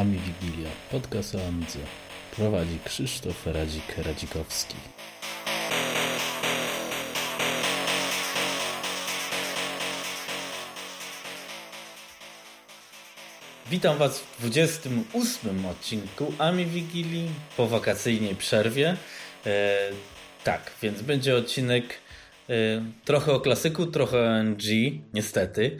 Ami 0.00 0.18
Wigilia, 0.18 0.70
podcast 0.90 1.34
o 1.34 1.46
Amidze. 1.48 1.78
Prowadzi 2.36 2.78
Krzysztof 2.84 3.46
Radzik-Radzikowski. 3.46 4.74
Witam 13.70 13.98
Was 13.98 14.20
w 14.20 14.40
28 14.40 15.66
odcinku 15.66 16.32
Ami 16.38 16.66
Wigilii 16.66 17.30
po 17.56 17.66
wakacyjnej 17.66 18.34
przerwie. 18.34 18.96
E, 19.46 19.78
tak, 20.44 20.72
więc 20.82 21.02
będzie 21.02 21.36
odcinek 21.36 21.84
e, 22.48 22.54
trochę 23.04 23.32
o 23.32 23.40
klasyku, 23.40 23.86
trochę 23.86 24.18
o 24.18 24.42
NG, 24.42 24.62
niestety. 25.14 25.78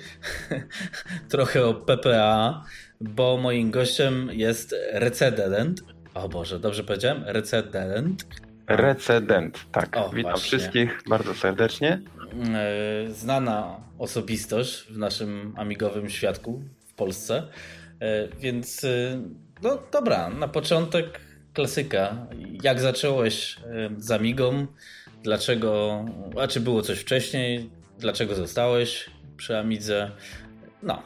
trochę 1.28 1.66
o 1.66 1.74
PPA, 1.74 2.64
bo 3.00 3.36
moim 3.36 3.70
gościem 3.70 4.28
jest 4.32 4.74
recedent. 4.92 5.82
O 6.14 6.28
Boże, 6.28 6.59
dobrze 6.59 6.84
powiedziałem? 6.84 7.23
Recedent. 7.27 8.27
Recedent, 8.66 9.60
tak. 9.73 9.96
O, 9.96 10.09
Witam 10.09 10.32
właśnie. 10.32 10.48
wszystkich 10.48 11.02
bardzo 11.09 11.34
serdecznie. 11.34 12.01
E, 12.54 13.10
znana 13.10 13.80
osobistość 13.98 14.87
w 14.92 14.98
naszym 14.98 15.54
amigowym 15.56 16.10
świadku 16.10 16.62
w 16.87 16.92
Polsce. 16.95 17.42
E, 18.01 18.28
więc 18.28 18.84
e, 18.84 19.23
no 19.62 19.78
dobra, 19.92 20.30
na 20.30 20.48
początek 20.48 21.20
klasyka. 21.52 22.26
Jak 22.62 22.80
zacząłeś 22.80 23.56
z 23.98 24.10
Amigą? 24.10 24.66
Dlaczego, 25.23 26.04
a 26.40 26.48
czy 26.48 26.60
było 26.60 26.82
coś 26.82 26.98
wcześniej? 26.98 27.70
Dlaczego 27.98 28.34
zostałeś 28.34 29.10
przy 29.37 29.59
Amidze? 29.59 30.10
No, 30.82 31.02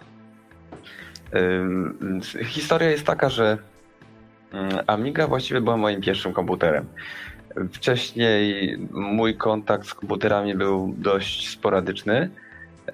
Historia 2.44 2.90
jest 2.90 3.06
taka, 3.06 3.28
że 3.28 3.58
Amiga 4.86 5.26
właściwie 5.26 5.60
była 5.60 5.76
moim 5.76 6.00
pierwszym 6.00 6.32
komputerem. 6.32 6.86
Wcześniej 7.72 8.76
mój 8.90 9.34
kontakt 9.34 9.86
z 9.86 9.94
komputerami 9.94 10.54
był 10.54 10.94
dość 10.98 11.48
sporadyczny. 11.48 12.30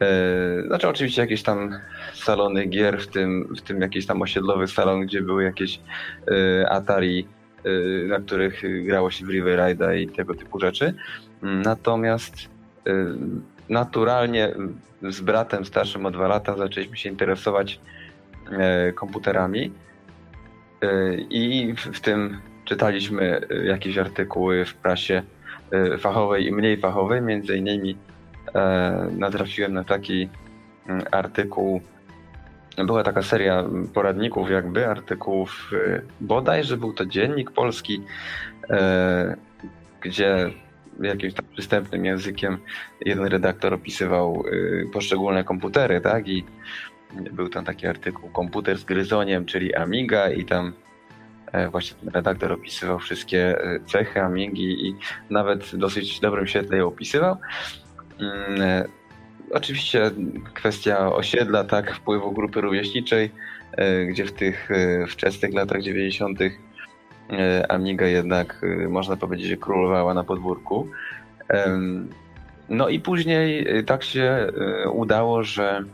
E, 0.01 0.63
znaczy 0.67 0.89
oczywiście 0.89 1.21
jakieś 1.21 1.43
tam 1.43 1.79
salony 2.15 2.67
gier, 2.67 3.01
w 3.01 3.07
tym, 3.07 3.55
w 3.57 3.61
tym 3.61 3.81
jakiś 3.81 4.07
tam 4.07 4.23
osiedlowy 4.23 4.69
salon, 4.69 5.01
gdzie 5.01 5.23
były 5.23 5.45
jakieś 5.45 5.81
e, 6.61 6.71
Atari, 6.71 7.29
e, 7.65 7.71
na 8.07 8.21
których 8.21 8.85
grało 8.85 9.11
się 9.11 9.27
w 9.27 9.29
River 9.29 9.77
i 9.99 10.09
tego 10.09 10.35
typu 10.35 10.61
rzeczy. 10.61 10.95
Natomiast 11.43 12.35
naturalnie 13.69 14.55
z 15.03 15.21
bratem 15.21 15.65
starszym 15.65 16.07
o 16.07 16.11
dwa 16.11 16.29
lata 16.29 16.57
zaczęliśmy 16.57 16.97
się 16.97 17.11
interesować 17.11 17.81
komputerami 18.95 19.73
e, 20.83 21.15
i 21.15 21.75
w 21.93 22.01
tym 22.01 22.41
czytaliśmy 22.65 23.41
e, 23.51 23.67
jakieś 23.67 23.99
artykuły 23.99 24.65
w 24.65 24.75
prasie 24.75 25.23
fachowej 25.99 26.47
i 26.47 26.53
mniej 26.53 26.77
fachowej. 26.77 27.23
Między 27.23 27.57
innymi 27.57 27.97
natrafiłem 29.11 29.75
na 29.75 29.85
taki 29.85 30.29
mm, 30.89 31.05
artykuł, 31.11 31.81
była 32.87 33.03
taka 33.03 33.23
seria 33.23 33.65
poradników 33.95 34.51
jakby, 34.51 34.89
artykułów 34.89 35.71
bodajże 36.21 36.77
był 36.77 36.93
to 36.93 37.07
Dziennik 37.07 37.51
Polski, 37.51 38.03
gdzie 40.01 40.51
jakimś 41.01 41.35
tam 41.35 41.45
przystępnym 41.53 42.05
językiem 42.05 42.59
jeden 43.01 43.27
redaktor 43.27 43.75
opisywał 43.75 44.45
poszczególne 44.93 45.45
komputery, 45.45 46.01
tak? 46.01 46.29
I 46.29 46.45
był 47.17 47.49
tam 47.49 47.65
taki 47.65 47.87
artykuł 47.87 48.31
Komputer 48.31 48.79
z 48.79 48.85
gryzoniem, 48.85 49.45
czyli 49.45 49.75
Amiga 49.75 50.31
i 50.31 50.45
tam 50.45 50.73
e, 51.53 51.69
właśnie 51.69 51.97
ten 52.01 52.09
redaktor 52.09 52.53
opisywał 52.53 52.99
wszystkie 52.99 53.65
e, 53.65 53.81
cechy 53.81 54.23
Amigi 54.23 54.87
i 54.87 54.97
nawet 55.31 55.65
w 55.65 55.77
dosyć 55.77 56.21
dobrym 56.21 56.47
świetle 56.47 56.77
je 56.77 56.87
opisywał. 56.87 57.37
Mm, 58.21 58.63
e, 58.63 58.85
oczywiście 59.51 60.11
kwestia 60.55 61.13
osiedla, 61.13 61.65
tak, 61.65 61.95
wpływu 61.95 62.33
grupy 62.33 62.61
rówieśniczej, 62.61 63.31
gdzie 64.09 64.25
w 64.25 64.33
tych 64.33 64.69
wczesnych 65.09 65.55
latach 65.55 65.83
90. 65.83 66.39
Amiga 67.69 68.07
jednak, 68.07 68.67
można 68.89 69.17
powiedzieć, 69.17 69.47
że 69.47 69.57
królowała 69.57 70.15
na 70.15 70.25
podwórku. 70.25 70.89
No 72.69 72.89
i 72.89 73.01
później 73.01 73.67
tak 73.87 74.03
się 74.03 74.53
udało, 74.93 75.43
że 75.43 75.85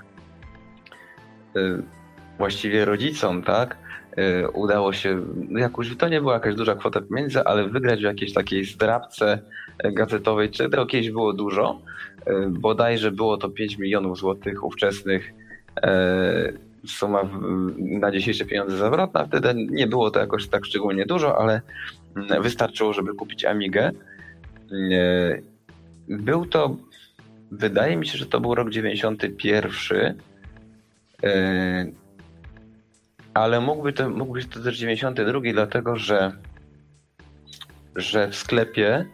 właściwie 2.39 2.85
rodzicom, 2.85 3.43
tak, 3.43 3.77
y, 4.19 4.51
udało 4.51 4.93
się, 4.93 5.23
no 5.49 5.59
jakoś 5.59 5.97
to 5.97 6.09
nie 6.09 6.21
była 6.21 6.35
jakaś 6.35 6.55
duża 6.55 6.75
kwota 6.75 7.01
pieniędzy, 7.01 7.41
ale 7.45 7.69
wygrać 7.69 8.01
w 8.01 8.03
jakiejś 8.03 8.33
takiej 8.33 8.65
zdrabce 8.65 9.39
gazetowej, 9.93 10.51
czy 10.51 10.71
tego 10.71 10.87
kiedyś 10.87 11.11
było 11.11 11.33
dużo, 11.33 11.81
y, 12.29 12.33
bodajże 12.49 13.11
było 13.11 13.37
to 13.37 13.51
5 13.51 13.79
milionów 13.79 14.19
złotych 14.19 14.65
ówczesnych, 14.65 15.33
suma 16.87 17.23
na 17.79 18.13
dzisiejsze 18.13 18.45
pieniądze 18.45 18.77
zawrotna, 18.77 19.27
wtedy 19.27 19.55
nie 19.55 19.87
było 19.87 20.11
to 20.11 20.21
jakoś 20.21 20.49
tak 20.49 20.65
szczególnie 20.65 21.07
dużo, 21.07 21.39
ale 21.39 21.61
mm, 22.17 22.43
wystarczyło, 22.43 22.93
żeby 22.93 23.15
kupić 23.15 23.45
Amigę. 23.45 23.91
Był 26.09 26.47
to, 26.47 26.77
wydaje 27.51 27.97
mi 27.97 28.07
się, 28.07 28.19
że 28.19 28.27
to 28.27 28.41
był 28.41 28.55
rok 28.55 28.71
91, 28.71 29.71
E, 29.93 30.15
ale 33.35 33.61
mógłby 33.61 33.93
to, 33.93 34.11
mógł 34.11 34.33
być 34.33 34.47
to 34.47 34.61
też 34.61 34.79
92, 34.79 35.41
dlatego 35.53 35.97
że, 35.97 36.33
że 37.97 38.29
w 38.29 38.37
sklepie 38.37 38.95
e, 38.97 39.07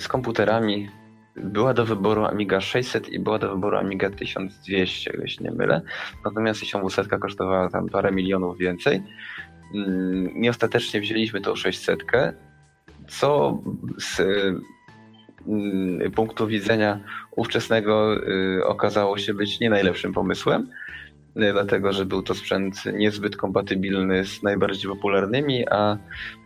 z 0.00 0.08
komputerami 0.08 0.88
była 1.36 1.74
do 1.74 1.86
wyboru 1.86 2.24
Amiga 2.24 2.60
600 2.60 3.08
i 3.08 3.18
była 3.18 3.38
do 3.38 3.54
wyboru 3.54 3.76
Amiga 3.76 4.10
1200, 4.10 5.18
jeśli 5.22 5.44
nie 5.44 5.50
mylę. 5.50 5.82
Natomiast 6.24 6.60
1200 6.60 7.18
kosztowała 7.18 7.68
tam 7.68 7.88
parę 7.88 8.12
milionów 8.12 8.58
więcej. 8.58 9.02
I 9.74 9.78
mm, 9.78 10.50
ostatecznie 10.50 11.00
wzięliśmy 11.00 11.40
tą 11.40 11.56
600, 11.56 12.00
co 13.08 13.58
z 13.98 14.22
punktu 16.14 16.46
widzenia 16.46 17.00
ówczesnego 17.36 18.16
y, 18.58 18.64
okazało 18.66 19.18
się 19.18 19.34
być 19.34 19.60
nie 19.60 19.70
najlepszym 19.70 20.12
pomysłem, 20.12 20.70
y, 21.36 21.52
dlatego 21.52 21.92
że 21.92 22.06
był 22.06 22.22
to 22.22 22.34
sprzęt 22.34 22.84
niezbyt 22.92 23.36
kompatybilny 23.36 24.24
z 24.24 24.42
najbardziej 24.42 24.90
popularnymi, 24.90 25.68
a 25.68 25.96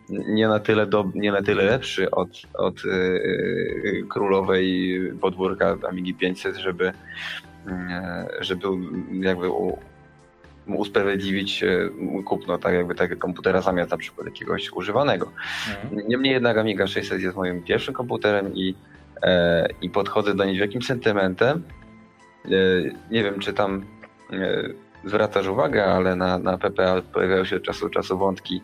nie 0.09 0.47
na 0.47 0.59
tyle, 0.59 0.87
do, 0.87 1.11
nie 1.15 1.31
na 1.31 1.41
tyle 1.41 1.63
lepszy 1.63 2.11
od, 2.11 2.29
od 2.53 2.81
królowej 4.09 4.99
podwórka 5.21 5.77
Amigi 5.89 6.13
500, 6.13 6.55
żeby, 6.55 6.91
żeby 8.39 8.67
jakby 9.11 9.47
usprawiedliwić 10.67 11.63
kupno 12.25 12.57
tak 12.57 12.73
jakby 12.73 12.95
takiego 12.95 13.21
komputera 13.21 13.61
zamiast 13.61 13.91
na 13.91 13.97
przykład 13.97 14.27
jakiegoś 14.27 14.71
używanego. 14.71 15.31
Mhm. 15.83 16.07
Niemniej 16.07 16.33
jednak 16.33 16.57
Amiga 16.57 16.87
600 16.87 17.21
jest 17.21 17.35
moim 17.35 17.63
pierwszym 17.63 17.93
komputerem 17.93 18.55
i 18.55 18.75
E, 19.23 19.67
i 19.81 19.89
podchodzę 19.89 20.35
do 20.35 20.45
niej 20.45 20.57
z 20.57 20.59
jakimś 20.59 20.85
sentymentem. 20.85 21.63
E, 22.45 22.49
nie 23.11 23.23
wiem, 23.23 23.39
czy 23.39 23.53
tam 23.53 23.85
e, 24.33 24.63
zwracasz 25.05 25.47
uwagę, 25.47 25.85
ale 25.85 26.15
na, 26.15 26.37
na 26.37 26.57
PPA 26.57 27.01
pojawiają 27.01 27.45
się 27.45 27.55
od 27.55 27.63
czasu 27.63 27.85
do 27.85 27.89
czasu 27.89 28.17
wątki, 28.17 28.61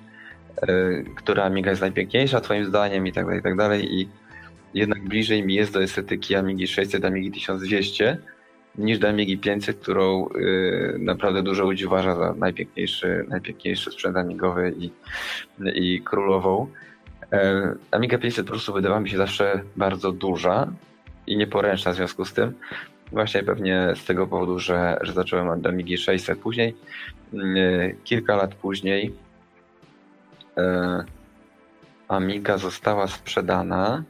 która 1.16 1.44
Amiga 1.44 1.70
jest 1.70 1.82
najpiękniejsza 1.82 2.42
twoim 2.42 2.66
zdaniem 2.66 3.08
i 3.08 3.12
tak 3.12 3.26
dalej, 3.26 3.40
i 3.40 3.44
tak 3.44 3.56
dalej. 3.56 4.00
I 4.00 4.10
jednak 4.74 5.04
bliżej 5.04 5.44
mi 5.44 5.54
jest 5.54 5.74
do 5.74 5.84
estetyki 5.84 6.36
Amigi 6.36 6.68
600, 6.68 7.06
Amigi 7.06 7.32
1200 7.32 8.18
niż 8.78 9.00
do 9.00 9.10
Amigi 9.10 9.38
500, 9.38 9.80
którą 9.80 10.28
naprawdę 11.00 11.44
dużo 11.44 11.64
ludzi 11.64 11.86
uważa 11.86 12.16
za 12.16 12.34
najpiękniejszy, 12.34 13.26
najpiękniejszy 13.30 13.92
sprzęt 13.92 14.18
amigowy 14.18 14.74
i, 14.78 14.92
i 15.76 16.02
królową. 16.02 16.68
E, 17.32 17.74
Amiga 17.92 18.18
500 18.18 18.46
po 18.46 18.52
prostu 18.52 18.74
wydawała 18.74 19.02
mi 19.02 19.10
się 19.10 19.18
zawsze 19.18 19.62
bardzo 19.76 20.12
duża 20.12 20.72
i 21.28 21.38
nieporęczna 21.38 21.92
w 21.92 21.96
związku 21.96 22.26
z 22.26 22.34
tym. 22.34 22.54
Właśnie 23.12 23.44
pewnie 23.44 23.94
z 23.96 24.06
tego 24.06 24.28
powodu, 24.28 24.60
że, 24.60 24.98
że 25.02 25.14
zacząłem 25.14 25.50
od 25.50 25.68
Amigi 25.68 25.98
600. 25.98 26.40
Później, 26.40 26.76
e, 27.34 27.92
kilka 28.04 28.36
lat 28.36 28.56
później, 28.56 29.16
e, 30.58 31.04
Amiga 32.08 32.58
została 32.58 33.08
sprzedana. 33.08 34.04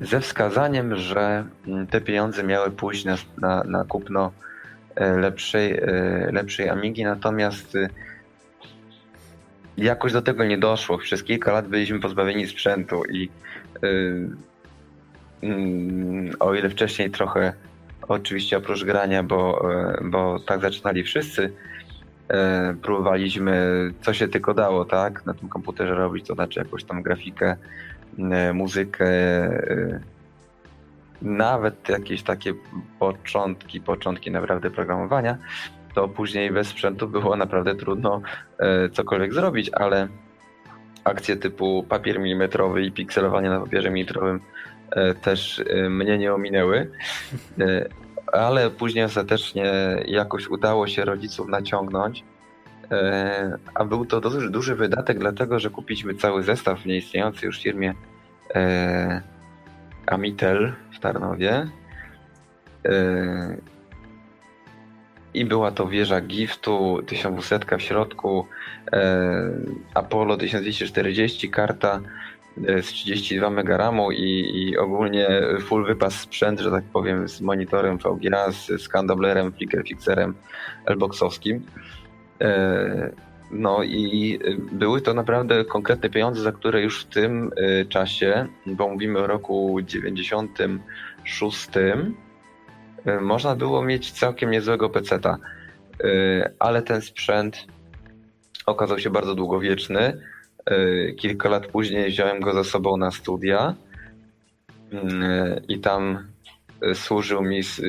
Ze 0.00 0.20
wskazaniem, 0.20 0.96
że 0.96 1.44
mm, 1.66 1.86
te 1.86 2.00
pieniądze 2.00 2.44
miały 2.44 2.70
pójść 2.70 3.04
na, 3.04 3.16
na, 3.38 3.64
na 3.64 3.84
kupno 3.84 4.32
E, 4.94 5.16
lepszej, 5.16 5.72
e, 5.72 6.28
lepszej 6.32 6.68
Amigi, 6.68 7.04
natomiast 7.04 7.74
y, 7.74 7.88
jakoś 9.76 10.12
do 10.12 10.22
tego 10.22 10.44
nie 10.44 10.58
doszło. 10.58 10.98
Przez 10.98 11.24
kilka 11.24 11.52
lat 11.52 11.68
byliśmy 11.68 12.00
pozbawieni 12.00 12.46
sprzętu 12.46 13.02
i 13.04 13.30
mm, 15.42 16.30
o 16.40 16.54
ile 16.54 16.70
wcześniej 16.70 17.10
trochę 17.10 17.52
oczywiście 18.08 18.58
oprócz 18.58 18.84
grania, 18.84 19.22
bo, 19.22 19.68
bo 20.02 20.40
tak 20.40 20.60
zaczynali 20.60 21.04
wszyscy, 21.04 21.52
próbowaliśmy 22.82 23.54
co 24.02 24.14
się 24.14 24.28
tylko 24.28 24.54
dało, 24.54 24.84
tak, 24.84 25.26
na 25.26 25.34
tym 25.34 25.48
komputerze 25.48 25.94
robić, 25.94 26.26
to 26.26 26.34
znaczy 26.34 26.60
jakąś 26.60 26.84
tam 26.84 27.02
grafikę, 27.02 27.56
muzykę, 28.54 29.06
nawet 31.22 31.88
jakieś 31.88 32.22
takie 32.22 32.54
początki, 32.98 33.80
początki 33.80 34.30
naprawdę 34.30 34.70
programowania, 34.70 35.38
to 35.94 36.08
później 36.08 36.50
bez 36.50 36.68
sprzętu 36.68 37.08
było 37.08 37.36
naprawdę 37.36 37.74
trudno 37.74 38.20
e, 38.58 38.88
cokolwiek 38.88 39.34
zrobić, 39.34 39.70
ale 39.74 40.08
akcje 41.04 41.36
typu 41.36 41.86
papier 41.88 42.20
milimetrowy 42.20 42.82
i 42.82 42.92
pikselowanie 42.92 43.50
na 43.50 43.60
papierze 43.60 43.90
milimetrowym 43.90 44.40
e, 44.90 45.14
też 45.14 45.62
e, 45.68 45.88
mnie 45.88 46.18
nie 46.18 46.34
ominęły. 46.34 46.90
Ale 48.26 48.70
później 48.70 49.04
ostatecznie 49.04 49.72
jakoś 50.06 50.48
udało 50.48 50.86
się 50.86 51.04
rodziców 51.04 51.48
naciągnąć. 51.48 52.24
A 53.74 53.84
był 53.84 54.06
to 54.06 54.20
dosyć 54.20 54.50
duży 54.50 54.74
wydatek, 54.74 55.18
dlatego 55.18 55.58
że 55.58 55.70
kupiliśmy 55.70 56.14
cały 56.14 56.42
zestaw 56.42 56.80
w 56.80 56.86
nieistniejącej 56.86 57.46
już 57.46 57.62
firmie 57.62 57.94
Amitel 60.06 60.72
w 60.92 60.98
Tarnowie. 60.98 61.68
I 65.34 65.44
była 65.44 65.70
to 65.70 65.86
wieża 65.86 66.20
Giftu, 66.20 67.02
1200 67.06 67.78
w 67.78 67.82
środku, 67.82 68.46
e, 68.92 69.50
Apollo 69.94 70.36
1240, 70.36 71.50
karta 71.50 72.00
e, 72.68 72.82
z 72.82 72.86
32 72.86 73.50
MB 73.50 73.68
i, 74.12 74.62
i, 74.62 74.78
ogólnie 74.78 75.28
full 75.60 75.86
wypas 75.86 76.20
sprzęt, 76.20 76.60
że 76.60 76.70
tak 76.70 76.84
powiem, 76.84 77.28
z 77.28 77.40
monitorem 77.40 77.98
VGA, 77.98 78.52
z 78.52 78.82
skandablerem, 78.82 79.52
flicker 79.52 79.88
fixerem 79.88 80.34
elboxowskim. 80.86 81.66
E, 82.42 83.12
no 83.50 83.82
i 83.82 84.38
były 84.72 85.00
to 85.00 85.14
naprawdę 85.14 85.64
konkretne 85.64 86.10
pieniądze, 86.10 86.42
za 86.42 86.52
które 86.52 86.82
już 86.82 87.04
w 87.04 87.08
tym 87.08 87.50
czasie, 87.88 88.46
bo 88.66 88.88
mówimy 88.88 89.18
o 89.18 89.26
roku 89.26 89.78
96, 89.82 91.68
Y, 93.06 93.20
można 93.20 93.56
było 93.56 93.82
mieć 93.82 94.12
całkiem 94.12 94.50
niezłego 94.50 94.90
peceta, 94.90 95.38
ale 96.58 96.82
ten 96.82 97.02
sprzęt 97.02 97.66
okazał 98.66 98.98
się 98.98 99.10
bardzo 99.10 99.34
długowieczny. 99.34 100.20
Kilka 101.16 101.48
lat 101.48 101.66
później 101.66 102.10
wziąłem 102.10 102.40
go 102.40 102.54
ze 102.54 102.64
sobą 102.64 102.96
na 102.96 103.10
studia 103.10 103.74
i 105.68 105.78
tam 105.78 106.28
służył 106.94 107.42
mi 107.42 107.62
z 107.62 107.80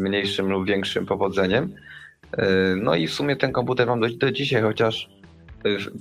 mniejszym 0.00 0.50
lub 0.50 0.66
większym 0.66 1.06
powodzeniem. 1.06 1.74
No 2.76 2.94
i 2.94 3.06
w 3.06 3.12
sumie 3.12 3.36
ten 3.36 3.52
komputer 3.52 3.86
mam 3.86 4.00
do, 4.00 4.08
do 4.08 4.32
dzisiaj, 4.32 4.62
chociaż 4.62 5.08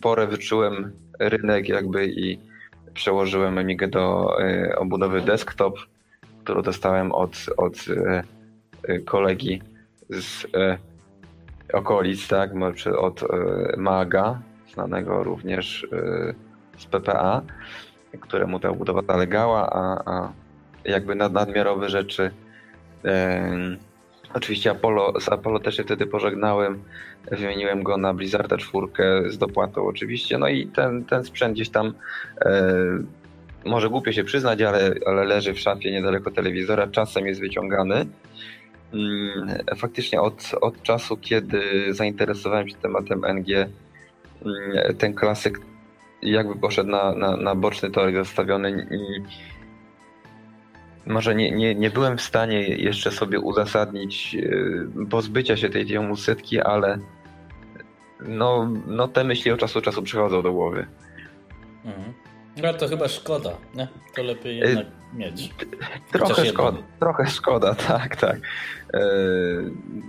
porę 0.02 0.28
wyczułem 0.28 0.92
rynek 1.20 1.70
jakby 1.70 2.08
i 2.08 2.40
przełożyłem 2.94 3.58
Amigę 3.58 3.88
do 3.88 4.36
obudowy 4.78 5.22
desktop, 5.22 5.80
którą 6.44 6.62
dostałem 6.62 7.12
od, 7.12 7.46
od 7.58 7.86
kolegi 9.06 9.62
z 10.10 10.46
okolic, 11.74 12.28
tak, 12.28 12.52
od 12.98 13.22
Maga, 13.78 14.42
znanego 14.74 15.24
również 15.24 15.88
z 16.78 16.86
PPA, 16.86 17.42
któremu 18.20 18.60
ta 18.60 18.74
budowa 18.74 19.02
zalegała, 19.02 19.70
a, 19.74 20.12
a 20.12 20.34
jakby 20.86 21.16
nad, 21.16 21.34
nadmiarowe 21.34 21.90
rzeczy 21.90 22.32
Oczywiście 24.36 24.72
Apollo, 24.72 25.14
z 25.20 25.30
Apollo 25.30 25.60
też 25.60 25.78
się 25.78 25.84
wtedy 25.84 26.08
pożegnałem, 26.08 26.84
wymieniłem 27.32 27.84
go 27.84 27.98
na 27.98 28.14
Blizzarda 28.14 28.58
4 28.58 28.88
z 29.32 29.38
dopłatą 29.38 29.88
oczywiście, 29.88 30.38
no 30.38 30.48
i 30.48 30.68
ten, 30.68 31.06
ten 31.06 31.24
sprzęt 31.24 31.54
gdzieś 31.54 31.70
tam 31.70 31.94
e, 32.42 32.74
może 33.66 33.90
głupio 33.90 34.12
się 34.12 34.24
przyznać, 34.24 34.62
ale, 34.62 34.96
ale 35.06 35.24
leży 35.24 35.54
w 35.54 35.60
szafie 35.60 35.92
niedaleko 35.92 36.32
telewizora, 36.32 36.88
czasem 36.88 37.28
jest 37.28 37.42
wyciągany. 37.42 38.06
Mm, 38.94 39.58
faktycznie 39.78 40.22
od, 40.22 40.52
od 40.62 40.82
czasu, 40.82 41.18
kiedy 41.18 41.62
zainteresowałem 41.94 42.70
się 42.70 42.76
tematem 42.76 43.22
NG, 43.26 43.50
mm, 43.52 44.96
ten 44.98 45.14
klasyk 45.14 45.60
jakby 46.22 46.56
poszedł 46.56 46.90
na, 46.90 47.16
na, 47.16 47.38
na 47.38 47.56
boczny 47.56 47.92
tor 47.92 48.14
zastawiony 48.14 48.88
i 48.92 49.22
może 51.06 51.36
nie, 51.36 51.52
nie, 51.52 51.76
nie 51.76 51.90
byłem 51.90 52.18
w 52.18 52.22
stanie 52.22 52.62
jeszcze 52.62 53.12
sobie 53.12 53.40
uzasadnić 53.40 54.36
y, 54.36 54.88
pozbycia 55.10 55.58
się 55.58 55.70
tej 55.70 55.86
setki, 56.18 56.62
ale 56.62 57.00
no, 58.28 58.70
no 58.88 59.08
te 59.08 59.24
myśli 59.24 59.52
od 59.52 59.60
czasu 59.60 59.80
do 59.80 59.86
czasu 59.86 60.04
przychodzą 60.04 60.42
do 60.42 60.54
głowy. 60.54 60.88
Mhm. 61.86 62.14
No 62.64 62.74
to 62.74 62.88
chyba 62.88 63.08
szkoda, 63.08 63.58
nie? 63.76 63.88
To 64.16 64.24
lepiej 64.24 64.64
y, 64.64 64.68
jednak 64.68 64.86
mieć. 65.14 65.54
Trochę 66.12 66.46
szkoda, 66.46 66.78
trochę 67.00 67.28
szkoda, 67.28 67.76
tak, 67.88 68.16
tak. 68.16 68.38
E, 68.94 69.00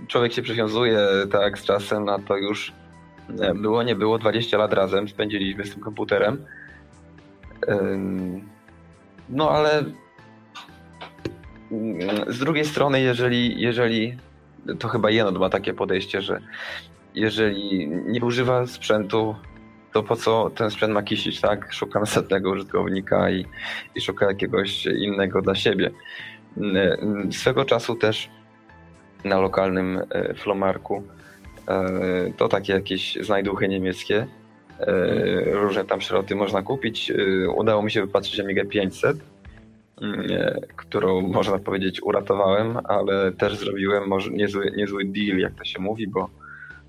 człowiek 0.07 0.33
się 0.33 0.41
przywiązuje 0.41 0.99
tak 1.31 1.59
z 1.59 1.63
czasem 1.63 2.05
na 2.05 2.19
to 2.19 2.37
już 2.37 2.73
e, 3.39 3.53
było, 3.53 3.83
nie 3.83 3.95
było, 3.95 4.17
20 4.17 4.57
lat 4.57 4.73
razem 4.73 5.09
spędziliśmy 5.09 5.65
z 5.65 5.73
tym 5.73 5.83
komputerem. 5.83 6.45
E, 7.67 7.77
no 9.29 9.51
ale 9.51 9.83
z 12.27 12.39
drugiej 12.39 12.65
strony, 12.65 13.01
jeżeli, 13.01 13.61
jeżeli 13.61 14.17
to 14.79 14.87
chyba 14.87 15.09
Jenot 15.09 15.39
ma 15.39 15.49
takie 15.49 15.73
podejście, 15.73 16.21
że 16.21 16.41
jeżeli 17.15 17.87
nie 17.87 18.21
używa 18.21 18.67
sprzętu, 18.67 19.35
to 19.93 20.03
po 20.03 20.15
co 20.15 20.49
ten 20.55 20.71
sprzęt 20.71 20.93
ma 20.93 21.03
kisić, 21.03 21.41
tak? 21.41 21.73
Szuka 21.73 21.99
następnego 21.99 22.51
użytkownika 22.51 23.29
i, 23.29 23.45
i 23.95 24.01
szuka 24.01 24.25
jakiegoś 24.25 24.85
innego 24.85 25.41
dla 25.41 25.55
siebie. 25.55 25.91
Swego 27.31 27.65
czasu 27.65 27.95
też 27.95 28.29
na 29.23 29.39
lokalnym 29.39 30.01
e, 30.09 30.33
flomarku. 30.33 31.03
E, 31.67 31.83
to 32.37 32.47
takie 32.47 32.73
jakieś 32.73 33.17
znajduchy 33.21 33.67
niemieckie. 33.67 34.27
E, 34.79 34.87
różne 35.45 35.85
tam 35.85 36.01
środki 36.01 36.35
można 36.35 36.61
kupić. 36.61 37.13
Udało 37.55 37.81
mi 37.83 37.91
się 37.91 38.01
wypatrzyć 38.01 38.39
Amigę 38.39 38.65
500, 38.65 39.11
mm, 39.11 39.21
którą 40.75 41.21
można 41.21 41.59
powiedzieć 41.59 42.01
uratowałem, 42.03 42.77
ale 42.83 43.31
też 43.31 43.57
zrobiłem 43.57 44.07
może 44.07 44.31
niezły, 44.31 44.71
niezły 44.75 45.05
deal, 45.05 45.37
jak 45.37 45.55
to 45.55 45.63
się 45.63 45.81
mówi, 45.81 46.07
bo 46.07 46.29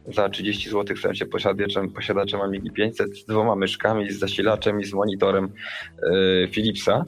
za 0.07 0.29
30 0.29 0.71
zł 0.71 0.97
stałem 0.97 1.15
się 1.15 1.27
posiadaczem, 1.27 1.91
posiadaczem 1.91 2.41
Amigi 2.41 2.71
500 2.71 3.19
z 3.19 3.25
dwoma 3.25 3.57
myszkami, 3.57 4.11
z 4.11 4.19
zasilaczem 4.19 4.81
i 4.81 4.85
z 4.85 4.93
monitorem 4.93 5.49
Philipsa 6.51 7.05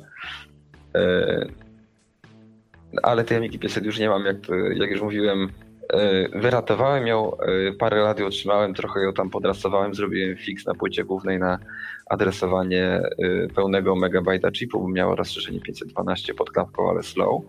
ale 3.02 3.24
tej 3.24 3.36
Amigi 3.36 3.58
500 3.58 3.84
już 3.84 3.98
nie 3.98 4.08
mam, 4.08 4.24
jak, 4.24 4.36
jak 4.74 4.90
już 4.90 5.02
mówiłem. 5.02 5.48
E, 5.92 6.28
wyratowałem 6.40 7.06
ją, 7.06 7.36
e, 7.36 7.72
parę 7.72 8.00
lat 8.00 8.18
ją 8.18 8.26
otrzymałem, 8.26 8.74
trochę 8.74 9.00
ją 9.00 9.12
tam 9.12 9.30
podrasowałem, 9.30 9.94
zrobiłem 9.94 10.36
fix 10.36 10.66
na 10.66 10.74
płycie 10.74 11.04
głównej 11.04 11.38
na 11.38 11.58
adresowanie 12.06 12.84
e, 12.84 13.10
pełnego 13.54 13.96
megabajta 13.96 14.50
chipu, 14.50 14.80
bo 14.80 14.88
miało 14.88 15.16
rozszerzenie 15.16 15.60
512 15.60 16.34
pod 16.34 16.50
klapką, 16.50 16.90
ale 16.90 17.02
slow. 17.02 17.42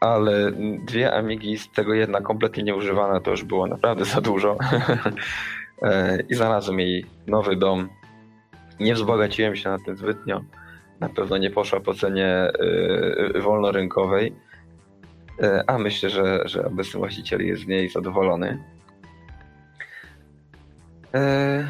Ale 0.00 0.52
dwie 0.86 1.14
Amigi, 1.14 1.58
z 1.58 1.70
tego 1.70 1.94
jedna 1.94 2.20
kompletnie 2.20 2.62
nieużywana, 2.62 3.20
to 3.20 3.30
już 3.30 3.44
było 3.44 3.66
naprawdę 3.66 4.04
za 4.04 4.20
dużo. 4.20 4.58
I 6.30 6.34
znalazłem 6.34 6.80
jej 6.80 7.06
nowy 7.26 7.56
dom. 7.56 7.88
Nie 8.80 8.94
wzbogaciłem 8.94 9.56
się 9.56 9.68
na 9.68 9.78
tym 9.78 9.96
zbytnio 9.96 10.40
na 11.00 11.08
pewno 11.08 11.38
nie 11.38 11.50
poszła 11.50 11.80
po 11.80 11.94
cenie 11.94 12.50
wolnorynkowej, 13.42 14.32
a 15.66 15.78
myślę, 15.78 16.10
że, 16.10 16.42
że 16.44 16.64
obecny 16.64 16.98
właściciel 16.98 17.46
jest 17.46 17.62
z 17.62 17.66
niej 17.66 17.88
zadowolony. 17.88 18.64
Y, 21.14 21.66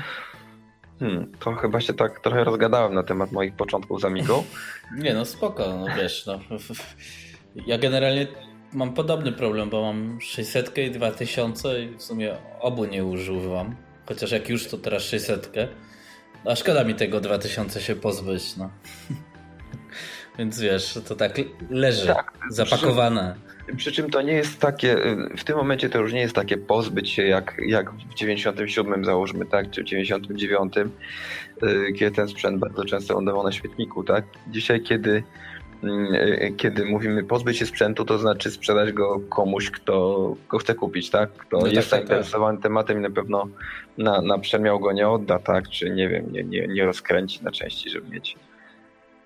hmm, 0.99 1.33
to 1.41 1.55
chyba 1.55 1.81
się 1.81 1.95
tak 1.95 2.21
trochę 2.21 2.45
rozgadałem 2.45 2.95
na 2.95 3.03
temat 3.03 3.33
moich 3.33 3.57
początków 3.57 4.01
z 4.01 4.05
Amigą. 4.05 4.45
Nie 5.05 5.15
no, 5.15 5.25
spoko, 5.25 5.77
no 5.79 5.87
wiesz, 5.97 6.27
no. 6.27 6.41
Ja 7.67 7.79
generalnie 7.79 8.27
mam 8.73 8.95
podobny 8.95 9.33
problem, 9.33 9.71
bo 9.71 9.83
mam 9.83 10.21
600 10.21 10.79
i 10.79 10.91
2000 10.91 11.83
i 11.83 11.97
w 11.97 12.03
sumie 12.03 12.37
obu 12.61 12.85
nie 12.85 13.05
używam. 13.05 13.77
Chociaż 14.07 14.31
jak 14.31 14.49
już 14.49 14.67
to 14.67 14.79
teraz 14.79 15.03
600. 15.03 15.53
A 16.45 16.57
szkoda 16.57 16.85
mi 16.85 16.95
tego 16.95 17.21
2000 17.21 17.81
się 17.81 17.97
pozbyć, 17.97 18.57
no. 18.57 18.71
Więc 20.39 20.61
wiesz, 20.61 20.99
to 21.09 21.15
tak 21.17 21.41
leży, 21.71 22.07
tak, 22.07 22.33
zapakowane. 22.51 23.37
Przy 23.77 23.93
czym, 23.93 24.11
to 24.11 24.23
nie 24.23 24.33
jest 24.33 24.61
takie, 24.61 24.97
w 25.37 25.45
tym 25.45 25.57
momencie 25.57 25.89
to 25.89 25.99
już 25.99 26.13
nie 26.13 26.21
jest 26.21 26.35
takie 26.35 26.57
pozbyć 26.57 27.11
się 27.11 27.23
jak, 27.23 27.57
jak 27.67 27.93
w 27.93 28.15
97 28.15 29.05
załóżmy, 29.05 29.47
tak, 29.47 29.71
czy 29.71 29.83
w 29.83 29.85
99, 29.85 30.75
y, 30.77 31.93
kiedy 31.93 32.17
ten 32.17 32.29
sprzęt 32.29 32.59
bardzo 32.59 32.85
często 32.85 33.15
lądował 33.15 33.45
na 33.45 33.53
świetniku, 33.53 34.05
tak. 34.05 34.25
Dzisiaj, 34.51 34.83
kiedy 34.83 35.23
mm, 35.83 36.57
kiedy 36.57 36.85
mówimy 36.85 37.25
pozbyć 37.25 37.59
się 37.59 37.67
sprzętu, 37.67 38.05
to 38.05 38.19
znaczy 38.19 38.51
sprzedać 38.51 38.93
go 38.93 39.21
komuś, 39.29 39.71
kto 39.71 40.37
go 40.49 40.59
chce 40.59 40.75
kupić, 40.75 41.11
tak? 41.11 41.33
Kto 41.33 41.59
no 41.59 41.67
jest 41.67 41.75
tak, 41.75 41.85
tak, 41.85 41.91
tak. 41.91 42.09
zainteresowany 42.09 42.59
tak. 42.59 42.63
tematem 42.63 42.99
i 42.99 43.01
na 43.01 43.11
pewno 43.11 43.49
na, 43.99 44.23
na 44.23 44.39
przemiał 44.39 44.81
go 44.81 44.93
nie 44.93 45.09
odda, 45.09 45.39
tak? 45.39 45.69
Czy 45.69 45.91
nie 45.91 46.09
wiem, 46.09 46.33
nie, 46.33 46.45
nie, 46.45 46.69
nie 46.69 46.85
rozkręci 46.85 47.45
na 47.45 47.51
części, 47.51 47.91
żeby 47.91 48.09
mieć 48.11 48.37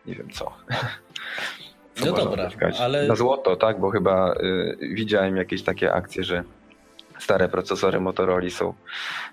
nie 0.07 0.15
wiem 0.15 0.31
co. 0.31 0.53
no 2.01 2.13
dobra, 2.13 2.51
ale... 2.79 3.07
Na 3.07 3.15
złoto, 3.15 3.57
tak? 3.57 3.81
Bo 3.81 3.91
chyba 3.91 4.35
y, 4.35 4.77
widziałem 4.81 5.37
jakieś 5.37 5.63
takie 5.63 5.93
akcje, 5.93 6.25
że 6.25 6.45
stare 7.19 7.49
procesory 7.49 8.01
Motorola 8.01 8.51
są 8.51 8.75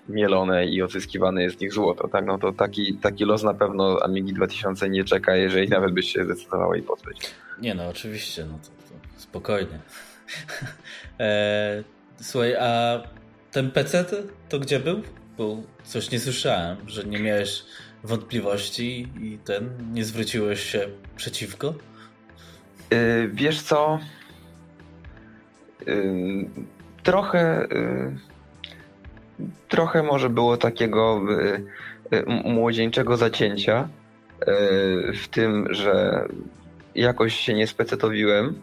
mielone 0.08 0.66
i 0.66 0.82
odzyskiwane 0.82 1.42
jest 1.42 1.58
z 1.58 1.60
nich 1.60 1.72
złoto, 1.72 2.08
tak? 2.08 2.26
No 2.26 2.38
to 2.38 2.52
taki, 2.52 2.94
taki 2.94 3.24
los 3.24 3.42
na 3.42 3.54
pewno 3.54 3.98
Amigi 4.02 4.32
2000 4.32 4.90
nie 4.90 5.04
czeka, 5.04 5.36
jeżeli 5.36 5.68
nawet 5.68 5.92
byś 5.92 6.12
się 6.12 6.24
zdecydował 6.24 6.74
i 6.74 6.82
pozbyć. 6.82 7.30
Nie 7.60 7.74
no, 7.74 7.88
oczywiście, 7.88 8.44
no 8.44 8.58
to, 8.58 8.68
to 8.68 9.20
spokojnie. 9.20 9.78
e, 11.20 11.84
słuchaj, 12.20 12.56
a 12.56 13.02
ten 13.52 13.70
PC 13.70 14.04
to 14.48 14.58
gdzie 14.58 14.80
był? 14.80 15.02
Bo 15.38 15.56
coś 15.84 16.10
nie 16.10 16.20
słyszałem, 16.20 16.76
że 16.86 17.04
nie 17.04 17.18
miałeś 17.18 17.64
wątpliwości 18.04 19.08
i 19.20 19.38
ten, 19.44 19.92
nie 19.92 20.04
zwróciłeś 20.04 20.60
się 20.60 20.88
przeciwko? 21.16 21.74
Yy, 22.90 23.28
wiesz 23.32 23.62
co? 23.62 23.98
Yy, 25.86 26.48
trochę, 27.02 27.66
yy, 27.70 29.46
trochę 29.68 30.02
może 30.02 30.30
było 30.30 30.56
takiego 30.56 31.20
y, 31.30 32.16
y, 32.16 32.24
młodzieńczego 32.44 33.16
zacięcia 33.16 33.88
y, 34.42 34.46
w 35.12 35.28
tym, 35.30 35.74
że 35.74 36.24
jakoś 36.94 37.34
się 37.34 37.54
nie 37.54 37.66
specetowiłem. 37.66 38.54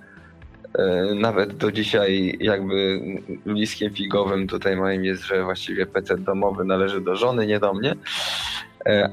Nawet 1.15 1.57
do 1.57 1.72
dzisiaj 1.72 2.38
jakby 2.39 3.00
liskiem 3.46 3.93
figowym 3.93 4.48
tutaj 4.48 4.75
moim 4.75 5.05
jest, 5.05 5.24
że 5.24 5.43
właściwie 5.43 5.86
PC 5.86 6.17
domowy 6.17 6.65
należy 6.65 7.01
do 7.01 7.15
żony, 7.15 7.48
nie 7.48 7.60
do 7.60 7.74
mnie. 7.74 7.96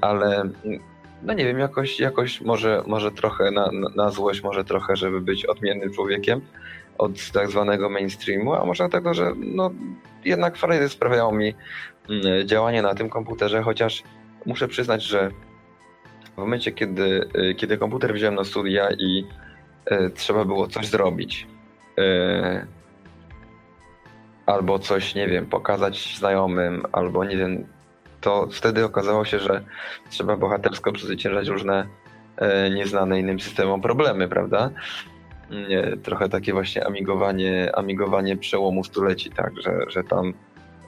Ale 0.00 0.48
no 1.24 1.32
nie 1.32 1.44
wiem, 1.44 1.58
jakoś, 1.58 2.00
jakoś 2.00 2.40
może, 2.40 2.82
może 2.86 3.12
trochę 3.12 3.50
na, 3.50 3.70
na 3.96 4.10
złość, 4.10 4.42
może 4.42 4.64
trochę, 4.64 4.96
żeby 4.96 5.20
być 5.20 5.46
odmiennym 5.46 5.92
człowiekiem 5.92 6.40
od 6.98 7.30
tak 7.30 7.50
zwanego 7.50 7.90
mainstreamu, 7.90 8.54
a 8.54 8.66
może 8.66 8.84
dlatego, 8.84 9.14
że 9.14 9.32
no, 9.36 9.70
jednak 10.24 10.56
frajdy 10.56 10.88
sprawiało 10.88 11.32
mi 11.32 11.54
mm, 12.10 12.48
działanie 12.48 12.82
na 12.82 12.94
tym 12.94 13.08
komputerze, 13.08 13.62
chociaż 13.62 14.02
muszę 14.46 14.68
przyznać, 14.68 15.02
że 15.02 15.30
w 16.34 16.38
momencie, 16.38 16.72
kiedy, 16.72 17.28
y, 17.50 17.54
kiedy 17.54 17.78
komputer 17.78 18.14
wziąłem 18.14 18.34
na 18.34 18.44
studia 18.44 18.88
i 18.98 19.24
y, 19.92 20.10
trzeba 20.10 20.44
było 20.44 20.66
coś 20.66 20.86
zrobić, 20.86 21.46
y, 21.98 22.66
albo 24.46 24.78
coś, 24.78 25.14
nie 25.14 25.28
wiem, 25.28 25.46
pokazać 25.46 26.16
znajomym, 26.18 26.82
albo 26.92 27.24
nie 27.24 27.36
wiem, 27.36 27.66
to 28.24 28.48
wtedy 28.52 28.84
okazało 28.84 29.24
się, 29.24 29.38
że 29.38 29.64
trzeba 30.10 30.36
bohatersko 30.36 30.92
przezwyciężać 30.92 31.48
różne 31.48 31.86
nieznane 32.74 33.20
innym 33.20 33.40
systemom 33.40 33.82
problemy, 33.82 34.28
prawda? 34.28 34.70
trochę 36.02 36.28
takie 36.28 36.52
właśnie 36.52 36.86
amigowanie, 36.86 37.76
amigowanie 37.76 38.36
przełomu 38.36 38.84
stuleci, 38.84 39.30
tak, 39.30 39.52
że, 39.60 39.72
że 39.88 40.04
tam 40.04 40.34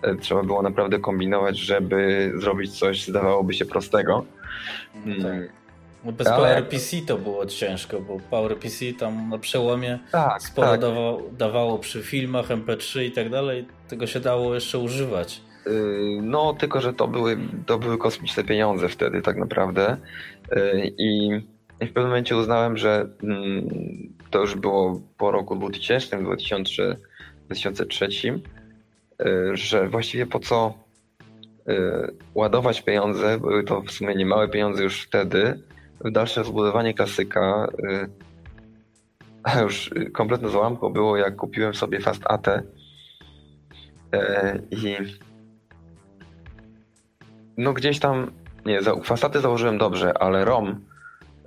e, 0.03 0.15
trzeba 0.15 0.43
było 0.43 0.63
naprawdę 0.63 0.99
kombinować, 0.99 1.59
żeby 1.59 2.33
zrobić 2.37 2.79
coś 2.79 3.05
zdawałoby 3.05 3.55
się 3.55 3.65
prostego. 3.65 4.25
No 5.07 5.15
tak. 5.15 5.25
Mm. 5.25 5.49
No 6.05 6.13
bez 6.13 6.27
Ale... 6.27 6.37
PowerPC 6.37 6.97
to 7.07 7.19
było 7.19 7.47
ciężko, 7.47 8.01
bo 8.01 8.21
PowerPC 8.31 8.93
tam 8.99 9.29
na 9.29 9.39
przełomie 9.39 9.99
tak, 10.13 10.43
sporo 10.43 10.69
tak. 10.69 10.81
Dawało, 10.81 11.23
dawało 11.39 11.79
przy 11.79 12.03
filmach, 12.03 12.49
MP3 12.49 13.03
i 13.03 13.13
tak 13.13 13.31
dalej. 13.31 13.67
Tego 13.89 14.07
się 14.07 14.21
dało 14.21 14.55
jeszcze 14.55 14.79
używać. 14.79 15.41
Y, 15.67 16.19
no, 16.23 16.55
tylko 16.55 16.81
że 16.81 16.93
to 16.93 17.09
były, 17.09 17.39
to 17.67 17.79
były 17.79 17.99
kosmiczne 17.99 18.45
pieniądze 18.45 18.89
wtedy 18.89 19.23
tak 19.23 19.37
naprawdę. 19.37 19.97
Y, 20.53 20.93
I 20.99 21.31
w 21.81 21.93
pewnym 21.93 22.07
momencie 22.07 22.37
uznałem, 22.37 22.77
że 22.77 23.09
mm, 23.23 23.69
to 24.31 24.41
już 24.41 24.55
było 24.55 25.01
po 25.19 25.31
roku 25.31 25.57
2000, 25.57 26.23
2003, 26.23 26.97
2003 27.47 28.09
że 29.53 29.89
właściwie 29.89 30.27
po 30.27 30.39
co 30.41 30.75
y, 31.69 31.73
ładować 32.35 32.83
pieniądze, 32.83 33.39
były 33.39 33.65
to 33.65 33.83
w 33.83 33.91
sumie 33.91 34.15
niemałe 34.15 34.49
pieniądze 34.49 34.83
już 34.83 35.03
wtedy, 35.03 35.61
w 36.01 36.11
dalsze 36.11 36.45
zbudowanie 36.45 36.95
klasyka. 36.95 37.69
Już 39.63 39.91
kompletne 40.13 40.49
załamko 40.49 40.91
było, 40.91 41.17
jak 41.17 41.37
kupiłem 41.37 41.75
sobie 41.75 42.01
Fast 42.01 42.23
AT 42.25 42.47
i 44.71 44.97
no 47.57 47.73
gdzieś 47.73 47.99
tam, 47.99 48.31
nie, 48.67 48.81
Fastaty 49.05 49.41
założyłem 49.41 49.79
dobrze, 49.79 50.19
ale 50.19 50.45
ROM 50.45 50.81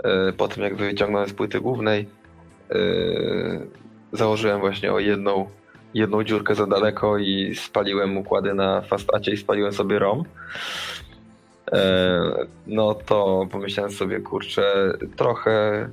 E, 0.03 0.33
po 0.33 0.47
tym 0.47 0.63
jak 0.63 0.75
wyciągnąłem 0.75 1.29
z 1.29 1.33
płyty 1.33 1.61
głównej, 1.61 2.07
e, 2.71 2.75
założyłem 4.11 4.59
właśnie 4.59 4.93
o 4.93 4.99
jedną, 4.99 5.49
jedną 5.93 6.23
dziurkę 6.23 6.55
za 6.55 6.67
daleko 6.67 7.17
i 7.17 7.55
spaliłem 7.55 8.17
układy 8.17 8.53
na 8.53 8.81
fastacie 8.81 9.31
i 9.31 9.37
spaliłem 9.37 9.73
sobie 9.73 9.99
ROM. 9.99 10.23
E, 11.71 12.47
no 12.67 12.93
to 12.93 13.47
pomyślałem 13.51 13.91
sobie, 13.91 14.19
kurczę, 14.19 14.97
trochę 15.15 15.89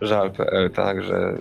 żal 0.00 0.30
PL, 0.30 0.70
tak, 0.70 1.02
że 1.02 1.38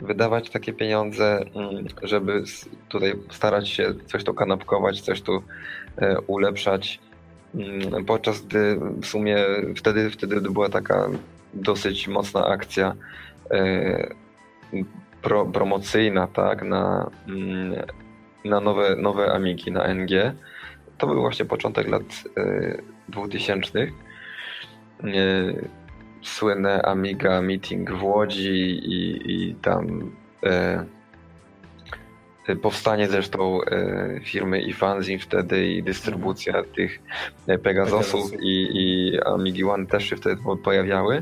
wydawać 0.00 0.50
takie 0.50 0.72
pieniądze, 0.72 1.44
mm, 1.54 1.86
żeby 2.02 2.42
tutaj 2.88 3.14
starać 3.30 3.68
się 3.68 3.94
coś 4.06 4.24
tu 4.24 4.34
kanapkować, 4.34 5.00
coś 5.00 5.22
tu 5.22 5.42
ulepszać 6.26 7.00
Mm, 7.56 8.04
podczas 8.04 8.42
gdy 8.42 8.80
w 9.02 9.06
sumie 9.06 9.36
wtedy, 9.76 10.10
wtedy 10.10 10.40
była 10.40 10.68
taka 10.68 11.08
dosyć 11.54 12.08
mocna 12.08 12.46
akcja 12.46 12.94
e, 13.50 14.14
pro, 15.22 15.46
promocyjna, 15.46 16.26
tak, 16.26 16.62
na, 16.62 17.10
mm, 17.28 17.74
na 18.44 18.60
nowe, 18.60 18.96
nowe 18.96 19.32
Amigi, 19.32 19.72
na 19.72 19.94
NG. 19.94 20.10
To 20.98 21.06
był 21.06 21.20
właśnie 21.20 21.44
początek 21.44 21.88
lat 21.88 22.02
2000. 23.08 23.86
E, 26.26 26.28
e, 26.28 26.32
słynne 26.32 26.82
Amiga 26.82 27.42
Meeting 27.42 27.90
w 27.92 28.02
Łodzi 28.02 28.80
i, 28.84 29.32
i 29.32 29.54
tam 29.54 30.10
Powstanie 32.62 33.08
zresztą 33.08 33.62
e, 33.62 34.20
firmy 34.24 34.60
i 34.60 34.72
fanzin 34.72 35.18
wtedy 35.18 35.66
i 35.66 35.82
dystrybucja 35.82 36.62
tych 36.62 37.02
e, 37.46 37.58
Pegasusów 37.58 38.32
i, 38.40 38.68
i 38.72 39.20
Amigi 39.24 39.64
One 39.64 39.86
też 39.86 40.04
się 40.04 40.16
wtedy 40.16 40.40
pojawiały. 40.64 41.16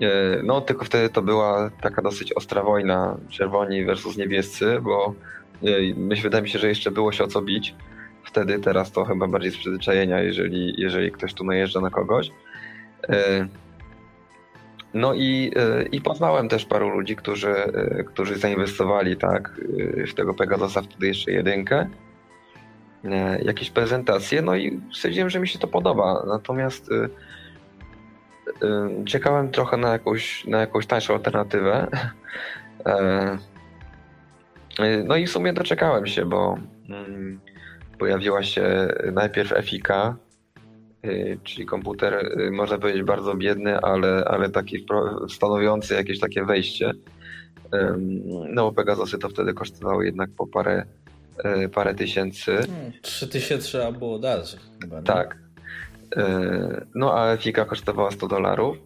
E, 0.00 0.42
no, 0.42 0.60
tylko 0.60 0.84
wtedy 0.84 1.08
to 1.08 1.22
była 1.22 1.70
taka 1.80 2.02
dosyć 2.02 2.32
ostra 2.32 2.62
wojna 2.62 3.16
czerwoni 3.28 3.84
versus 3.84 4.16
niebiescy, 4.16 4.80
bo 4.80 5.14
myślę, 5.96 6.22
wydaje 6.22 6.42
mi 6.42 6.48
się, 6.48 6.58
że 6.58 6.68
jeszcze 6.68 6.90
było 6.90 7.12
się 7.12 7.24
o 7.24 7.26
co 7.26 7.42
bić. 7.42 7.74
Wtedy, 8.24 8.58
teraz 8.58 8.92
to 8.92 9.04
chyba 9.04 9.28
bardziej 9.28 9.50
z 9.50 9.56
przyzwyczajenia, 9.56 10.20
jeżeli, 10.20 10.74
jeżeli 10.78 11.12
ktoś 11.12 11.34
tu 11.34 11.44
najeżdża 11.44 11.80
na 11.80 11.90
kogoś. 11.90 12.30
No 14.94 15.14
i, 15.14 15.52
e, 15.56 15.82
i 15.82 16.00
poznałem 16.00 16.48
też 16.48 16.64
paru 16.64 16.88
ludzi, 16.88 17.16
którzy, 17.16 17.50
e, 17.50 18.04
którzy 18.04 18.38
zainwestowali 18.38 19.16
tak, 19.16 19.60
w 20.08 20.14
tego 20.14 20.34
Pegasusa, 20.34 20.82
wtedy 20.82 21.06
jeszcze 21.06 21.32
jedynkę, 21.32 21.88
e, 23.04 23.42
jakieś 23.42 23.70
prezentacje, 23.70 24.42
no 24.42 24.56
i 24.56 24.80
stwierdziłem, 24.92 25.30
że 25.30 25.40
mi 25.40 25.48
się 25.48 25.58
to 25.58 25.68
podoba. 25.68 26.24
Natomiast 26.26 26.90
czekałem 29.04 29.50
trochę 29.50 29.76
na 29.76 29.92
jakąś, 29.92 30.44
na 30.44 30.60
jakąś 30.60 30.86
tańszą 30.86 31.14
alternatywę. 31.14 31.86
No 35.04 35.16
i 35.16 35.26
w 35.26 35.30
sumie 35.30 35.52
doczekałem 35.52 36.06
się, 36.06 36.24
bo 36.24 36.58
mm, 36.88 37.40
pojawiła 37.98 38.42
się 38.42 38.88
najpierw 39.12 39.54
FIK, 39.62 39.88
czyli 41.44 41.66
komputer, 41.66 42.32
y, 42.40 42.50
można 42.50 42.78
powiedzieć, 42.78 43.02
bardzo 43.02 43.34
biedny, 43.34 43.80
ale, 43.80 44.24
ale 44.24 44.50
taki 44.50 44.86
stanowiący 45.28 45.94
jakieś 45.94 46.20
takie 46.20 46.44
wejście. 46.44 46.92
No 48.48 48.64
bo 48.64 48.72
Pegasusy 48.72 49.18
to 49.18 49.28
wtedy 49.28 49.54
kosztowały 49.54 50.06
jednak 50.06 50.30
po 50.30 50.46
parę, 50.46 50.84
y, 51.64 51.68
parę 51.68 51.94
tysięcy. 51.94 52.56
Hmm, 52.56 52.92
trzy 53.02 53.28
tysięcy 53.28 53.64
trzeba 53.64 53.92
było 53.92 54.18
dać 54.18 54.56
chyba. 54.82 54.96
Nie? 54.96 55.02
Tak. 55.02 55.38
No 56.94 57.18
a 57.18 57.36
Fika 57.36 57.64
kosztowała 57.64 58.10
100 58.10 58.28
dolarów. 58.28 58.76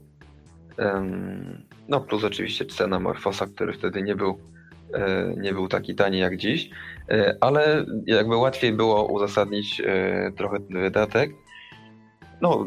No 1.88 2.00
plus 2.00 2.24
oczywiście 2.24 2.66
cena 2.66 3.00
Morfosa, 3.00 3.46
który 3.46 3.72
wtedy 3.72 4.02
nie 4.02 4.16
był, 4.16 4.38
nie 5.36 5.52
był 5.52 5.68
taki 5.68 5.94
tani 5.94 6.18
jak 6.18 6.36
dziś, 6.36 6.70
ale 7.40 7.84
jakby 8.06 8.36
łatwiej 8.36 8.72
było 8.72 9.06
uzasadnić 9.06 9.82
trochę 10.36 10.60
ten 10.60 10.80
wydatek. 10.80 11.30
No, 12.40 12.66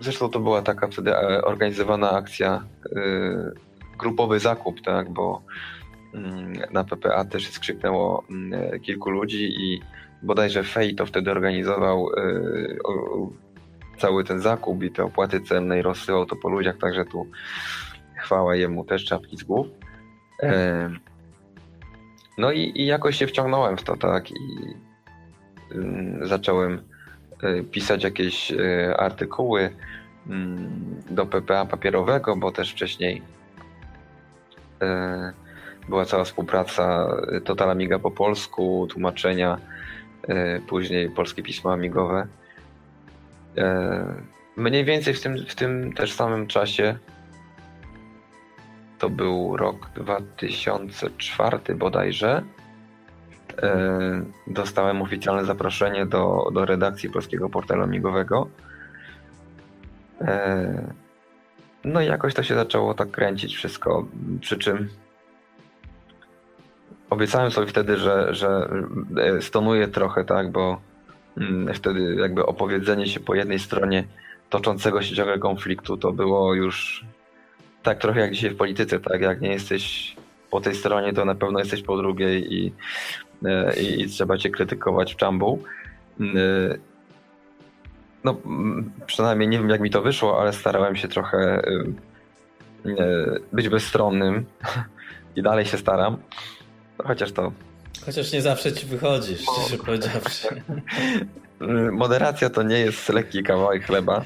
zresztą 0.00 0.28
to 0.28 0.40
była 0.40 0.62
taka 0.62 0.88
wtedy 0.88 1.16
e, 1.16 1.42
organizowana 1.42 2.10
akcja 2.10 2.64
grupowy 3.98 4.40
zakup, 4.40 4.80
tak, 4.80 5.10
bo 5.10 5.42
mm, 6.14 6.52
na 6.70 6.84
PPA 6.84 7.24
też 7.24 7.50
skrzyknęło 7.50 8.24
mm, 8.30 8.80
kilku 8.80 9.10
ludzi 9.10 9.44
i 9.44 9.80
bodajże 10.22 10.62
Fej 10.62 10.94
to 10.94 11.06
wtedy 11.06 11.30
organizował 11.30 12.08
cały 13.98 14.24
ten 14.24 14.40
zakup 14.40 14.82
i 14.82 14.90
te 14.90 15.04
opłaty 15.04 15.40
cenne 15.40 15.78
i 15.78 15.82
rozsyłał 15.82 16.26
to 16.26 16.36
po 16.36 16.48
ludziach, 16.48 16.78
także 16.78 17.04
tu 17.04 17.26
chwała 18.16 18.56
jemu 18.56 18.84
też 18.84 19.04
czapki 19.04 19.36
z 19.36 19.42
głów. 19.42 19.66
E, 20.42 20.90
no 22.38 22.52
i, 22.52 22.72
i 22.74 22.86
jakoś 22.86 23.16
się 23.16 23.26
wciągnąłem 23.26 23.76
w 23.76 23.82
to, 23.82 23.96
tak, 23.96 24.30
i 24.30 24.34
y, 25.72 26.26
zacząłem 26.26 26.82
pisać 27.70 28.04
jakieś 28.04 28.50
y, 28.50 28.94
artykuły 28.96 29.70
mm, 30.26 31.02
do 31.10 31.26
PPA 31.26 31.66
papierowego, 31.66 32.36
bo 32.36 32.52
też 32.52 32.72
wcześniej 32.72 33.22
była 35.88 36.04
cała 36.04 36.24
współpraca 36.24 37.08
Total 37.44 37.70
Amiga 37.70 37.98
po 37.98 38.10
polsku, 38.10 38.86
tłumaczenia, 38.90 39.58
później 40.68 41.10
polskie 41.10 41.42
pisma 41.42 41.72
amigowe. 41.72 42.26
Mniej 44.56 44.84
więcej 44.84 45.14
w 45.14 45.20
tym, 45.20 45.36
w 45.48 45.54
tym 45.54 45.92
też 45.92 46.12
samym 46.12 46.46
czasie 46.46 46.98
to 48.98 49.10
był 49.10 49.56
rok 49.56 49.90
2004 49.96 51.74
bodajże. 51.74 52.42
E, 53.62 54.24
dostałem 54.46 55.02
oficjalne 55.02 55.44
zaproszenie 55.44 56.06
do, 56.06 56.50
do 56.52 56.64
redakcji 56.64 57.10
Polskiego 57.10 57.48
Portalu 57.48 57.86
Migowego. 57.86 58.48
E, 60.20 60.92
no 61.84 62.00
i 62.00 62.06
jakoś 62.06 62.34
to 62.34 62.42
się 62.42 62.54
zaczęło 62.54 62.94
tak 62.94 63.10
kręcić 63.10 63.56
wszystko, 63.56 64.06
przy 64.40 64.58
czym 64.58 64.88
obiecałem 67.10 67.50
sobie 67.50 67.66
wtedy, 67.66 67.96
że, 67.96 68.34
że 68.34 68.70
e, 69.16 69.42
stonuję 69.42 69.88
trochę, 69.88 70.24
tak, 70.24 70.52
bo 70.52 70.80
mm, 71.38 71.74
wtedy 71.74 72.14
jakby 72.14 72.46
opowiedzenie 72.46 73.06
się 73.06 73.20
po 73.20 73.34
jednej 73.34 73.58
stronie 73.58 74.04
toczącego 74.50 75.02
się 75.02 75.14
ciągle 75.14 75.38
konfliktu 75.38 75.96
to 75.96 76.12
było 76.12 76.54
już 76.54 77.04
tak 77.82 77.98
trochę 77.98 78.20
jak 78.20 78.32
dzisiaj 78.32 78.50
w 78.50 78.56
polityce, 78.56 79.00
tak? 79.00 79.20
Jak 79.20 79.40
nie 79.40 79.48
jesteś 79.48 80.14
po 80.50 80.60
tej 80.60 80.74
stronie, 80.74 81.12
to 81.12 81.24
na 81.24 81.34
pewno 81.34 81.58
jesteś 81.58 81.82
po 81.82 81.96
drugiej 81.96 82.54
i, 82.54 82.72
i, 83.80 84.02
i 84.02 84.08
trzeba 84.08 84.38
cię 84.38 84.50
krytykować 84.50 85.14
w 85.14 85.16
czambu. 85.16 85.62
E, 86.20 86.24
no, 88.24 88.36
przynajmniej 89.06 89.48
nie 89.48 89.58
wiem 89.58 89.70
jak 89.70 89.80
mi 89.80 89.90
to 89.90 90.02
wyszło, 90.02 90.40
ale 90.40 90.52
starałem 90.52 90.96
się 90.96 91.08
trochę 91.08 91.38
e, 91.38 91.62
być 93.52 93.68
bezstronnym 93.68 94.44
i 95.36 95.42
dalej 95.42 95.64
się 95.64 95.78
staram. 95.78 96.16
Chociaż 97.04 97.32
to. 97.32 97.52
Chociaż 98.06 98.32
nie 98.32 98.42
zawsze 98.42 98.72
ci 98.72 98.86
wychodzi, 98.86 99.36
szczerze 99.36 99.76
no. 99.78 99.84
powiedziawszy. 99.84 100.48
Moderacja 101.92 102.50
to 102.50 102.62
nie 102.62 102.78
jest 102.78 103.08
lekki 103.08 103.42
kawałek 103.42 103.86
chleba. 103.86 104.24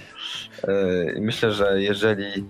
Myślę, 1.20 1.52
że 1.52 1.82
jeżeli 1.82 2.44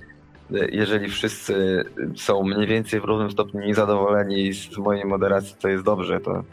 jeżeli 0.51 1.09
wszyscy 1.09 1.85
są 2.17 2.43
mniej 2.43 2.67
więcej 2.67 3.01
w 3.01 3.05
równym 3.05 3.31
stopniu 3.31 3.61
niezadowoleni 3.61 4.53
z 4.53 4.79
mojej 4.79 5.05
moderacji, 5.05 5.57
to 5.61 5.69
jest 5.69 5.85
dobrze, 5.85 6.21
to 6.21 6.45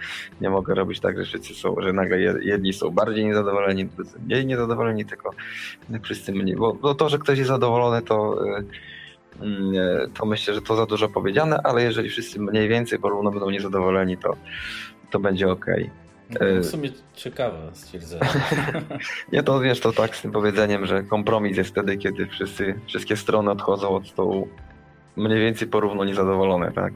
nie 0.41 0.49
mogę 0.49 0.75
robić 0.75 0.99
tak, 0.99 1.17
że 1.17 1.23
wszyscy 1.25 1.53
są, 1.53 1.75
że 1.79 1.93
nagle 1.93 2.19
jedni 2.41 2.73
są 2.73 2.89
bardziej 2.89 3.25
niezadowoleni, 3.25 3.85
drudzy 3.85 4.19
mniej 4.25 4.45
niezadowoleni, 4.45 5.05
tylko 5.05 5.31
wszyscy 6.03 6.31
mniej, 6.31 6.55
bo, 6.55 6.73
bo 6.73 6.95
to, 6.95 7.09
że 7.09 7.17
ktoś 7.17 7.37
jest 7.37 7.49
zadowolony, 7.49 8.01
to 8.01 8.45
y, 8.57 8.65
to 10.13 10.25
myślę, 10.25 10.53
że 10.53 10.61
to 10.61 10.75
za 10.75 10.85
dużo 10.85 11.09
powiedziane, 11.09 11.59
ale 11.63 11.83
jeżeli 11.83 12.09
wszyscy 12.09 12.39
mniej 12.39 12.67
więcej 12.67 12.99
porówno 12.99 13.31
będą 13.31 13.49
niezadowoleni, 13.49 14.17
to, 14.17 14.35
to 15.11 15.19
będzie 15.19 15.51
ok. 15.51 15.65
No, 16.29 16.61
w 16.61 16.65
sumie 16.65 16.89
ciekawe 17.13 17.57
stwierdzenie. 17.73 18.21
nie, 19.33 19.43
to 19.43 19.59
wiesz, 19.59 19.79
to 19.79 19.91
tak 19.91 20.15
z 20.15 20.21
tym 20.21 20.31
powiedzeniem, 20.31 20.85
że 20.85 21.03
kompromis 21.03 21.57
jest 21.57 21.69
wtedy, 21.69 21.97
kiedy 21.97 22.27
wszyscy, 22.27 22.79
wszystkie 22.87 23.17
strony 23.17 23.51
odchodzą 23.51 23.89
od 23.89 24.07
stołu 24.07 24.47
mniej 25.15 25.39
więcej 25.39 25.67
porówno 25.67 26.05
niezadowolone, 26.05 26.71
tak? 26.71 26.93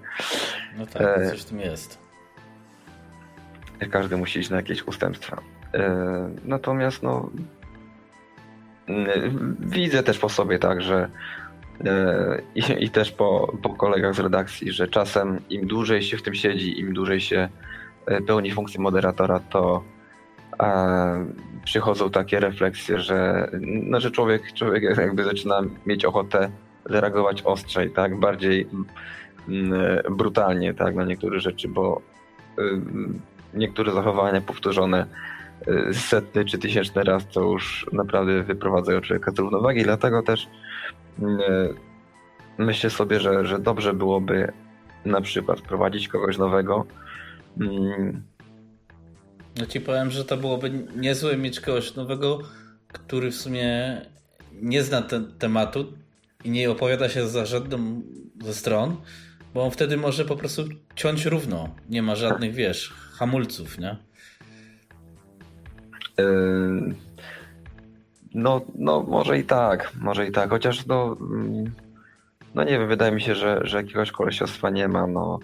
No 0.77 0.85
tak, 0.85 1.01
e... 1.01 1.29
coś 1.29 1.41
w 1.41 1.45
tym 1.45 1.59
jest. 1.59 1.99
Każdy 3.91 4.17
musi 4.17 4.39
iść 4.39 4.49
na 4.49 4.57
jakieś 4.57 4.87
ustępstwa. 4.87 5.41
E... 5.73 6.29
Natomiast 6.45 7.03
no 7.03 7.29
widzę 9.59 10.03
też 10.03 10.19
po 10.19 10.29
sobie 10.29 10.59
tak, 10.59 10.81
że 10.81 11.09
e, 11.85 12.41
i, 12.55 12.83
i 12.85 12.89
też 12.89 13.11
po, 13.11 13.57
po 13.63 13.69
kolegach 13.69 14.15
z 14.15 14.19
redakcji, 14.19 14.71
że 14.71 14.87
czasem 14.87 15.39
im 15.49 15.67
dłużej 15.67 16.01
się 16.01 16.17
w 16.17 16.21
tym 16.21 16.35
siedzi, 16.35 16.79
im 16.79 16.93
dłużej 16.93 17.21
się 17.21 17.49
E, 17.49 17.49
pełni 18.27 18.51
funkcję 18.51 18.81
moderatora, 18.81 19.39
to 19.39 19.83
e, 20.59 21.25
przychodzą 21.63 22.09
takie 22.09 22.39
refleksje, 22.39 22.99
że, 22.99 23.49
no, 23.61 23.99
że 23.99 24.11
człowiek, 24.11 24.53
człowiek 24.53 24.83
jakby 24.97 25.23
zaczyna 25.23 25.61
mieć 25.85 26.05
ochotę 26.05 26.51
zareagować 26.85 27.41
ostrzej, 27.41 27.91
tak, 27.91 28.19
bardziej 28.19 28.67
mm, 29.47 29.73
brutalnie, 30.17 30.73
tak, 30.73 30.95
na 30.95 31.05
niektóre 31.05 31.39
rzeczy, 31.39 31.67
bo 31.67 32.01
y, 32.59 32.81
niektóre 33.53 33.91
zachowania 33.91 34.41
powtórzone 34.41 35.05
setny 35.93 36.45
czy 36.45 36.57
tysięczny 36.57 37.03
raz 37.03 37.27
to 37.27 37.41
już 37.41 37.85
naprawdę 37.93 38.43
wyprowadzają 38.43 39.01
człowieka 39.01 39.31
z 39.31 39.39
równowagi, 39.39 39.83
dlatego 39.83 40.23
też 40.23 40.47
y, 41.19 41.23
myślę 42.57 42.89
sobie, 42.89 43.19
że, 43.19 43.45
że 43.45 43.59
dobrze 43.59 43.93
byłoby 43.93 44.51
na 45.05 45.21
przykład 45.21 45.59
wprowadzić 45.59 46.07
kogoś 46.07 46.37
nowego, 46.37 46.85
Mm. 46.85 47.08
No 49.59 49.65
ci 49.65 49.81
powiem, 49.81 50.11
że 50.11 50.25
to 50.25 50.37
byłoby 50.37 50.87
niezłe 50.95 51.37
mieć 51.37 51.59
kogoś 51.59 51.95
nowego, 51.95 52.39
który 52.87 53.31
w 53.31 53.35
sumie 53.35 54.01
nie 54.61 54.83
zna 54.83 55.01
ten 55.01 55.31
tematu 55.39 55.93
i 56.43 56.49
nie 56.49 56.71
opowiada 56.71 57.09
się 57.09 57.27
za 57.27 57.45
żadną 57.45 58.01
ze 58.43 58.53
stron, 58.53 58.97
bo 59.53 59.63
on 59.63 59.71
wtedy 59.71 59.97
może 59.97 60.25
po 60.25 60.35
prostu 60.35 60.63
ciąć 60.95 61.25
równo. 61.25 61.69
Nie 61.89 62.01
ma 62.01 62.15
żadnych, 62.15 62.53
wiesz, 62.53 62.93
hamulców, 63.13 63.79
nie? 63.79 63.97
Yy, 66.17 66.95
no, 68.33 68.61
no 68.75 69.03
może 69.03 69.39
i 69.39 69.43
tak, 69.43 69.91
może 70.01 70.27
i 70.27 70.31
tak, 70.31 70.49
chociaż 70.49 70.85
no, 70.85 71.17
mm, 71.21 71.71
no 72.55 72.63
nie 72.63 72.71
wiem, 72.71 72.87
wydaje 72.87 73.11
mi 73.11 73.21
się, 73.21 73.35
że, 73.35 73.59
że 73.63 73.77
jakiegoś 73.77 74.11
kolesiostwa 74.11 74.69
nie 74.69 74.87
ma, 74.87 75.07
no 75.07 75.39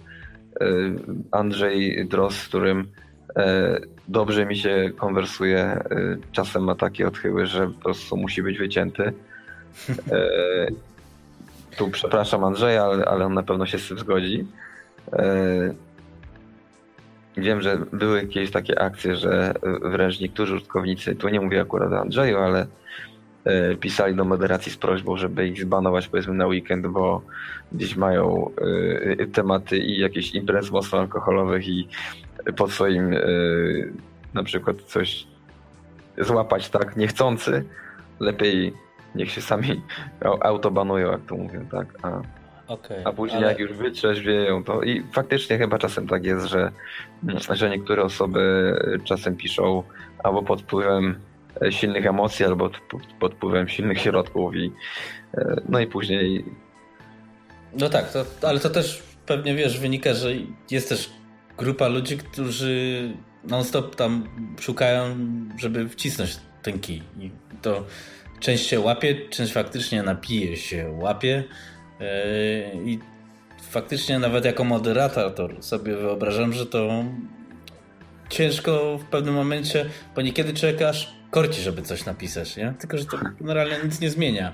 Andrzej 1.32 2.08
Dros, 2.08 2.36
z 2.36 2.48
którym 2.48 2.88
e, 3.36 3.80
dobrze 4.08 4.46
mi 4.46 4.58
się 4.58 4.92
konwersuje, 4.98 5.60
e, 5.60 5.84
czasem 6.32 6.64
ma 6.64 6.76
takie 6.76 7.08
odchyły, 7.08 7.46
że 7.46 7.68
po 7.68 7.82
prostu 7.82 8.18
musi 8.18 8.44
być 8.44 8.58
wycięty. 8.58 9.14
Tu 11.78 11.90
przepraszam 11.90 12.44
Andrzeja, 12.44 12.84
ale, 12.84 13.06
ale 13.06 13.26
on 13.26 13.34
na 13.34 13.44
pewno 13.44 13.66
się 13.66 13.80
z 13.80 13.88
tym 13.88 14.00
zgodzi. 14.00 14.48
Wiem, 17.38 17.62
że 17.62 17.78
były 17.94 18.22
jakieś 18.22 18.52
takie 18.52 18.82
akcje, 18.82 19.16
że 19.16 19.54
wręcz 19.82 20.20
niektórzy 20.20 20.56
użytkownicy, 20.56 21.16
tu 21.16 21.30
nie 21.30 21.42
mówię 21.42 21.62
akurat 21.62 21.92
o 21.92 22.00
Andrzeju, 22.00 22.38
ale 22.38 22.68
E, 22.68 22.68
pisali 23.80 24.16
do 24.16 24.26
moderacji 24.26 24.72
z 24.72 24.78
prośbą, 24.78 25.18
żeby 25.18 25.48
ich 25.48 25.62
zbanować 25.62 26.08
powiedzmy 26.08 26.34
na 26.34 26.48
weekend, 26.48 26.88
bo 26.88 27.22
gdzieś 27.72 27.96
mają 27.96 28.52
e, 29.20 29.28
tematy 29.28 29.78
i 29.78 30.00
jakieś 30.00 30.36
imprez 30.36 30.72
mocno 30.72 31.00
alkoholowych 31.00 31.68
i 31.68 31.88
po 32.58 32.68
swoim 32.68 33.14
e, 33.14 33.20
na 34.34 34.44
przykład 34.44 34.82
coś 34.82 35.28
złapać 36.18 36.70
tak 36.70 36.98
niechcący, 36.98 37.66
lepiej 38.20 38.74
niech 39.16 39.32
się 39.32 39.42
sami 39.42 39.82
autobanują, 40.42 41.12
jak 41.12 41.22
to 41.22 41.36
mówię, 41.36 41.66
tak? 41.72 41.88
A, 42.02 42.22
okay, 42.68 43.02
a 43.06 43.12
później 43.12 43.38
ale... 43.38 43.48
jak 43.52 43.60
już 43.60 43.74
wytrzeźwieją, 43.74 44.64
to 44.64 44.84
i 44.84 45.04
faktycznie 45.14 45.58
chyba 45.58 45.78
czasem 45.78 46.08
tak 46.08 46.26
jest, 46.26 46.46
że, 46.46 46.72
że 47.50 47.70
niektóre 47.70 48.04
osoby 48.04 48.74
czasem 49.04 49.36
piszą 49.36 49.84
albo 50.24 50.44
pod 50.44 50.62
wpływem 50.62 51.16
E, 51.16 51.35
silnych 51.70 52.06
emocji 52.06 52.46
albo 52.46 52.70
pod 53.20 53.34
wpływem 53.34 53.68
silnych 53.68 54.02
środków 54.02 54.56
i 54.56 54.72
e, 55.38 55.62
no 55.70 55.80
i 55.80 55.88
później 55.88 56.46
no 57.80 57.90
tak, 57.90 58.12
to, 58.12 58.26
ale 58.48 58.60
to 58.60 58.70
też 58.70 59.04
pewnie 59.26 59.56
wiesz, 59.56 59.80
wynika, 59.80 60.14
że 60.14 60.32
jest 60.72 60.90
też 60.90 61.10
grupa 61.58 61.88
ludzi, 61.88 62.18
którzy 62.18 63.10
non-stop 63.44 63.96
tam 63.96 64.28
szukają, 64.60 65.16
żeby 65.60 65.90
wcisnąć 65.90 66.38
ten 66.62 66.80
kij. 66.80 67.02
I 67.20 67.32
to 67.62 67.86
część 68.40 68.68
się 68.68 68.80
łapie, 68.80 69.30
część 69.30 69.54
faktycznie 69.54 70.04
napije 70.04 70.58
się 70.58 70.98
łapie. 71.00 71.44
Yy, 72.00 72.06
I 72.86 73.00
faktycznie 73.62 74.20
nawet 74.20 74.46
jako 74.46 74.64
moderator 74.64 75.36
to 75.36 75.62
sobie 75.62 75.96
wyobrażam, 75.96 76.54
że 76.54 76.66
to 76.66 77.04
ciężko 78.30 78.98
w 78.98 79.06
pewnym 79.06 79.36
momencie, 79.36 79.86
bo 80.16 80.22
niekiedy 80.22 80.88
aż 80.88 81.16
korci, 81.36 81.62
żeby 81.62 81.82
coś 81.82 82.06
napisać, 82.06 82.58
nie? 82.58 82.74
Tylko, 82.80 82.98
że 82.98 83.06
to 83.06 83.18
generalnie 83.40 83.78
nic 83.84 84.00
nie 84.00 84.10
zmienia. 84.10 84.54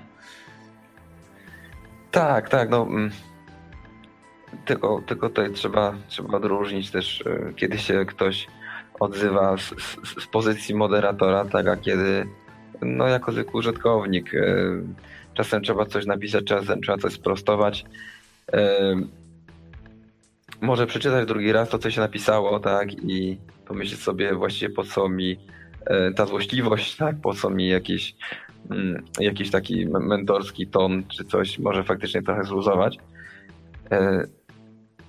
Tak, 2.12 2.50
tak, 2.50 2.70
no... 2.70 2.82
Mm, 2.82 3.12
tylko, 4.65 5.02
tylko 5.08 5.30
tutaj 5.30 5.52
trzeba, 5.54 5.96
trzeba 6.08 6.38
odróżnić 6.38 6.91
też, 6.91 7.24
e, 7.26 7.54
kiedy 7.54 7.78
się 7.78 8.06
ktoś 8.06 8.48
odzywa 9.00 9.58
z, 9.58 9.62
z, 9.62 10.24
z 10.24 10.28
pozycji 10.28 10.76
moderatora, 10.76 11.46
tak, 11.46 11.67
a 11.67 11.78
kiedy 11.78 12.26
no 12.82 13.08
jako 13.08 13.32
zwykły 13.32 13.60
użytkownik. 13.60 14.34
E, 14.36 14.48
czasem 15.34 15.63
trzeba 15.63 15.86
coś 15.86 16.06
napisać, 16.06 16.46
czasem 16.46 16.82
trzeba 16.82 16.98
coś 16.98 17.13
sprostować. 17.13 17.86
Może 20.62 20.88
przeczytać 20.88 21.28
drugi 21.28 21.52
raz 21.52 21.70
to, 21.70 21.80
co 21.80 21.91
się 21.91 22.02
napisało, 22.02 22.60
tak, 22.60 22.94
i 22.94 23.38
pomyśleć 23.65 24.02
sobie 24.02 24.36
właściwie 24.36 24.76
po 24.76 24.84
co 24.84 25.10
mi 25.10 25.38
ta 26.15 26.26
złośliwość, 26.26 26.96
tak, 26.96 27.15
po 27.22 27.34
co 27.34 27.50
mi 27.50 27.67
jakiś, 27.67 28.15
mm, 28.72 29.04
jakiś 29.20 29.52
taki 29.52 29.86
mentorski 29.86 30.67
ton, 30.67 31.04
czy 31.08 31.24
coś, 31.24 31.60
może 31.60 31.84
faktycznie 31.84 32.22
trochę 32.22 32.44
zluzować. 32.44 32.98
E, 33.91 34.24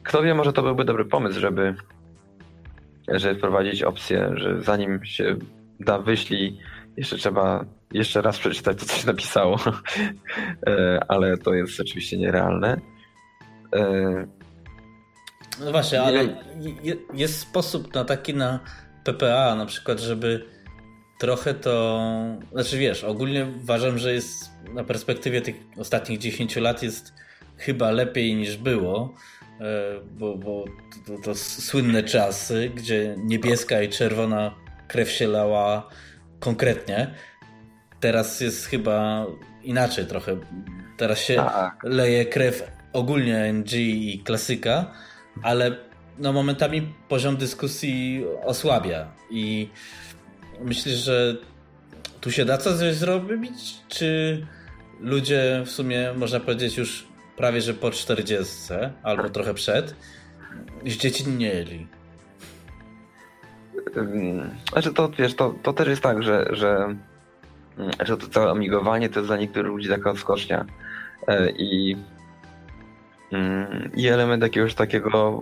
kto 0.03 0.23
wie, 0.23 0.35
może 0.35 0.53
to 0.53 0.63
byłby 0.63 0.85
dobry 0.85 1.05
pomysł, 1.05 1.41
żeby, 1.41 1.75
żeby 3.09 3.35
wprowadzić 3.35 3.83
opcję, 3.83 4.31
że 4.35 4.63
zanim 4.63 5.05
się 5.05 5.37
da 5.81 5.99
wyślij, 5.99 6.59
jeszcze 6.97 7.17
trzeba 7.17 7.65
jeszcze 7.93 8.23
raz 8.23 8.39
przeczytać 8.39 8.79
to, 8.79 8.87
co 8.87 8.97
się 8.97 9.07
napisało, 9.07 9.59
e, 10.67 11.01
ale 11.09 11.39
to 11.39 11.55
jest 11.55 11.81
oczywiście 11.81 12.19
nierealne. 12.19 12.81
E, 13.77 14.27
no 15.61 15.73
właśnie, 15.73 16.03
ale 16.03 16.45
jest 17.15 17.41
sposób 17.41 17.95
na 17.95 18.05
taki 18.05 18.35
na 18.35 18.61
PPA 19.05 19.55
na 19.55 19.67
przykład, 19.67 20.01
żeby 20.01 20.45
trochę 21.23 21.55
to, 21.55 22.01
znaczy 22.53 22.79
wiesz, 22.79 23.05
ogólnie 23.05 23.47
uważam, 23.63 23.99
że 23.99 24.15
jest 24.15 24.51
na 24.75 24.85
perspektywie 24.85 25.41
tych 25.41 25.57
ostatnich 25.77 26.19
10 26.19 26.57
lat 26.57 26.83
jest 26.83 27.13
chyba 27.57 27.91
lepiej 27.91 28.35
niż 28.35 28.57
było, 28.57 29.15
e, 29.61 29.65
bo, 30.19 30.37
bo 30.37 30.65
to, 31.07 31.19
to, 31.25 31.35
słynne 31.35 32.03
czasy, 32.03 32.71
gdzie 32.75 33.17
niebieska 33.19 33.83
i 33.83 33.89
czerwona 33.89 34.55
krew 34.89 35.11
się 35.11 35.29
lała 35.29 35.89
konkretnie. 36.41 37.15
Teraz 38.01 38.41
jest 38.41 38.67
chyba 38.67 39.27
inaczej 39.63 40.07
trochę. 40.07 40.37
Teraz 40.97 41.19
się 41.19 41.37
tak. 41.37 41.79
leje 41.83 42.27
krew 42.27 42.71
ogólnie 42.93 43.53
NG 43.53 43.73
i 43.73 44.23
klasyka, 44.25 44.93
ale 45.43 45.77
no 46.19 46.33
momentami 46.33 46.95
poziom 47.09 47.37
dyskusji 47.37 48.25
osłabia 48.45 49.13
i 49.31 49.69
myślisz, 50.65 50.95
że 50.95 51.37
tu 52.21 52.31
się 52.31 52.45
da 52.45 52.59
coś 52.59 52.95
zrobić, 52.95 53.75
czy 53.89 54.41
ludzie 55.01 55.63
w 55.67 55.71
sumie, 55.71 56.13
można 56.17 56.41
powiedzieć, 56.41 56.77
już 56.77 57.07
prawie 57.37 57.61
że 57.61 57.75
po 57.75 57.91
40 57.91 58.53
albo 59.03 59.31
trochę 59.31 59.55
przed, 59.55 59.95
zdziecinnieli. 60.87 61.87
Znaczy 64.73 64.95
to 64.95 65.11
wiesz, 65.19 65.35
to, 65.35 65.55
to 65.63 65.73
też 65.73 65.89
jest 65.89 66.03
tak, 66.03 66.23
że, 66.23 66.47
że, 66.51 66.97
że 68.01 68.17
to 68.17 68.29
całe 68.29 68.51
amigowanie 68.51 69.09
to 69.09 69.21
jest 69.21 69.29
dla 69.29 69.37
niektórych 69.37 69.73
ludzi 69.73 69.89
taka 69.89 70.11
odskocznia. 70.11 70.67
E, 71.29 71.51
I, 71.51 71.97
i 73.97 74.09
element 74.09 74.43
jakiegoś 74.43 74.75
takiego 74.75 75.41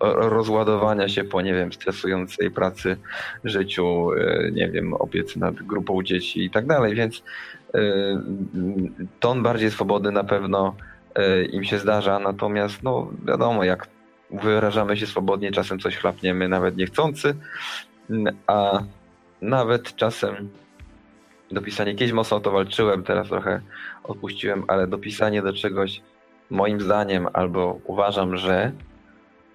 rozładowania 0.00 1.08
się 1.08 1.24
po, 1.24 1.42
nie 1.42 1.54
wiem, 1.54 1.72
stresującej 1.72 2.50
pracy, 2.50 2.96
życiu, 3.44 4.12
e, 4.12 4.50
nie 4.50 4.68
wiem, 4.68 4.94
opiece 4.94 5.40
nad 5.40 5.54
grupą 5.54 6.02
dzieci 6.02 6.44
i 6.44 6.50
tak 6.50 6.66
dalej, 6.66 6.94
więc 6.94 7.22
e, 7.74 7.80
ton 9.20 9.42
bardziej 9.42 9.70
swobodny 9.70 10.12
na 10.12 10.24
pewno 10.24 10.74
E, 11.14 11.44
im 11.44 11.64
się 11.64 11.78
zdarza, 11.78 12.18
natomiast 12.18 12.82
no 12.82 13.10
wiadomo, 13.24 13.64
jak 13.64 13.88
wyrażamy 14.30 14.96
się 14.96 15.06
swobodnie, 15.06 15.52
czasem 15.52 15.78
coś 15.78 15.96
chlapniemy 15.96 16.48
nawet 16.48 16.76
niechcący, 16.76 17.34
a 18.46 18.82
nawet 19.42 19.96
czasem 19.96 20.48
dopisanie, 21.50 21.94
kiedyś 21.94 22.12
mocno 22.12 22.36
o 22.36 22.40
to 22.40 22.50
walczyłem, 22.50 23.02
teraz 23.02 23.28
trochę 23.28 23.60
odpuściłem, 24.04 24.64
ale 24.68 24.86
dopisanie 24.86 25.42
do 25.42 25.52
czegoś 25.52 26.00
moim 26.52 26.80
zdaniem 26.80 27.28
albo 27.32 27.78
uważam, 27.84 28.36
że 28.36 28.72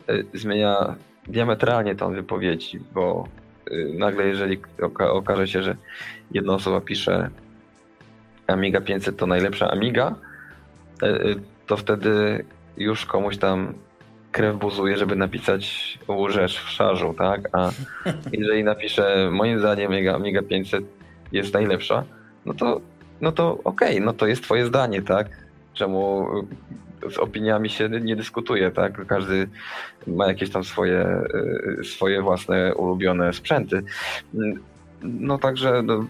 e, 0.07 0.23
zmienia 0.33 0.95
diametralnie 1.27 1.95
tą 1.95 2.13
wypowiedzi, 2.13 2.79
bo 2.93 3.27
e, 3.71 3.97
nagle 3.97 4.27
jeżeli 4.27 4.61
okaże 4.99 5.47
się, 5.47 5.63
że 5.63 5.75
jedna 6.31 6.53
osoba 6.53 6.81
pisze 6.81 7.29
Amiga 8.47 8.81
500 8.81 9.17
to 9.17 9.27
najlepsza 9.27 9.71
Amiga, 9.71 10.15
e, 11.03 11.19
to 11.67 11.77
wtedy 11.77 12.45
już 12.77 13.05
komuś 13.05 13.37
tam 13.37 13.73
krew 14.31 14.57
buzuje, 14.57 14.97
żeby 14.97 15.15
napisać 15.15 15.97
łóżesz 16.07 16.59
w 16.63 16.69
szarzu, 16.69 17.13
tak? 17.17 17.49
A 17.53 17.71
jeżeli 18.31 18.63
napiszę, 18.63 19.29
moim 19.31 19.59
zdaniem 19.59 19.91
Amiga, 20.15 20.41
500 20.41 20.83
jest 21.31 21.53
najlepsza, 21.53 22.03
no 22.45 22.53
to, 22.53 22.81
no 23.21 23.31
to 23.31 23.51
okej, 23.63 23.93
okay, 23.95 24.05
no 24.05 24.13
to 24.13 24.27
jest 24.27 24.43
twoje 24.43 24.65
zdanie, 24.65 25.01
tak? 25.01 25.27
Czemu 25.73 26.27
z 27.11 27.17
opiniami 27.17 27.69
się 27.69 27.89
nie 27.89 28.15
dyskutuje, 28.15 28.71
tak? 28.71 29.05
Każdy 29.05 29.47
ma 30.07 30.27
jakieś 30.27 30.49
tam 30.49 30.63
swoje, 30.63 30.99
e, 30.99 31.83
swoje 31.83 32.21
własne 32.21 32.75
ulubione 32.75 33.33
sprzęty. 33.33 33.83
No 35.03 35.37
także 35.37 35.83
no, 35.83 36.05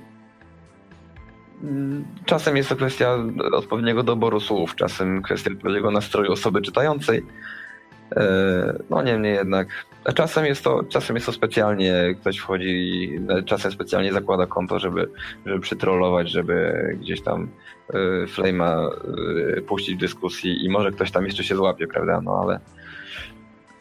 Czasem 2.26 2.58
jest 2.58 2.70
to 2.70 2.76
kwestia 2.76 3.18
odpowiedniego 3.54 4.04
doboru 4.04 4.40
słów, 4.40 4.76
czasem 4.76 5.22
kwestia 5.22 5.52
odpowiedniego 5.52 5.92
nastroju 5.92 6.32
osoby 6.32 6.62
czytającej. 6.62 7.26
E, 8.16 8.80
no 8.90 9.02
niemniej 9.02 9.34
jednak, 9.34 9.68
czasem 10.16 10.46
jest 10.46 10.64
to, 10.64 10.84
czasem 10.84 11.16
jest 11.16 11.26
to 11.26 11.32
specjalnie, 11.32 12.16
ktoś 12.22 12.38
wchodzi, 12.38 13.10
czasem 13.46 13.72
specjalnie 13.72 14.14
zakłada 14.14 14.46
konto, 14.46 14.80
żeby, 14.80 15.10
żeby 15.46 15.60
przytrollować, 15.60 16.30
żeby 16.30 16.74
gdzieś 17.02 17.22
tam 17.22 17.50
e, 17.90 17.98
Flame'a 18.26 18.90
e, 19.58 19.62
puścić 19.62 19.96
w 19.96 20.00
dyskusji 20.00 20.66
i 20.66 20.70
może 20.70 20.92
ktoś 20.92 21.12
tam 21.12 21.26
jeszcze 21.26 21.44
się 21.44 21.56
złapie, 21.56 21.88
prawda? 21.88 22.22
No 22.22 22.42
ale 22.44 22.60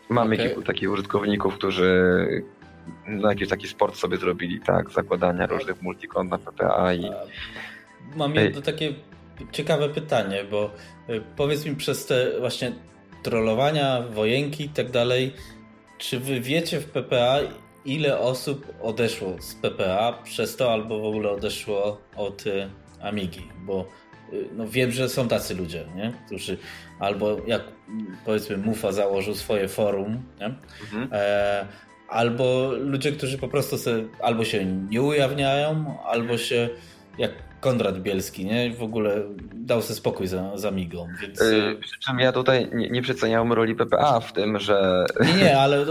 mamy 0.08 0.34
okay. 0.34 0.46
kilku 0.46 0.62
takich 0.62 0.90
użytkowników, 0.90 1.54
którzy 1.54 2.26
no, 3.08 3.28
jakiś 3.28 3.48
taki 3.48 3.68
sport 3.68 3.96
sobie 3.96 4.16
zrobili, 4.16 4.60
tak, 4.60 4.90
zakładania 4.90 5.46
różnych 5.46 5.82
multikont 5.82 6.30
na 6.30 6.38
PPA 6.38 6.94
i... 6.94 7.10
Mam 8.16 8.34
jedno 8.34 8.62
takie 8.62 8.94
ciekawe 9.52 9.88
pytanie, 9.88 10.44
bo 10.50 10.70
powiedz 11.36 11.66
mi 11.66 11.76
przez 11.76 12.06
te 12.06 12.40
właśnie 12.40 12.72
trollowania, 13.26 14.02
wojenki 14.02 14.64
i 14.64 14.68
tak 14.68 14.90
dalej, 14.90 15.32
czy 15.98 16.20
wy 16.20 16.40
wiecie 16.40 16.80
w 16.80 16.84
PPA, 16.84 17.38
ile 17.84 18.18
osób 18.18 18.66
odeszło 18.82 19.36
z 19.40 19.54
PPA 19.54 20.12
przez 20.24 20.56
to, 20.56 20.72
albo 20.72 21.00
w 21.00 21.04
ogóle 21.04 21.30
odeszło 21.30 22.00
od 22.16 22.46
y, 22.46 22.70
Amigi? 23.02 23.48
Bo 23.66 23.88
y, 24.32 24.48
no 24.52 24.68
wiem, 24.68 24.90
że 24.90 25.08
są 25.08 25.28
tacy 25.28 25.54
ludzie, 25.54 25.84
nie? 25.96 26.12
którzy 26.26 26.58
albo 27.00 27.36
jak 27.46 27.62
powiedzmy 28.24 28.56
Mufa 28.56 28.92
założył 28.92 29.34
swoje 29.34 29.68
forum, 29.68 30.22
nie? 30.40 30.46
Mhm. 30.46 31.08
E, 31.12 31.66
albo 32.08 32.72
ludzie, 32.72 33.12
którzy 33.12 33.38
po 33.38 33.48
prostu 33.48 33.76
albo 34.22 34.44
się 34.44 34.64
nie 34.64 35.02
ujawniają, 35.02 35.98
albo 36.04 36.38
się 36.38 36.68
jak 37.18 37.30
Konrad 37.60 38.02
Bielski, 38.02 38.44
nie? 38.44 38.70
W 38.70 38.82
ogóle 38.82 39.22
dał 39.54 39.82
sobie 39.82 39.94
spokój 39.94 40.26
za, 40.26 40.56
za 40.56 40.70
migą, 40.70 41.08
więc... 41.22 41.40
Yy, 41.40 41.76
przy 41.80 42.00
czym 42.00 42.18
ja 42.18 42.32
tutaj 42.32 42.68
nie, 42.74 42.90
nie 42.90 43.02
przeceniałem 43.02 43.52
roli 43.52 43.74
PPA 43.74 44.20
w 44.20 44.32
tym, 44.32 44.58
że... 44.58 45.06
Nie, 45.26 45.44
nie, 45.44 45.58
ale 45.58 45.84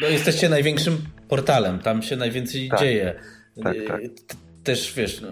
no 0.00 0.08
jesteście 0.08 0.48
największym 0.48 0.98
portalem, 1.28 1.78
tam 1.78 2.02
się 2.02 2.16
najwięcej 2.16 2.68
tak, 2.68 2.80
dzieje. 2.80 3.14
Tak, 3.62 3.76
tak. 3.88 4.00
Też, 4.64 4.94
wiesz, 4.94 5.20
no, 5.20 5.28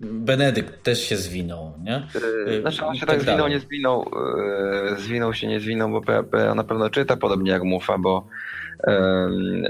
Benedykt 0.00 0.82
też 0.82 1.00
się 1.00 1.16
zwinął, 1.16 1.72
nie? 1.82 2.08
Yy, 2.46 2.60
znaczy 2.60 2.84
on 2.84 2.94
się 2.94 3.06
tak, 3.06 3.10
tak 3.10 3.22
zwinął, 3.22 3.48
nie 3.48 3.60
zwinął, 3.60 4.10
yy, 4.90 5.00
zwinął 5.02 5.34
się, 5.34 5.46
nie 5.46 5.60
zwinął, 5.60 5.90
bo 5.90 6.00
PPA 6.00 6.54
na 6.54 6.64
pewno 6.64 6.90
czyta 6.90 7.16
podobnie 7.16 7.50
jak 7.50 7.62
Mufa, 7.62 7.98
bo 7.98 8.26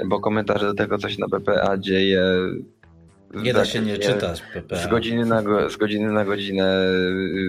bo 0.07 0.21
komentarze 0.21 0.67
do 0.67 0.75
tego, 0.75 0.99
co 0.99 1.09
się 1.09 1.17
na 1.21 1.29
PPA 1.29 1.79
dzieje. 1.79 2.23
Nie 3.43 3.53
da 3.53 3.65
się 3.65 3.81
nie 3.81 3.99
czytać 3.99 4.43
PPA. 4.43 4.77
Z 4.77 4.87
godziny, 4.87 5.27
na, 5.27 5.43
z 5.71 5.77
godziny 5.77 6.13
na 6.13 6.25
godzinę 6.25 6.87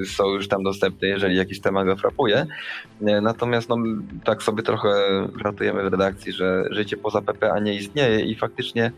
y, 0.01 0.05
są 0.05 0.29
już 0.29 0.47
tam 0.47 0.63
dostępne, 0.63 1.07
jeżeli 1.07 1.35
jakiś 1.35 1.61
temat 1.61 1.85
go 1.85 1.95
frapuje. 1.95 2.45
Natomiast 3.01 3.69
no, 3.69 3.77
tak 4.23 4.43
sobie 4.43 4.63
trochę 4.63 4.89
ratujemy 5.43 5.83
w 5.83 5.91
redakcji, 5.91 6.31
że 6.33 6.63
życie 6.71 6.97
poza 6.97 7.21
PPA 7.21 7.59
nie 7.59 7.75
istnieje 7.75 8.19
i 8.19 8.35
faktycznie 8.35 8.91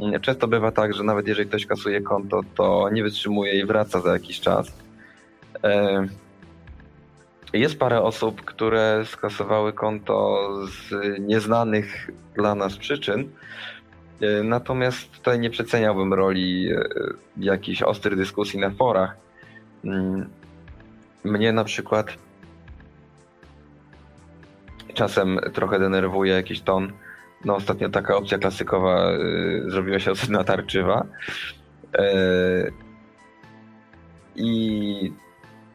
mm, 0.00 0.20
często 0.20 0.48
bywa 0.48 0.72
tak, 0.72 0.94
że 0.94 1.04
nawet 1.04 1.28
jeżeli 1.28 1.48
ktoś 1.48 1.66
kasuje 1.66 2.00
konto, 2.00 2.40
to 2.54 2.88
nie 2.92 3.02
wytrzymuje 3.02 3.60
i 3.60 3.64
wraca 3.64 4.00
za 4.00 4.12
jakiś 4.12 4.40
czas. 4.40 4.72
Jest 7.52 7.78
parę 7.78 8.02
osób, 8.02 8.42
które 8.42 9.04
skasowały 9.06 9.72
konto 9.72 10.48
z 10.66 10.90
nieznanych 11.20 12.10
dla 12.34 12.54
nas 12.54 12.76
przyczyn. 12.76 13.28
E, 14.22 14.42
natomiast 14.42 15.10
tutaj 15.10 15.40
nie 15.40 15.50
przeceniałbym 15.50 16.14
roli 16.14 16.72
e, 16.72 16.84
jakichś 17.36 17.82
ostrych 17.82 18.16
dyskusji 18.16 18.60
na 18.60 18.70
forach. 18.70 19.16
Mm, 19.84 20.30
mnie 21.24 21.52
na 21.52 21.64
przykład 21.64 22.16
czasem 24.94 25.40
trochę 25.52 25.78
denerwuje 25.78 26.34
jakiś 26.34 26.60
ton. 26.60 26.92
No 27.44 27.56
ostatnio 27.56 27.88
taka 27.88 28.16
opcja 28.16 28.38
klasykowa 28.38 29.12
y, 29.12 29.64
zrobiła 29.66 29.98
się 29.98 30.10
dosyć 30.10 30.28
natarczywa. 30.28 31.06
Y, 32.00 32.72
I 34.36 35.12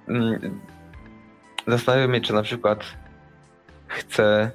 y, 0.09 0.51
zastanawiam 1.67 2.15
się, 2.15 2.21
czy 2.21 2.33
na 2.33 2.43
przykład 2.43 2.83
chcę 3.87 4.51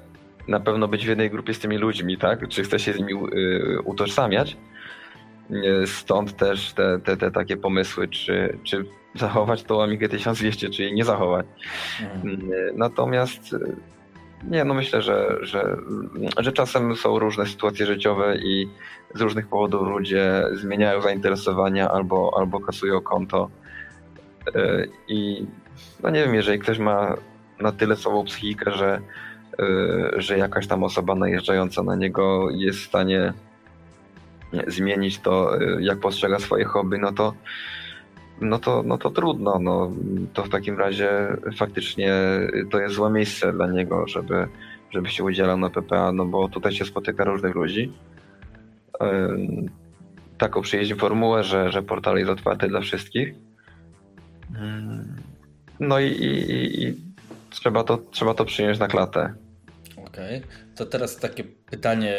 na 0.47 0.59
pewno 0.59 0.87
być 0.87 1.05
w 1.05 1.09
jednej 1.09 1.29
grupie 1.29 1.53
z 1.53 1.59
tymi 1.59 1.77
ludźmi, 1.77 2.17
tak? 2.17 2.47
Czy 2.47 2.63
chcę 2.63 2.79
się 2.79 2.93
z 2.93 2.97
nimi 2.97 3.13
y, 3.13 3.81
utożsamiać. 3.83 4.57
Y, 5.51 5.87
stąd 5.87 6.37
też 6.37 6.73
te, 6.73 6.99
te, 6.99 7.17
te 7.17 7.31
takie 7.31 7.57
pomysły, 7.57 8.07
czy, 8.07 8.57
czy 8.63 8.85
zachować 9.15 9.63
tą 9.63 9.83
Amigę 9.83 10.09
1200, 10.09 10.69
czy 10.69 10.83
jej 10.83 10.93
nie 10.93 11.05
zachować. 11.05 11.45
Mhm. 12.01 12.51
Natomiast 12.75 13.55
nie, 14.43 14.63
no 14.63 14.73
myślę, 14.73 15.01
że, 15.01 15.37
że, 15.41 15.77
że 16.37 16.51
czasem 16.51 16.95
są 16.95 17.19
różne 17.19 17.45
sytuacje 17.45 17.85
życiowe 17.85 18.37
i 18.37 18.69
z 19.15 19.21
różnych 19.21 19.47
powodów 19.47 19.87
ludzie 19.87 20.43
zmieniają 20.53 21.01
zainteresowania 21.01 21.89
albo, 21.89 22.31
albo 22.37 22.59
kasują 22.59 23.01
konto. 23.01 23.49
I 25.07 25.45
no 26.03 26.09
nie 26.09 26.19
wiem, 26.23 26.35
jeżeli 26.35 26.59
ktoś 26.59 26.79
ma 26.79 27.15
na 27.59 27.71
tyle 27.71 27.95
słabą 27.95 28.23
psychikę, 28.23 28.71
że, 28.71 29.01
że 30.17 30.37
jakaś 30.37 30.67
tam 30.67 30.83
osoba 30.83 31.15
najeżdżająca 31.15 31.83
na 31.83 31.95
niego 31.95 32.49
jest 32.51 32.79
w 32.79 32.87
stanie 32.87 33.33
zmienić 34.67 35.19
to, 35.19 35.51
jak 35.79 35.99
postrzega 35.99 36.39
swoje 36.39 36.65
hobby, 36.65 36.99
no 36.99 37.11
to 37.11 37.33
no 38.41 38.59
to, 38.59 38.83
no 38.83 38.97
to 38.97 39.09
trudno. 39.09 39.59
No, 39.59 39.91
to 40.33 40.43
w 40.43 40.49
takim 40.49 40.77
razie 40.77 41.09
faktycznie 41.57 42.13
to 42.71 42.79
jest 42.79 42.95
złe 42.95 43.09
miejsce 43.09 43.53
dla 43.53 43.67
niego, 43.67 44.07
żeby, 44.07 44.47
żeby 44.91 45.09
się 45.09 45.23
udzielał 45.23 45.57
na 45.57 45.69
PPA, 45.69 46.11
no 46.11 46.25
bo 46.25 46.49
tutaj 46.49 46.71
się 46.71 46.85
spotyka 46.85 47.23
różnych 47.23 47.55
ludzi. 47.55 47.91
Taką 50.37 50.61
przyjeździ 50.61 50.95
formułę, 50.95 51.43
że, 51.43 51.71
że 51.71 51.81
portal 51.83 52.17
jest 52.17 52.29
otwarty 52.29 52.67
dla 52.67 52.81
wszystkich. 52.81 53.33
No 55.79 55.99
i, 55.99 56.07
i, 56.07 56.83
i 56.83 56.95
trzeba, 57.49 57.83
to, 57.83 57.97
trzeba 58.11 58.33
to 58.33 58.45
przyjąć 58.45 58.79
na 58.79 58.87
klatę. 58.87 59.33
Okej. 60.13 60.37
Okay. 60.37 60.49
To 60.75 60.85
teraz 60.85 61.17
takie 61.17 61.43
pytanie 61.43 62.15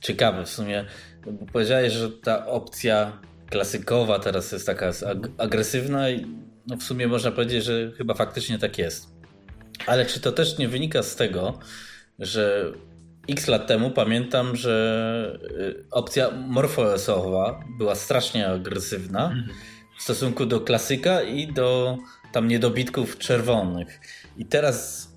ciekawe 0.00 0.44
w 0.44 0.48
sumie. 0.48 0.84
Bo 1.26 1.46
powiedziałeś, 1.52 1.92
że 1.92 2.10
ta 2.10 2.46
opcja 2.46 3.20
klasykowa 3.50 4.18
teraz 4.18 4.52
jest 4.52 4.66
taka 4.66 4.90
agresywna 5.38 6.10
i 6.10 6.26
no 6.66 6.76
w 6.76 6.82
sumie 6.82 7.08
można 7.08 7.30
powiedzieć, 7.30 7.64
że 7.64 7.92
chyba 7.96 8.14
faktycznie 8.14 8.58
tak 8.58 8.78
jest. 8.78 9.06
Ale 9.86 10.06
czy 10.06 10.20
to 10.20 10.32
też 10.32 10.58
nie 10.58 10.68
wynika 10.68 11.02
z 11.02 11.16
tego, 11.16 11.58
że 12.18 12.72
x 13.28 13.46
lat 13.48 13.66
temu 13.66 13.90
pamiętam, 13.90 14.56
że 14.56 15.38
y, 15.60 15.84
opcja 15.90 16.30
morfoesowa 16.30 17.60
była 17.78 17.94
strasznie 17.94 18.48
agresywna 18.48 19.34
w 19.98 20.02
stosunku 20.02 20.46
do 20.46 20.60
klasyka 20.60 21.22
i 21.22 21.52
do 21.52 21.98
tam 22.32 22.48
niedobitków 22.48 23.18
czerwonych. 23.18 24.00
I 24.36 24.46
teraz 24.46 25.07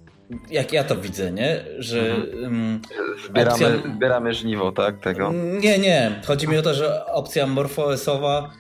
jak 0.50 0.74
ja 0.74 0.84
to 0.84 0.96
widzę, 0.96 1.32
nie? 1.32 1.64
Że 1.80 2.16
mhm. 2.16 2.82
zbieramy, 3.30 3.52
opcja... 3.52 3.94
zbieramy 3.96 4.34
żniwo, 4.34 4.72
tak? 4.72 5.00
Tego. 5.00 5.32
Nie, 5.34 5.80
nie. 5.80 6.22
Chodzi 6.26 6.48
mi 6.48 6.58
o 6.58 6.62
to, 6.62 6.74
że 6.74 7.06
opcja 7.06 7.48
morfoesowa 7.48 8.52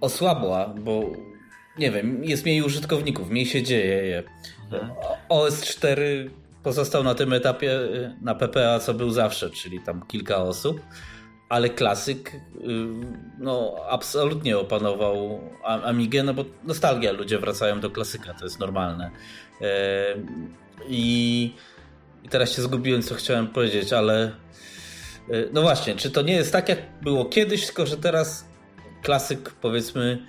osłabła, 0.00 0.74
bo 0.80 1.02
nie 1.78 1.90
wiem, 1.90 2.24
jest 2.24 2.44
mniej 2.44 2.62
użytkowników, 2.62 3.30
mniej 3.30 3.46
się 3.46 3.62
dzieje. 3.62 4.22
Mhm. 4.72 4.92
OS4 5.28 5.98
pozostał 6.62 7.04
na 7.04 7.14
tym 7.14 7.32
etapie 7.32 7.78
na 8.22 8.34
PPA, 8.34 8.78
co 8.78 8.94
był 8.94 9.10
zawsze, 9.10 9.50
czyli 9.50 9.80
tam 9.80 10.06
kilka 10.06 10.36
osób, 10.36 10.80
ale 11.48 11.68
klasyk 11.68 12.34
y, 12.34 12.38
no, 13.38 13.76
absolutnie 13.88 14.58
opanował 14.58 15.40
Amigę, 15.64 16.22
no 16.22 16.34
bo 16.34 16.44
nostalgia, 16.64 17.12
ludzie 17.12 17.38
wracają 17.38 17.80
do 17.80 17.90
klasyka, 17.90 18.34
to 18.34 18.44
jest 18.44 18.58
normalne. 18.58 19.10
I, 20.88 21.54
I 22.24 22.28
teraz 22.28 22.52
się 22.52 22.62
zgubiłem, 22.62 23.02
co 23.02 23.14
chciałem 23.14 23.48
powiedzieć, 23.48 23.92
ale 23.92 24.26
e, 24.26 24.32
no 25.52 25.62
właśnie, 25.62 25.94
czy 25.94 26.10
to 26.10 26.22
nie 26.22 26.34
jest 26.34 26.52
tak, 26.52 26.68
jak 26.68 26.78
było 27.02 27.24
kiedyś, 27.24 27.66
tylko 27.66 27.86
że 27.86 27.96
teraz 27.96 28.44
klasyk, 29.02 29.50
powiedzmy, 29.60 30.26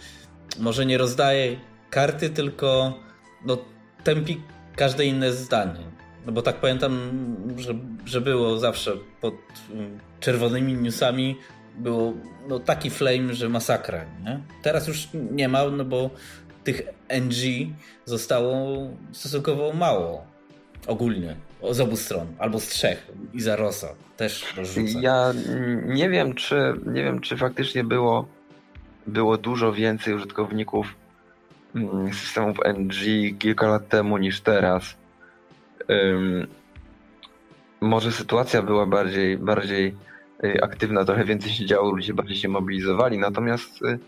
może 0.60 0.86
nie 0.86 0.98
rozdaje 0.98 1.60
karty, 1.90 2.30
tylko 2.30 3.00
no, 3.46 3.58
tępi 4.04 4.42
każde 4.76 5.06
inne 5.06 5.32
zdanie. 5.32 5.92
No 6.26 6.32
bo 6.32 6.42
tak 6.42 6.56
pamiętam, 6.56 7.12
że, 7.58 7.74
że 8.06 8.22
było 8.22 8.60
zawsze 8.60 8.92
pod 9.22 9.34
mm, 9.72 10.00
czerwonymi 10.20 10.74
newsami 10.74 11.38
było 11.78 12.14
no, 12.48 12.60
taki 12.60 12.90
flame, 12.90 13.34
że 13.34 13.50
masakra. 13.50 14.06
Nie? 14.24 14.40
Teraz 14.62 14.88
już 14.88 15.08
nie 15.14 15.50
ma, 15.50 15.66
no 15.70 15.86
bo 15.86 16.10
tych 16.64 16.82
NG 17.10 17.68
zostało 18.06 18.88
stosunkowo 19.12 19.74
mało 19.74 20.31
ogólnie. 20.88 21.36
Z 21.72 21.80
obu 21.80 21.96
stron, 21.96 22.28
albo 22.40 22.60
z 22.60 22.68
trzech. 22.68 23.12
I 23.34 23.42
za 23.42 23.56
Rosa 23.56 23.88
też 24.18 24.54
rozrzuca. 24.58 25.00
Ja 25.02 25.34
nie 25.86 26.10
wiem, 26.10 26.34
czy 26.34 26.74
nie 26.86 27.04
wiem, 27.04 27.20
czy 27.20 27.38
faktycznie 27.38 27.84
było, 27.84 28.28
było 29.08 29.38
dużo 29.38 29.74
więcej 29.74 30.14
użytkowników 30.14 30.96
mm, 31.76 32.14
systemów 32.14 32.58
NG 32.66 32.96
kilka 33.40 33.68
lat 33.68 33.88
temu 33.88 34.18
niż 34.18 34.42
teraz. 34.42 34.98
Um, 35.90 36.48
może 37.82 38.12
sytuacja 38.12 38.62
była 38.62 38.86
bardziej, 38.86 39.38
bardziej 39.38 39.96
y, 40.44 40.64
aktywna, 40.64 41.06
trochę 41.06 41.26
więcej 41.26 41.52
się 41.52 41.66
działo, 41.66 41.92
ludzie 41.92 42.14
bardziej 42.14 42.38
się 42.38 42.48
mobilizowali, 42.48 43.18
natomiast 43.18 43.82
y, 43.82 44.00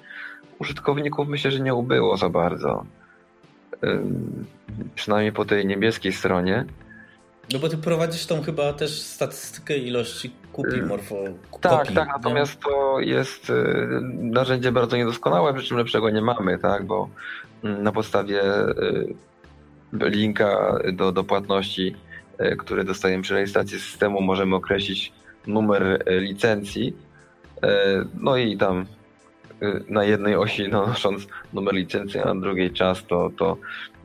użytkowników 0.60 1.28
myślę, 1.28 1.52
że 1.52 1.60
nie 1.60 1.74
ubyło 1.74 2.18
za 2.18 2.30
bardzo. 2.30 2.86
Przynajmniej 4.96 5.32
po 5.32 5.46
tej 5.46 5.66
niebieskiej 5.66 6.14
stronie. 6.14 6.66
No 7.54 7.60
bo 7.60 7.70
ty 7.70 7.78
prowadzisz 7.78 8.26
tą 8.26 8.42
chyba 8.42 8.74
też 8.74 9.02
statystykę 9.02 9.78
ilości 9.78 10.32
kupi 10.54 10.82
morfo. 10.82 11.16
Tak, 11.62 11.72
kopii, 11.72 11.96
tak, 11.96 12.08
natomiast 12.08 12.56
nie? 12.56 12.62
to 12.62 13.00
jest 13.00 13.50
y, 13.50 13.54
narzędzie 14.14 14.72
bardzo 14.72 14.98
niedoskonałe, 14.98 15.54
przy 15.54 15.68
czym 15.68 15.78
lepszego 15.78 16.10
nie 16.10 16.22
mamy, 16.22 16.60
tak, 16.60 16.86
bo 16.86 17.10
mm, 17.64 17.84
na 17.84 17.92
podstawie 17.92 18.42
y, 18.70 19.16
linka 19.94 20.80
do, 20.94 21.12
do 21.12 21.24
płatności, 21.24 21.96
y, 22.42 22.56
który 22.56 22.84
dostajemy 22.84 23.24
przy 23.24 23.34
rejestracji 23.34 23.80
systemu, 23.80 24.22
możemy 24.22 24.56
określić 24.56 25.14
numer 25.48 26.04
licencji, 26.08 26.96
no 28.20 28.38
i 28.38 28.58
tam 28.58 28.86
na 29.90 30.04
jednej 30.04 30.36
osi 30.36 30.70
nanosząc 30.70 31.28
numer 31.54 31.74
licencji, 31.74 32.20
a 32.20 32.34
na 32.34 32.42
drugiej 32.42 32.72
czas, 32.72 33.06
to, 33.08 33.32
to 33.38 33.58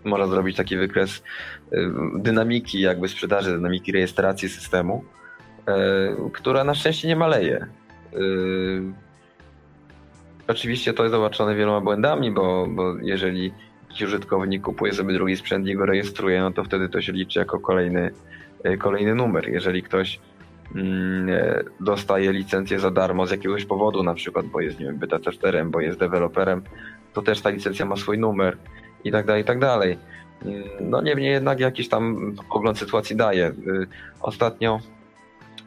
można 0.05 0.27
zrobić 0.27 0.57
taki 0.57 0.77
wykres 0.77 1.23
y, 1.73 1.91
dynamiki 2.15 2.81
jakby 2.81 3.09
sprzedaży, 3.09 3.53
dynamiki 3.53 3.93
rejestracji 3.93 4.49
systemu, 4.49 5.05
y, 5.61 6.31
która 6.33 6.65
na 6.65 6.75
szczęście 6.75 7.09
nie 7.09 7.17
maleje. 7.17 7.67
Y, 8.15 8.83
oczywiście 10.49 10.93
to 10.93 11.03
jest 11.03 11.15
zobaczone 11.15 11.55
wieloma 11.55 11.81
błędami, 11.81 12.31
bo, 12.31 12.67
bo 12.71 12.97
jeżeli 13.03 13.53
jakiś 13.89 14.03
użytkownik 14.03 14.63
kupuje 14.63 14.93
sobie 14.93 15.15
drugi 15.15 15.37
sprzęt 15.37 15.67
i 15.67 15.75
go 15.75 15.87
rejestruje, 15.87 16.41
no 16.41 16.53
to 16.53 16.65
wtedy 16.65 16.89
to 16.89 17.01
się 17.01 17.13
liczy 17.13 17.39
jako 17.39 17.61
kolejny, 17.61 18.11
kolejny 18.79 19.15
numer. 19.15 19.49
Jeżeli 19.49 19.83
ktoś 19.83 20.21
dostaje 21.81 22.33
licencję 22.33 22.81
za 22.81 22.91
darmo 22.91 23.27
z 23.27 23.31
jakiegoś 23.31 23.65
powodu, 23.65 24.03
na 24.03 24.15
przykład, 24.15 24.47
bo 24.47 24.61
jest, 24.61 24.81
nie 24.81 24.87
wiem, 24.87 24.99
beta 24.99 25.19
testerem, 25.19 25.71
bo 25.71 25.81
jest 25.81 25.99
deweloperem, 25.99 26.63
to 27.13 27.23
też 27.23 27.41
ta 27.41 27.51
licencja 27.51 27.87
ma 27.87 27.97
swój 27.97 28.19
numer 28.19 28.57
i 29.05 29.13
tak 29.13 29.27
dalej, 29.27 29.43
i 29.43 29.45
tak 29.45 29.59
dalej. 29.59 29.99
Mm, 30.43 30.63
no 30.81 31.03
niemniej 31.03 31.33
jednak 31.33 31.61
jakiś 31.61 31.89
tam 31.89 32.35
ogląd 32.51 32.79
sytuacji 32.79 33.17
daje. 33.17 33.49
Y, 33.49 33.87
ostatnio 34.21 34.81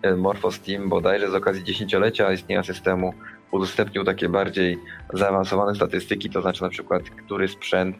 y, 0.05 0.15
Morphos 0.15 0.59
Team 0.59 0.89
bodajże 0.89 1.31
z 1.31 1.35
okazji 1.35 1.63
dziesięciolecia 1.63 2.33
istnienia 2.33 2.63
systemu 2.63 3.13
udostępnił 3.51 4.03
takie 4.03 4.29
bardziej 4.29 4.79
zaawansowane 5.13 5.75
statystyki, 5.75 6.29
to 6.29 6.41
znaczy 6.41 6.63
na 6.63 6.69
przykład, 6.69 7.03
który 7.03 7.47
sprzęt 7.47 7.95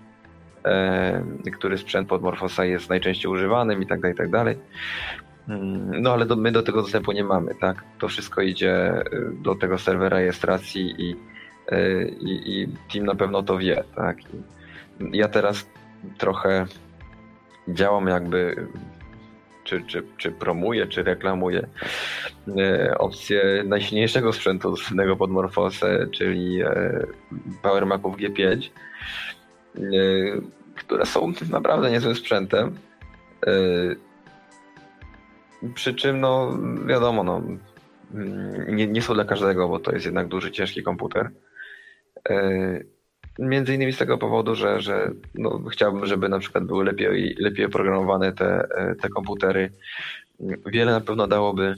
e, 0.65 1.23
który 1.53 1.77
sprzęt 1.77 2.09
pod 2.09 2.21
Morfosa 2.21 2.65
jest 2.65 2.89
najczęściej 2.89 3.31
używanym 3.31 3.83
i 3.83 3.87
tak 3.87 4.01
dalej, 4.01 4.13
i 4.13 4.17
tak 4.17 4.29
dalej. 4.29 4.57
No 6.01 6.13
ale 6.13 6.25
do, 6.25 6.35
my 6.35 6.51
do 6.51 6.63
tego 6.63 6.81
dostępu 6.81 7.11
nie 7.11 7.23
mamy, 7.23 7.55
tak? 7.55 7.83
To 7.99 8.07
wszystko 8.07 8.41
idzie 8.41 9.03
y, 9.13 9.31
do 9.43 9.55
tego 9.55 9.77
serwera 9.77 10.17
rejestracji 10.17 10.95
i, 10.97 11.15
y, 11.71 12.15
i, 12.19 12.61
i 12.61 12.67
team 12.93 13.05
na 13.05 13.15
pewno 13.15 13.43
to 13.43 13.57
wie, 13.57 13.83
tak? 13.95 14.17
I 15.13 15.17
ja 15.17 15.27
teraz 15.27 15.69
trochę 16.17 16.65
działam 17.67 18.07
jakby 18.07 18.67
czy, 19.63 19.81
czy, 19.87 20.03
czy 20.17 20.31
promuję, 20.31 20.87
czy 20.87 21.03
reklamuję 21.03 21.67
y, 22.47 22.97
opcję 22.97 23.63
najsilniejszego 23.65 24.33
sprzętu 24.33 24.71
dostępnego 24.71 25.15
pod 25.15 25.31
Morfosę, 25.31 26.07
czyli 26.11 26.59
Power 27.61 27.85
Maców 27.85 28.17
G5, 28.17 28.69
które 30.75 31.05
są 31.05 31.33
naprawdę 31.51 31.91
niezłym 31.91 32.15
sprzętem 32.15 32.77
Przy 35.76 35.93
czym, 35.93 36.19
no 36.19 36.58
wiadomo, 36.88 37.24
no, 37.24 37.41
nie, 38.67 38.88
nie 38.88 39.02
są 39.02 39.13
dla 39.13 39.26
każdego, 39.26 39.69
bo 39.69 39.80
to 39.80 39.91
jest 39.91 40.06
jednak 40.06 40.28
duży, 40.28 40.52
ciężki 40.52 40.84
komputer. 40.84 41.30
Między 43.39 43.76
innymi 43.76 43.93
z 43.93 43.97
tego 43.97 44.17
powodu, 44.17 44.56
że, 44.56 44.82
że 44.82 45.12
no, 45.36 45.62
chciałbym, 45.71 46.06
żeby 46.06 46.30
na 46.30 46.39
przykład 46.39 46.63
były 46.63 46.86
lepiej, 46.86 47.36
lepiej 47.39 47.65
oprogramowane 47.65 48.34
te, 48.34 48.67
te 49.02 49.10
komputery. 49.10 49.71
Wiele 50.65 50.91
na 50.91 51.02
pewno 51.02 51.28
dałoby 51.28 51.76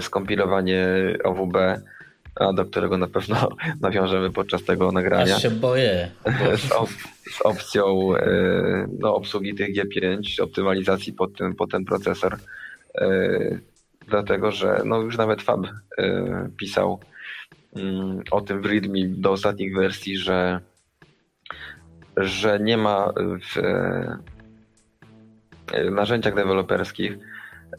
skompilowanie 0.00 0.86
OWB 1.24 1.56
do 2.54 2.64
którego 2.64 2.98
na 2.98 3.06
pewno 3.06 3.48
nawiążemy 3.80 4.30
podczas 4.30 4.64
tego 4.64 4.92
nagrania. 4.92 5.36
Aż 5.36 5.42
się 5.42 5.50
boję. 5.50 6.10
Z, 6.56 6.72
op 6.72 6.90
z 7.32 7.42
opcją 7.42 8.16
e, 8.16 8.86
no, 8.98 9.14
obsługi 9.14 9.54
tych 9.54 9.76
G5, 9.76 10.42
optymalizacji 10.42 11.12
pod 11.12 11.36
ten, 11.38 11.54
pod 11.54 11.70
ten 11.70 11.84
procesor. 11.84 12.36
E, 12.94 13.08
dlatego, 14.08 14.50
że 14.50 14.82
no, 14.84 15.00
już 15.00 15.16
nawet 15.16 15.42
Fab 15.42 15.66
e, 15.98 16.48
pisał 16.56 17.00
mm, 17.76 18.22
o 18.30 18.40
tym 18.40 18.62
w 18.62 18.66
README 18.66 19.08
do 19.08 19.30
ostatnich 19.30 19.76
wersji, 19.76 20.18
że, 20.18 20.60
że 22.16 22.60
nie 22.60 22.76
ma 22.76 23.12
w 23.16 23.62
narzędziach 25.90 26.34
deweloperskich 26.34 27.18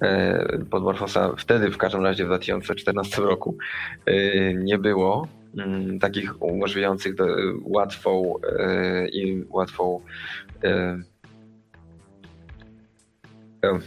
E, 0.01 0.45
Podmorfosa 0.69 1.35
wtedy, 1.37 1.71
w 1.71 1.77
każdym 1.77 2.03
razie 2.03 2.23
w 2.23 2.27
2014 2.27 3.21
roku, 3.21 3.57
e, 4.05 4.53
nie 4.53 4.77
było 4.77 5.27
mm, 5.57 5.99
takich 5.99 6.41
umożliwiających 6.41 7.15
łatwą 7.63 8.33
e, 8.59 9.07
i 9.07 9.45
łatwą 9.49 10.01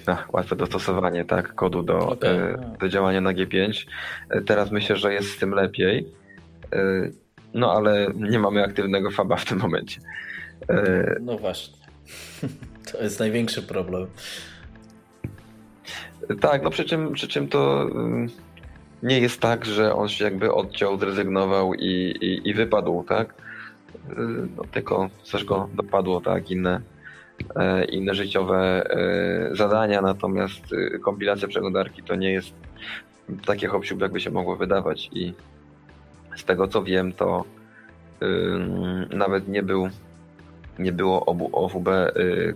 no, 0.07 0.17
łatwe 0.33 0.57
dostosowanie 0.57 1.25
tak, 1.25 1.55
kodu 1.55 1.83
do, 1.83 1.99
okay. 1.99 2.59
do 2.81 2.89
działania 2.89 3.21
na 3.21 3.33
G5. 3.33 3.87
Teraz 4.47 4.71
myślę, 4.71 4.97
że 4.97 5.13
jest 5.13 5.31
z 5.31 5.39
tym 5.39 5.51
lepiej. 5.51 6.13
No 7.55 7.73
ale 7.73 8.07
nie 8.15 8.39
mamy 8.39 8.65
aktywnego 8.65 9.11
faba 9.11 9.37
w 9.37 9.45
tym 9.45 9.59
momencie. 9.59 10.01
No 11.21 11.39
właśnie. 11.39 11.77
To 12.93 13.03
jest 13.03 13.21
największy 13.21 13.63
problem. 13.63 14.07
Tak, 16.41 16.63
no 16.63 16.71
przy 16.71 16.85
czym, 16.85 17.13
przy 17.13 17.29
czym 17.29 17.49
to 17.49 17.87
nie 19.03 19.21
jest 19.21 19.41
tak, 19.41 19.65
że 19.65 19.95
on 19.95 20.09
się 20.09 20.25
jakby 20.25 20.53
odciął, 20.53 20.99
zrezygnował 20.99 21.75
i, 21.75 22.15
i, 22.21 22.49
i 22.49 22.55
wypadł, 22.55 23.05
tak? 23.09 23.35
No, 24.57 24.65
tylko 24.73 25.09
coś 25.23 25.45
go 25.45 25.69
dopadło, 25.75 26.21
tak? 26.21 26.51
Inne, 26.51 26.81
e, 27.57 27.85
inne 27.85 28.15
życiowe 28.15 28.91
e, 28.91 29.57
zadania, 29.57 30.01
natomiast 30.01 30.63
e, 30.73 30.99
kompilacja 30.99 31.49
przeglądarki 31.49 32.03
to 32.03 32.15
nie 32.15 32.33
jest 32.33 32.55
takie 33.47 33.69
hop 33.69 33.83
jakby 34.01 34.21
się 34.21 34.31
mogło 34.31 34.57
wydawać 34.57 35.11
i 35.13 35.35
z 36.37 36.45
tego 36.45 36.69
co 36.69 36.83
wiem, 36.83 37.13
to 37.13 37.45
nawet 39.11 39.49
nie 39.49 39.63
był 39.63 39.89
nie 40.79 40.93
było 40.93 41.27
obu 41.27 41.51
OWB 41.53 41.89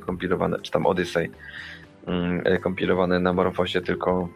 kompilowane, 0.01 0.59
czy 0.63 0.71
tam 0.71 0.87
Odyssey 0.87 1.31
kompilowane 2.63 3.21
na 3.21 3.33
Morphosie, 3.33 3.81
tylko 3.81 4.29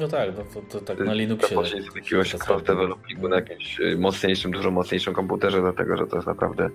no 0.00 0.08
tak, 0.08 0.30
no 0.38 0.44
to, 0.54 0.78
to 0.78 0.84
tak 0.84 1.06
na 1.06 1.14
Linuxie. 1.14 1.56
To 1.56 1.64
z 1.64 1.96
jakiegoś 1.96 2.34
cross 2.34 2.62
developingu 2.62 3.28
na 3.28 3.36
jakimś 3.36 3.80
e, 3.80 3.96
mocniejszym, 3.96 4.50
dużo 4.50 4.70
mocniejszym 4.70 5.14
komputerze, 5.14 5.60
dlatego 5.60 5.96
że 5.96 6.06
to 6.06 6.16
jest 6.16 6.28
naprawdę 6.28 6.70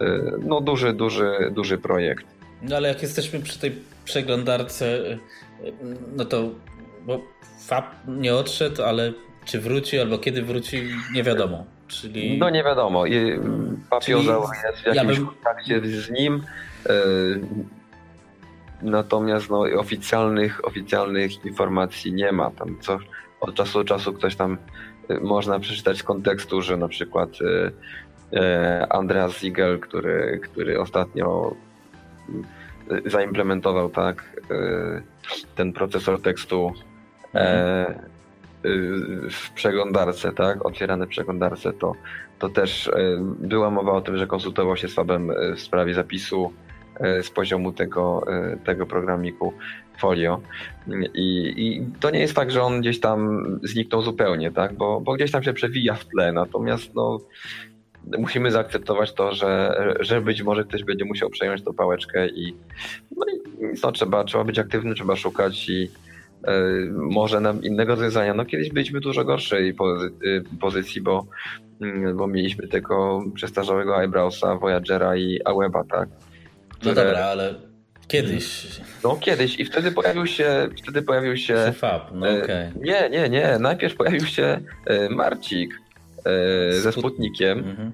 e, 0.00 0.20
no 0.38 0.60
duży, 0.60 0.92
duży, 0.92 1.50
duży 1.50 1.78
projekt. 1.78 2.26
No 2.62 2.76
ale 2.76 2.88
jak 2.88 3.02
jesteśmy 3.02 3.40
przy 3.40 3.58
tej 3.58 3.72
przeglądarce, 4.04 4.98
no 6.16 6.24
to 6.24 6.50
bo 7.06 7.20
FAP 7.58 7.94
nie 8.08 8.34
odszedł, 8.34 8.82
ale 8.82 9.12
czy 9.44 9.60
wróci 9.60 9.98
albo 9.98 10.18
kiedy 10.18 10.42
wróci, 10.42 10.82
nie 11.14 11.22
wiadomo. 11.22 11.64
Czyli... 11.88 12.38
No 12.38 12.50
nie 12.50 12.64
wiadomo. 12.64 13.04
Papioza 13.90 14.40
jest 14.66 14.82
w 14.82 14.86
jakimś 14.86 14.96
ja 14.96 15.04
bym... 15.04 15.26
kontakcie 15.26 15.80
z 15.80 16.10
nim. 16.10 16.42
Natomiast 18.82 19.50
no, 19.50 19.60
oficjalnych, 19.60 20.64
oficjalnych 20.64 21.44
informacji 21.44 22.12
nie 22.12 22.32
ma. 22.32 22.50
Tam 22.50 22.76
co, 22.80 22.98
od 23.40 23.54
czasu 23.54 23.78
do 23.78 23.84
czasu 23.84 24.12
ktoś 24.12 24.36
tam 24.36 24.58
y, 25.10 25.20
można 25.20 25.60
przeczytać 25.60 25.98
z 25.98 26.02
kontekstu, 26.02 26.62
że 26.62 26.76
na 26.76 26.88
przykład 26.88 27.28
y, 27.40 27.44
y, 27.44 28.40
Andreas 28.90 29.40
Ziegel, 29.40 29.80
który, 29.80 30.40
który 30.42 30.80
ostatnio 30.80 31.54
zaimplementował 33.06 33.90
tak 33.90 34.42
ten 35.54 35.72
procesor 35.72 36.22
tekstu 36.22 36.72
mhm. 37.34 37.94
w 39.30 39.50
przeglądarce, 39.50 40.32
tak, 40.32 40.66
otwierane 40.66 41.06
w 41.06 41.08
przeglądarce, 41.08 41.72
to, 41.72 41.92
to 42.38 42.48
też 42.48 42.90
była 43.38 43.70
mowa 43.70 43.92
o 43.92 44.00
tym, 44.00 44.16
że 44.16 44.26
konsultował 44.26 44.76
się 44.76 44.88
z 44.88 44.94
Fabem 44.94 45.32
w 45.56 45.60
sprawie 45.60 45.94
zapisu 45.94 46.52
E, 46.52 46.67
z 47.22 47.30
poziomu 47.30 47.72
tego, 47.72 48.24
e, 48.28 48.56
tego 48.56 48.86
programiku 48.86 49.52
Folio. 49.98 50.40
I, 51.14 51.54
I, 51.56 51.86
to 52.00 52.10
nie 52.10 52.20
jest 52.20 52.34
tak, 52.34 52.50
że 52.50 52.62
on 52.62 52.80
gdzieś 52.80 53.00
tam 53.00 53.42
zniknął 53.62 54.02
zupełnie, 54.02 54.50
tak? 54.50 54.74
bo, 54.74 55.00
bo 55.00 55.14
gdzieś 55.14 55.30
tam 55.30 55.42
się 55.42 55.52
przewija 55.52 55.94
w 55.94 56.04
tle, 56.04 56.32
natomiast 56.32 56.94
no, 56.94 57.18
musimy 58.18 58.50
zaakceptować 58.50 59.12
to, 59.14 59.34
że, 59.34 59.82
że 60.00 60.20
być 60.20 60.42
może 60.42 60.64
ktoś 60.64 60.84
będzie 60.84 61.04
musiał 61.04 61.30
przejąć 61.30 61.64
tą 61.64 61.74
pałeczkę 61.74 62.28
i 62.28 62.56
no, 63.16 63.26
i 63.28 63.92
trzeba, 63.92 64.24
trzeba 64.24 64.44
być 64.44 64.58
aktywnym, 64.58 64.94
trzeba 64.94 65.16
szukać 65.16 65.68
i 65.68 65.90
e, 66.44 66.62
może 66.92 67.40
nam 67.40 67.62
innego 67.62 67.92
rozwiązania. 67.92 68.34
No 68.34 68.44
kiedyś 68.44 68.70
byliśmy 68.70 69.00
dużo 69.00 69.24
gorszej 69.24 69.74
pozy 69.74 70.10
pozycji, 70.60 71.00
bo, 71.00 71.26
mm, 71.80 72.16
bo 72.16 72.26
mieliśmy 72.26 72.68
tego 72.68 73.24
przestarzałego 73.34 74.00
Eyebrowsa, 74.00 74.54
Voyagera 74.54 75.16
i 75.16 75.40
Aweba, 75.44 75.84
tak? 75.84 76.08
No 76.84 76.94
dobra, 76.94 77.24
ale 77.24 77.54
kiedyś. 78.08 78.66
No 79.04 79.16
kiedyś 79.16 79.60
i 79.60 79.64
wtedy 79.64 79.92
pojawił 79.92 80.26
się, 80.26 80.68
wtedy 80.82 81.02
pojawił 81.02 81.36
się. 81.36 81.72
Fab, 81.72 82.10
no 82.12 82.28
e, 82.28 82.42
okay. 82.42 82.72
Nie, 82.80 83.10
nie, 83.10 83.28
nie. 83.28 83.58
Najpierw 83.58 83.96
pojawił 83.96 84.26
się 84.26 84.60
e, 84.86 85.08
Marcik 85.08 85.80
e, 86.24 86.72
ze 86.72 86.92
Sputnikiem, 86.92 87.58
mhm. 87.58 87.92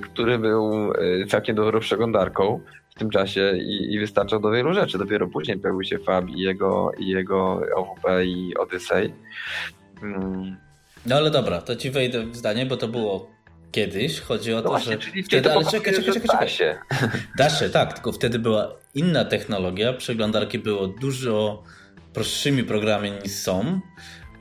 który 0.00 0.38
był 0.38 0.92
całkiem 1.28 1.56
dobrą 1.56 1.80
przeglądarką 1.80 2.60
w 2.90 2.98
tym 2.98 3.10
czasie 3.10 3.52
i, 3.56 3.94
i, 3.94 3.98
wystarczał 3.98 4.40
do 4.40 4.50
wielu 4.50 4.74
rzeczy. 4.74 4.98
Dopiero 4.98 5.28
później 5.28 5.58
pojawił 5.58 5.84
się 5.84 5.98
Fab 5.98 6.28
i 6.28 6.40
jego, 6.40 6.92
i 6.98 7.06
jego 7.06 7.60
OWP 7.76 8.24
i 8.24 8.56
Odyssey. 8.56 9.14
Mm. 10.02 10.56
No 11.06 11.16
ale 11.16 11.30
dobra, 11.30 11.62
to 11.62 11.76
ci 11.76 11.90
wejdę 11.90 12.26
w 12.26 12.36
zdanie, 12.36 12.66
bo 12.66 12.76
to 12.76 12.88
było 12.88 13.30
kiedyś. 13.72 14.20
Chodzi 14.20 14.52
o 14.52 14.56
no 14.56 14.62
to, 14.62 14.68
właśnie, 14.68 14.92
że 14.92 14.98
czyli 14.98 15.22
wtedy, 15.22 15.52
ale 15.52 15.64
czekaj, 15.64 15.94
czekaj, 15.94 16.14
czekaj, 16.14 16.22
czekaj. 16.22 16.40
Da 16.40 16.48
się. 16.48 16.78
da 17.38 17.50
się, 17.50 17.70
tak, 17.70 17.92
tylko 17.92 18.12
wtedy 18.12 18.38
była 18.38 18.74
inna 18.94 19.24
technologia. 19.24 19.92
Przeglądarki 19.92 20.58
było 20.58 20.86
dużo 20.86 21.62
prostszymi 22.12 22.64
programami 22.64 23.10
niż 23.24 23.32
są 23.32 23.80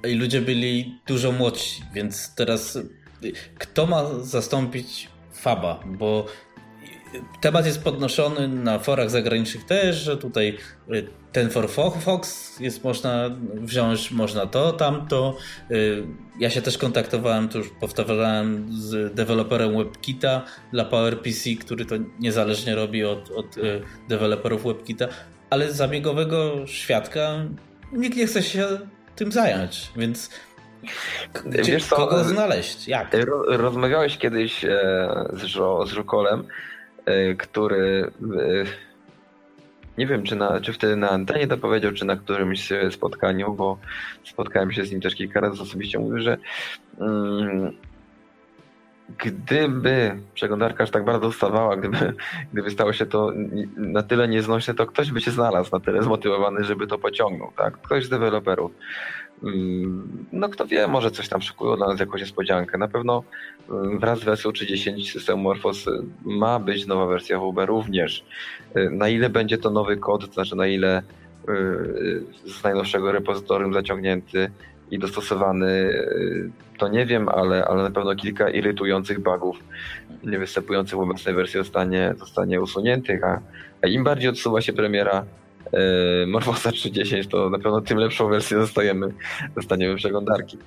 i 0.08 0.16
ludzie 0.16 0.42
byli 0.42 1.00
dużo 1.08 1.32
młodsi, 1.32 1.84
więc 1.94 2.36
teraz 2.36 2.80
kto 3.58 3.86
ma 3.86 4.04
zastąpić 4.22 5.10
Faba? 5.34 5.80
Bo 5.86 6.26
temat 7.41 7.65
jest 7.65 7.84
podnoszony 7.84 8.48
na 8.48 8.80
forach 8.80 9.10
zagranicznych 9.10 9.65
też, 9.65 9.96
że 9.96 10.17
tutaj 10.17 10.58
y, 10.93 11.08
ten 11.32 11.50
for 11.50 11.70
Fox 12.00 12.60
jest 12.60 12.84
można 12.84 13.30
wziąć, 13.54 14.12
można 14.12 14.46
to, 14.46 14.73
tamto. 14.73 15.38
Y, 15.71 16.04
ja 16.40 16.50
się 16.50 16.62
też 16.62 16.77
kontaktowałem, 16.77 17.50
to 17.50 17.58
już 17.58 17.69
powtarzałem 17.69 18.67
z 18.71 19.13
deweloperem 19.13 19.77
WebKita 19.77 20.46
dla 20.71 20.86
PowerPC, 20.86 21.50
który 21.60 21.86
to 21.86 21.96
niezależnie 22.19 22.75
robi 22.75 23.04
od, 23.04 23.31
od 23.31 23.58
y, 23.58 23.81
deweloperów 24.10 24.63
WebKita, 24.63 25.08
ale 25.50 25.73
zabiegowego 25.73 26.67
świadka 26.67 27.46
nikt 27.92 28.17
nie 28.17 28.27
chce 28.27 28.44
się 28.44 28.67
tym 29.15 29.31
zająć, 29.31 29.92
więc 29.96 30.29
Wiesz 31.46 31.86
co, 31.86 31.96
kogo 31.96 32.23
znaleźć? 32.23 32.88
Jak? 32.88 33.15
Rozmawiałeś 33.48 34.17
kiedyś 34.17 34.65
e, 34.65 34.69
z, 35.34 35.90
z 35.90 35.92
Żukolem 35.92 36.44
który 37.37 38.12
e, 38.39 38.87
nie 39.97 40.08
wiem, 40.08 40.23
czy, 40.23 40.35
na, 40.35 40.62
czy 40.62 40.73
wtedy 40.73 40.95
na 40.95 41.10
antenie 41.10 41.47
to 41.47 41.58
powiedział, 41.58 41.91
czy 41.91 42.05
na 42.05 42.15
którymś 42.15 42.69
spotkaniu, 42.91 43.53
bo 43.53 43.77
spotkałem 44.23 44.71
się 44.71 44.85
z 44.85 44.91
nim 44.91 45.01
też 45.01 45.15
kilka 45.15 45.39
razy 45.39 45.62
osobiście, 45.62 45.99
mówił, 45.99 46.19
że 46.19 46.37
mm, 46.99 47.71
gdyby 49.17 50.19
przeglądarka 50.33 50.83
aż 50.83 50.91
tak 50.91 51.05
bardzo 51.05 51.31
stawała, 51.31 51.77
gdyby, 51.77 52.13
gdyby 52.53 52.71
stało 52.71 52.93
się 52.93 53.05
to 53.05 53.31
na 53.77 54.03
tyle 54.03 54.27
nieznośne, 54.27 54.73
to 54.73 54.85
ktoś 54.85 55.12
by 55.12 55.21
się 55.21 55.31
znalazł 55.31 55.69
na 55.73 55.79
tyle 55.79 56.03
zmotywowany, 56.03 56.63
żeby 56.63 56.87
to 56.87 56.97
pociągnął, 56.97 57.51
tak? 57.58 57.77
Ktoś 57.77 58.05
z 58.05 58.10
deweloperów. 58.10 58.71
Mm, 59.44 60.25
no 60.31 60.50
kto 60.50 60.65
wie, 60.65 60.88
może 60.88 61.12
coś 61.12 61.29
tam 61.29 61.42
szykują 61.42 61.75
dla 61.75 61.88
nas 61.88 62.00
jakąś 62.00 62.21
niespodziankę. 62.21 62.77
Na 62.77 62.88
pewno 62.88 63.23
mm, 63.69 64.00
wraz 64.00 64.19
z 64.19 64.23
wersją 64.23 64.52
30 64.52 65.06
systemu 65.06 65.44
Morphos 65.44 65.88
y, 65.88 65.92
ma 66.25 66.60
być 66.60 66.88
nowa 66.88 67.06
wersja 67.06 67.40
WB 67.40 67.65
również. 67.65 68.25
Y, 68.77 68.90
na 68.90 69.10
ile 69.10 69.29
będzie 69.29 69.58
to 69.58 69.69
nowy 69.69 69.98
kod, 69.98 70.27
to 70.27 70.33
znaczy 70.33 70.56
na 70.56 70.67
ile 70.67 71.02
z 72.46 72.63
najnowszego 72.63 73.12
repozytorium 73.12 73.73
zaciągnięty 73.73 74.52
i 74.92 75.00
dostosowany, 75.00 75.94
to 76.77 76.88
nie 76.88 77.06
wiem, 77.06 77.29
ale, 77.29 77.65
ale 77.65 77.83
na 77.83 77.92
pewno 77.92 78.15
kilka 78.15 78.50
irytujących 78.50 79.19
bugów 79.19 79.60
niewystępujących 80.23 81.00
w 81.00 81.02
obecnej 81.02 81.35
wersji 81.35 81.58
zostanie, 81.58 82.13
zostanie 82.19 82.62
usuniętych, 82.62 83.23
a, 83.23 83.42
a 83.83 83.88
im 83.88 84.04
bardziej 84.04 84.29
odsuwa 84.29 84.62
się 84.62 84.73
premiera 84.73 85.25
Morfosa 86.28 86.70
3.10, 86.70 87.28
to 87.28 87.50
na 87.50 87.58
pewno 87.58 87.82
tym 87.82 87.98
lepszą 87.98 88.30
wersję 88.30 88.58
dostajemy, 88.58 89.13
dostaniemy 89.56 89.96
przeglądarki. 89.96 90.58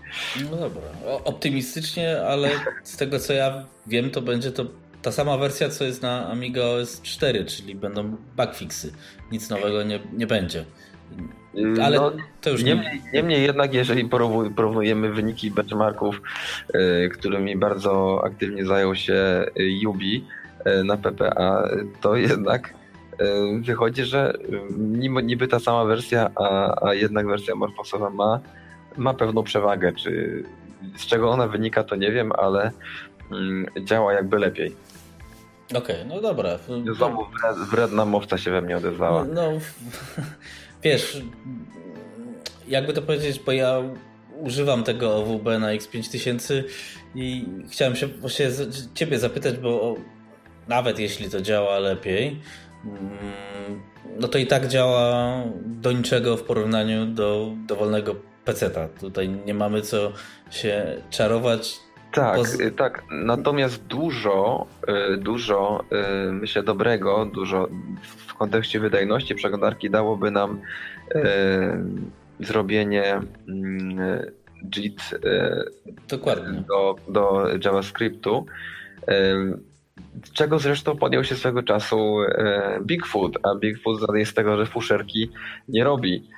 No 0.51 0.57
dobra, 0.57 0.83
optymistycznie, 1.25 2.23
ale 2.23 2.51
z 2.85 2.97
tego 2.97 3.19
co 3.19 3.33
ja 3.33 3.65
wiem, 3.87 4.11
to 4.11 4.23
będzie 4.23 4.53
to 4.53 4.65
ta 5.03 5.13
sama 5.13 5.37
wersja, 5.37 5.69
co 5.69 5.85
jest 5.85 6.03
na 6.03 6.29
Amiga 6.29 6.63
OS 6.65 7.03
4, 7.03 7.45
czyli 7.45 7.75
będą 7.75 8.17
bugfixy. 8.37 8.93
Nic 9.33 9.51
nowego 9.51 9.83
nie, 9.83 10.01
nie 10.13 10.27
będzie. 10.27 10.65
Y, 11.55 11.83
Ale 11.83 11.97
no, 11.97 12.13
to 12.41 12.51
już 12.51 12.63
niemniej, 12.63 13.03
nie... 13.05 13.13
niemniej 13.13 13.43
jednak, 13.43 13.75
jeżeli 13.75 14.09
porównujemy 14.57 15.13
wyniki 15.13 15.51
benchmarków, 15.51 16.23
y, 16.75 17.09
którymi 17.13 17.57
bardzo 17.57 18.23
aktywnie 18.25 18.67
zajął 18.67 18.95
się 18.95 19.47
Yubi 19.57 20.25
y, 20.67 20.85
na 20.85 20.97
PPA, 20.97 21.69
to 22.01 22.17
jednak 22.17 22.75
wychodzi, 23.63 24.05
że 24.05 24.33
niby 25.23 25.49
ta 25.49 25.59
sama 25.59 25.85
wersja, 25.85 26.31
a, 26.37 26.75
a 26.89 26.95
jednak 26.95 27.27
wersja 27.27 27.55
Morfosowa 27.55 28.11
ma, 28.11 28.41
ma 28.97 29.15
pewną 29.15 29.43
przewagę. 29.43 29.93
Czy 29.93 30.45
z 30.97 31.07
czego 31.07 31.31
ona 31.31 31.49
wynika, 31.49 31.85
to 31.85 31.97
nie 31.97 32.13
wiem, 32.13 32.33
ale 32.33 32.71
mm, 33.33 33.67
działa 33.85 34.13
jakby 34.13 34.39
lepiej. 34.39 34.77
Okej, 35.75 35.97
okay, 35.97 36.05
no 36.05 36.21
dobra. 36.21 36.59
Znowu 36.97 37.27
wredna 37.71 38.05
mowca 38.05 38.39
się 38.39 38.51
we 38.51 38.63
mnie 38.63 38.77
odezwała. 38.77 39.25
No, 39.25 39.35
no 39.35 39.59
wiesz, 40.83 41.23
jakby 42.69 42.93
to 42.93 43.03
powiedzieć, 43.03 43.41
bo 43.47 43.53
ja 43.53 43.83
używam 44.37 44.85
tego 44.85 45.17
OWB 45.17 45.45
na 45.45 45.75
X5000 45.75 46.63
i 47.15 47.47
chciałem 47.71 47.97
się 47.97 48.07
właśnie 48.07 48.51
ciebie 48.95 49.19
zapytać, 49.19 49.57
bo 49.57 49.97
nawet 50.69 50.99
jeśli 50.99 51.31
to 51.31 51.41
działa 51.41 51.79
lepiej, 51.79 52.41
no 54.21 54.29
to 54.29 54.39
i 54.39 54.47
tak 54.47 54.67
działa 54.67 55.35
do 55.65 55.93
niczego 55.93 56.37
w 56.37 56.43
porównaniu 56.43 57.07
do 57.07 57.51
dowolnego 57.67 58.15
peceta. 58.45 58.89
Tutaj 59.01 59.29
nie 59.29 59.55
mamy 59.55 59.83
co 59.83 60.13
się 60.51 60.97
czarować. 61.11 61.81
Tak, 62.13 62.37
Poz... 62.37 62.59
tak. 62.77 63.03
Natomiast 63.11 63.85
dużo, 63.87 64.67
y, 65.15 65.17
dużo, 65.17 65.85
y, 66.29 66.33
myślę, 66.33 66.63
dobrego, 66.63 67.27
dużo 67.35 67.69
w 68.27 68.35
kontekście 68.35 68.81
wydajności 68.81 69.35
przeglądarki 69.35 69.91
dałoby 69.91 70.31
nam 70.31 70.61
zrobienie 72.41 73.21
mm, 73.49 74.21
JIT 74.77 75.01
Dokładnie. 76.09 76.63
Do, 76.69 76.97
do 77.09 77.47
JavaScriptu, 77.65 78.47
czego 80.33 80.59
zresztą 80.59 80.97
podjął 80.97 81.25
się 81.25 81.35
swego 81.35 81.63
czasu 81.63 82.17
Bigfoot, 82.83 83.33
a 83.43 83.55
Bigfoot 83.55 84.01
jest 84.15 84.31
z 84.31 84.35
tego, 84.35 84.57
że 84.57 84.67
fuszerki 84.67 85.31
nie 85.69 85.85
robi. 85.85 86.29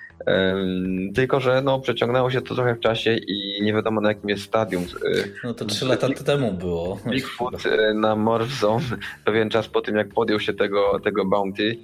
Tylko, 1.15 1.41
że 1.41 1.63
no, 1.63 1.81
przeciągnęło 1.81 2.31
się 2.31 2.43
to 2.43 2.55
trochę 2.55 2.75
w 2.75 2.81
czasie 2.81 3.17
i 3.17 3.63
nie 3.63 3.73
wiadomo 3.73 4.01
na 4.01 4.09
jakim 4.09 4.31
jest 4.31 4.43
stadium. 4.43 4.85
No 5.45 5.55
to 5.55 5.65
trzy 5.65 5.87
lata 5.87 6.09
temu 6.09 6.53
było. 6.53 6.99
Bigfoot 7.11 7.63
na 7.95 8.17
Morph 8.17 8.61
Zone 8.61 8.85
pewien 9.25 9.51
czas 9.51 9.69
po 9.69 9.81
tym, 9.81 9.97
jak 9.97 10.09
podjął 10.09 10.41
się 10.41 10.55
tego, 10.55 11.01
tego 11.05 11.25
bounty, 11.25 11.79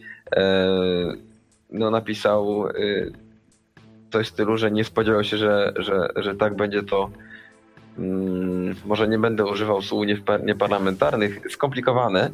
no, 1.70 1.90
napisał 1.90 2.64
coś 4.12 4.26
w 4.26 4.30
stylu, 4.30 4.56
że 4.56 4.70
nie 4.70 4.84
spodziewał 4.84 5.24
się, 5.24 5.36
że, 5.36 5.72
że, 5.76 6.08
że 6.16 6.34
tak 6.34 6.56
będzie 6.56 6.82
to 6.82 7.10
może 8.84 9.08
nie 9.08 9.18
będę 9.18 9.46
używał 9.46 9.82
słów 9.82 10.06
nieparlamentarnych, 10.44 11.40
skomplikowane, 11.50 12.30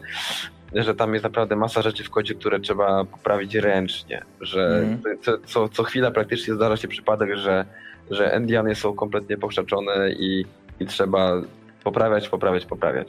że 0.74 0.94
tam 0.94 1.12
jest 1.12 1.24
naprawdę 1.24 1.56
masa 1.56 1.82
rzeczy 1.82 2.04
w 2.04 2.10
kodzie, 2.10 2.34
które 2.34 2.60
trzeba 2.60 3.04
poprawić 3.04 3.54
ręcznie, 3.54 4.22
że 4.40 4.78
mm. 4.78 5.00
co, 5.22 5.38
co, 5.38 5.68
co 5.68 5.82
chwila 5.82 6.10
praktycznie 6.10 6.54
zdarza 6.54 6.76
się 6.76 6.88
przypadek, 6.88 7.36
że, 7.36 7.64
że 8.10 8.32
endiany 8.32 8.74
są 8.74 8.94
kompletnie 8.94 9.36
pokrzaczone 9.38 10.12
i, 10.12 10.44
i 10.80 10.86
trzeba 10.86 11.42
poprawiać, 11.84 12.28
poprawiać, 12.28 12.66
poprawiać. 12.66 13.08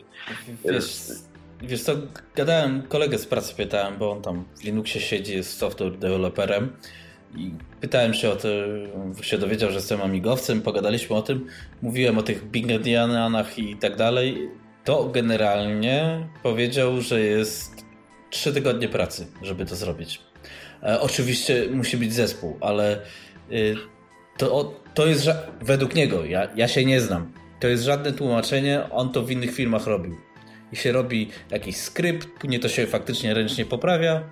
Wiesz, 0.65 1.07
wiesz 1.61 1.81
co, 1.81 1.93
gadałem, 2.35 2.81
kolegę 2.81 3.17
z 3.17 3.25
pracy 3.25 3.55
pytałem, 3.55 3.97
bo 3.97 4.11
on 4.11 4.21
tam 4.21 4.43
w 4.55 4.63
Linuxie 4.63 5.01
siedzi, 5.01 5.35
jest 5.35 5.57
software 5.57 5.97
developerem 5.97 6.69
i 7.37 7.51
pytałem 7.81 8.13
się 8.13 8.29
o 8.29 8.35
to, 8.35 8.47
się 9.21 9.37
dowiedział, 9.37 9.69
że 9.69 9.75
jestem 9.75 10.01
amigowcem, 10.01 10.61
pogadaliśmy 10.61 11.15
o 11.15 11.21
tym, 11.21 11.47
mówiłem 11.81 12.17
o 12.17 12.23
tych 12.23 12.45
Big 12.51 12.69
Indianach 12.69 13.59
i 13.59 13.75
tak 13.75 13.95
dalej. 13.95 14.49
To 14.83 15.09
generalnie 15.09 16.27
powiedział, 16.43 17.01
że 17.01 17.21
jest 17.21 17.85
trzy 18.29 18.53
tygodnie 18.53 18.89
pracy, 18.89 19.27
żeby 19.41 19.65
to 19.65 19.75
zrobić. 19.75 20.21
E, 20.83 21.01
oczywiście 21.01 21.67
musi 21.71 21.97
być 21.97 22.13
zespół, 22.13 22.57
ale 22.61 23.01
y, 23.51 23.75
to, 24.37 24.81
to 24.93 25.07
jest 25.07 25.29
według 25.61 25.95
niego, 25.95 26.25
ja, 26.25 26.47
ja 26.55 26.67
się 26.67 26.85
nie 26.85 27.01
znam. 27.01 27.31
To 27.59 27.67
jest 27.67 27.83
żadne 27.83 28.13
tłumaczenie, 28.13 28.89
on 28.91 29.11
to 29.11 29.23
w 29.23 29.31
innych 29.31 29.55
filmach 29.55 29.87
robił. 29.87 30.15
I 30.71 30.75
się 30.75 30.91
robi 30.91 31.29
jakiś 31.51 31.77
skrypt, 31.77 32.27
później 32.39 32.59
to 32.59 32.69
się 32.69 32.87
faktycznie 32.87 33.33
ręcznie 33.33 33.65
poprawia, 33.65 34.23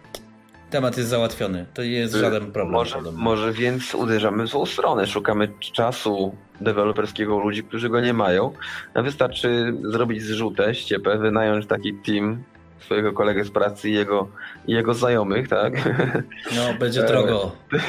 temat 0.74 0.97
jest 0.97 1.09
załatwiony. 1.09 1.65
To 1.74 1.84
nie 1.84 1.89
jest 1.89 2.13
żaden 2.13 2.51
problem. 2.51 2.71
Może, 2.71 3.01
może 3.15 3.53
więc 3.53 3.95
uderzamy 3.95 4.43
w 4.43 4.47
złą 4.47 4.65
stronę. 4.65 5.07
Szukamy 5.07 5.49
czasu 5.59 6.36
deweloperskiego 6.61 7.39
ludzi, 7.39 7.63
którzy 7.63 7.89
go 7.89 8.01
nie 8.01 8.13
mają. 8.13 8.53
A 8.93 9.01
wystarczy 9.01 9.74
zrobić 9.84 10.24
zrzutę, 10.24 10.76
ściepę, 10.76 11.17
wynająć 11.17 11.65
taki 11.65 11.93
team 11.93 12.43
swojego 12.80 13.13
kolegę 13.13 13.43
z 13.43 13.51
pracy 13.51 13.89
i 13.89 13.93
jego, 13.93 14.28
i 14.67 14.71
jego 14.71 14.93
znajomych, 14.93 15.47
tak? 15.47 15.74
No, 16.55 16.74
będzie 16.80 17.03
drogo. 17.03 17.51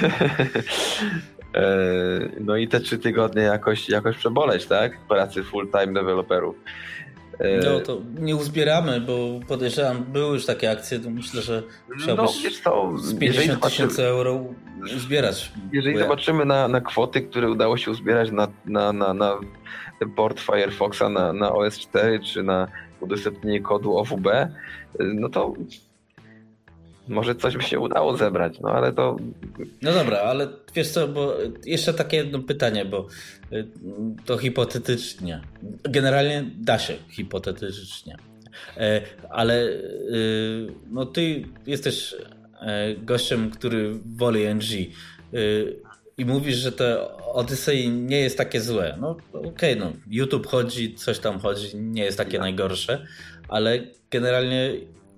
E, 1.55 1.69
no 2.41 2.57
i 2.57 2.69
te 2.69 2.81
trzy 2.81 2.99
tygodnie 2.99 3.43
jakoś, 3.43 3.89
jakoś 3.89 4.17
przeboleć, 4.17 4.67
tak? 4.67 4.99
Pracy 5.09 5.43
full-time 5.43 5.93
deweloperów. 5.93 6.57
No 7.65 7.81
to 7.81 8.01
nie 8.19 8.37
uzbieramy, 8.37 9.01
bo 9.01 9.41
podejrzewam, 9.49 10.05
były 10.05 10.35
już 10.35 10.47
takie 10.47 10.71
akcje, 10.71 11.01
to 11.01 11.11
myślę, 11.11 11.43
że 11.43 11.63
musiałbyś 11.95 12.63
no, 12.67 12.99
z 12.99 13.19
50 13.19 13.63
tysięcy 13.63 14.05
euro 14.05 14.45
uzbierać. 14.97 15.53
Jeżeli 15.73 15.99
zobaczymy 15.99 16.45
na, 16.45 16.69
na 16.69 16.81
kwoty, 16.81 17.23
które 17.23 17.51
udało 17.51 17.77
się 17.77 17.91
uzbierać 17.91 18.31
na, 18.31 18.49
na, 18.67 18.93
na, 18.93 19.15
na 19.15 19.39
port 20.17 20.41
Firefoxa 20.41 21.09
na, 21.11 21.33
na 21.33 21.53
OS 21.53 21.79
4 21.79 22.21
czy 22.21 22.43
na 22.43 22.69
udostępnienie 23.01 23.61
kodu 23.61 23.97
OWB, 23.97 24.29
no 24.99 25.29
to 25.29 25.55
może 27.09 27.35
coś 27.35 27.57
by 27.57 27.63
się 27.63 27.81
udało 27.81 28.17
zebrać, 28.17 28.61
no 28.61 28.69
ale 28.69 28.93
to... 28.93 29.17
No 29.83 29.93
dobra, 29.93 30.19
ale 30.19 30.49
wiesz 30.75 30.89
co, 30.89 31.09
bo 31.09 31.37
jeszcze 31.65 31.95
takie 31.95 32.17
jedno 32.17 32.39
pytanie, 32.39 32.85
bo 32.85 33.07
y, 33.53 33.67
to 34.25 34.39
hipotetycznie. 34.39 35.41
Generalnie 35.83 36.45
da 36.57 36.79
się 36.79 36.95
hipotetycznie. 37.11 38.17
E, 38.77 39.01
ale 39.31 39.65
y, 39.65 40.67
no 40.91 41.07
ty 41.07 41.45
jesteś 41.67 42.15
e, 42.61 42.95
gościem, 42.95 43.51
który 43.51 43.95
woli 44.17 44.55
NG 44.55 44.73
y, 45.35 45.77
i 46.19 46.25
mówisz, 46.25 46.57
że 46.57 46.73
to 46.73 47.17
Odyssey 47.33 47.91
nie 47.91 48.21
jest 48.21 48.39
takie 48.39 48.61
złe. 48.61 48.97
No 49.01 49.17
okej, 49.33 49.49
okay, 49.49 49.77
no 49.77 49.93
YouTube 50.11 50.47
chodzi, 50.47 50.95
coś 50.95 51.19
tam 51.19 51.39
chodzi, 51.39 51.77
nie 51.77 52.05
jest 52.05 52.19
takie 52.19 52.39
najgorsze, 52.39 53.07
ale 53.49 53.79
generalnie 54.11 54.71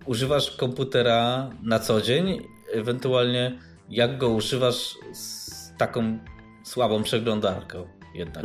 używasz 0.06 0.56
komputera 0.56 1.50
na 1.62 1.78
co 1.78 2.00
dzień, 2.00 2.40
ewentualnie 2.72 3.58
jak 3.90 4.18
go 4.18 4.28
używasz 4.28 4.94
z 5.12 5.76
taką 5.76 6.18
słabą 6.62 7.02
przeglądarką 7.02 7.86
jednak. 8.14 8.44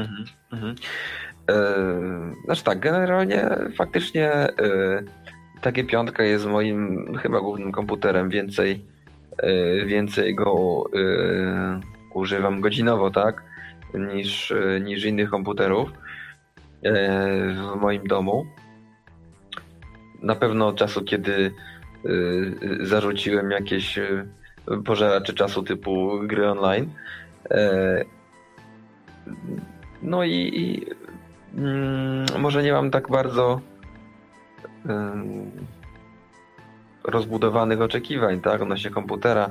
Mhm. 0.52 0.76
E, 1.50 1.76
znaczy 2.46 2.64
tak, 2.64 2.80
generalnie 2.80 3.50
faktycznie 3.78 4.32
e, 4.32 4.54
takie 5.62 5.84
piątka 5.84 6.24
jest 6.24 6.46
moim 6.46 7.06
chyba 7.18 7.40
głównym 7.40 7.72
komputerem, 7.72 8.30
więcej, 8.30 8.86
e, 9.38 9.86
więcej 9.86 10.36
go 10.36 10.84
używam 12.14 12.62
godzinowo, 12.62 13.12
tak, 13.12 13.44
niż, 13.94 14.54
niż 14.82 15.06
innych 15.06 15.30
komputerów 15.30 15.92
w 16.84 17.76
moim 17.82 18.08
domu 18.08 18.46
na 20.22 20.36
pewno 20.36 20.68
od 20.68 20.76
czasu, 20.76 21.04
kiedy 21.04 21.52
y, 22.06 22.78
zarzuciłem 22.82 23.52
jakieś 23.52 23.98
y, 23.98 24.26
pożeracze 24.86 25.34
czasu 25.34 25.64
typu 25.64 26.20
gry 26.24 26.50
online. 26.50 26.90
E, 27.52 28.04
no 30.04 30.24
i, 30.24 30.32
i 30.34 30.86
mm, 31.58 32.26
może 32.40 32.64
nie 32.64 32.72
mam 32.74 32.92
tak 32.92 33.10
bardzo 33.10 33.62
rozbudowanych 37.04 37.82
oczekiwań, 37.82 38.42
tak, 38.42 38.62
odnośnie 38.62 38.90
komputera. 38.90 39.50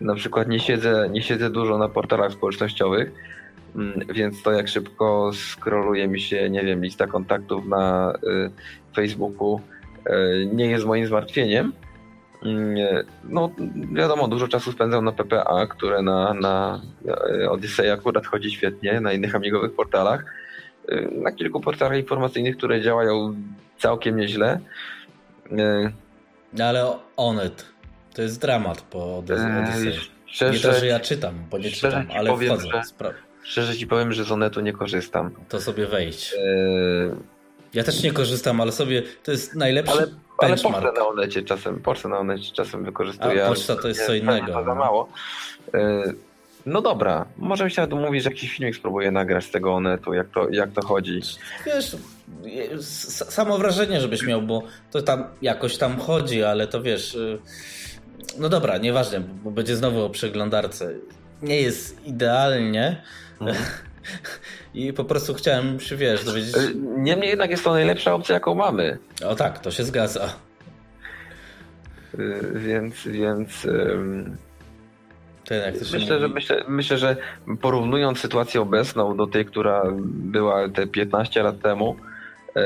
Na 0.00 0.14
przykład 0.14 0.48
nie 0.48 0.60
siedzę, 0.60 1.08
nie 1.10 1.22
siedzę 1.22 1.50
dużo 1.50 1.78
na 1.78 1.88
portalach 1.88 2.32
społecznościowych, 2.32 3.12
mm, 3.76 4.00
więc 4.14 4.42
to 4.42 4.52
jak 4.52 4.68
szybko 4.68 5.30
skroluje 5.32 6.08
mi 6.08 6.20
się, 6.20 6.50
nie 6.50 6.64
wiem, 6.64 6.82
lista 6.82 7.06
kontaktów 7.06 7.66
na 7.66 8.14
y, 8.24 8.50
Facebooku 8.94 9.60
y, 9.60 9.79
nie 10.52 10.66
jest 10.66 10.86
moim 10.86 11.06
zmartwieniem. 11.06 11.72
Mm, 12.42 12.76
no 13.24 13.50
wiadomo, 13.92 14.28
dużo 14.28 14.48
czasu 14.48 14.72
spędzam 14.72 15.04
na 15.04 15.12
PPA, 15.12 15.66
które 15.66 16.02
na, 16.02 16.34
na 16.34 16.80
Odyssey 17.50 17.90
akurat 17.90 18.26
chodzi 18.26 18.50
świetnie, 18.50 19.00
na 19.00 19.12
innych 19.12 19.34
amigowych 19.34 19.72
portalach. 19.72 20.24
Na 21.12 21.32
kilku 21.32 21.60
portalach 21.60 21.98
informacyjnych, 21.98 22.56
które 22.56 22.80
działają 22.80 23.34
całkiem 23.78 24.16
nieźle. 24.16 24.60
No 26.52 26.64
ale 26.64 26.92
Onet 27.16 27.66
to 28.14 28.22
jest 28.22 28.40
dramat 28.40 28.80
po 28.80 29.18
Odyssey. 29.18 29.92
Szczerze, 30.26 30.52
nie 30.52 30.74
to, 30.74 30.80
że 30.80 30.86
ja 30.86 31.00
czytam, 31.00 31.34
bo 31.50 31.58
nie 31.58 31.70
czytam, 31.70 32.06
ale 32.14 32.30
powiem, 32.30 32.58
wchodzę. 32.58 32.82
Że, 33.00 33.14
szczerze 33.42 33.76
ci 33.76 33.86
powiem, 33.86 34.12
że 34.12 34.24
z 34.24 34.32
Onetu 34.32 34.60
nie 34.60 34.72
korzystam. 34.72 35.30
To 35.48 35.60
sobie 35.60 35.86
wejść. 35.86 36.36
Ja 37.74 37.84
też 37.84 38.02
nie 38.02 38.12
korzystam, 38.12 38.60
ale 38.60 38.72
sobie 38.72 39.02
to 39.22 39.30
jest 39.30 39.54
najlepszy 39.54 39.92
ale, 39.92 40.06
ale 40.38 40.56
pocztę 40.56 40.92
na 40.92 41.06
Onecie 41.06 41.42
czasem, 41.42 41.80
pocztę 41.80 42.08
na 42.08 42.18
Onecie 42.18 42.52
czasem 42.52 42.84
wykorzystuję. 42.84 43.46
A 43.46 43.48
poczta 43.48 43.76
to 43.76 43.88
jest 43.88 44.06
co 44.06 44.14
innego. 44.14 44.52
To 44.52 44.64
za 44.64 44.74
mało. 44.74 45.08
Eee... 45.74 46.12
No 46.66 46.82
dobra, 46.82 47.26
może 47.36 47.70
się 47.70 47.86
mówić, 47.86 48.22
że 48.22 48.30
jakiś 48.30 48.56
filmik 48.56 48.76
spróbuję 48.76 49.10
nagrać 49.10 49.44
z 49.44 49.50
tego 49.50 49.74
Onetu, 49.74 50.14
jak 50.14 50.28
to, 50.28 50.50
jak 50.50 50.72
to 50.72 50.86
chodzi. 50.86 51.20
Wiesz, 51.66 51.96
samo 53.30 53.58
wrażenie, 53.58 54.00
żebyś 54.00 54.22
miał, 54.26 54.42
bo 54.42 54.62
to 54.90 55.02
tam 55.02 55.24
jakoś 55.42 55.78
tam 55.78 55.98
chodzi, 55.98 56.44
ale 56.44 56.66
to 56.66 56.82
wiesz. 56.82 57.14
Y, 57.14 57.38
no 58.38 58.48
dobra, 58.48 58.78
nieważne, 58.78 59.20
bo 59.20 59.50
będzie 59.50 59.76
znowu 59.76 60.04
o 60.04 60.10
przeglądarce. 60.10 60.94
Nie 61.42 61.60
jest 61.60 62.06
idealnie. 62.06 63.02
Mhm. 63.40 63.56
I 64.74 64.92
po 64.92 65.04
prostu 65.04 65.34
chciałem 65.34 65.80
się, 65.80 65.96
wiesz, 65.96 66.24
dowiedzieć. 66.24 66.56
Y, 66.56 66.74
niemniej 66.76 67.30
jednak 67.30 67.50
jest 67.50 67.64
to 67.64 67.70
najlepsza 67.70 68.14
opcja, 68.14 68.34
jaką 68.34 68.54
mamy. 68.54 68.98
O 69.26 69.34
tak, 69.34 69.58
to 69.58 69.70
się 69.70 69.84
zgadza. 69.84 70.34
Y, 72.18 72.52
więc, 72.54 73.06
więc. 73.06 73.66
Myślę, 75.92 76.20
że, 76.20 76.28
myślę, 76.28 76.64
myślę, 76.68 76.98
że 76.98 77.16
porównując 77.60 78.18
sytuację 78.18 78.60
obecną 78.60 79.16
do 79.16 79.26
tej, 79.26 79.46
która 79.46 79.82
była 80.04 80.68
te 80.68 80.86
15 80.86 81.42
lat 81.42 81.60
temu, 81.60 81.96
E, 82.56 82.62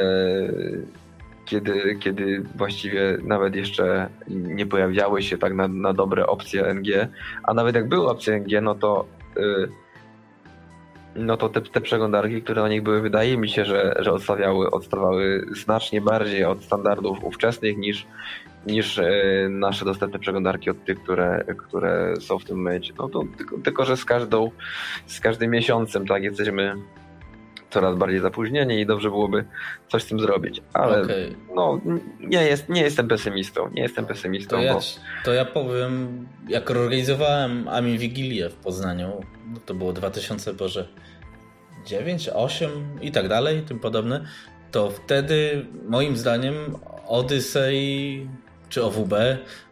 kiedy, 1.45 1.97
kiedy 2.01 2.43
właściwie 2.55 3.18
nawet 3.22 3.55
jeszcze 3.55 4.09
nie 4.28 4.66
pojawiały 4.66 5.22
się 5.22 5.39
tak 5.39 5.55
na, 5.55 5.68
na 5.68 5.93
dobre 5.93 6.26
opcje 6.26 6.74
NG, 6.74 7.09
a 7.43 7.55
nawet 7.55 7.74
jak 7.74 7.89
były 7.89 8.09
opcje 8.09 8.41
NG, 8.41 8.61
no 8.62 8.74
to 8.74 9.07
e, 9.37 9.41
no 11.16 11.36
to 11.36 11.48
te, 11.48 11.60
te 11.60 11.80
przeglądarki, 11.80 12.42
które 12.42 12.62
na 12.62 12.68
nich 12.68 12.82
były, 12.82 13.00
wydaje 13.00 13.36
mi 13.36 13.48
się, 13.48 13.64
że, 13.64 13.94
że 13.98 14.12
odstawiały, 14.12 14.70
odstawały 14.70 15.46
znacznie 15.62 16.00
bardziej 16.00 16.44
od 16.44 16.64
standardów 16.64 17.24
ówczesnych 17.24 17.76
niż, 17.76 18.06
niż 18.66 18.98
e, 18.98 19.12
nasze 19.50 19.84
dostępne 19.84 20.18
przeglądarki 20.18 20.70
od 20.70 20.84
tych, 20.84 21.02
które, 21.02 21.44
które 21.58 22.14
są 22.20 22.38
w 22.38 22.44
tym 22.44 22.56
momencie. 22.56 22.92
No 22.98 23.08
to 23.08 23.24
tylko, 23.36 23.58
tylko, 23.58 23.84
że 23.84 23.96
z 23.96 24.04
każdą, 24.04 24.50
z 25.06 25.20
każdym 25.20 25.50
miesiącem 25.50 26.06
tak 26.06 26.22
jesteśmy 26.22 26.74
coraz 27.74 27.96
bardziej 27.96 28.20
zapóźnieni 28.20 28.80
i 28.80 28.86
dobrze 28.86 29.10
byłoby 29.10 29.44
coś 29.88 30.02
z 30.02 30.06
tym 30.06 30.20
zrobić. 30.20 30.62
Ale 30.72 31.02
okay. 31.02 31.34
no, 31.54 31.80
nie, 32.20 32.44
jest, 32.44 32.68
nie 32.68 32.82
jestem 32.82 33.08
pesymistą. 33.08 33.70
Nie 33.70 33.82
jestem 33.82 34.06
pesymistą. 34.06 34.56
To 34.56 34.62
ja, 34.62 34.74
bo... 34.74 34.80
to 35.24 35.32
ja 35.32 35.44
powiem, 35.44 36.26
jak 36.48 36.70
organizowałem 36.70 37.68
Ami 37.68 37.98
Wigilię 37.98 38.48
w 38.48 38.54
Poznaniu, 38.54 39.20
no 39.52 39.60
to 39.66 39.74
było 39.74 39.92
2000, 39.92 40.54
Boże, 40.54 40.88
9, 41.86 42.28
8 42.28 42.70
i 43.02 43.12
tak 43.12 43.28
dalej, 43.28 43.62
tym 43.62 43.78
podobne, 43.78 44.24
to 44.70 44.90
wtedy 44.90 45.66
moim 45.88 46.16
zdaniem 46.16 46.54
Odyssey 47.06 48.28
czy 48.68 48.84
OWB 48.84 49.14